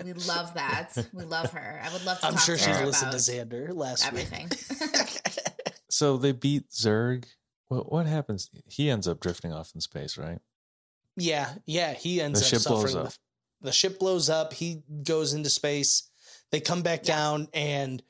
We 0.04 0.12
love 0.14 0.54
that. 0.54 0.92
We 1.12 1.24
love 1.24 1.50
her. 1.52 1.80
I 1.84 1.92
would 1.92 2.04
love 2.06 2.20
to 2.20 2.26
I'm 2.26 2.34
talk 2.34 2.42
sure 2.42 2.56
to 2.56 2.62
she's 2.62 2.76
her 2.76 2.86
listened 2.86 3.10
to 3.12 3.18
Xander 3.18 3.74
last 3.74 4.06
everything. 4.06 4.48
week. 4.50 5.18
So 5.90 6.16
they 6.16 6.32
beat 6.32 6.70
Zurg. 6.70 7.24
What 7.68 7.90
what 7.92 8.06
happens? 8.06 8.50
He 8.66 8.90
ends 8.90 9.08
up 9.08 9.20
drifting 9.20 9.52
off 9.52 9.72
in 9.74 9.80
space, 9.80 10.16
right? 10.18 10.38
yeah, 11.16 11.50
yeah. 11.66 11.92
He 11.94 12.20
ends 12.20 12.40
The 12.40 12.46
up 12.46 12.50
ship 12.62 12.68
blows 12.68 12.82
suffering. 12.92 13.06
up. 13.06 13.12
The, 13.60 13.66
the 13.68 13.72
ship 13.72 13.98
blows 13.98 14.28
up. 14.30 14.52
He 14.52 14.82
goes 15.02 15.32
into 15.34 15.50
space. 15.50 16.10
They 16.50 16.60
come 16.60 16.82
back 16.82 17.06
Yeah. 17.06 17.16
down, 17.16 17.48
and 17.54 18.02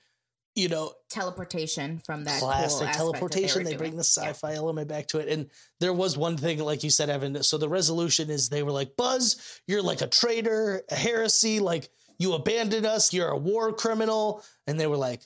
you 0.55 0.69
know, 0.69 0.93
Teleportation 1.09 1.99
from 2.05 2.25
that 2.25 2.39
cool 2.41 2.49
classic 2.51 2.67
aspect 2.89 2.93
that 2.93 2.97
teleportation. 2.99 3.65
were 3.65 3.71
They, 3.71 3.77
bring 3.77 3.97
the 3.97 4.05
sci-fi 4.05 4.53
element 4.55 4.87
back 4.87 5.07
to 5.09 5.19
it. 5.19 5.29
And 5.29 5.49
there 5.81 5.95
was 5.95 6.19
one 6.19 6.37
thing, 6.37 6.59
like 6.59 6.85
you 6.85 6.91
said, 6.91 7.09
Evan. 7.09 7.43
So 7.43 7.57
the 7.57 7.71
resolution 7.71 8.29
is 8.29 8.49
they 8.51 8.63
were 8.63 8.71
like, 8.73 8.95
"Buzz, 8.97 9.61
you're 9.67 9.81
like 9.83 10.03
a 10.03 10.07
traitor, 10.09 10.83
a 10.91 10.95
heresy. 10.95 11.59
Like 11.61 11.89
you 12.19 12.35
abandoned 12.35 12.85
us. 12.85 13.13
You're 13.15 13.29
a 13.29 13.37
war 13.39 13.73
criminal." 13.73 14.45
And 14.67 14.79
they 14.79 14.87
were 14.87 14.97
like, 14.99 15.23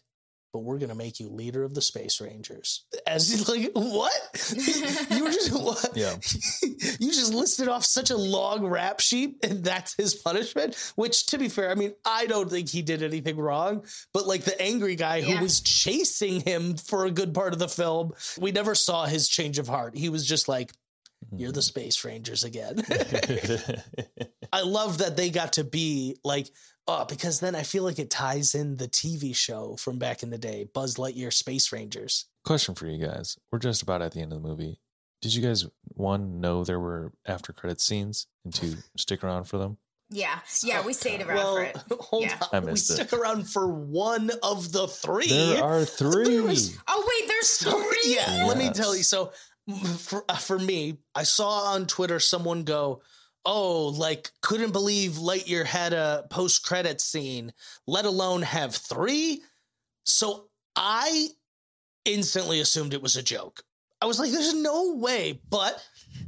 "But 0.56 0.62
we're 0.62 0.78
gonna 0.78 0.94
make 0.94 1.20
you 1.20 1.28
leader 1.28 1.64
of 1.64 1.74
the 1.74 1.82
Space 1.82 2.18
Rangers." 2.18 2.86
As 3.06 3.46
like, 3.46 3.72
what? 3.74 4.10
you 5.10 5.22
were 5.22 5.30
just 5.30 5.52
what? 5.52 5.90
Yeah. 5.94 6.14
you 6.98 7.12
just 7.12 7.34
listed 7.34 7.68
off 7.68 7.84
such 7.84 8.08
a 8.08 8.16
long 8.16 8.66
rap 8.66 9.00
sheet, 9.00 9.36
and 9.42 9.62
that's 9.62 9.94
his 9.98 10.14
punishment. 10.14 10.74
Which, 10.96 11.26
to 11.26 11.36
be 11.36 11.50
fair, 11.50 11.70
I 11.70 11.74
mean, 11.74 11.92
I 12.06 12.24
don't 12.24 12.48
think 12.48 12.70
he 12.70 12.80
did 12.80 13.02
anything 13.02 13.36
wrong. 13.36 13.84
But 14.14 14.26
like 14.26 14.44
the 14.44 14.58
angry 14.58 14.96
guy 14.96 15.16
Yeah. 15.16 15.36
who 15.36 15.42
was 15.42 15.60
chasing 15.60 16.40
him 16.40 16.78
for 16.78 17.04
a 17.04 17.10
good 17.10 17.34
part 17.34 17.52
of 17.52 17.58
the 17.58 17.68
film, 17.68 18.12
we 18.40 18.50
never 18.50 18.74
saw 18.74 19.04
his 19.04 19.28
change 19.28 19.58
of 19.58 19.68
heart. 19.68 19.94
He 19.94 20.08
was 20.08 20.26
just 20.26 20.48
like, 20.48 20.72
"You're 21.36 21.52
the 21.52 21.60
mm-hmm. 21.60 21.64
Space 21.66 22.02
Rangers 22.02 22.44
again." 22.44 22.82
I 24.54 24.62
love 24.62 24.98
that 24.98 25.18
they 25.18 25.28
got 25.28 25.52
to 25.54 25.64
be 25.64 26.16
like, 26.24 26.48
oh, 26.88 27.04
because 27.04 27.40
then 27.40 27.54
I 27.54 27.62
feel 27.62 27.82
like 27.84 27.98
it 27.98 28.10
ties 28.10 28.54
in 28.54 28.76
the 28.76 28.88
TV 28.88 29.34
show 29.34 29.76
from 29.76 29.98
back 29.98 30.22
in 30.22 30.30
the 30.30 30.38
day, 30.38 30.68
Buzz 30.72 30.96
Lightyear 30.96 31.32
Space 31.32 31.72
Rangers. 31.72 32.26
Question 32.44 32.74
for 32.74 32.86
you 32.86 33.04
guys. 33.04 33.36
We're 33.50 33.58
just 33.58 33.82
about 33.82 34.02
at 34.02 34.12
the 34.12 34.20
end 34.20 34.32
of 34.32 34.42
the 34.42 34.48
movie. 34.48 34.80
Did 35.22 35.34
you 35.34 35.42
guys 35.42 35.64
one 35.94 36.40
know 36.40 36.62
there 36.64 36.78
were 36.78 37.12
after 37.26 37.52
credit 37.52 37.80
scenes 37.80 38.26
and 38.44 38.52
two 38.54 38.74
stick 38.96 39.24
around 39.24 39.44
for 39.44 39.58
them? 39.58 39.78
Yeah, 40.08 40.38
yeah, 40.62 40.86
we 40.86 40.92
stayed 40.92 41.20
around 41.22 41.36
well, 41.36 41.56
for 41.56 41.62
it. 41.64 41.76
hold 42.00 42.22
Yeah. 42.24 42.38
I 42.52 42.58
on. 42.58 42.66
We 42.66 42.72
it. 42.72 42.76
stuck 42.78 43.12
around 43.12 43.50
for 43.50 43.66
one 43.66 44.30
of 44.42 44.70
the 44.70 44.86
three. 44.86 45.26
There 45.28 45.64
are 45.64 45.84
three. 45.84 46.40
was- 46.40 46.78
Oh 46.86 47.04
wait, 47.20 47.28
there's 47.28 47.48
So, 47.50 47.70
three. 47.82 48.14
yeah, 48.14 48.44
let 48.46 48.56
me 48.56 48.70
tell 48.70 48.94
you. 48.96 49.02
So, 49.02 49.32
for, 49.98 50.24
uh, 50.28 50.36
for 50.36 50.58
me, 50.58 50.98
I 51.14 51.24
saw 51.24 51.72
on 51.74 51.86
Twitter 51.86 52.20
someone 52.20 52.62
go, 52.62 53.02
"Oh, 53.46 53.86
like 53.88 54.30
couldn't 54.42 54.72
believe 54.72 55.12
Lightyear 55.12 55.64
had 55.64 55.92
a 55.94 56.26
post 56.30 56.64
credit 56.64 57.00
scene, 57.00 57.52
let 57.86 58.04
alone 58.04 58.42
have 58.42 58.74
three. 58.74 59.42
So 60.04 60.48
I 60.74 61.28
instantly 62.04 62.60
assumed 62.60 62.92
it 62.94 63.02
was 63.02 63.16
a 63.16 63.22
joke. 63.22 63.62
I 64.02 64.06
was 64.06 64.18
like, 64.18 64.30
"There's 64.30 64.54
no 64.54 64.94
way," 64.94 65.40
but. 65.48 65.82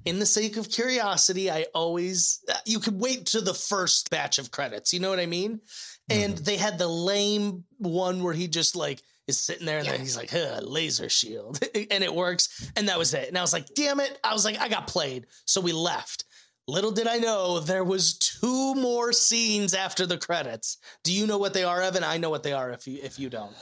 In 0.04 0.18
the 0.18 0.26
sake 0.26 0.56
of 0.58 0.70
curiosity, 0.70 1.50
I 1.50 1.66
always 1.74 2.40
uh, 2.48 2.54
you 2.64 2.78
could 2.78 2.98
wait 3.00 3.26
to 3.26 3.40
the 3.40 3.52
first 3.54 4.10
batch 4.10 4.38
of 4.38 4.50
credits. 4.50 4.92
You 4.92 5.00
know 5.00 5.10
what 5.10 5.18
I 5.18 5.26
mean? 5.26 5.60
And 6.08 6.36
they 6.38 6.56
had 6.56 6.78
the 6.78 6.86
lame 6.88 7.64
one 7.78 8.22
where 8.22 8.32
he 8.34 8.48
just 8.48 8.76
like 8.76 9.02
is 9.26 9.40
sitting 9.40 9.66
there 9.66 9.78
and 9.78 9.86
Yeah. 9.86 9.92
then 9.92 10.00
he's 10.00 10.16
like, 10.16 10.30
huh, 10.30 10.60
laser 10.62 11.08
shield. 11.08 11.58
and 11.74 12.04
it 12.04 12.14
works. 12.14 12.70
And 12.76 12.88
that 12.88 12.98
was 12.98 13.12
it. 13.12 13.28
And 13.28 13.36
I 13.36 13.42
was 13.42 13.52
like, 13.52 13.66
damn 13.74 14.00
it. 14.00 14.18
I 14.22 14.32
was 14.34 14.44
like, 14.44 14.58
I 14.58 14.68
got 14.68 14.86
played. 14.86 15.26
So 15.46 15.60
we 15.60 15.72
left. 15.72 16.24
Little 16.68 16.90
did 16.92 17.06
I 17.08 17.16
know 17.16 17.60
there 17.60 17.82
was 17.82 18.18
two 18.18 18.74
more 18.74 19.12
scenes 19.14 19.72
after 19.72 20.04
the 20.04 20.18
credits. 20.18 20.76
Do 21.02 21.14
you 21.14 21.26
know 21.26 21.38
what 21.38 21.54
they 21.54 21.64
are, 21.64 21.80
Evan? 21.80 22.04
I 22.04 22.18
know 22.18 22.28
what 22.28 22.42
they 22.42 22.52
are 22.52 22.70
if 22.70 22.86
you 22.86 23.00
if 23.02 23.18
you 23.18 23.30
don't. 23.30 23.54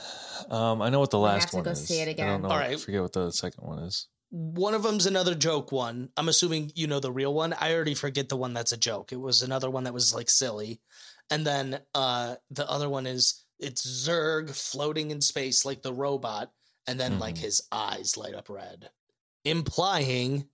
Um, 0.49 0.81
I 0.81 0.89
know 0.89 0.99
what 0.99 1.11
the 1.11 1.17
We 1.19 1.25
have 1.29 1.35
last 1.35 1.49
to 1.51 1.55
one 1.55 1.63
go 1.65 1.71
is. 1.71 1.87
see 1.87 2.01
it 2.01 2.09
again. 2.09 2.27
I 2.27 2.29
again. 2.31 2.41
don't 2.41 2.49
know. 2.49 2.55
All 2.55 2.61
I 2.61 2.75
forget 2.75 3.01
what 3.01 3.13
the 3.13 3.31
second 3.31 3.65
one 3.65 3.79
is. 3.79 4.07
One 4.29 4.73
of 4.73 4.83
them's 4.83 5.05
another 5.05 5.35
joke 5.35 5.71
one. 5.71 6.09
I'm 6.17 6.27
assuming 6.27 6.73
you 6.75 6.85
know 6.87 6.99
the 6.99 7.11
real 7.13 7.33
one. 7.33 7.53
I 7.53 7.73
already 7.73 7.93
forget 7.93 8.27
the 8.27 8.35
one 8.35 8.53
that's 8.53 8.73
a 8.73 8.77
joke. 8.77 9.13
It 9.13 9.21
was 9.21 9.41
another 9.41 9.69
one 9.69 9.85
that 9.85 9.93
was 9.93 10.13
like 10.13 10.29
silly. 10.29 10.81
And 11.31 11.47
then 11.47 11.79
uh 11.95 12.35
the 12.51 12.69
other 12.69 12.89
one 12.89 13.07
is 13.07 13.45
it's 13.57 13.87
Zurg 13.87 14.53
floating 14.53 15.11
in 15.11 15.21
space 15.21 15.63
like 15.63 15.81
the 15.81 15.93
robot, 15.93 16.51
and 16.87 16.99
then 16.99 17.19
like 17.19 17.35
Mhm. 17.35 17.39
his 17.39 17.61
eyes 17.71 18.17
light 18.17 18.35
up 18.35 18.49
red. 18.49 18.89
Implying 19.45 20.49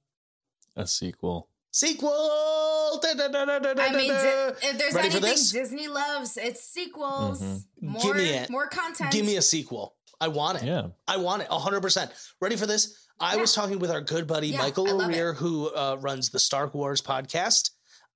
A 0.76 0.86
sequel. 0.86 1.50
Sequel. 1.74 3.00
Da, 3.02 3.14
da, 3.16 3.28
da, 3.28 3.46
da, 3.46 3.60
da, 3.60 3.84
I 3.84 3.92
mean, 3.96 4.08
da, 4.10 4.24
Di- 4.52 4.68
if 4.70 4.78
there's 4.78 4.94
Ready 4.94 5.10
for 5.10 5.18
anything 5.18 5.22
this? 5.22 5.52
Disney 5.52 5.88
loves, 5.88 6.38
it's 6.38 6.64
sequels. 6.64 7.42
Mhm. 7.42 7.64
More, 7.82 8.02
Give 8.02 8.16
me 8.16 8.30
it. 8.30 8.50
more 8.50 8.68
content. 8.68 9.12
Give 9.12 9.26
me 9.26 9.36
a 9.36 9.42
sequel. 9.42 9.96
I 10.22 10.30
want 10.30 10.60
it. 10.62 10.66
Yeah. 10.66 10.88
I 11.08 11.18
want 11.18 11.42
it 11.42 11.50
100%. 11.50 12.12
Ready 12.40 12.56
for 12.56 12.66
this? 12.68 12.96
I 13.20 13.36
Yeah. 13.36 13.42
was 13.42 13.54
talking 13.54 13.80
with 13.80 13.92
our 13.92 14.02
good 14.02 14.28
buddy 14.28 14.50
Yeah, 14.50 14.60
Michael 14.60 14.88
I 14.88 14.92
love 14.92 15.10
it. 15.10 15.14
O'Rear, 15.14 15.34
who 15.34 15.70
uh, 15.74 15.98
runs 16.00 16.30
the 16.30 16.40
Star 16.40 16.68
Wars 16.68 17.02
podcast. 17.02 17.72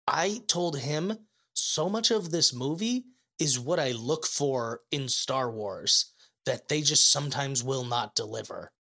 I 0.08 0.42
told 0.48 0.78
him 0.80 1.18
so 1.54 1.90
much 1.90 2.12
of 2.12 2.32
this 2.32 2.54
movie 2.54 3.06
is 3.40 3.60
what 3.60 3.80
I 3.80 3.92
look 3.92 4.26
for 4.26 4.82
in 4.92 5.10
Star 5.10 5.52
Wars 5.52 6.12
that 6.46 6.70
they 6.70 6.82
just 6.82 7.12
sometimes 7.12 7.64
will 7.64 7.84
not 7.84 8.16
deliver. 8.16 8.72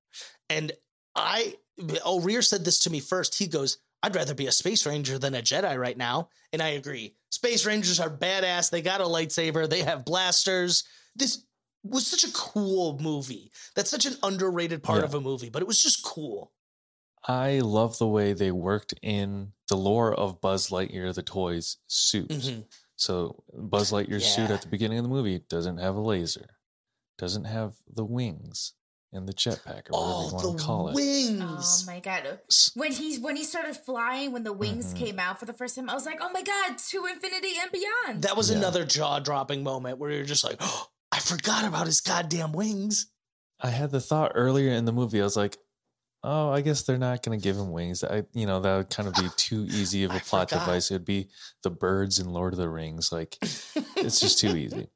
And 0.49 0.71
I, 1.15 1.55
O'Rear 2.05 2.41
said 2.41 2.63
this 2.63 2.79
to 2.79 2.89
me 2.89 2.99
first. 3.01 3.35
He 3.35 3.47
goes, 3.47 3.77
I'd 4.07 4.15
rather 4.15 4.33
be 4.33 4.47
a 4.47 4.53
space 4.53 4.85
ranger 4.85 5.19
than 5.19 5.35
a 5.35 5.41
Jedi 5.41 5.77
right 5.77 5.97
now. 5.97 6.29
And 6.53 6.61
I 6.61 6.69
agree. 6.69 7.13
Space 7.29 7.65
rangers 7.65 7.99
are 7.99 8.09
badass. 8.09 8.69
They 8.69 8.81
got 8.81 9.01
a 9.01 9.03
lightsaber, 9.03 9.69
they 9.69 9.81
have 9.81 10.05
blasters. 10.05 10.85
This 11.13 11.43
was 11.83 12.07
such 12.07 12.23
a 12.23 12.31
cool 12.31 12.97
movie. 13.01 13.51
That's 13.75 13.89
such 13.89 14.05
an 14.05 14.15
underrated 14.23 14.81
part 14.81 14.99
Yeah. 14.99 15.05
of 15.05 15.13
a 15.13 15.19
movie, 15.19 15.49
but 15.49 15.61
it 15.61 15.67
was 15.67 15.83
just 15.83 16.05
cool. 16.05 16.53
I 17.27 17.59
love 17.59 17.97
the 17.97 18.07
way 18.07 18.31
they 18.31 18.49
worked 18.53 18.93
in 19.01 19.51
the 19.67 19.75
lore 19.75 20.13
of 20.13 20.39
Buzz 20.39 20.69
Lightyear, 20.69 21.13
the 21.13 21.21
toys 21.21 21.75
suit. 21.87 22.29
Mhm. 22.29 22.63
So 22.95 23.43
Buzz 23.53 23.91
Lightyear's 23.91 24.25
suit 24.25 24.49
at 24.51 24.61
the 24.61 24.69
beginning 24.69 24.99
of 24.99 25.03
the 25.03 25.09
movie 25.09 25.39
doesn't 25.39 25.79
have 25.79 25.97
a 25.97 26.01
laser, 26.01 26.47
doesn't 27.17 27.43
have 27.43 27.75
the 27.85 28.05
wings 28.05 28.71
and 29.13 29.27
the 29.27 29.33
jetpack 29.33 29.89
or 29.89 29.93
whatever 29.93 29.93
Oh, 29.93 30.27
you 30.27 30.33
want 30.35 30.57
to 30.59 30.63
call 30.63 30.83
the 30.85 30.91
it. 30.91 30.95
wings. 30.95 31.39
Oh 31.39 31.91
my 31.91 31.99
god! 31.99 32.39
S- 32.51 32.71
When 32.75 32.91
he 32.91 33.17
when 33.19 33.35
he 33.35 33.43
started 33.43 33.75
flying, 33.77 34.31
when 34.31 34.43
the 34.43 34.53
wings 34.53 34.93
Mhm. 34.93 34.97
came 34.97 35.19
out 35.19 35.39
for 35.39 35.45
the 35.45 35.53
first 35.53 35.75
time, 35.75 35.89
I 35.89 35.93
was 35.93 36.05
like, 36.05 36.19
"Oh 36.21 36.29
my 36.31 36.41
god!" 36.43 36.77
To 36.77 37.05
infinity 37.05 37.53
and 37.61 37.71
beyond. 37.71 38.23
That 38.23 38.35
was 38.37 38.49
Yeah. 38.51 38.57
another 38.57 38.85
jaw 38.85 39.19
dropping 39.19 39.63
moment 39.63 39.97
where 39.97 40.11
you're 40.11 40.25
just 40.25 40.43
like, 40.43 40.57
oh, 40.59 40.87
I 41.11 41.19
forgot 41.19 41.63
about 41.65 41.85
his 41.87 42.01
goddamn 42.01 42.51
wings. 42.51 43.07
I 43.59 43.69
had 43.69 43.91
the 43.91 44.01
thought 44.01 44.33
earlier 44.35 44.71
in 44.73 44.85
the 44.85 44.91
movie. 44.91 45.19
I 45.21 45.23
was 45.23 45.37
like, 45.37 45.57
"Oh, 46.23 46.49
I 46.51 46.61
guess 46.61 46.83
they're 46.83 46.97
not 46.97 47.23
going 47.23 47.39
to 47.39 47.43
give 47.43 47.55
him 47.55 47.71
wings." 47.71 48.03
I, 48.03 48.25
you 48.33 48.45
know, 48.45 48.59
that 48.59 48.75
would 48.77 48.89
kind 48.89 49.07
of 49.07 49.15
be 49.15 49.29
too 49.37 49.65
easy 49.69 50.03
of 50.03 50.11
a 50.13 50.19
plot 50.19 50.49
forgot. 50.49 50.65
device. 50.65 50.91
It 50.91 50.95
would 50.95 51.05
be 51.05 51.29
the 51.63 51.69
birds 51.71 52.19
in 52.19 52.29
Lord 52.33 52.53
of 52.53 52.59
the 52.59 52.69
Rings. 52.69 53.11
Like, 53.11 53.37
it's 53.41 54.19
just 54.19 54.37
too 54.39 54.55
easy. 54.57 54.89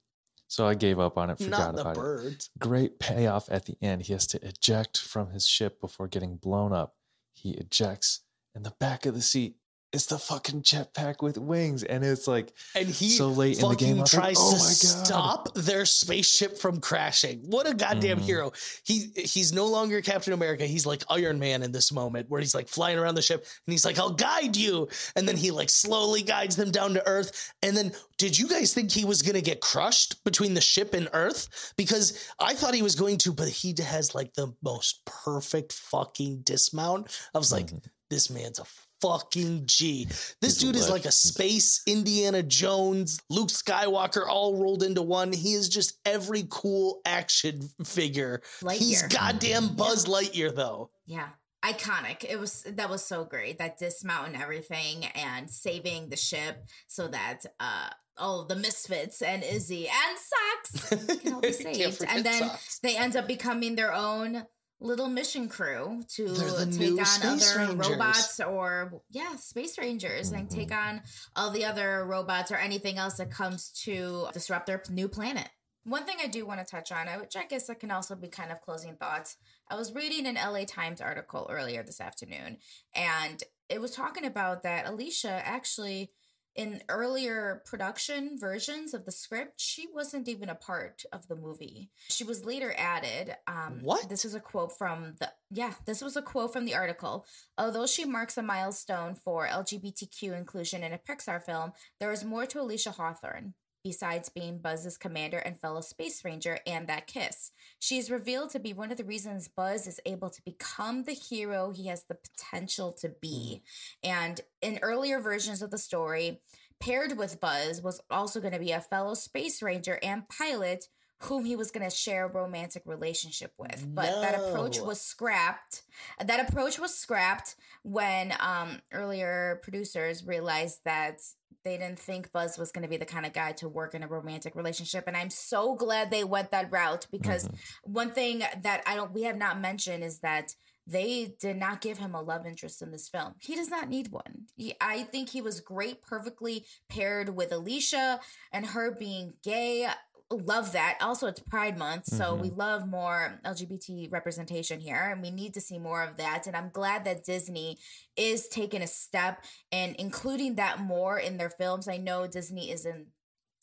So 0.52 0.68
I 0.68 0.74
gave 0.74 1.00
up 1.00 1.18
on 1.18 1.30
it. 1.30 1.38
Forgot 1.38 1.76
Not 1.76 1.76
the 1.76 1.82
about 1.92 2.26
it. 2.26 2.50
Great 2.60 3.00
payoff 3.00 3.48
at 3.50 3.68
the 3.68 3.78
end. 3.82 4.02
He 4.02 4.12
has 4.12 4.28
to 4.28 4.46
eject 4.46 4.98
from 4.98 5.30
his 5.30 5.48
ship 5.48 5.80
before 5.80 6.10
getting 6.10 6.36
blown 6.36 6.74
up. 6.74 6.96
He 7.32 7.52
ejects, 7.52 8.26
and 8.54 8.66
the 8.66 8.74
back 8.78 9.06
of 9.06 9.14
the 9.14 9.22
seat 9.22 9.56
is 9.94 10.06
the 10.06 10.18
fucking 10.18 10.62
jetpack 10.62 11.22
with 11.22 11.38
wings, 11.38 11.84
and 11.84 12.04
it's 12.04 12.28
like 12.28 12.54
And 12.76 12.88
he 12.88 13.10
so 13.10 13.28
late 13.28 13.62
in 13.62 13.68
the 13.70 13.76
game. 13.76 13.98
Was 13.98 14.14
like, 14.14 14.24
tries 14.24 14.38
oh 14.40 14.54
to 14.54 14.60
stop 14.60 15.54
their 15.54 15.86
spaceship 15.86 16.58
from 16.58 16.80
crashing. 16.80 17.40
What 17.50 17.68
a 17.68 17.74
goddamn 17.74 18.20
Mhm. 18.20 18.24
hero. 18.24 18.52
He 18.86 19.12
he's 19.16 19.52
no 19.52 19.66
longer 19.68 20.02
Captain 20.02 20.32
America. 20.34 20.66
He's 20.66 20.86
like 20.86 21.04
Iron 21.10 21.40
Man 21.40 21.62
in 21.62 21.72
this 21.74 21.92
moment 21.92 22.30
where 22.30 22.40
he's 22.40 22.56
like 22.56 22.70
flying 22.70 22.98
around 22.98 23.16
the 23.16 23.22
ship 23.22 23.42
and 23.68 23.74
he's 23.74 23.84
like, 23.84 24.00
I'll 24.00 24.12
guide 24.14 24.56
you. 24.56 24.88
And 25.16 25.28
then 25.28 25.36
he 25.36 25.52
like 25.52 25.70
slowly 25.70 26.22
guides 26.22 26.56
them 26.56 26.72
down 26.72 26.94
to 26.94 27.06
Earth. 27.06 27.52
And 27.62 27.76
then 27.76 27.92
did 28.18 28.38
you 28.40 28.48
guys 28.48 28.74
think 28.74 28.92
he 28.92 29.04
was 29.04 29.22
gonna 29.22 29.42
get 29.42 29.60
crushed 29.60 30.24
between 30.24 30.54
the 30.54 30.62
ship 30.62 30.94
and 30.94 31.10
Earth? 31.12 31.74
Because 31.76 32.18
I 32.40 32.54
thought 32.54 32.74
he 32.74 32.82
was 32.82 32.96
going 32.96 33.18
to, 33.20 33.34
but 33.34 33.50
he 33.50 33.76
has 33.82 34.16
like 34.16 34.34
the 34.36 34.54
most 34.64 35.04
perfect 35.06 35.74
fucking 35.74 36.44
dismount. 36.44 37.08
I 37.36 37.38
was 37.40 37.52
like, 37.52 37.68
Mhm. 37.68 37.84
this 38.10 38.30
man's 38.30 38.60
a 38.60 38.66
fucking 39.02 39.64
G. 39.66 40.06
This 40.06 40.36
He's 40.42 40.58
dude 40.58 40.76
is 40.76 40.90
like 40.90 41.06
a 41.06 41.12
space 41.12 41.82
Indiana 41.86 42.44
Jones, 42.44 43.20
Luke 43.30 43.50
Skywalker 43.50 44.28
all 44.28 44.58
rolled 44.58 44.84
into 44.84 45.02
one. 45.02 45.34
He 45.34 45.54
is 45.54 45.70
just 45.70 46.00
every 46.06 46.46
cool 46.50 47.02
action 47.06 47.70
figure. 47.84 48.42
He's 48.72 49.02
goddamn 49.04 49.76
Buzz 49.76 50.06
Lightyear 50.06 50.56
though. 50.56 50.92
Yeah. 51.06 51.30
Iconic. 51.64 52.26
It 52.28 52.40
was 52.40 52.64
that 52.64 52.90
was 52.90 53.04
so 53.04 53.24
great. 53.24 53.60
That 53.60 53.78
dismount 53.78 54.34
and 54.34 54.42
everything 54.42 55.06
and 55.14 55.50
saving 55.50 56.10
the 56.10 56.16
ship 56.18 56.66
so 56.88 57.08
that 57.08 57.42
uh 57.60 57.90
all 58.18 58.46
the 58.46 58.56
misfits 58.56 59.22
and 59.22 59.44
Izzy 59.44 59.88
and 59.88 60.18
Sox 60.18 60.90
can 61.22 61.34
all 61.34 61.42
be 61.42 61.52
saved. 61.52 62.04
And 62.08 62.26
then 62.26 62.44
Sox. 62.50 62.80
they 62.80 62.98
end 62.98 63.16
up 63.16 63.28
becoming 63.28 63.76
their 63.76 63.94
own 63.94 64.46
little 64.82 65.08
mission 65.08 65.48
crew 65.48 66.04
to 66.10 66.28
the 66.28 66.66
take 66.66 66.92
on 67.00 67.34
other 67.38 67.58
Rangers. 67.58 67.90
robots 67.90 68.40
or 68.40 69.02
yeah, 69.12 69.36
space 69.38 69.78
rangers 69.78 70.32
and 70.32 70.50
Mhm. 70.50 70.54
take 70.56 70.72
on 70.72 71.04
all 71.36 71.52
the 71.52 71.64
other 71.64 72.04
robots 72.06 72.52
or 72.52 72.56
anything 72.58 72.98
else 72.98 73.14
that 73.18 73.32
comes 73.32 73.70
to 73.84 74.28
disrupt 74.34 74.66
their 74.66 74.82
new 74.90 75.08
planet. 75.08 75.50
One 75.84 76.06
thing 76.06 76.18
I 76.22 76.28
do 76.28 76.46
want 76.46 76.60
to 76.60 76.66
touch 76.66 76.92
on, 76.92 77.08
which 77.20 77.36
I 77.36 77.46
guess 77.46 77.68
that 77.68 77.80
can 77.80 77.90
also 77.92 78.16
be 78.16 78.28
kind 78.28 78.52
of 78.52 78.62
closing 78.62 78.96
thoughts. 78.98 79.38
I 79.68 79.76
was 79.76 79.94
reading 79.94 80.28
an 80.28 80.36
LA 80.38 80.66
Times 80.66 81.00
article 81.02 81.48
earlier 81.50 81.82
this 81.84 82.02
afternoon, 82.02 82.58
and 82.94 83.44
it 83.70 83.82
was 83.82 83.92
talking 83.92 84.26
about 84.26 84.64
that 84.64 84.86
Alisha 84.86 85.42
actually 85.44 86.12
in 86.56 86.82
earlier 86.90 87.62
production 87.66 88.38
versions 88.40 88.94
of 88.94 89.06
the 89.06 89.12
script, 89.12 89.54
she 89.60 89.88
wasn't 89.94 90.28
even 90.28 90.50
a 90.50 90.56
part 90.56 91.04
of 91.14 91.28
the 91.28 91.36
movie. 91.36 91.90
She 92.10 92.24
was 92.24 92.46
later 92.46 92.74
added. 92.78 93.36
Um, 93.48 93.80
What? 93.82 94.10
This 94.10 94.26
is 94.26 94.36
a 94.36 94.40
quote 94.40 94.78
from 94.78 95.16
the 95.20 95.32
yeah. 95.50 95.74
This 95.86 96.02
was 96.02 96.16
a 96.18 96.22
quote 96.22 96.54
from 96.54 96.66
the 96.66 96.76
article. 96.76 97.26
Although 97.58 97.88
she 97.88 98.06
marks 98.06 98.38
a 98.38 98.42
milestone 98.42 99.16
for 99.16 99.48
LGBTQ 99.48 100.38
inclusion 100.38 100.84
in 100.84 100.94
a 100.94 100.98
Pixar 100.98 101.42
film, 101.42 101.72
there 102.00 102.12
is 102.12 102.24
more 102.26 102.46
to 102.48 102.60
Alisha 102.60 102.94
Hawthorne. 102.96 103.54
Besides 103.84 104.30
being 104.30 104.60
Buzz's 104.60 104.98
commander 104.98 105.40
and 105.40 105.60
fellow 105.60 105.82
space 105.82 106.24
ranger 106.24 106.60
and 106.68 106.88
that 106.88 107.08
kiss, 107.08 107.52
she 107.80 107.98
is 107.98 108.12
revealed 108.12 108.52
to 108.52 108.60
be 108.60 108.74
one 108.74 108.92
of 108.92 108.98
the 108.98 109.04
reasons 109.04 109.48
Buzz 109.48 109.88
is 109.88 110.00
able 110.06 110.30
to 110.30 110.42
become 110.44 111.04
the 111.04 111.14
hero 111.14 111.72
he 111.72 111.88
has 111.88 112.04
the 112.04 112.16
potential 112.16 112.92
to 112.94 113.10
be. 113.10 113.64
Mm-hmm. 114.06 114.12
And 114.12 114.42
in 114.62 114.80
earlier 114.84 115.20
versions 115.20 115.64
of 115.64 115.72
the 115.72 115.80
story, 115.80 116.42
paired 116.80 117.18
with 117.18 117.40
Buzz 117.40 117.82
was 117.82 118.02
also 118.12 118.40
going 118.40 118.54
to 118.54 118.60
be 118.60 118.72
a 118.72 118.82
fellow 118.82 119.16
space 119.16 119.62
ranger 119.62 120.00
and 120.04 120.30
pilot 120.30 120.88
whom 121.22 121.46
he 121.46 121.56
was 121.56 121.72
going 121.72 121.88
to 121.88 121.96
share 121.96 122.26
a 122.26 122.32
romantic 122.32 122.84
relationship 122.86 123.54
with. 123.58 123.88
But 123.94 124.22
that 124.22 124.36
approach 124.36 124.80
was 124.80 125.00
scrapped. 125.02 125.84
That 126.24 126.50
approach 126.50 126.80
was 126.80 126.96
scrapped 126.96 127.56
when 127.84 128.34
um, 128.40 128.82
earlier 128.92 129.60
producers 129.64 130.26
realized 130.26 130.80
that 130.86 131.20
they 131.64 131.78
didn't 131.78 132.00
think 132.00 132.32
Buzz 132.32 132.58
was 132.58 132.72
going 132.72 132.82
to 132.84 132.90
be 132.90 132.98
the 132.98 133.06
kind 133.06 133.26
of 133.26 133.34
guy 133.34 133.52
to 133.54 133.70
work 133.70 133.94
in 133.94 134.02
a 134.02 134.08
romantic 134.08 134.56
relationship. 134.56 135.04
And 135.08 135.16
I'm 135.16 135.30
so 135.30 135.76
glad 135.76 136.10
they 136.10 136.24
went 136.24 136.50
that 136.52 136.72
route 136.72 137.06
because 137.12 137.48
Mhm. 137.48 137.56
one 137.84 138.12
thing 138.12 138.40
that 138.40 138.82
I 138.88 138.96
don't 138.96 139.12
we 139.14 139.24
have 139.24 139.38
not 139.38 139.60
mentioned 139.60 140.04
is 140.04 140.20
that 140.22 140.56
they 140.88 141.36
did 141.40 141.58
not 141.58 141.80
give 141.80 142.00
him 142.00 142.16
a 142.16 142.22
love 142.22 142.48
interest 142.48 142.82
in 142.82 142.92
this 142.92 143.08
film. 143.08 143.36
He 143.40 143.56
does 143.56 143.70
not 143.70 143.88
need 143.88 144.08
one. 144.08 144.48
He, 144.56 144.74
I 144.82 145.04
think 145.04 145.30
he 145.30 145.40
was 145.40 145.62
great, 145.62 146.02
perfectly 146.02 146.66
paired 146.90 147.36
with 147.36 147.52
Alisha 147.52 148.20
and 148.52 148.66
her 148.66 148.90
being 148.90 149.34
gay. 149.44 149.88
Love 150.32 150.72
that. 150.72 150.98
Also, 151.02 151.28
it's 151.28 151.42
Pride 151.42 151.78
Month, 151.78 152.06
so 152.06 152.36
we 152.36 152.50
mm-hmm. 152.50 152.60
love 152.60 152.88
more 152.88 153.40
LGBT 153.46 154.12
representation 154.12 154.80
here, 154.80 155.10
and 155.12 155.22
we 155.22 155.30
need 155.30 155.54
to 155.56 155.62
see 155.62 155.78
more 155.78 156.02
of 156.04 156.16
that. 156.18 156.48
And 156.48 156.56
I'm 156.56 156.70
glad 156.70 157.04
that 157.04 157.26
Disney 157.26 157.78
is 158.16 158.48
taking 158.48 158.82
a 158.82 158.88
step 158.88 159.44
and 159.74 159.94
including 159.98 160.56
that 160.56 160.80
more 160.80 161.20
in 161.20 161.38
their 161.38 161.50
films. 161.50 161.90
I 161.90 161.98
know 161.98 162.28
Disney 162.28 162.72
isn't 162.72 163.08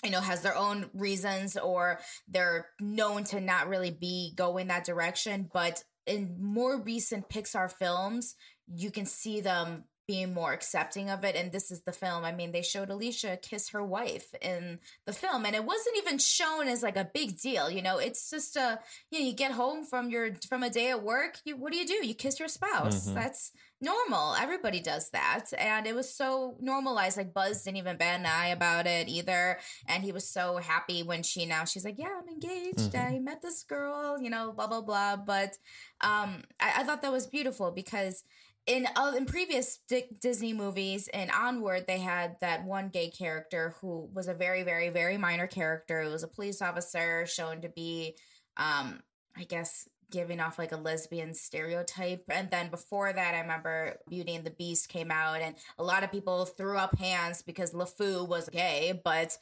you 0.04 0.10
know 0.10 0.20
has 0.20 0.42
their 0.42 0.56
own 0.56 0.90
reasons 0.94 1.56
or 1.56 1.98
they're 2.28 2.68
known 2.80 3.24
to 3.24 3.40
not 3.40 3.68
really 3.68 3.90
be 3.90 4.32
going 4.36 4.68
that 4.68 4.84
direction 4.84 5.50
but 5.52 5.82
in 6.06 6.36
more 6.40 6.80
recent 6.80 7.28
pixar 7.28 7.72
films 7.72 8.36
you 8.68 8.92
can 8.92 9.06
see 9.06 9.40
them 9.40 9.82
being 10.08 10.32
more 10.32 10.54
accepting 10.54 11.10
of 11.10 11.22
it 11.22 11.36
and 11.36 11.52
this 11.52 11.70
is 11.70 11.82
the 11.82 11.92
film. 11.92 12.24
I 12.24 12.32
mean 12.32 12.50
they 12.50 12.62
showed 12.62 12.88
alisha 12.88 13.40
kiss 13.42 13.68
her 13.68 13.84
wife 13.84 14.34
in 14.40 14.80
the 15.04 15.12
film 15.12 15.44
and 15.44 15.54
it 15.54 15.64
wasn't 15.64 15.98
even 15.98 16.16
shown 16.18 16.66
as 16.66 16.82
like 16.82 16.96
a 16.96 17.08
big 17.12 17.38
deal 17.38 17.70
you 17.70 17.82
know? 17.82 17.98
It's 17.98 18.30
just 18.30 18.56
a 18.56 18.80
you 19.10 19.20
know 19.20 19.26
you 19.26 19.34
get 19.34 19.52
home 19.52 19.84
from 19.84 20.08
your 20.08 20.30
from 20.48 20.62
a 20.62 20.70
day 20.70 20.88
at 20.90 21.02
work 21.02 21.36
you 21.44 21.56
what 21.56 21.72
do 21.72 21.78
you 21.78 21.86
do? 21.86 22.04
You 22.06 22.14
kiss 22.14 22.40
your 22.40 22.48
spouse. 22.48 23.06
Mhm. 23.08 23.14
that's 23.14 23.52
normal. 23.80 24.34
Everybody 24.34 24.80
does 24.80 25.10
that. 25.10 25.44
And 25.56 25.86
it 25.86 25.94
was 25.94 26.12
so 26.12 26.56
normalized 26.58 27.16
like 27.16 27.32
buzz 27.32 27.62
didn't 27.62 27.76
even 27.76 27.96
bat 27.96 28.18
an 28.18 28.26
eye 28.26 28.48
about 28.48 28.86
it 28.88 29.08
either. 29.08 29.58
And 29.86 30.02
he 30.02 30.10
was 30.10 30.26
so 30.26 30.56
happy 30.56 31.02
when 31.04 31.22
she 31.22 31.44
now 31.44 31.64
she's 31.66 31.84
like 31.84 31.98
yeah 31.98 32.18
i'm 32.18 32.28
engaged. 32.28 32.92
Mhm. 32.94 33.12
i 33.14 33.18
met 33.18 33.42
this 33.42 33.62
girl 33.62 34.18
you 34.22 34.30
know 34.30 34.52
blah 34.52 34.66
blah 34.68 34.80
blah. 34.80 35.16
But 35.16 35.58
um 36.00 36.44
i, 36.58 36.68
I 36.78 36.84
thought 36.84 37.02
that 37.02 37.12
was 37.12 37.26
beautiful 37.26 37.70
because 37.72 38.24
in 38.68 38.86
uh, 38.94 39.14
in 39.16 39.24
previous 39.24 39.80
Di- 39.88 40.10
Disney 40.20 40.52
movies 40.52 41.08
and 41.08 41.30
onward, 41.30 41.86
they 41.88 41.98
had 41.98 42.36
that 42.40 42.64
one 42.64 42.90
gay 42.90 43.08
character 43.08 43.74
who 43.80 44.08
was 44.12 44.28
a 44.28 44.34
very, 44.34 44.62
very, 44.62 44.90
very 44.90 45.16
minor 45.16 45.46
character. 45.46 46.02
It 46.02 46.10
was 46.10 46.22
a 46.22 46.28
police 46.28 46.60
officer 46.60 47.26
shown 47.26 47.62
to 47.62 47.70
be, 47.70 48.14
um, 48.58 49.00
I 49.36 49.44
guess, 49.44 49.88
giving 50.10 50.38
off 50.38 50.58
like 50.58 50.72
a 50.72 50.76
lesbian 50.76 51.32
stereotype. 51.32 52.24
And 52.30 52.50
then 52.50 52.68
before 52.68 53.10
that, 53.10 53.34
I 53.34 53.40
remember 53.40 53.96
Beauty 54.08 54.34
and 54.34 54.44
the 54.44 54.50
Beast 54.50 54.90
came 54.90 55.10
out, 55.10 55.40
and 55.40 55.56
a 55.78 55.82
lot 55.82 56.04
of 56.04 56.12
people 56.12 56.44
threw 56.44 56.76
up 56.76 56.98
hands 56.98 57.40
because 57.40 57.72
LeFou 57.72 58.28
was 58.28 58.50
gay. 58.50 59.00
But 59.02 59.38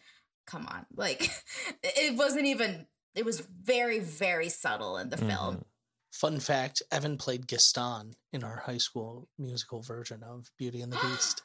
come 0.47 0.67
on, 0.69 0.87
like 0.95 1.29
it 1.83 2.17
wasn't 2.17 2.47
even. 2.47 2.87
It 3.17 3.25
was 3.25 3.41
very, 3.41 3.99
very 3.99 4.51
subtle 4.51 4.99
in 4.99 5.09
the 5.09 5.17
film. 5.17 5.65
Fun 6.19 6.41
fact 6.41 6.83
Evan 6.91 7.19
played 7.19 7.47
Gaston 7.47 8.15
in 8.33 8.43
our 8.43 8.63
high 8.65 8.79
school 8.79 9.29
musical 9.39 9.83
version 9.83 10.23
of 10.23 10.51
Beauty 10.57 10.81
and 10.81 10.91
the 10.91 10.97
Beast. 11.03 11.43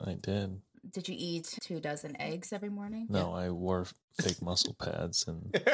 I 0.00 0.14
did. 0.14 0.62
Did 0.92 1.08
you 1.08 1.14
eat 1.18 1.58
two 1.60 1.78
dozen 1.78 2.18
eggs 2.20 2.52
every 2.52 2.70
morning? 2.70 3.06
No, 3.10 3.32
I 3.34 3.50
wore 3.50 3.86
fake 4.18 4.40
muscle 4.40 4.74
pads 4.82 5.26
and 5.28 5.52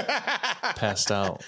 passed 0.76 1.12
out 1.12 1.44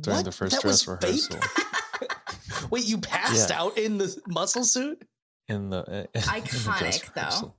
during 0.00 0.18
What? 0.18 0.24
the 0.24 0.32
first 0.32 0.54
That 0.54 0.62
dress 0.62 0.86
was 0.86 0.98
fake? 1.00 1.20
rehearsal. 1.30 2.68
Wait, 2.70 2.84
you 2.86 2.98
passed 2.98 3.50
Yeah. 3.50 3.60
out 3.60 3.76
in 3.76 3.98
the 3.98 4.16
muscle 4.26 4.64
suit? 4.64 5.02
in 5.48 5.68
the 5.68 5.78
uh, 5.78 5.92
in 6.14 6.20
the 6.20 6.20
Iconic, 6.20 6.78
dress 6.78 7.00
though. 7.14 7.20
rehearsal. 7.20 7.56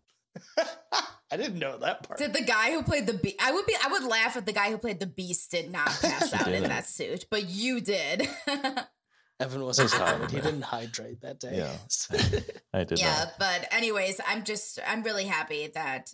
I 1.31 1.37
didn't 1.37 1.59
know 1.59 1.77
that 1.77 2.03
part. 2.03 2.19
Did 2.19 2.33
the 2.33 2.43
guy 2.43 2.71
who 2.71 2.83
played 2.83 3.07
the 3.07 3.13
beast? 3.13 3.37
I 3.41 3.51
would 3.51 3.65
be. 3.65 3.75
I 3.81 3.87
would 3.91 4.03
laugh 4.03 4.35
if 4.35 4.45
the 4.45 4.51
guy 4.51 4.69
who 4.69 4.77
played 4.77 4.99
the 4.99 5.07
beast 5.07 5.51
did 5.51 5.71
not 5.71 5.87
pass 6.01 6.33
out 6.33 6.49
in 6.49 6.63
that 6.63 6.87
suit, 6.87 7.25
but 7.29 7.47
you 7.47 7.79
did. 7.79 8.27
Evan 9.39 9.63
wasn't 9.63 9.85
It's 9.85 9.93
hot. 9.93 10.29
He 10.29 10.39
didn't 10.39 10.61
hydrate 10.61 11.21
that 11.21 11.39
day. 11.39 11.57
Yeah. 11.57 12.39
I 12.73 12.83
did 12.83 12.99
yeah, 12.99 13.25
not. 13.25 13.33
but 13.39 13.67
anyways, 13.71 14.19
I'm 14.27 14.43
just. 14.43 14.79
I'm 14.85 15.03
really 15.03 15.25
happy 15.25 15.71
that 15.73 16.13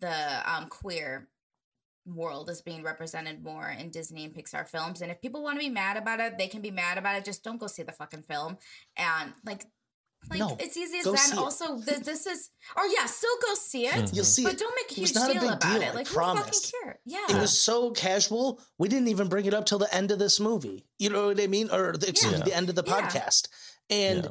the 0.00 0.50
um 0.50 0.68
queer 0.68 1.28
world 2.06 2.50
is 2.50 2.62
being 2.62 2.82
represented 2.82 3.42
more 3.42 3.68
in 3.68 3.90
Disney 3.90 4.24
and 4.24 4.34
Pixar 4.34 4.68
films. 4.68 5.00
And 5.00 5.10
if 5.10 5.20
people 5.20 5.42
want 5.42 5.58
to 5.58 5.64
be 5.64 5.70
mad 5.70 5.96
about 5.96 6.20
it, 6.20 6.38
they 6.38 6.48
can 6.48 6.60
be 6.60 6.70
mad 6.70 6.98
about 6.98 7.16
it. 7.16 7.24
Just 7.24 7.42
don't 7.42 7.58
go 7.58 7.66
see 7.66 7.82
the 7.82 7.92
fucking 7.92 8.22
film. 8.22 8.58
And 8.96 9.32
like, 9.44 9.64
like 10.30 10.38
No, 10.38 10.56
it's 10.60 10.76
easy 10.76 10.98
as 10.98 11.04
go 11.04 11.12
that. 11.12 11.18
see 11.20 11.30
And 11.32 11.38
it. 11.40 11.42
also, 11.42 11.80
th- 11.80 12.00
this 12.04 12.26
is. 12.26 12.50
Or 12.76 12.84
yeah, 12.86 13.06
still 13.06 13.36
go 13.42 13.54
see 13.54 13.86
it. 13.86 13.92
Mhm. 13.94 14.14
You'll 14.16 14.24
see 14.24 14.42
But 14.44 14.54
it. 14.54 14.58
But 14.58 14.64
don't 14.64 14.74
make 14.76 14.90
a 14.90 14.94
huge 15.00 15.14
not 15.14 15.30
a 15.30 15.32
deal 15.32 15.42
big 15.42 15.50
about 15.50 15.60
deal, 15.72 15.82
it. 15.82 15.88
I 15.88 15.92
Like, 15.92 16.08
who 16.08 16.14
promise. 16.14 16.44
fucking 16.44 16.80
care? 16.82 17.00
Yeah. 17.04 17.26
It 17.36 17.40
was 17.40 17.58
so 17.58 17.90
casual. 17.90 18.60
We 18.78 18.88
didn't 18.88 19.08
even 19.08 19.28
bring 19.28 19.44
it 19.46 19.54
up 19.54 19.66
till 19.66 19.78
the 19.78 19.92
end 19.94 20.10
of 20.10 20.18
this 20.18 20.40
movie. 20.40 20.86
You 20.98 21.10
know 21.10 21.26
what 21.28 21.40
I 21.40 21.46
mean? 21.46 21.70
Or 21.70 21.92
the, 21.96 22.08
excuse 22.08 22.32
me, 22.32 22.40
the 22.44 22.54
end 22.54 22.68
of 22.68 22.74
the 22.74 22.84
Yeah. 22.86 23.00
podcast. 23.08 23.48
And 23.90 24.24
Yeah. 24.24 24.30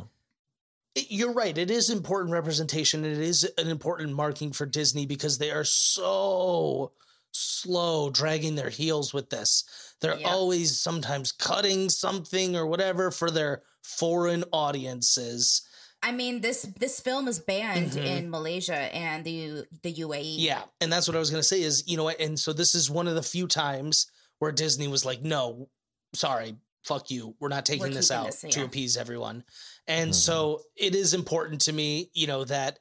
it- 0.96 1.08
you're 1.12 1.34
right. 1.34 1.58
It 1.58 1.70
is 1.72 1.90
important 1.90 2.32
representation. 2.34 3.06
It 3.06 3.20
is 3.20 3.44
an 3.58 3.68
important 3.70 4.14
marking 4.14 4.52
for 4.54 4.66
Disney 4.66 5.06
because 5.06 5.38
they 5.38 5.52
are 5.52 5.64
so 5.66 6.92
slow 7.32 8.10
dragging 8.12 8.56
their 8.56 8.70
heels 8.70 9.12
with 9.14 9.30
this. 9.32 9.64
They're 10.02 10.20
Yeah. 10.20 10.30
always 10.32 10.80
sometimes 10.80 11.32
cutting 11.32 11.90
something 11.90 12.56
or 12.56 12.66
whatever 12.68 13.10
for 13.10 13.32
their 13.32 13.64
foreign 13.82 14.44
audiences. 14.54 15.62
I 16.06 16.12
mean, 16.12 16.42
this 16.42 16.64
this 16.78 17.00
film 17.00 17.28
is 17.28 17.40
banned 17.40 17.92
Mhm. 17.94 18.06
in 18.06 18.30
Malaysia 18.30 18.76
and 18.76 19.24
the 19.26 19.66
the 19.82 19.92
UAE. 19.94 20.36
Yeah. 20.38 20.64
And 20.82 20.92
that's 20.92 21.08
what 21.08 21.16
I 21.16 21.20
was 21.20 21.30
going 21.32 21.40
to 21.42 21.48
say 21.48 21.62
is, 21.64 21.84
you 21.88 21.96
know, 21.98 22.04
what? 22.04 22.20
and 22.20 22.38
so 22.40 22.52
this 22.54 22.76
is 22.76 22.90
one 22.90 23.08
of 23.08 23.16
the 23.16 23.24
few 23.24 23.48
times 23.48 24.08
where 24.40 24.52
Disney 24.52 24.88
was 24.90 25.06
like, 25.06 25.22
no, 25.22 25.70
sorry, 26.14 26.58
fuck 26.84 27.10
you. 27.10 27.36
We're 27.40 27.48
not 27.48 27.66
taking 27.66 27.84
We're 27.88 27.94
this 27.94 28.12
out 28.12 28.26
this, 28.28 28.42
to 28.42 28.48
yeah. 28.48 28.54
Mm-hmm. 28.56 28.66
appease 28.66 28.98
everyone. 28.98 29.46
And 29.88 30.12
Mhm. 30.12 30.16
so 30.16 30.64
it 30.76 30.94
is 30.94 31.14
important 31.14 31.62
to 31.62 31.72
me, 31.74 32.12
you 32.14 32.28
know, 32.28 32.44
that 32.46 32.80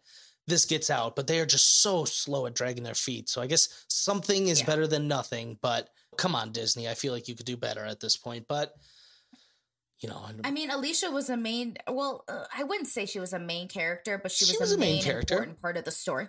this 0.48 0.64
gets 0.64 0.90
out, 0.90 1.14
but 1.14 1.28
they 1.28 1.38
are 1.38 1.46
just 1.46 1.80
so 1.82 2.04
slow 2.04 2.46
at 2.46 2.54
dragging 2.54 2.82
their 2.82 2.96
feet. 2.96 3.28
So 3.28 3.40
I 3.40 3.46
guess 3.46 3.68
something 3.86 4.48
is 4.48 4.58
Yeah. 4.60 4.66
better 4.66 4.88
than 4.88 5.06
nothing, 5.06 5.56
but 5.62 5.88
come 6.16 6.34
on, 6.34 6.50
Disney. 6.50 6.88
I 6.88 6.94
feel 6.94 7.12
like 7.12 7.28
you 7.28 7.36
could 7.36 7.46
do 7.46 7.56
better 7.56 7.84
at 7.84 8.00
this 8.00 8.16
point, 8.16 8.46
but 8.48 8.74
you 10.02 10.08
know, 10.08 10.20
I 10.44 10.50
mean, 10.50 10.70
Alisha 10.70 11.12
was 11.12 11.30
a 11.30 11.36
main. 11.36 11.76
Well, 11.88 12.24
uh, 12.28 12.44
I 12.56 12.64
wouldn't 12.64 12.88
say 12.88 13.06
she 13.06 13.20
was 13.20 13.32
a 13.32 13.38
main 13.38 13.68
character, 13.68 14.18
but 14.22 14.32
she 14.32 14.44
was, 14.44 14.50
She 14.50 14.58
was 14.58 14.72
a 14.72 14.78
main 14.78 14.94
main, 14.96 15.02
character. 15.02 15.34
important 15.34 15.60
part 15.60 15.76
of 15.76 15.84
the 15.84 15.90
story. 15.90 16.28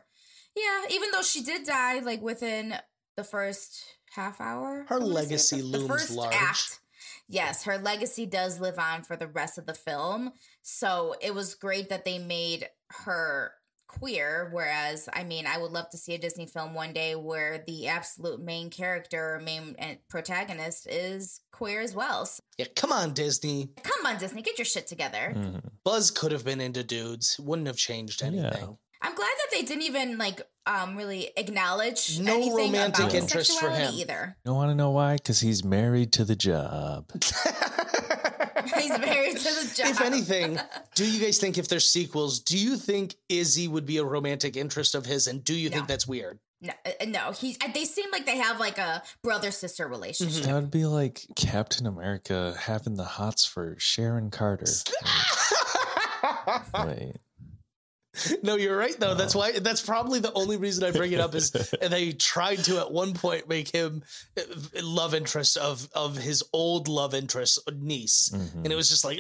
Yeah, 0.56 0.86
even 0.92 1.10
though 1.12 1.24
she 1.24 1.42
did 1.44 1.66
die 1.66 2.00
like 2.00 2.22
within 2.22 2.76
the 3.18 3.24
first 3.24 3.84
half 4.16 4.40
hour. 4.40 4.86
Her 4.88 5.02
I 5.02 5.06
legacy 5.06 5.62
the, 5.62 5.80
the 5.80 5.88
first 5.88 6.12
large. 6.12 6.36
Act. 6.36 6.80
Yes, 7.28 7.64
her 7.64 7.78
legacy 7.78 8.26
does 8.26 8.60
live 8.60 8.78
on 8.78 9.04
for 9.04 9.16
the 9.16 9.28
rest 9.28 9.58
of 9.58 9.66
the 9.66 9.74
film. 9.74 10.34
So 10.62 11.16
it 11.22 11.34
was 11.34 11.56
great 11.56 11.90
that 11.90 12.06
they 12.06 12.20
made 12.20 12.70
her 13.06 13.54
queer. 14.00 14.50
Whereas, 14.52 15.08
I 15.14 15.24
mean, 15.24 15.46
I 15.48 15.58
would 15.58 15.72
love 15.72 15.90
to 15.92 15.98
see 15.98 16.14
a 16.14 16.18
Disney 16.18 16.46
film 16.46 16.74
one 16.74 16.94
day 16.94 17.16
where 17.16 17.64
the 17.66 17.88
absolute 17.88 18.42
main 18.42 18.70
character, 18.70 19.36
or 19.36 19.40
main 19.40 19.76
protagonist, 20.10 20.88
is 20.88 21.42
queer 21.52 21.82
as 21.82 21.94
well. 21.96 22.26
So, 22.26 22.42
yeah, 22.58 22.66
come 22.76 22.92
on, 22.92 23.14
Disney. 23.14 23.70
come 23.84 24.06
on, 24.06 24.18
Disney, 24.18 24.42
get 24.42 24.58
your 24.58 24.66
shit 24.66 24.88
together. 24.88 25.34
Mhm. 25.36 25.62
Buzz 25.84 26.12
could 26.12 26.32
have 26.32 26.46
been 26.46 26.62
into 26.62 26.84
dudes, 26.84 27.38
wouldn't 27.40 27.68
have 27.68 27.78
changed 27.78 28.22
anything. 28.24 28.78
I'm 29.06 29.16
glad 29.16 29.28
that 29.38 29.48
they 29.52 29.64
didn't 29.64 29.84
even 29.84 30.18
like 30.18 30.42
um 30.66 30.96
really 30.96 31.30
acknowledge 31.36 32.20
No 32.22 32.36
anything 32.36 32.56
romantic 32.56 33.00
about 33.00 33.12
his 33.12 33.24
interest 33.24 33.52
for 33.52 33.66
sexuality 33.68 33.96
him. 33.96 34.02
either. 34.02 34.38
You 34.46 34.54
want 34.54 34.72
to 34.72 34.76
know 34.76 34.92
why? 34.92 35.16
Because 35.18 35.42
he's 35.42 35.62
married 35.62 36.14
to 36.14 36.24
the 36.24 36.38
job. 36.38 37.12
He's 38.80 38.90
married 39.00 39.38
to 39.38 39.44
the 39.44 39.74
job. 39.76 39.88
if 39.88 40.02
anything, 40.02 40.60
do 40.96 41.06
you 41.10 41.24
guys 41.24 41.38
think 41.40 41.58
if 41.58 41.68
there's 41.68 41.86
sequels, 41.86 42.40
do 42.40 42.58
you 42.58 42.78
think 42.78 43.16
Izzy 43.30 43.68
would 43.68 43.86
be 43.86 43.98
a 43.98 44.04
romantic 44.04 44.56
interest 44.58 44.96
of 44.96 45.06
his? 45.06 45.28
And 45.28 45.44
do 45.44 45.54
you 45.54 45.70
No. 45.70 45.78
think 45.78 45.88
that's 45.88 46.08
weird? 46.08 46.40
no, 46.62 46.74
uh, 46.86 46.92
no, 47.08 47.32
he. 47.32 47.58
They 47.74 47.86
seem 47.86 48.10
like 48.12 48.26
they 48.26 48.38
have 48.38 48.60
like 48.60 48.78
a 48.78 49.04
brother 49.22 49.52
sister 49.52 49.88
relationship. 49.88 50.44
That 50.46 50.54
would 50.56 50.72
be 50.72 50.86
like 50.86 51.22
Captain 51.36 51.86
America 51.86 52.56
having 52.58 52.96
the 52.96 53.04
hots 53.04 53.46
for 53.46 53.76
Sharon 53.80 54.32
Carter. 54.32 54.66
Wait. 56.86 57.16
no, 58.44 58.56
you're 58.56 58.78
right 58.78 58.98
though. 59.00 59.16
That's 59.16 59.34
why. 59.36 59.54
That's 59.60 59.82
probably 59.82 60.20
the 60.20 60.32
only 60.34 60.58
reason 60.58 60.84
I 60.84 60.92
bring 60.92 61.12
it 61.14 61.20
up 61.20 61.34
is 61.36 61.52
they 61.82 62.12
tried 62.12 62.58
to 62.66 62.80
at 62.80 62.92
one 62.92 63.14
point 63.14 63.50
make 63.50 63.70
him 63.70 64.04
uh, 64.38 64.42
love 64.84 65.14
interest 65.16 65.58
of 65.58 65.90
of 65.94 66.18
his 66.18 66.44
old 66.54 66.88
love 66.88 67.14
interest 67.14 67.60
niece, 67.74 68.30
Mhm. 68.34 68.64
and 68.64 68.72
it 68.72 68.76
was 68.76 68.90
just 68.90 69.04
like, 69.06 69.20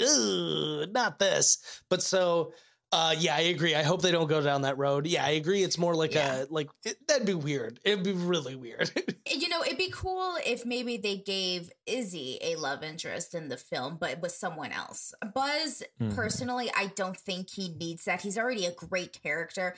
not 0.91 1.19
this. 1.19 1.57
But 1.89 2.01
so. 2.03 2.53
Uh, 2.95 3.15
yeah, 3.17 3.35
I 3.35 3.39
agree. 3.41 3.73
I 3.73 3.81
hope 3.81 4.03
they 4.03 4.11
don't 4.11 4.27
go 4.27 4.39
down 4.39 4.61
that 4.61 4.77
road. 4.77 5.07
Yeah, 5.07 5.25
I 5.25 5.31
agree. 5.31 5.63
It's 5.63 5.79
more 5.79 5.95
like 5.95 6.13
Yeah. 6.13 6.43
a 6.43 6.45
like 6.51 6.69
it, 6.85 6.95
that'd 7.07 7.25
be 7.25 7.33
weird. 7.33 7.79
It'd 7.83 8.03
be 8.03 8.13
really 8.13 8.55
weird. 8.55 8.91
You 9.25 9.47
know, 9.49 9.63
it'd 9.63 9.77
be 9.77 9.89
cool 9.89 10.35
if 10.45 10.65
maybe 10.65 10.97
they 10.97 11.15
gave 11.17 11.71
Izzy 11.87 12.37
a 12.41 12.55
love 12.57 12.83
interest 12.83 13.33
in 13.33 13.47
the 13.47 13.57
film, 13.57 13.97
but 13.99 14.21
with 14.21 14.33
someone 14.33 14.71
else. 14.71 15.13
Buzz, 15.33 15.81
Mhm. 15.99 16.13
personally, 16.13 16.69
I 16.75 16.87
don't 16.87 17.17
think 17.17 17.49
he 17.49 17.69
needs 17.69 18.03
that. 18.05 18.21
He's 18.21 18.37
already 18.37 18.65
a 18.65 18.71
great 18.73 19.23
character. 19.23 19.75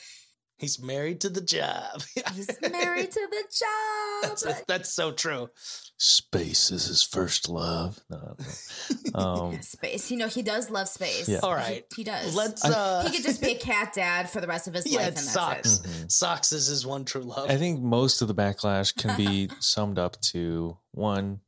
He's 0.58 0.82
married 0.82 1.20
to 1.22 1.30
the 1.30 1.42
job. 1.42 2.02
He's 2.34 2.48
married 2.62 3.12
to 3.12 3.28
the 3.30 3.44
job. 3.60 4.38
that's, 4.46 4.62
that's 4.68 4.94
so 4.94 5.12
true. 5.12 5.50
Space 5.98 6.72
is 6.72 6.86
his 6.86 7.04
first 7.04 7.50
love. 7.50 8.00
No, 8.10 8.36
no. 8.38 9.20
Um, 9.20 9.62
space. 9.62 10.12
You 10.12 10.18
know, 10.18 10.28
he 10.28 10.42
does 10.42 10.70
love 10.70 10.88
space. 10.90 11.28
Yeah. 11.30 11.40
All 11.44 11.54
right. 11.54 11.86
He, 11.96 12.02
he 12.02 12.04
does. 12.04 12.36
Let's. 12.36 12.64
Uh 12.66 13.04
he 13.10 13.16
could 13.16 13.24
just 13.26 13.42
be 13.42 13.52
a 13.52 13.58
cat 13.60 13.94
dad 13.94 14.30
for 14.30 14.42
the 14.42 14.48
rest 14.48 14.68
of 14.68 14.74
his 14.74 14.86
Yeah, 14.92 15.00
life, 15.00 15.08
it 15.08 15.08
and 15.10 15.18
that's 15.18 15.32
sucks. 15.32 15.80
it. 15.80 15.84
mhm. 15.88 16.12
Sox 16.12 16.52
is 16.52 16.68
his 16.68 16.86
one 16.86 17.06
true 17.06 17.22
love. 17.22 17.50
I 17.50 17.56
think 17.58 17.82
most 17.82 18.22
of 18.22 18.28
the 18.28 18.36
backlash 18.36 18.94
can 18.96 19.16
be 19.18 19.50
summed 19.60 19.98
up 20.00 20.20
to 20.34 20.78
one, 20.92 21.40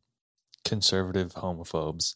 conservative 0.65 1.33
homophobes. 1.33 2.13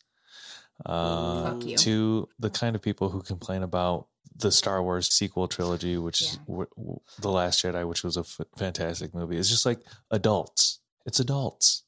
Uh, 0.86 1.52
Fuck 1.52 1.66
you. 1.66 1.78
Two, 1.78 2.30
the 2.40 2.50
kind 2.50 2.76
of 2.76 2.82
people 2.82 3.10
who 3.10 3.22
complain 3.22 3.64
about 3.64 4.08
the 4.36 4.52
Star 4.52 4.82
Wars 4.82 5.14
sequel 5.14 5.48
trilogy, 5.48 5.98
which 5.98 6.22
is 6.22 6.38
w- 6.48 6.68
w- 6.78 7.00
The 7.20 7.30
Last 7.30 7.64
Jedi, 7.64 7.88
which 7.88 8.04
was 8.04 8.18
a 8.18 8.22
f- 8.22 8.40
fantastic 8.58 9.14
movie. 9.14 9.38
It's 9.38 9.50
just 9.50 9.66
like 9.66 9.80
adults. 10.10 10.80
It's 11.06 11.20
adults. 11.20 11.84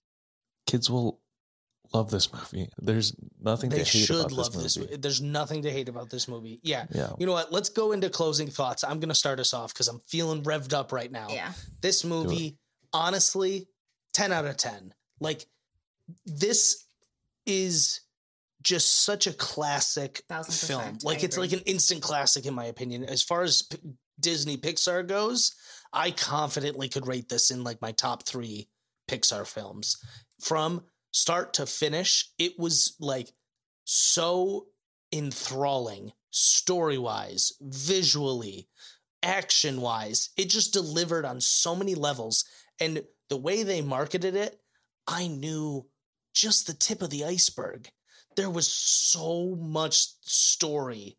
Kids 0.68 0.90
will 0.90 1.20
love 1.94 2.10
this 2.12 2.32
movie. 2.34 2.70
There's 2.80 3.16
nothing 3.42 3.70
they 3.70 3.80
to 3.80 3.84
hate 3.84 4.06
should 4.08 4.20
about 4.20 4.32
love 4.32 4.54
this 4.54 4.64
this. 4.64 4.78
movie. 4.78 4.98
There's 4.98 5.22
nothing 5.22 5.62
to 5.64 5.72
hate 5.72 5.90
about 5.90 6.10
this 6.10 6.28
movie. 6.28 6.60
Yeah. 6.64 6.86
Yeah. 6.92 7.12
You 7.20 7.26
know 7.26 7.34
what? 7.34 7.52
Let's 7.52 7.70
go 7.70 7.92
into 7.92 8.10
closing 8.10 8.48
thoughts. 8.50 8.84
I'm 8.84 9.00
going 9.00 9.10
to 9.10 9.16
start 9.16 9.40
us 9.40 9.54
off 9.54 9.74
because 9.74 9.88
I'm 9.88 10.00
feeling 10.08 10.44
revved 10.44 10.74
up 10.74 10.92
right 10.92 11.12
now. 11.12 11.28
Yeah. 11.30 11.52
This 11.82 12.04
movie, 12.04 12.58
honestly, 12.92 13.68
10 14.14 14.32
out 14.32 14.46
of 14.46 14.58
10. 14.58 14.94
Like, 15.20 15.46
this 16.26 16.86
is 17.46 18.02
just 18.64 19.04
such 19.04 19.28
a 19.28 19.34
classic 19.34 20.24
film. 20.50 20.98
Like, 21.04 21.20
I 21.20 21.26
it's 21.26 21.38
like 21.38 21.54
an 21.54 21.60
instant 21.66 22.02
classic, 22.02 22.46
in 22.46 22.54
my 22.54 22.66
opinion. 22.66 23.04
As 23.04 23.22
far 23.22 23.44
as 23.44 23.64
P- 23.64 23.78
Disney 24.20 24.58
Pixar 24.58 25.06
goes, 25.08 25.54
I 25.92 26.12
confidently 26.12 26.90
could 26.90 27.08
rate 27.08 27.30
this 27.30 27.52
in 27.52 27.64
like 27.64 27.82
my 27.82 27.92
top 27.92 28.24
three 28.24 28.70
Pixar 29.10 29.46
films. 29.46 29.98
From 30.42 30.84
start 31.12 31.54
to 31.56 31.66
finish, 31.66 32.30
it 32.40 32.58
was 32.58 32.96
like 33.00 33.32
so 33.86 34.68
enthralling, 35.12 36.12
story 36.32 36.98
wise, 36.98 37.54
visually, 37.62 38.68
action 39.22 39.82
wise. 39.82 40.30
It 40.38 40.50
just 40.50 40.74
delivered 40.74 41.26
on 41.26 41.40
so 41.40 41.76
many 41.76 41.96
levels. 41.96 42.46
And 42.80 43.04
the 43.30 43.38
way 43.38 43.64
they 43.64 43.82
marketed 43.82 44.36
it, 44.36 44.60
I 45.08 45.28
knew 45.28 45.88
just 46.34 46.66
the 46.66 46.74
tip 46.74 47.02
of 47.02 47.10
the 47.10 47.26
iceberg. 47.26 47.90
There 48.36 48.50
was 48.50 48.72
so 48.72 49.56
much 49.60 50.08
story 50.22 51.18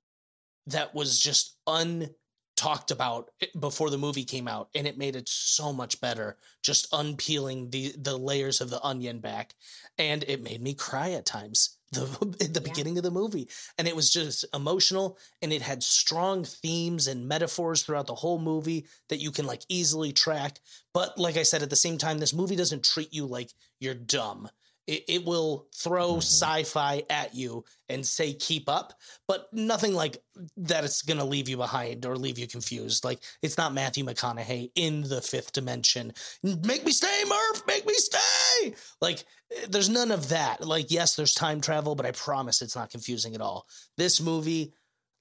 that 0.66 0.94
was 0.94 1.18
just 1.20 1.56
untalked 1.68 2.90
about 2.90 3.30
eh, 3.40 3.46
before 3.58 3.90
the 3.90 3.98
movie 3.98 4.24
came 4.24 4.48
out 4.48 4.68
and 4.74 4.86
it 4.86 4.98
made 4.98 5.16
it 5.16 5.28
so 5.28 5.72
much 5.72 6.00
better 6.00 6.36
just 6.62 6.88
unpeeling 6.92 7.70
the 7.70 7.92
the 7.98 8.16
layers 8.16 8.60
of 8.60 8.70
the 8.70 8.82
onion 8.82 9.18
back 9.18 9.54
and 9.98 10.24
it 10.26 10.42
made 10.42 10.62
me 10.62 10.72
cry 10.74 11.10
at 11.10 11.26
times 11.26 11.76
the 11.92 12.02
at 12.40 12.54
the 12.54 12.60
Yeah. 12.60 12.72
beginning 12.72 12.96
of 12.96 13.04
the 13.04 13.10
movie 13.10 13.48
and 13.76 13.86
it 13.86 13.94
was 13.94 14.10
just 14.10 14.44
emotional 14.54 15.18
and 15.42 15.52
it 15.52 15.62
had 15.62 15.82
strong 15.82 16.44
themes 16.44 17.06
and 17.06 17.28
metaphors 17.28 17.82
throughout 17.82 18.06
the 18.06 18.14
whole 18.14 18.38
movie 18.38 18.86
that 19.08 19.20
you 19.20 19.30
can 19.30 19.46
like 19.46 19.62
easily 19.68 20.12
track 20.12 20.58
but 20.94 21.18
like 21.18 21.36
i 21.36 21.42
said 21.42 21.62
at 21.62 21.70
the 21.70 21.76
same 21.76 21.98
time 21.98 22.18
this 22.18 22.32
movie 22.34 22.56
doesn't 22.56 22.84
treat 22.84 23.12
you 23.12 23.26
like 23.26 23.50
you're 23.80 23.94
dumb 23.94 24.48
It, 24.86 25.05
it 25.09 25.24
will 25.24 25.66
throw 25.74 26.15
Mhm. 26.16 26.19
sci-fi 26.19 27.05
at 27.09 27.35
you 27.35 27.65
and 27.89 28.06
say 28.06 28.35
keep 28.35 28.69
up, 28.69 28.98
but 29.27 29.52
nothing 29.52 29.94
like 29.94 30.23
that. 30.56 30.85
It's 30.85 31.02
gonna 31.02 31.24
leave 31.24 31.48
you 31.48 31.56
behind 31.56 32.05
or 32.05 32.16
leave 32.19 32.39
you 32.39 32.47
confused. 32.47 33.05
Like 33.05 33.23
it's 33.43 33.56
not 33.56 33.73
Matthew 33.74 34.05
McConaughey 34.05 34.73
in 34.74 35.02
the 35.02 35.23
fifth 35.23 35.52
dimension. 35.52 36.12
Make 36.43 36.85
me 36.85 36.93
stay, 36.93 37.24
Murph. 37.27 37.66
Make 37.66 37.86
me 37.86 37.94
stay. 37.94 38.74
Like 39.01 39.24
eh, 39.55 39.66
there's 39.69 39.89
none 39.89 40.11
of 40.11 40.28
that. 40.28 40.61
Like 40.66 40.90
yes, 40.90 41.16
there's 41.16 41.35
time 41.35 41.61
travel, 41.61 41.94
but 41.94 42.06
I 42.06 42.11
promise 42.12 42.61
it's 42.62 42.77
not 42.77 42.90
confusing 42.90 43.35
at 43.35 43.40
all. 43.40 43.66
This 43.97 44.20
movie 44.20 44.74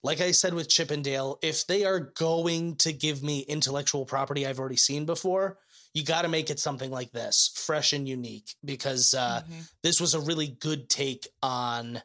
like 0.06 0.20
I 0.20 0.32
said 0.32 0.54
with 0.54 0.68
Chip 0.68 0.92
'n 0.92 1.02
Dale, 1.02 1.40
if 1.42 1.66
they 1.66 1.86
are 1.86 2.00
going 2.02 2.76
to 2.78 2.92
give 2.92 3.24
me 3.24 3.40
intellectual 3.40 4.06
property 4.06 4.46
I've 4.46 4.60
already 4.60 4.76
seen 4.76 5.06
before, 5.06 5.60
you 5.94 6.04
got 6.04 6.24
to 6.24 6.28
make 6.28 6.50
it 6.50 6.60
something 6.60 6.90
like 6.92 7.12
this, 7.12 7.52
fresh 7.56 7.94
and 7.94 8.08
unique, 8.08 8.56
because 8.66 9.14
uh, 9.14 9.44
Mhm. 9.48 9.70
this 9.84 10.02
was 10.02 10.14
a 10.14 10.20
really 10.20 10.48
good 10.48 10.90
take 10.90 11.28
on. 11.42 12.02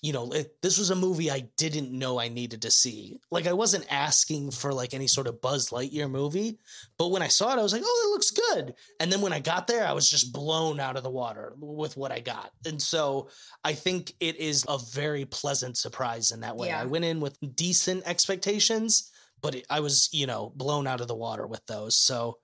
You 0.00 0.12
know, 0.12 0.30
it, 0.30 0.62
this 0.62 0.78
was 0.78 0.90
a 0.90 0.94
movie 0.94 1.28
I 1.28 1.48
didn't 1.56 1.90
know 1.90 2.20
I 2.20 2.28
needed 2.28 2.62
to 2.62 2.70
see. 2.70 3.18
Like, 3.32 3.48
I 3.48 3.52
wasn't 3.52 3.84
asking 3.92 4.52
for 4.52 4.72
like 4.72 4.94
any 4.94 5.08
sort 5.08 5.26
of 5.26 5.40
Buzz 5.40 5.70
Lightyear 5.70 6.08
movie, 6.08 6.58
but 6.98 7.08
when 7.08 7.20
I 7.20 7.26
saw 7.26 7.52
it, 7.52 7.58
I 7.58 7.62
was 7.64 7.72
like, 7.72 7.82
"Oh, 7.84 8.04
it 8.06 8.10
looks 8.12 8.30
good." 8.30 8.74
And 9.00 9.10
then 9.10 9.20
when 9.22 9.32
I 9.32 9.40
got 9.40 9.66
there, 9.66 9.84
I 9.84 9.92
was 9.92 10.08
just 10.08 10.32
blown 10.32 10.78
out 10.78 10.96
of 10.96 11.02
the 11.02 11.10
water 11.10 11.54
with 11.58 11.96
what 11.96 12.12
I 12.12 12.20
got. 12.20 12.52
And 12.64 12.80
so, 12.80 13.28
I 13.64 13.74
think 13.74 14.14
it 14.20 14.36
is 14.36 14.64
a 14.68 14.78
very 14.92 15.24
pleasant 15.24 15.76
surprise 15.76 16.30
in 16.30 16.40
that 16.40 16.56
way. 16.56 16.68
Yeah. 16.68 16.80
I 16.82 16.84
went 16.84 17.04
in 17.04 17.18
with 17.18 17.36
decent 17.56 18.04
expectations, 18.06 19.10
but 19.40 19.56
it, 19.56 19.66
I 19.68 19.80
was, 19.80 20.08
you 20.12 20.28
know, 20.28 20.52
blown 20.54 20.86
out 20.86 21.00
of 21.00 21.08
the 21.08 21.16
water 21.16 21.46
with 21.46 21.66
those. 21.66 21.96
So 21.96 22.38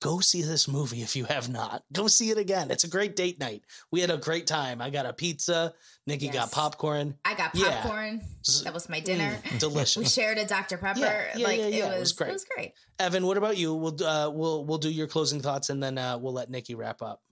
go 0.00 0.20
see 0.20 0.42
this 0.42 0.66
movie 0.66 1.02
if 1.02 1.14
you 1.14 1.24
have 1.26 1.48
not. 1.48 1.84
Go 1.92 2.06
see 2.08 2.30
it 2.30 2.38
again. 2.38 2.70
It's 2.70 2.84
a 2.84 2.88
great 2.88 3.16
date 3.16 3.38
night. 3.38 3.62
We 3.90 4.00
had 4.00 4.10
a 4.10 4.16
great 4.16 4.46
time. 4.46 4.80
I 4.80 4.90
got 4.90 5.06
a 5.06 5.12
pizza. 5.12 5.74
Nikki 6.06 6.28
got 6.28 6.50
popcorn. 6.50 7.16
I 7.24 7.34
got 7.34 7.54
Yeah. 7.54 7.82
popcorn. 7.82 8.22
Z- 8.46 8.64
That 8.64 8.74
was 8.74 8.88
my 8.88 9.00
dinner. 9.00 9.38
Mm, 9.44 9.96
We 9.98 10.04
shared 10.06 10.38
a 10.38 10.46
Dr. 10.46 10.78
Pepper. 10.78 11.00
Yeah, 11.00 11.36
yeah, 11.36 11.46
like 11.46 11.58
yeah, 11.58 11.66
yeah. 11.66 11.88
it 11.92 11.96
It 11.96 12.00
was, 12.00 12.00
was 12.00 12.12
great. 12.12 12.28
It 12.30 12.32
was 12.32 12.44
great. 12.44 12.72
Evan, 12.98 13.26
what 13.26 13.36
about 13.36 13.56
you? 13.56 13.74
We'll 13.74 14.02
uh, 14.04 14.30
we'll 14.30 14.64
we'll 14.64 14.78
do 14.78 14.90
your 14.90 15.06
closing 15.06 15.40
thoughts 15.40 15.70
and 15.70 15.82
then 15.82 15.98
uh, 15.98 16.18
we'll 16.18 16.32
let 16.32 16.50
Nikki 16.50 16.74
wrap 16.74 17.02
up. 17.02 17.22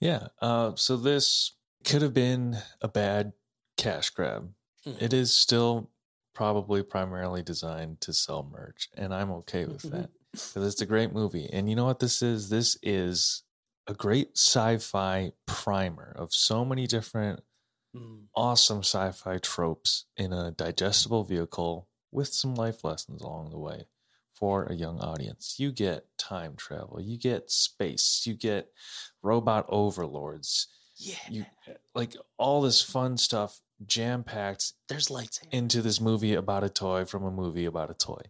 Yeah. 0.00 0.28
Uh, 0.40 0.72
so 0.76 0.96
this 0.96 1.52
could 1.84 2.02
have 2.02 2.14
been 2.14 2.56
a 2.80 2.88
bad 2.88 3.32
cash 3.76 4.10
grab. 4.10 4.50
Mhm. 4.86 5.02
It 5.02 5.12
is 5.12 5.34
still 5.36 5.90
probably 6.34 6.82
primarily 6.82 7.42
designed 7.42 8.00
to 8.00 8.12
sell 8.14 8.48
merch, 8.50 8.88
and 8.96 9.12
I'm 9.14 9.30
okay 9.32 9.66
with 9.66 9.82
that 9.90 10.08
because 10.32 10.66
it's 10.72 10.80
a 10.80 10.86
great 10.86 11.12
movie. 11.12 11.48
And 11.52 11.68
you 11.68 11.76
know 11.76 11.84
what 11.86 11.98
this 11.98 12.22
is? 12.22 12.48
This 12.48 12.76
is 12.82 13.42
a 13.86 13.94
great 13.94 14.36
sci-fi 14.36 15.32
primer 15.46 16.12
of 16.16 16.32
so 16.32 16.64
many 16.64 16.86
different 16.86 17.40
Mm. 17.92 18.26
awesome 18.36 18.84
sci-fi 18.84 19.38
tropes 19.38 20.04
in 20.16 20.32
a 20.32 20.52
digestible 20.52 21.24
vehicle 21.24 21.88
with 22.12 22.28
some 22.32 22.54
life 22.54 22.84
lessons 22.84 23.20
along 23.20 23.50
the 23.50 23.58
way 23.58 23.88
for 24.32 24.62
a 24.66 24.74
young 24.76 25.00
audience. 25.00 25.56
You 25.58 25.72
get 25.72 26.06
time 26.16 26.54
travel, 26.54 27.00
you 27.00 27.18
get 27.18 27.50
space, 27.50 28.22
you 28.26 28.34
get 28.34 28.70
robot 29.22 29.66
overlords, 29.68 30.68
Yeah, 30.96 31.16
you 31.28 31.46
like 31.92 32.14
all 32.38 32.62
this 32.62 32.80
fun 32.80 33.16
stuff 33.16 33.60
jam 33.84 34.22
packed 34.22 34.74
there's 34.88 35.10
lights. 35.10 35.40
into 35.50 35.82
this 35.82 36.00
movie 36.00 36.34
about 36.34 36.62
a 36.62 36.68
toy 36.68 37.04
from 37.04 37.24
a 37.24 37.30
movie 37.32 37.64
about 37.64 37.90
a 37.90 37.94
toy. 37.94 38.22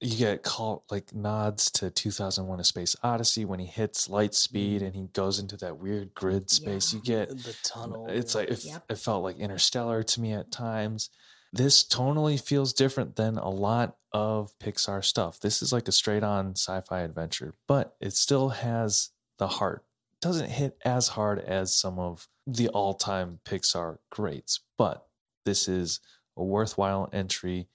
You 0.00 0.16
get 0.16 0.42
call 0.42 0.84
like 0.90 1.14
nods 1.14 1.70
to 1.70 1.90
2001 1.90 2.60
a 2.60 2.64
space 2.64 2.94
odyssey 3.02 3.44
when 3.44 3.58
he 3.58 3.66
hits 3.66 4.08
light 4.08 4.34
speed 4.34 4.82
mm. 4.82 4.86
and 4.86 4.94
he 4.94 5.06
goes 5.12 5.38
into 5.38 5.56
that 5.56 5.78
weird 5.78 6.14
grid 6.14 6.50
space. 6.50 6.92
You 6.92 7.00
get 7.00 7.30
the 7.30 7.56
tunnel. 7.62 8.06
it's 8.08 8.34
like 8.34 8.48
it, 8.48 8.64
Yep. 8.64 8.84
it 8.90 8.98
felt 8.98 9.22
like 9.22 9.38
interstellar 9.38 10.02
to 10.02 10.20
me 10.20 10.32
at 10.32 10.52
times. 10.52 11.10
This 11.52 11.84
tonally 11.84 12.40
feels 12.40 12.72
different 12.72 13.16
than 13.16 13.38
a 13.38 13.48
lot 13.48 13.96
of 14.12 14.52
pixar 14.58 15.02
stuff. 15.04 15.40
This 15.40 15.62
is 15.62 15.72
like 15.72 15.88
a 15.88 15.92
straight 15.92 16.22
on 16.22 16.52
sci-fi 16.52 17.00
adventure 17.00 17.54
but 17.66 17.96
it 18.00 18.12
still 18.12 18.50
has 18.50 19.10
the 19.38 19.48
heart. 19.48 19.84
Doesn't 20.20 20.50
hit 20.50 20.78
as 20.84 21.08
hard 21.08 21.38
as 21.38 21.76
some 21.76 21.98
of 21.98 22.28
the 22.46 22.68
all-time 22.68 23.40
pixar 23.44 23.98
greats 24.10 24.60
but 24.76 25.06
this 25.44 25.68
is 25.68 26.00
a 26.36 26.44
worthwhile 26.44 27.08
entry 27.12 27.68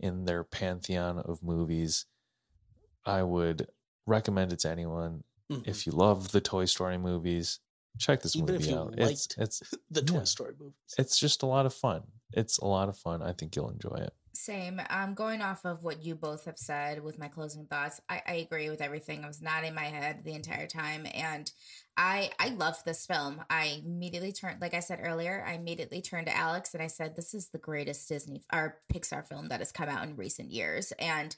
in 0.00 0.24
their 0.24 0.42
pantheon 0.42 1.18
of 1.18 1.42
movies 1.42 2.06
i 3.04 3.22
would 3.22 3.68
recommend 4.06 4.52
it 4.52 4.58
to 4.60 4.68
anyone 4.70 5.22
Mhm. 5.50 5.66
if 5.66 5.86
you 5.86 5.92
love 5.92 6.30
the 6.32 6.40
toy 6.40 6.64
story 6.64 6.96
movies 6.98 7.58
check 7.98 8.22
this 8.22 8.36
Even 8.36 8.54
movie 8.54 8.72
out 8.74 8.94
it's 8.96 9.28
it's 9.36 9.62
the 9.90 10.00
Toy 10.02 10.18
yeah. 10.18 10.24
Story 10.24 10.54
movies. 10.58 10.94
it's 10.96 11.18
just 11.18 11.42
a 11.42 11.46
lot 11.46 11.66
of 11.66 11.74
fun. 11.74 12.02
It's 12.32 12.58
a 12.58 12.64
lot 12.66 12.88
of 12.88 12.96
fun. 12.96 13.20
I 13.20 13.32
think 13.32 13.56
you'll 13.56 13.68
enjoy 13.70 13.96
it. 13.96 14.14
Same. 14.32 14.80
Um, 14.90 15.14
going 15.14 15.42
off 15.42 15.64
of 15.64 15.82
what 15.82 16.04
you 16.04 16.14
both 16.14 16.44
have 16.44 16.56
said 16.56 17.02
with 17.02 17.18
my 17.18 17.26
closing 17.26 17.66
thoughts, 17.66 18.00
I, 18.08 18.22
I 18.26 18.34
agree 18.34 18.70
with 18.70 18.80
everything. 18.80 19.24
I 19.24 19.26
was 19.26 19.42
nodding 19.42 19.74
my 19.74 19.84
head 19.84 20.22
the 20.24 20.34
entire 20.34 20.68
time, 20.68 21.04
and 21.12 21.50
I 21.96 22.30
I 22.38 22.50
loved 22.50 22.84
this 22.84 23.06
film. 23.06 23.42
I 23.50 23.82
immediately 23.84 24.30
turned, 24.30 24.60
like 24.60 24.72
I 24.72 24.80
said 24.80 25.00
earlier, 25.02 25.44
I 25.46 25.54
immediately 25.54 26.00
turned 26.00 26.28
to 26.28 26.36
Alex 26.36 26.74
and 26.74 26.82
I 26.82 26.86
said, 26.86 27.16
"This 27.16 27.34
is 27.34 27.48
the 27.48 27.58
greatest 27.58 28.08
Disney 28.08 28.42
or 28.52 28.78
Pixar 28.92 29.26
film 29.26 29.48
that 29.48 29.58
has 29.60 29.72
come 29.72 29.88
out 29.88 30.04
in 30.04 30.14
recent 30.14 30.52
years." 30.52 30.92
And 31.00 31.34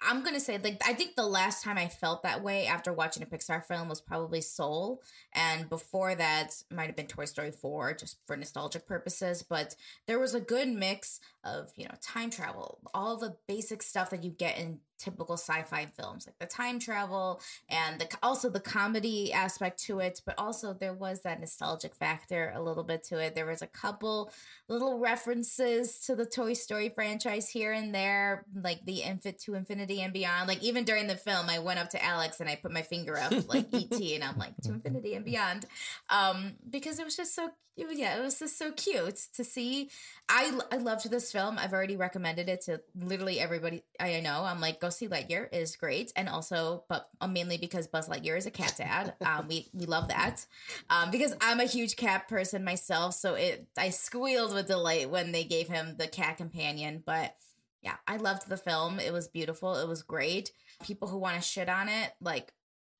I'm 0.00 0.22
gonna 0.22 0.40
say, 0.40 0.58
like, 0.58 0.80
I 0.86 0.94
think 0.94 1.16
the 1.16 1.26
last 1.26 1.64
time 1.64 1.76
I 1.76 1.88
felt 1.88 2.22
that 2.22 2.42
way 2.42 2.66
after 2.66 2.92
watching 2.92 3.22
a 3.22 3.26
Pixar 3.26 3.64
film 3.64 3.88
was 3.88 4.00
probably 4.00 4.40
Soul, 4.40 5.02
and 5.32 5.68
before 5.68 6.14
that 6.14 6.54
might 6.70 6.86
have 6.86 6.96
been 6.96 7.06
Toy 7.06 7.24
Story 7.24 7.50
4, 7.50 7.94
just 7.94 8.18
for 8.26 8.36
nostalgic 8.36 8.86
purposes. 8.86 9.42
But 9.42 9.74
there 10.06 10.18
was 10.18 10.34
a 10.34 10.40
good 10.40 10.68
mix 10.68 11.20
of 11.44 11.70
you 11.76 11.84
know 11.84 11.94
time 12.00 12.30
travel 12.30 12.78
all 12.94 13.16
the 13.16 13.36
basic 13.46 13.82
stuff 13.82 14.10
that 14.10 14.24
you 14.24 14.30
get 14.30 14.58
in 14.58 14.80
typical 14.98 15.36
sci-fi 15.36 15.86
films 15.86 16.26
like 16.26 16.36
the 16.40 16.46
time 16.46 16.80
travel 16.80 17.40
and 17.70 18.00
the 18.00 18.08
also 18.20 18.50
the 18.50 18.58
comedy 18.58 19.32
aspect 19.32 19.78
to 19.78 20.00
it 20.00 20.20
but 20.26 20.34
also 20.36 20.74
there 20.74 20.92
was 20.92 21.22
that 21.22 21.38
nostalgic 21.38 21.94
factor 21.94 22.52
a 22.56 22.60
little 22.60 22.82
bit 22.82 23.04
to 23.04 23.18
it 23.18 23.36
there 23.36 23.46
was 23.46 23.62
a 23.62 23.66
couple 23.68 24.32
little 24.68 24.98
references 24.98 26.00
to 26.00 26.16
the 26.16 26.26
toy 26.26 26.52
story 26.52 26.88
franchise 26.88 27.48
here 27.48 27.72
and 27.72 27.94
there 27.94 28.44
like 28.60 28.84
the 28.84 29.02
infant 29.02 29.38
to 29.38 29.54
infinity 29.54 29.87
and 29.90 30.12
beyond 30.12 30.46
like 30.48 30.62
even 30.62 30.84
during 30.84 31.06
the 31.06 31.16
film 31.16 31.48
i 31.48 31.58
went 31.58 31.78
up 31.78 31.88
to 31.90 32.04
alex 32.04 32.40
and 32.40 32.48
i 32.48 32.54
put 32.56 32.72
my 32.72 32.82
finger 32.82 33.16
up 33.18 33.32
like 33.48 33.66
et 33.72 33.92
and 34.14 34.22
i'm 34.24 34.36
like 34.38 34.56
to 34.62 34.72
infinity 34.72 35.14
and 35.14 35.24
beyond 35.24 35.64
um 36.10 36.52
because 36.68 36.98
it 36.98 37.04
was 37.04 37.16
just 37.16 37.34
so 37.34 37.48
it 37.76 37.86
was- 37.86 37.98
yeah 37.98 38.18
it 38.18 38.22
was 38.22 38.38
just 38.38 38.58
so 38.58 38.72
cute 38.72 39.20
to 39.34 39.44
see 39.44 39.88
I, 40.30 40.58
I 40.70 40.76
loved 40.76 41.10
this 41.10 41.32
film. 41.32 41.56
I've 41.58 41.72
already 41.72 41.96
recommended 41.96 42.50
it 42.50 42.60
to 42.66 42.82
literally 42.94 43.40
everybody 43.40 43.82
I 43.98 44.20
know. 44.20 44.44
I'm 44.44 44.60
like, 44.60 44.78
go 44.78 44.90
see 44.90 45.08
Lightyear 45.08 45.48
is 45.54 45.74
great, 45.76 46.12
and 46.16 46.28
also, 46.28 46.84
but 46.90 47.08
uh, 47.22 47.26
mainly 47.28 47.56
because 47.56 47.86
Buzz 47.86 48.10
Lightyear 48.10 48.36
is 48.36 48.44
a 48.44 48.50
cat 48.50 48.74
dad. 48.76 49.14
Um, 49.24 49.48
we 49.48 49.68
we 49.72 49.86
love 49.86 50.08
that. 50.08 50.44
Um, 50.90 51.10
because 51.10 51.34
I'm 51.40 51.60
a 51.60 51.64
huge 51.64 51.96
cat 51.96 52.28
person 52.28 52.62
myself, 52.62 53.14
so 53.14 53.36
it 53.36 53.68
I 53.78 53.88
squealed 53.88 54.52
with 54.52 54.66
delight 54.66 55.08
when 55.08 55.32
they 55.32 55.44
gave 55.44 55.68
him 55.68 55.94
the 55.96 56.08
cat 56.08 56.36
companion. 56.36 57.02
But 57.06 57.34
yeah, 57.82 57.96
I 58.06 58.16
loved 58.16 58.48
the 58.48 58.56
film. 58.56 58.98
It 59.00 59.12
was 59.12 59.28
beautiful. 59.28 59.76
It 59.76 59.88
was 59.88 60.02
great. 60.02 60.52
People 60.82 61.08
who 61.08 61.18
want 61.18 61.36
to 61.36 61.42
shit 61.42 61.68
on 61.68 61.88
it, 61.88 62.12
like 62.20 62.52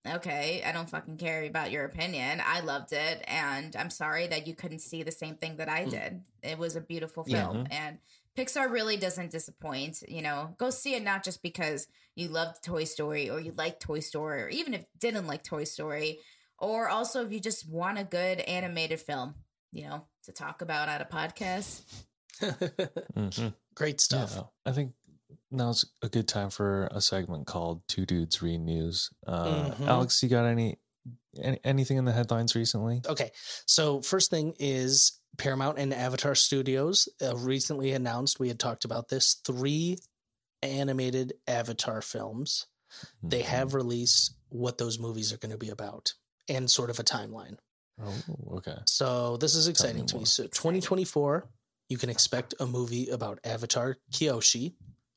okay, 0.06 0.62
I 0.64 0.72
don't 0.72 0.88
fucking 0.88 1.18
care 1.18 1.44
about 1.44 1.70
your 1.70 1.84
opinion. 1.84 2.40
I 2.42 2.60
loved 2.60 2.92
it, 2.92 3.22
and 3.26 3.74
I'm 3.76 3.90
sorry 3.90 4.26
that 4.28 4.46
you 4.46 4.54
couldn't 4.54 4.78
see 4.78 5.02
the 5.02 5.10
same 5.12 5.34
thing 5.34 5.56
that 5.56 5.68
I 5.68 5.84
Mm. 5.84 5.90
did. 5.90 6.24
It 6.42 6.56
was 6.58 6.76
a 6.76 6.80
beautiful 6.80 7.24
Yeah. 7.26 7.42
film, 7.48 7.66
and 7.70 7.98
Pixar 8.36 8.70
really 8.70 8.96
doesn't 8.96 9.32
disappoint. 9.32 10.02
You 10.08 10.22
know, 10.22 10.54
go 10.56 10.70
see 10.70 10.94
it 10.94 11.02
not 11.02 11.24
just 11.24 11.42
because 11.42 11.88
you 12.14 12.28
loved 12.28 12.62
Toy 12.64 12.84
Story 12.84 13.28
or 13.28 13.38
you 13.40 13.52
like 13.52 13.80
Toy 13.80 13.98
Story, 14.00 14.42
or 14.42 14.48
even 14.48 14.72
if 14.72 14.82
you 14.82 14.86
didn't 14.98 15.26
like 15.26 15.42
Toy 15.42 15.64
Story, 15.64 16.20
or 16.58 16.88
also 16.88 17.26
if 17.26 17.32
you 17.32 17.40
just 17.40 17.68
want 17.68 17.98
a 17.98 18.04
good 18.04 18.38
animated 18.40 19.00
film, 19.00 19.34
you 19.72 19.82
know, 19.88 20.06
to 20.22 20.32
talk 20.32 20.62
about 20.62 20.88
at 20.88 21.02
a 21.02 21.04
podcast. 21.04 21.82
Mhm. 22.40 23.54
Great 23.78 24.00
stuff. 24.00 24.32
Yeah, 24.34 24.42
I 24.66 24.72
think 24.72 24.92
now's 25.52 25.84
a 26.02 26.08
good 26.08 26.26
time 26.26 26.50
for 26.50 26.88
a 26.90 27.00
segment 27.00 27.46
called 27.46 27.80
Two 27.86 28.04
Dudes 28.04 28.42
Read 28.42 28.58
News. 28.60 29.08
Uh, 29.26 29.70
Mhm. 29.70 29.86
Alex, 29.86 30.20
you 30.22 30.28
got 30.28 30.46
any, 30.46 30.78
any 31.40 31.60
anything 31.62 31.96
in 31.96 32.04
the 32.04 32.12
headlines 32.12 32.56
recently? 32.56 33.00
Okay, 33.06 33.30
so 33.66 34.02
first 34.02 34.30
thing 34.30 34.54
is 34.58 35.20
Paramount 35.36 35.78
and 35.78 35.94
Avatar 35.94 36.34
Studios 36.34 37.08
uh, 37.22 37.36
recently 37.36 37.92
announced. 37.92 38.40
We 38.40 38.48
had 38.48 38.58
talked 38.58 38.84
about 38.84 39.08
this 39.08 39.34
three 39.44 39.98
animated 40.62 41.34
Avatar 41.46 42.02
films. 42.02 42.66
They 43.22 43.42
Mhm. 43.42 43.46
have 43.46 43.74
released 43.74 44.32
what 44.48 44.78
those 44.78 44.98
movies 44.98 45.32
are 45.32 45.36
going 45.38 45.52
to 45.52 45.58
be 45.58 45.68
about 45.70 46.14
and 46.48 46.68
sort 46.70 46.90
of 46.90 46.98
a 46.98 47.04
timeline. 47.04 47.58
Oh, 48.02 48.14
okay. 48.56 48.78
So 48.86 49.36
this 49.36 49.54
is 49.54 49.68
exciting 49.68 50.06
to 50.06 50.16
me. 50.18 50.24
So 50.24 50.46
2024, 50.48 51.48
you 51.88 51.98
can 51.98 52.10
expect 52.10 52.54
a 52.60 52.66
movie 52.66 53.08
about 53.08 53.40
Avatar 53.44 53.96
Kyoshi, 54.12 54.74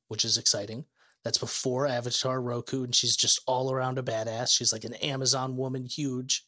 which 0.07 0.26
is 0.26 0.38
exciting. 0.38 0.85
That's 1.23 1.38
before 1.38 1.85
Avatar 1.85 2.41
Roku, 2.41 2.84
and 2.84 2.95
she's 2.95 3.15
just 3.15 3.41
all 3.45 3.72
around 3.72 3.99
a 3.99 4.03
badass. 4.03 4.52
She's 4.52 4.73
like 4.73 4.85
an 4.85 4.95
Amazon 4.95 5.56
woman, 5.56 5.85
huge. 5.85 6.45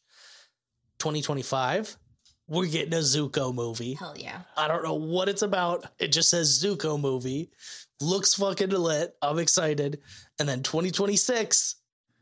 2025, 0.98 1.96
we're 2.48 2.66
getting 2.66 2.94
a 2.94 2.98
Zuko 2.98 3.54
movie. 3.54 3.94
Hell 3.94 4.14
yeah. 4.16 4.40
I 4.56 4.68
don't 4.68 4.84
know 4.84 4.94
what 4.94 5.28
it's 5.28 5.42
about. 5.42 5.86
It 5.98 6.08
just 6.08 6.30
says 6.30 6.62
Zuko 6.62 7.00
movie. 7.00 7.50
Looks 8.00 8.34
fucking 8.34 8.70
lit. 8.70 9.14
I'm 9.22 9.38
excited. 9.38 10.00
And 10.38 10.48
then 10.48 10.62
2026, 10.62 11.76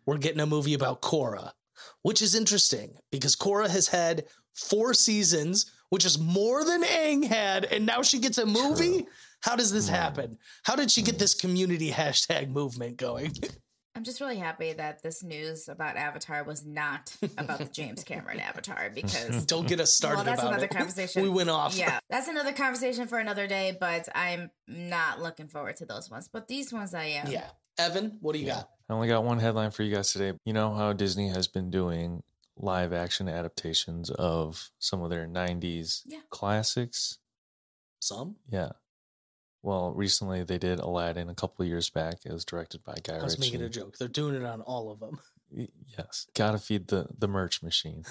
we're 0.06 0.18
getting 0.18 0.40
a 0.40 0.46
movie 0.46 0.74
about 0.74 1.02
Korra, 1.02 1.52
which 2.02 2.22
is 2.22 2.34
interesting 2.34 2.96
because 3.10 3.34
Korra 3.34 3.68
has 3.68 3.88
had 3.88 4.24
four 4.54 4.94
seasons, 4.94 5.72
which 5.92 6.06
is 6.06 6.18
more 6.18 6.64
than 6.64 6.82
Aang 6.82 7.22
had, 7.22 7.66
and 7.66 7.84
now 7.84 8.00
she 8.00 8.18
gets 8.18 8.38
a 8.38 8.46
movie. 8.46 9.06
How 9.42 9.56
does 9.56 9.70
this 9.70 9.88
hmm. 9.90 9.94
happen? 9.94 10.38
How 10.62 10.74
did 10.74 10.90
she 10.90 11.02
get 11.02 11.18
this 11.18 11.34
community 11.34 11.90
hashtag 11.90 12.48
movement 12.48 12.96
going? 12.96 13.30
I'm 13.94 14.02
just 14.02 14.18
really 14.18 14.38
happy 14.38 14.72
that 14.72 15.02
this 15.02 15.22
news 15.22 15.68
about 15.68 15.98
Avatar 15.98 16.44
was 16.44 16.64
not 16.64 17.14
about 17.36 17.58
the 17.58 17.66
James 17.66 18.04
Cameron 18.06 18.40
Avatar 18.40 18.88
because 18.94 19.44
Don't 19.46 19.68
get 19.68 19.80
us 19.80 19.92
started 19.94 20.16
well, 20.16 20.24
that's 20.24 20.40
about 20.40 20.52
another 20.52 20.64
it. 20.64 20.74
conversation. 20.74 21.24
We 21.24 21.28
went 21.28 21.50
off. 21.50 21.76
Yeah, 21.76 21.98
that's 22.08 22.28
another 22.28 22.52
conversation 22.52 23.06
for 23.06 23.18
another 23.18 23.46
day. 23.46 23.76
But 23.78 24.08
I'm 24.14 24.50
not 24.66 25.20
looking 25.20 25.48
forward 25.48 25.76
to 25.76 25.84
those 25.84 26.10
ones. 26.10 26.26
But 26.32 26.48
these 26.48 26.72
ones 26.72 26.94
I 26.94 27.04
am. 27.04 27.30
Yeah. 27.30 27.48
Evan, 27.76 28.16
what 28.22 28.32
do 28.32 28.38
you 28.38 28.46
got? 28.46 28.70
I 28.88 28.94
only 28.94 29.08
got 29.08 29.24
one 29.24 29.38
headline 29.38 29.72
for 29.72 29.82
you 29.82 29.94
guys 29.94 30.10
today. 30.10 30.38
You 30.46 30.54
know 30.54 30.72
how 30.72 30.94
Disney 30.94 31.28
has 31.28 31.48
been 31.48 31.70
doing 31.70 32.22
live 32.62 32.92
action 32.92 33.28
adaptations 33.28 34.08
of 34.10 34.70
some 34.78 35.02
of 35.02 35.10
their 35.10 35.26
90s 35.26 36.02
Yeah. 36.06 36.20
classics? 36.30 37.18
Some? 38.00 38.36
Yeah. 38.48 38.70
Well, 39.62 39.92
recently 39.92 40.42
they 40.42 40.58
did 40.58 40.80
Aladdin 40.80 41.28
a 41.28 41.34
couple 41.34 41.62
of 41.62 41.68
years 41.68 41.90
back. 41.90 42.20
It 42.24 42.32
was 42.32 42.44
directed 42.44 42.82
by 42.82 42.94
Guy 43.02 43.14
Ritchie. 43.14 43.20
I 43.20 43.24
was 43.24 43.38
Ritchie. 43.38 43.52
making 43.52 43.66
a 43.66 43.68
joke. 43.68 43.98
They're 43.98 44.08
doing 44.08 44.34
it 44.34 44.44
on 44.44 44.60
all 44.62 44.90
of 44.90 44.98
them. 45.00 45.20
Yes. 45.98 46.26
Gotta 46.34 46.56
feed 46.58 46.88
the, 46.88 47.06
the 47.18 47.28
merch 47.28 47.62
machine. 47.62 48.04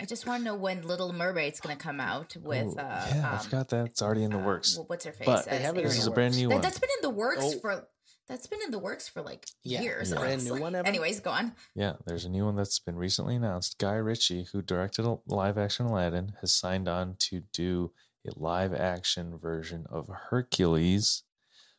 I 0.00 0.04
just 0.06 0.26
want 0.26 0.40
to 0.40 0.44
know 0.44 0.54
when 0.54 0.80
Little 0.82 1.12
Mermaid's 1.12 1.60
going 1.60 1.76
to 1.76 1.82
come 1.82 2.00
out 2.00 2.34
with. 2.36 2.74
Oh, 2.76 2.80
uh, 2.80 3.06
yeah, 3.14 3.28
I 3.32 3.34
um, 3.34 3.38
forgot 3.40 3.68
that. 3.68 3.86
It's 3.86 4.00
already 4.00 4.24
in 4.24 4.30
the 4.30 4.38
uh, 4.40 4.44
works. 4.44 4.76
wh- 4.76 4.88
what's 4.88 5.04
her 5.04 5.12
face? 5.12 5.26
But 5.26 5.44
They 5.44 5.58
have 5.58 5.76
it 5.76 5.84
this 5.84 5.98
is 5.98 6.06
a 6.06 6.10
brand 6.10 6.36
new 6.36 6.48
That, 6.48 6.54
one. 6.54 6.62
that's 6.62 6.78
been 6.78 6.88
in 6.98 7.02
the 7.02 7.14
works 7.14 7.42
Oh. 7.44 7.58
for. 7.60 7.86
That's 8.28 8.46
been 8.46 8.60
in 8.64 8.70
the 8.70 8.78
works 8.78 9.08
for 9.08 9.22
like 9.22 9.46
Yeah, 9.64 9.80
years. 9.82 10.10
Yeah. 10.10 10.18
brand 10.18 10.44
new 10.44 10.60
one, 10.60 10.74
Evan? 10.74 10.86
Anyways, 10.86 11.20
go 11.20 11.30
on. 11.30 11.54
Yeah, 11.74 11.94
there's 12.06 12.24
a 12.26 12.28
new 12.28 12.44
one 12.44 12.56
that's 12.56 12.78
been 12.78 12.96
recently 12.96 13.36
announced. 13.36 13.78
Guy 13.78 13.94
Ritchie, 13.94 14.48
who 14.52 14.60
directed 14.60 15.06
a 15.06 15.18
live 15.26 15.56
action 15.56 15.86
Aladdin, 15.86 16.34
has 16.40 16.52
signed 16.52 16.88
on 16.88 17.16
to 17.20 17.42
do 17.52 17.92
a 18.26 18.30
live 18.38 18.74
action 18.74 19.38
version 19.38 19.86
of 19.88 20.08
Hercules, 20.30 21.22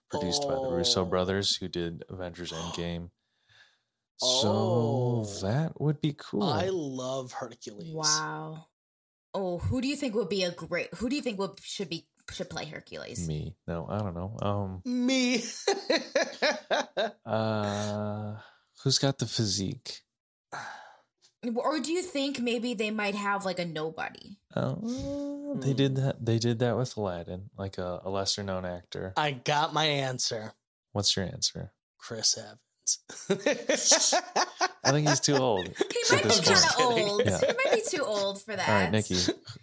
produced 0.09 0.41
by 0.47 0.55
the 0.55 0.69
Russo 0.71 1.01
Oh. 1.01 1.05
brothers, 1.05 1.57
who 1.57 1.67
did 1.67 2.03
Avengers 2.09 2.51
Endgame. 2.53 3.11
Oh. 4.21 5.23
So 5.23 5.45
that 5.47 5.79
would 5.79 6.01
be 6.01 6.13
cool. 6.17 6.43
I 6.43 6.69
love 6.71 7.31
Hercules. 7.33 7.93
Wow. 7.93 8.65
Oh, 9.35 9.59
who 9.59 9.79
do 9.81 9.87
you 9.87 9.95
think 9.95 10.15
would 10.15 10.29
be 10.29 10.43
a 10.43 10.51
great? 10.51 10.91
Who 10.95 11.07
do 11.09 11.15
you 11.15 11.21
think 11.21 11.37
would 11.37 11.59
should 11.61 11.89
be 11.89 12.07
should 12.33 12.49
play 12.49 12.65
Hercules? 12.65 13.27
Me? 13.27 13.55
No, 13.67 13.85
I 13.89 13.99
don't 13.99 14.15
know. 14.15 14.37
Um, 14.41 14.81
Me. 14.85 15.43
uh, 17.25 18.35
who's 18.83 18.97
got 18.97 19.17
the 19.17 19.25
physique? 19.25 20.01
Or 21.55 21.79
do 21.79 21.91
you 21.93 22.01
think 22.01 22.39
maybe 22.39 22.73
they 22.73 22.91
might 22.91 23.15
have 23.15 23.45
like 23.45 23.59
a 23.59 23.65
nobody? 23.65 24.37
Uh, 24.53 24.75
they 25.55 25.73
did 25.73 25.95
that. 25.95 26.17
They 26.19 26.37
did 26.37 26.59
that 26.59 26.75
with 26.75 26.97
Aladdin, 26.97 27.49
like 27.57 27.77
a, 27.77 28.01
a 28.03 28.09
lesser 28.09 28.43
known 28.43 28.65
actor. 28.65 29.13
I 29.15 29.31
got 29.31 29.73
my 29.73 29.85
answer. 29.85 30.51
What's 30.91 31.15
your 31.15 31.25
answer? 31.25 31.71
Chris 31.97 32.37
Evans. 32.37 32.59
I 34.83 34.91
think 34.91 35.07
he's 35.07 35.19
too 35.19 35.37
old. 35.37 35.67
He 35.67 36.15
might 36.15 36.23
be 36.23 36.29
kind 36.29 36.57
of 36.57 36.79
old. 36.79 37.21
Yeah. 37.25 37.39
He 37.39 37.47
might 37.47 37.73
be 37.75 37.83
too 37.87 38.03
old 38.03 38.41
for 38.41 38.55
that. 38.55 38.67
All 38.67 38.75
right, 38.75 38.91
Nikki, 38.91 39.17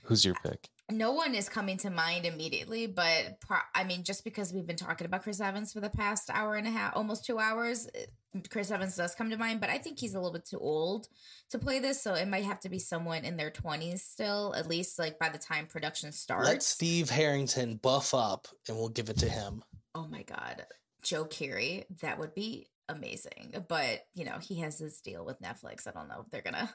who's 0.04 0.24
your 0.24 0.34
pick? 0.42 0.68
No 0.90 1.10
one 1.12 1.34
is 1.34 1.48
coming 1.48 1.78
to 1.78 1.90
mind 1.90 2.26
immediately, 2.26 2.86
but 2.86 3.40
pro- 3.40 3.58
I 3.74 3.82
mean, 3.82 4.04
just 4.04 4.22
because 4.22 4.52
we've 4.52 4.66
been 4.66 4.76
talking 4.76 5.04
about 5.04 5.24
Chris 5.24 5.40
Evans 5.40 5.72
for 5.72 5.80
the 5.80 5.90
past 5.90 6.30
hour 6.32 6.54
and 6.54 6.66
a 6.66 6.70
half, 6.70 6.94
almost 6.94 7.24
two 7.24 7.40
hours, 7.40 7.88
eh, 7.94 8.40
Chris 8.50 8.70
Evans 8.70 8.94
does 8.94 9.14
come 9.14 9.30
to 9.30 9.36
mind. 9.36 9.60
But 9.60 9.70
I 9.70 9.78
think 9.78 9.98
he's 9.98 10.14
a 10.14 10.18
little 10.18 10.32
bit 10.32 10.44
too 10.44 10.60
old 10.60 11.08
to 11.50 11.58
play 11.58 11.80
this, 11.80 12.00
so 12.00 12.14
it 12.14 12.28
might 12.28 12.44
have 12.44 12.60
to 12.60 12.68
be 12.68 12.78
someone 12.78 13.24
in 13.24 13.36
their 13.36 13.50
twenties 13.50 14.04
still, 14.04 14.54
at 14.56 14.68
least 14.68 14.96
like 14.98 15.18
by 15.18 15.28
the 15.28 15.38
time 15.38 15.66
production 15.66 16.12
starts. 16.12 16.46
Let 16.46 16.62
Steve 16.62 17.10
Harrington 17.10 17.76
buff 17.76 18.14
up 18.14 18.46
and 18.68 18.76
we'll 18.76 18.88
give 18.88 19.10
it 19.10 19.18
to 19.18 19.28
him. 19.28 19.64
oh 19.94 20.06
my 20.06 20.22
god, 20.22 20.66
Joe 21.02 21.24
Keery, 21.24 21.84
that 22.02 22.18
would 22.20 22.34
be 22.34 22.68
amazing. 22.88 23.64
But 23.68 24.06
you 24.14 24.24
know, 24.24 24.38
he 24.40 24.60
has 24.60 24.78
his 24.78 25.00
deal 25.00 25.24
with 25.24 25.40
Netflix. 25.40 25.88
I 25.88 25.90
don't 25.90 26.08
know 26.08 26.20
if 26.24 26.30
they're 26.30 26.42
gonna 26.42 26.72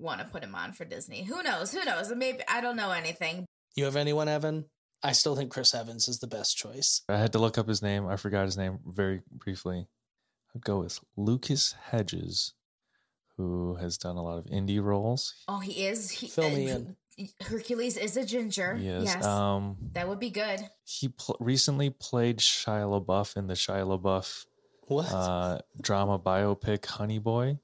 want 0.00 0.20
to 0.20 0.26
put 0.26 0.42
him 0.42 0.54
on 0.54 0.72
for 0.72 0.84
Disney. 0.84 1.22
Who 1.24 1.42
knows? 1.42 1.72
Who 1.72 1.84
knows? 1.84 2.12
Maybe 2.14 2.40
I 2.48 2.60
don't 2.60 2.76
know 2.76 2.90
anything. 2.92 3.44
You 3.74 3.84
have 3.84 3.96
anyone, 3.96 4.28
Evan? 4.28 4.64
I 5.02 5.12
still 5.12 5.36
think 5.36 5.50
Chris 5.52 5.74
Evans 5.74 6.08
is 6.08 6.18
the 6.18 6.26
best 6.26 6.56
choice. 6.56 7.02
I 7.08 7.18
had 7.18 7.32
to 7.32 7.38
look 7.38 7.56
up 7.58 7.68
his 7.68 7.82
name. 7.82 8.06
I 8.08 8.16
forgot 8.16 8.44
his 8.46 8.56
name 8.56 8.80
very 8.86 9.22
briefly. 9.30 9.86
I'd 10.54 10.64
go 10.64 10.80
with 10.80 10.98
Lucas 11.16 11.74
Hedges, 11.90 12.54
who 13.36 13.76
has 13.76 13.96
done 13.98 14.16
a 14.16 14.22
lot 14.22 14.38
of 14.38 14.46
indie 14.46 14.82
roles. 14.82 15.34
Oh, 15.46 15.60
he 15.60 15.86
is. 15.86 16.10
He, 16.10 16.26
Fill 16.28 16.50
me 16.50 16.70
uh, 16.70 16.76
in. 16.78 16.96
Hercules 17.40 17.96
is 17.96 18.16
a 18.16 18.24
ginger. 18.24 18.74
He 18.76 18.88
is. 18.88 19.04
Yes, 19.04 19.24
Um, 19.24 19.76
that 19.92 20.08
would 20.08 20.20
be 20.20 20.30
good. 20.30 20.60
he 20.84 21.08
pl- 21.08 21.36
recently 21.40 21.90
played 21.90 22.38
Shia 22.38 23.04
LaBeouf 23.04 23.36
in 23.36 23.46
the 23.46 23.54
Shia 23.54 23.86
LaBeouf 23.86 24.46
What? 24.82 25.12
uh, 25.12 25.58
drama 25.80 26.18
biopic 26.18 26.84
Honey 26.86 27.18
Boy. 27.18 27.58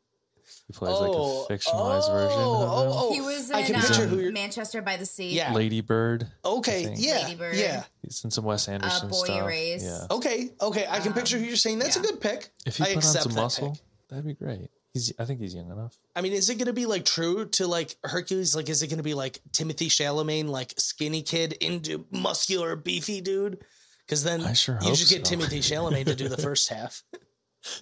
He 0.66 0.72
plays 0.72 0.98
like 0.98 1.10
Oh, 1.12 1.44
a 1.48 1.52
fictionalized 1.52 2.10
version 2.10 2.38
of 2.40 2.60
him. 2.62 2.68
oh, 2.70 2.92
oh. 2.94 3.12
he 3.12 3.20
was 3.20 3.50
I 3.50 3.62
can 3.64 3.80
picture 3.80 4.04
um, 4.04 4.08
who 4.08 4.16
you're- 4.20 4.32
Manchester 4.32 4.80
by 4.80 4.96
the 4.96 5.04
Sea. 5.04 5.30
Yeah. 5.30 5.52
Lady 5.52 5.82
Bird. 5.82 6.26
okay, 6.44 6.94
yeah, 6.96 7.18
Lady 7.24 7.34
Bird. 7.34 7.56
yeah. 7.56 7.84
He's 8.02 8.24
in 8.24 8.30
some 8.30 8.44
Wes 8.44 8.66
Anderson 8.68 9.08
Boy 9.10 9.24
stuff. 9.24 9.42
Erased. 9.44 9.84
Yeah. 9.84 10.06
Okay, 10.10 10.50
okay. 10.60 10.86
I 10.88 11.00
can 11.00 11.08
Um, 11.08 11.14
picture 11.14 11.38
who 11.38 11.44
you're 11.44 11.56
saying. 11.56 11.80
That's 11.80 11.96
yeah. 11.96 12.02
a 12.02 12.06
good 12.06 12.20
pick. 12.20 12.50
If 12.66 12.78
he 12.78 12.84
I 12.84 12.86
put 12.88 12.96
on 12.96 13.02
some 13.02 13.32
that 13.32 13.40
muscle, 13.42 13.70
pick. 13.72 13.80
that'd 14.08 14.24
be 14.26 14.32
great. 14.34 14.70
He's. 14.94 15.12
I 15.18 15.24
think 15.26 15.40
he's 15.40 15.54
young 15.54 15.70
enough. 15.70 15.98
I 16.16 16.22
mean, 16.22 16.32
is 16.32 16.48
it 16.48 16.54
going 16.54 16.66
to 16.66 16.72
be 16.72 16.86
like 16.86 17.04
true 17.04 17.44
to 17.46 17.66
like 17.66 17.96
Hercules? 18.02 18.56
Like, 18.56 18.68
is 18.70 18.82
it 18.82 18.86
going 18.86 18.96
to 18.98 19.02
be 19.04 19.14
like 19.14 19.40
Timothy 19.52 19.88
Chalamet, 19.88 20.46
like 20.48 20.72
skinny 20.78 21.20
kid 21.22 21.52
into 21.54 22.06
muscular 22.10 22.74
beefy 22.74 23.20
dude? 23.20 23.58
Because 24.06 24.22
then 24.24 24.42
I 24.42 24.52
sure 24.54 24.78
you 24.80 24.88
hope 24.88 24.96
just 24.96 25.10
get. 25.10 25.24
Timothy 25.26 25.58
Chalamet 25.60 26.06
to 26.06 26.14
do 26.14 26.28
the 26.28 26.36
first 26.42 26.68
half. 26.70 27.02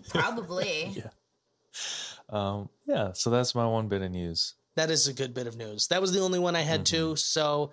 Probably. 0.08 0.86
Yeah. 0.96 1.10
Um. 2.32 2.68
Yeah. 2.86 3.12
So 3.12 3.30
that's 3.30 3.54
my 3.54 3.66
one 3.66 3.88
bit 3.88 4.02
of 4.02 4.10
news. 4.10 4.54
That 4.76 4.90
is 4.90 5.06
a 5.06 5.12
good 5.12 5.34
bit 5.34 5.46
of 5.46 5.56
news. 5.56 5.88
That 5.88 6.00
was 6.00 6.12
the 6.12 6.20
only 6.20 6.38
one 6.38 6.56
I 6.56 6.62
had 6.62 6.80
Mm-hmm. 6.80 7.10
too. 7.10 7.16
So 7.16 7.72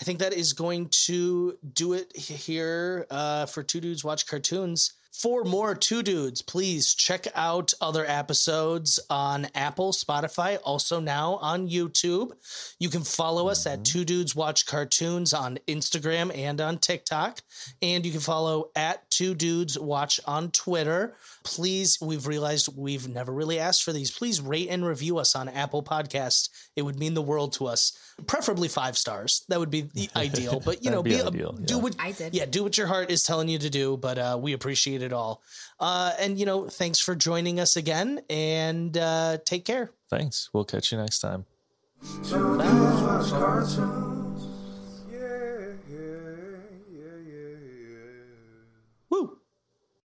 I 0.00 0.04
think 0.04 0.18
that 0.18 0.32
is 0.32 0.52
going 0.52 0.88
to 1.06 1.56
do 1.72 1.92
it 1.92 2.14
here 2.16 3.06
uh, 3.10 3.46
for 3.46 3.62
Two 3.62 3.80
Dudes 3.80 4.02
Watch 4.04 4.26
Cartoons. 4.26 4.94
For 5.12 5.42
more 5.44 5.74
Two 5.74 6.02
Dudes, 6.02 6.40
please 6.40 6.94
check 6.94 7.26
out 7.34 7.74
other 7.80 8.06
episodes 8.06 9.00
on 9.10 9.48
Apple, 9.56 9.92
Spotify, 9.92 10.58
also 10.64 11.00
now 11.00 11.34
on 11.42 11.68
YouTube. 11.68 12.30
You 12.78 12.88
can 12.88 13.02
follow 13.02 13.48
us 13.48 13.66
at 13.66 13.84
Two 13.84 14.04
Dudes 14.04 14.36
Watch 14.36 14.66
Cartoons 14.66 15.34
on 15.34 15.58
Instagram 15.66 16.34
and 16.34 16.60
on 16.60 16.78
TikTok. 16.78 17.40
And 17.82 18.06
you 18.06 18.12
can 18.12 18.20
follow 18.20 18.70
at 18.76 19.10
Two 19.10 19.34
Dudes 19.34 19.76
Watch 19.78 20.20
on 20.26 20.52
Twitter. 20.52 21.14
Please, 21.42 21.98
we've 22.00 22.26
realized 22.26 22.68
we've 22.76 23.08
never 23.08 23.32
really 23.32 23.58
asked 23.58 23.82
for 23.82 23.92
these. 23.92 24.10
Please 24.10 24.40
rate 24.40 24.68
and 24.70 24.84
review 24.86 25.18
us 25.18 25.34
on 25.34 25.48
Apple 25.48 25.82
Podcasts. 25.82 26.48
It 26.76 26.82
would 26.82 26.98
mean 26.98 27.14
the 27.14 27.22
world 27.22 27.52
to 27.54 27.66
us. 27.66 27.98
Preferably 28.26 28.68
five 28.68 28.96
stars. 28.96 29.44
That 29.48 29.58
would 29.58 29.70
be 29.70 29.82
the 29.82 30.08
ideal. 30.16 30.60
But 30.64 30.84
you 30.84 30.90
know, 30.90 31.02
That'd 31.02 31.04
be 31.04 31.16
be, 31.18 31.20
a- 31.22 31.26
ideal, 31.26 31.52
do 31.52 31.74
yeah. 31.76 31.80
what 31.82 31.96
I 31.98 32.12
did. 32.12 32.34
yeah, 32.34 32.46
do 32.46 32.62
what 32.62 32.78
your 32.78 32.86
heart 32.86 33.10
is 33.10 33.24
telling 33.24 33.48
you 33.48 33.58
to 33.58 33.70
do, 33.70 33.96
but 33.96 34.16
uh, 34.18 34.38
we 34.40 34.52
appreciate 34.52 34.99
it 35.02 35.12
all. 35.12 35.42
Uh, 35.78 36.12
and, 36.18 36.38
you 36.38 36.46
know, 36.46 36.68
thanks 36.68 37.00
for 37.00 37.14
joining 37.14 37.60
us 37.60 37.76
again 37.76 38.20
and 38.28 38.96
uh, 38.96 39.38
take 39.44 39.64
care. 39.64 39.90
Thanks. 40.08 40.50
We'll 40.52 40.64
catch 40.64 40.92
you 40.92 40.98
next 40.98 41.20
time. 41.20 41.46